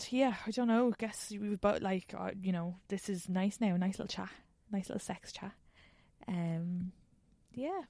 yeah, 0.09 0.35
I 0.47 0.51
don't 0.51 0.69
know. 0.69 0.89
I 0.89 0.95
guess 0.99 1.31
we 1.31 1.51
were 1.51 1.57
both 1.57 1.83
like, 1.83 2.15
uh, 2.17 2.31
you 2.43 2.53
know, 2.53 2.77
this 2.89 3.09
is 3.09 3.29
nice 3.29 3.59
now, 3.61 3.77
nice 3.77 3.99
little 3.99 4.07
chat, 4.07 4.31
nice 4.73 4.89
little 4.89 5.01
sex 5.01 5.33
chat. 5.33 5.53
Um, 6.27 6.93
yeah. 7.61 7.83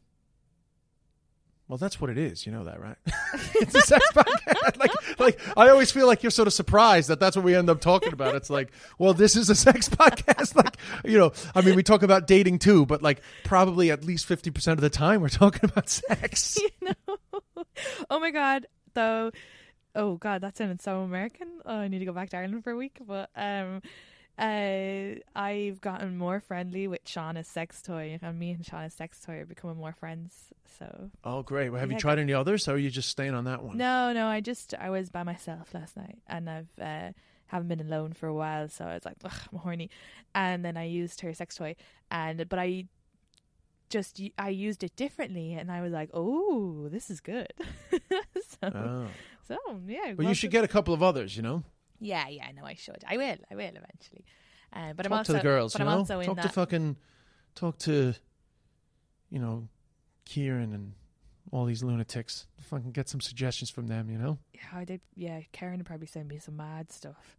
Well, 1.69 1.79
that's 1.79 2.01
what 2.01 2.11
it 2.11 2.19
is. 2.19 2.47
You 2.47 2.51
know 2.51 2.65
that, 2.65 2.81
right? 2.81 2.97
it's 3.55 3.73
a 3.77 3.81
sex 3.81 4.05
podcast. 4.13 4.77
like, 4.77 5.21
like 5.21 5.57
I 5.57 5.69
always 5.69 5.93
feel 5.93 6.09
like 6.09 6.25
you're 6.25 6.31
sort 6.31 6.49
of 6.49 6.53
surprised 6.53 7.09
that 7.11 7.21
that's 7.21 7.37
what 7.37 7.45
we 7.45 7.55
end 7.55 7.71
up 7.71 7.81
talking 7.81 8.13
about. 8.13 8.35
It's 8.35 8.51
like, 8.51 8.73
well, 8.99 9.15
this 9.15 9.37
is 9.37 9.49
a 9.51 9.55
sex 9.55 9.89
podcast. 9.89 10.57
like, 10.57 10.77
you 11.05 11.17
know, 11.17 11.31
I 11.55 11.61
mean, 11.61 11.77
we 11.77 11.85
talk 11.85 12.03
about 12.03 12.27
dating 12.27 12.59
too, 12.59 12.87
but 12.87 13.03
like 13.03 13.23
probably 13.45 13.93
at 13.93 14.05
least 14.05 14.27
fifty 14.27 14.51
percent 14.51 14.79
of 14.79 14.83
the 14.83 14.91
time 14.91 15.21
we're 15.21 15.29
talking 15.29 15.71
about 15.71 15.89
sex. 15.89 16.59
you 16.61 16.71
know. 16.81 17.65
oh 18.11 18.19
my 18.19 18.33
god, 18.33 18.67
though. 18.95 19.31
Oh 19.95 20.17
god, 20.17 20.41
that 20.41 20.57
sounded 20.57 20.83
so 20.83 21.03
American. 21.03 21.61
Oh, 21.65 21.77
I 21.77 21.87
need 21.87 22.01
to 22.01 22.05
go 22.05 22.13
back 22.13 22.31
to 22.31 22.37
Ireland 22.37 22.65
for 22.65 22.73
a 22.73 22.77
week. 22.77 22.99
But 23.07 23.31
um, 23.37 23.81
uh, 24.41 25.21
I've 25.37 25.81
gotten 25.81 26.17
more 26.17 26.41
friendly 26.41 26.89
with 26.89 27.05
Shauna's 27.05 27.47
sex 27.47 27.83
toy, 27.83 28.19
and 28.21 28.39
me 28.39 28.51
and 28.53 28.65
Shauna's 28.65 28.95
sex 28.95 29.21
toy 29.21 29.35
are 29.41 29.47
becoming 29.47 29.77
more 29.77 29.93
friends. 29.93 30.35
So 30.79 31.11
Oh, 31.25 31.43
great. 31.43 31.69
Well, 31.71 31.81
have 31.81 31.93
you 31.93 31.99
tried 31.99 32.19
any 32.19 32.33
others, 32.33 32.67
or 32.67 32.73
are 32.73 32.79
you 32.79 32.91
just 32.91 33.09
staying 33.11 33.35
on 33.35 33.45
that 33.45 33.63
one? 33.63 33.77
no, 33.77 34.13
no, 34.13 34.27
I 34.27 34.41
just 34.41 34.75
I 34.75 34.89
was 34.91 35.11
by 35.11 35.23
myself 35.23 35.75
last 35.75 35.97
night, 35.97 36.19
and 36.27 36.49
I've 36.49 36.71
uh, 36.81 37.13
haven't 37.49 37.69
been 37.69 37.81
alone 37.81 38.13
for 38.15 38.27
a 38.29 38.35
while, 38.35 38.69
so 38.69 38.85
I 38.87 38.95
was 38.95 39.05
like, 39.05 39.17
Ugh, 39.25 39.33
I'm 39.53 39.59
horny, 39.59 39.91
and 40.35 40.65
then 40.65 40.77
I 40.77 40.85
used 40.85 41.21
her 41.21 41.35
sex 41.35 41.57
toy, 41.57 41.77
and 42.11 42.49
but 42.49 42.59
I 42.59 42.87
just 43.91 44.21
I 44.39 44.49
used 44.51 44.83
it 44.85 44.95
differently, 44.97 45.53
and 45.55 45.71
I 45.71 45.83
was 45.83 45.93
like, 45.93 46.11
oh, 46.15 46.89
this 46.91 47.11
is 47.11 47.21
good. 47.21 47.53
so, 48.01 48.63
Oh. 48.63 49.07
so 49.49 49.57
yeah. 49.87 50.15
Well, 50.17 50.29
you 50.29 50.35
should 50.35 50.53
get 50.53 50.65
a 50.65 50.69
couple 50.69 50.95
of 50.95 51.03
others. 51.03 51.37
You 51.37 51.43
know, 51.43 51.65
Yeah, 52.01 52.29
yeah, 52.29 52.51
no, 52.57 52.65
I 52.65 52.75
should. 52.75 53.05
I 53.07 53.17
will. 53.17 53.37
I 53.51 53.55
will 53.55 53.61
eventually. 53.77 54.25
Uh, 54.73 54.93
but 54.95 55.03
talk 55.05 55.13
I'm 55.13 55.19
also 55.19 55.33
to 55.35 55.39
the 55.39 55.43
girls. 55.43 55.73
But 55.75 55.81
you 55.83 55.87
I'm 55.87 55.93
know, 55.93 55.99
also 55.99 56.23
talk 56.23 56.37
that. 56.37 56.43
to 56.43 56.49
fucking, 56.49 56.97
talk 57.55 57.79
to, 57.81 58.15
you 59.31 59.39
know, 59.39 59.69
Kieran 60.25 60.73
and 60.73 60.93
all 61.53 61.65
these 61.67 61.83
lunatics. 61.83 62.47
Fucking 62.63 62.93
get 62.93 63.09
some 63.09 63.21
suggestions 63.21 63.69
from 63.71 63.87
them. 63.89 64.09
You 64.11 64.19
know. 64.19 64.39
yeah, 64.55 64.61
I 64.73 64.85
did. 64.85 65.01
Yeah, 65.15 65.41
Karen 65.53 65.79
would 65.79 65.87
probably 65.87 66.07
send 66.07 66.29
me 66.29 66.39
some 66.39 66.57
mad 66.57 66.91
stuff. 66.93 67.37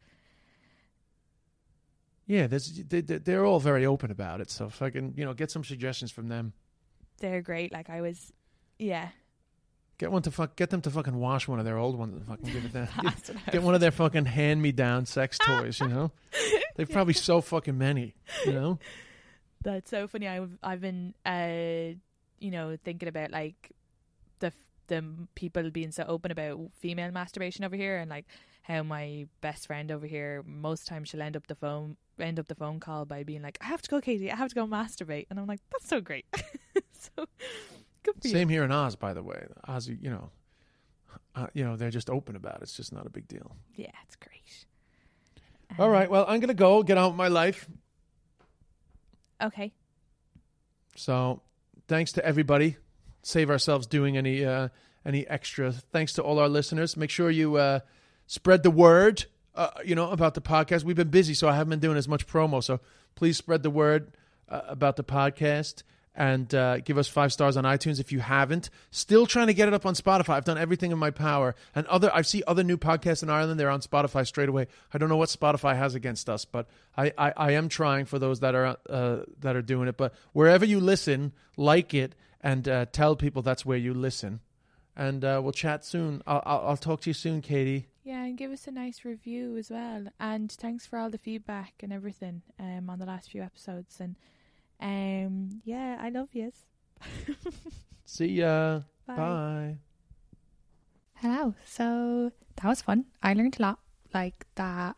Yeah, 2.28 2.48
there's 2.48 2.72
they, 2.72 3.02
they- 3.02 3.18
they're 3.18 3.46
all 3.46 3.60
very 3.60 3.86
open 3.86 4.12
about 4.12 4.42
it. 4.42 4.50
So 4.52 4.70
can, 4.70 5.14
you 5.18 5.26
know, 5.26 5.34
get 5.34 5.52
some 5.52 5.64
suggestions 5.64 6.12
from 6.12 6.28
them. 6.28 6.54
They're 7.20 7.42
great. 7.42 7.72
Like 7.72 7.90
I 7.90 8.02
was, 8.02 8.32
yeah. 8.80 9.10
Get 10.02 10.12
one 10.12 10.24
to 10.24 10.32
fuck. 10.32 10.56
Get 10.56 10.72
them 10.72 10.82
to 10.82 10.90
fucking 10.90 11.16
wash 11.16 11.48
one 11.48 11.60
of 11.60 11.66
their 11.66 11.78
old 11.78 11.96
ones 11.96 12.16
and 12.16 12.26
fucking 12.26 12.52
give 12.52 12.66
it 12.66 12.74
that. 12.74 12.90
it 13.30 13.52
Get 13.52 13.62
one 13.62 13.76
of 13.76 13.82
their 13.82 13.92
fucking 13.92 14.26
hand 14.26 14.60
me 14.60 14.72
down 14.72 15.06
sex 15.06 15.38
toys. 15.38 15.80
You 15.80 15.90
know, 15.90 16.12
they've 16.76 16.90
probably 16.90 17.14
so 17.14 17.40
fucking 17.42 17.78
many. 17.78 18.16
You 18.48 18.54
know. 18.54 18.80
That's 19.62 19.92
so 19.92 20.08
funny. 20.08 20.28
I've 20.28 20.58
I've 20.64 20.82
been 20.82 21.14
uh 21.24 22.00
you 22.40 22.50
know 22.50 22.80
thinking 22.84 23.10
about 23.10 23.30
like 23.30 23.74
the 24.40 24.52
the 24.88 25.06
people 25.36 25.70
being 25.70 25.92
so 25.92 26.04
open 26.08 26.32
about 26.32 26.60
female 26.80 27.12
masturbation 27.12 27.64
over 27.64 27.76
here 27.76 28.00
and 28.00 28.10
like 28.10 28.26
how 28.64 28.82
my 28.82 29.28
best 29.42 29.68
friend 29.68 29.92
over 29.92 30.08
here 30.08 30.44
most 30.48 30.88
times 30.88 31.10
she'll 31.10 31.22
end 31.22 31.38
up 31.38 31.46
the 31.46 31.54
phone 31.54 31.96
end 32.20 32.40
up 32.40 32.48
the 32.48 32.56
phone 32.56 32.80
call 32.80 33.06
by 33.06 33.22
being 33.24 33.44
like 33.44 33.60
I 33.62 33.66
have 33.66 33.84
to 33.84 33.90
go 33.92 34.02
Katie 34.02 34.32
I 34.32 34.36
have 34.36 34.50
to 34.50 34.56
go 34.56 34.66
masturbate 34.66 35.28
and 35.30 35.40
I'm 35.40 35.46
like 35.46 35.62
that's 35.72 35.88
so 35.88 36.02
great 36.02 36.26
so 36.92 37.28
Same 38.22 38.50
here 38.50 38.64
in 38.64 38.72
Oz, 38.72 38.96
by 38.96 39.14
the 39.14 39.24
way. 39.24 39.46
Oz, 39.68 39.88
you 39.88 40.10
know, 40.10 40.30
uh, 41.36 41.48
you 41.54 41.64
know, 41.64 41.76
they're 41.76 41.90
just 41.92 42.10
open 42.10 42.36
about 42.36 42.56
it. 42.58 42.64
It's 42.64 42.76
just 42.76 42.94
not 42.94 43.06
a 43.06 43.10
big 43.10 43.28
deal. 43.28 43.56
yeah 43.76 43.92
it's 44.06 44.16
great 44.16 44.66
All 45.80 45.86
Um, 45.86 45.92
right. 45.92 46.10
Well, 46.10 46.26
I'm 46.28 46.40
gonna 46.40 46.54
go 46.54 46.84
get 46.84 46.98
on 46.98 47.12
with 47.12 47.18
my 47.18 47.28
life. 47.30 47.68
okay 49.42 49.72
So, 50.96 51.42
thanks 51.88 52.12
to 52.14 52.26
everybody. 52.26 52.78
Save 53.24 53.50
ourselves 53.50 53.88
doing 53.88 54.18
any 54.18 54.44
uh, 54.46 54.70
any 55.06 55.28
extra. 55.28 55.72
Thanks 55.72 56.14
to 56.14 56.24
all 56.24 56.40
our 56.40 56.50
listeners. 56.50 56.98
Make 56.98 57.10
sure 57.10 57.30
you 57.30 57.56
uh, 57.56 57.80
spread 58.28 58.64
the 58.64 58.72
word. 58.72 59.26
Uh, 59.54 59.70
you 59.86 59.96
know 59.96 60.10
about 60.12 60.34
the 60.34 60.42
podcast. 60.42 60.84
We've 60.84 60.96
been 60.96 61.10
busy, 61.10 61.34
so 61.34 61.48
I 61.48 61.56
haven't 61.56 61.70
been 61.70 61.80
doing 61.80 61.98
as 61.98 62.08
much 62.08 62.26
promo. 62.28 62.64
So 62.64 62.80
please 63.16 63.38
spread 63.38 63.64
the 63.64 63.70
word 63.70 64.14
uh, 64.50 64.62
about 64.68 64.96
the 64.96 65.04
podcast 65.04 65.84
and 66.14 66.54
uh, 66.54 66.80
give 66.80 66.98
us 66.98 67.08
five 67.08 67.32
stars 67.32 67.56
on 67.56 67.64
iTunes 67.64 68.00
if 68.00 68.12
you 68.12 68.20
haven't. 68.20 68.70
Still 68.90 69.26
trying 69.26 69.48
to 69.48 69.54
get 69.54 69.68
it 69.68 69.74
up 69.74 69.86
on 69.86 69.94
Spotify. 69.94 70.36
I've 70.36 70.46
done 70.46 70.58
everything 70.58 70.92
in 70.92 70.98
my 70.98 71.12
power, 71.12 71.56
and 71.74 71.88
other 71.88 72.12
I 72.14 72.22
see 72.24 72.44
other 72.48 72.64
new 72.64 72.78
podcasts 72.78 73.24
in 73.24 73.30
Ireland. 73.30 73.60
They're 73.60 73.70
on 73.70 73.82
Spotify 73.82 74.28
straight 74.28 74.50
away. 74.50 74.68
I 74.94 74.98
don't 74.98 75.10
know 75.10 75.18
what 75.18 75.30
Spotify 75.30 75.76
has 75.76 75.96
against 75.96 76.30
us, 76.30 76.46
but 76.46 76.68
I, 76.98 77.14
I, 77.18 77.34
I 77.38 77.52
am 77.52 77.70
trying 77.70 78.06
for 78.06 78.20
those 78.20 78.42
that 78.42 78.56
are 78.56 78.78
uh, 78.90 79.18
that 79.40 79.56
are 79.56 79.62
doing 79.62 79.88
it. 79.88 79.98
But 79.98 80.14
wherever 80.34 80.66
you 80.66 80.80
listen, 80.80 81.32
like 81.58 81.94
it 81.94 82.16
and 82.42 82.68
uh, 82.68 82.86
tell 82.92 83.16
people 83.16 83.42
that's 83.42 83.66
where 83.66 83.78
you 83.78 83.94
listen. 83.94 84.42
And 84.96 85.24
uh, 85.24 85.40
we'll 85.42 85.54
chat 85.54 85.86
soon. 85.86 86.22
I'll, 86.28 86.44
I'll 86.46 86.68
I'll 86.70 86.78
talk 86.78 87.02
to 87.02 87.10
you 87.10 87.14
soon, 87.14 87.42
Katie. 87.42 87.88
Yeah, 88.04 88.24
and 88.24 88.38
give 88.38 88.52
us 88.52 88.68
a 88.68 88.72
nice 88.72 89.06
review 89.06 89.58
as 89.58 89.70
well. 89.70 90.08
And 90.20 90.52
thanks 90.52 90.88
for 90.88 90.98
all 90.98 91.10
the 91.10 91.20
feedback 91.20 91.76
and 91.82 91.94
everything 91.94 92.42
um, 92.60 92.90
on 92.90 93.00
the 93.00 93.06
last 93.06 93.30
few 93.30 93.44
episodes. 93.44 94.00
And 94.00 94.16
um, 94.82 95.62
yeah, 95.64 95.98
I 96.02 96.10
love 96.10 96.30
yous. 96.34 96.66
See 98.06 98.28
ya. 98.28 98.82
Bye. 99.08 99.16
Bye. 99.16 99.78
Hello. 101.16 101.54
So 101.66 102.32
that 102.56 102.68
was 102.68 102.82
fun. 102.82 103.06
I 103.22 103.34
learned 103.34 103.58
a 103.60 103.62
lot. 103.62 103.80
Like 104.14 104.46
that 104.56 104.96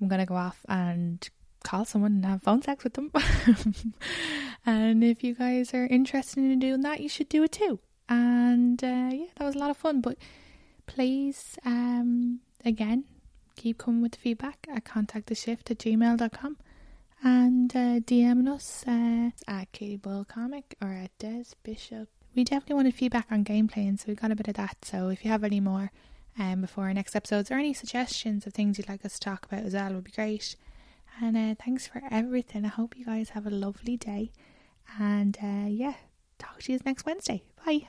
I'm 0.00 0.08
gonna 0.08 0.26
go 0.26 0.36
off 0.36 0.64
and 0.68 1.28
call 1.64 1.84
someone 1.84 2.12
and 2.12 2.26
have 2.26 2.42
phone 2.42 2.62
sex 2.62 2.84
with 2.84 2.94
them. 2.94 3.10
and 4.66 5.02
if 5.02 5.24
you 5.24 5.34
guys 5.34 5.74
are 5.74 5.86
interested 5.86 6.38
in 6.44 6.58
doing 6.58 6.82
that, 6.82 7.00
you 7.00 7.08
should 7.08 7.28
do 7.28 7.42
it 7.42 7.52
too. 7.52 7.80
And 8.08 8.82
uh, 8.84 9.10
yeah, 9.12 9.26
that 9.36 9.44
was 9.44 9.56
a 9.56 9.58
lot 9.58 9.70
of 9.70 9.76
fun. 9.76 10.00
But 10.00 10.18
please, 10.86 11.58
um, 11.64 12.40
again, 12.64 13.04
keep 13.56 13.78
coming 13.78 14.02
with 14.02 14.12
the 14.12 14.18
feedback 14.18 14.66
at 14.70 14.84
contactttheshift 14.84 15.70
at 15.70 15.78
gmail.com 15.78 16.58
and 17.22 17.74
uh, 17.74 18.00
DM 18.00 18.48
us 18.48 18.84
uh, 18.86 19.30
at 19.48 19.72
Katie 19.72 19.96
Boyle 19.96 20.24
Comic 20.24 20.76
or 20.80 20.88
at 20.88 21.16
Des 21.18 21.44
Bishop. 21.62 22.08
We 22.34 22.44
definitely 22.44 22.76
wanted 22.76 22.94
feedback 22.94 23.26
on 23.30 23.44
gameplay, 23.44 23.88
and 23.88 23.98
so 23.98 24.06
we 24.08 24.14
got 24.14 24.30
a 24.30 24.36
bit 24.36 24.48
of 24.48 24.54
that. 24.54 24.84
So 24.84 25.08
if 25.08 25.24
you 25.24 25.30
have 25.30 25.44
any 25.44 25.60
more 25.60 25.90
um, 26.38 26.60
before 26.60 26.84
our 26.84 26.94
next 26.94 27.16
episodes 27.16 27.50
or 27.50 27.54
any 27.54 27.72
suggestions 27.72 28.46
of 28.46 28.52
things 28.52 28.78
you'd 28.78 28.88
like 28.88 29.04
us 29.04 29.14
to 29.14 29.20
talk 29.20 29.46
about 29.46 29.64
as 29.64 29.74
well, 29.74 29.94
would 29.94 30.04
be 30.04 30.10
great. 30.10 30.56
And 31.20 31.36
uh, 31.36 31.54
thanks 31.62 31.86
for 31.86 32.02
everything. 32.10 32.64
I 32.64 32.68
hope 32.68 32.96
you 32.96 33.06
guys 33.06 33.30
have 33.30 33.46
a 33.46 33.50
lovely 33.50 33.96
day. 33.96 34.32
And 35.00 35.36
uh, 35.42 35.68
yeah, 35.68 35.94
talk 36.38 36.60
to 36.62 36.72
you 36.72 36.78
next 36.84 37.06
Wednesday. 37.06 37.42
Bye. 37.64 37.88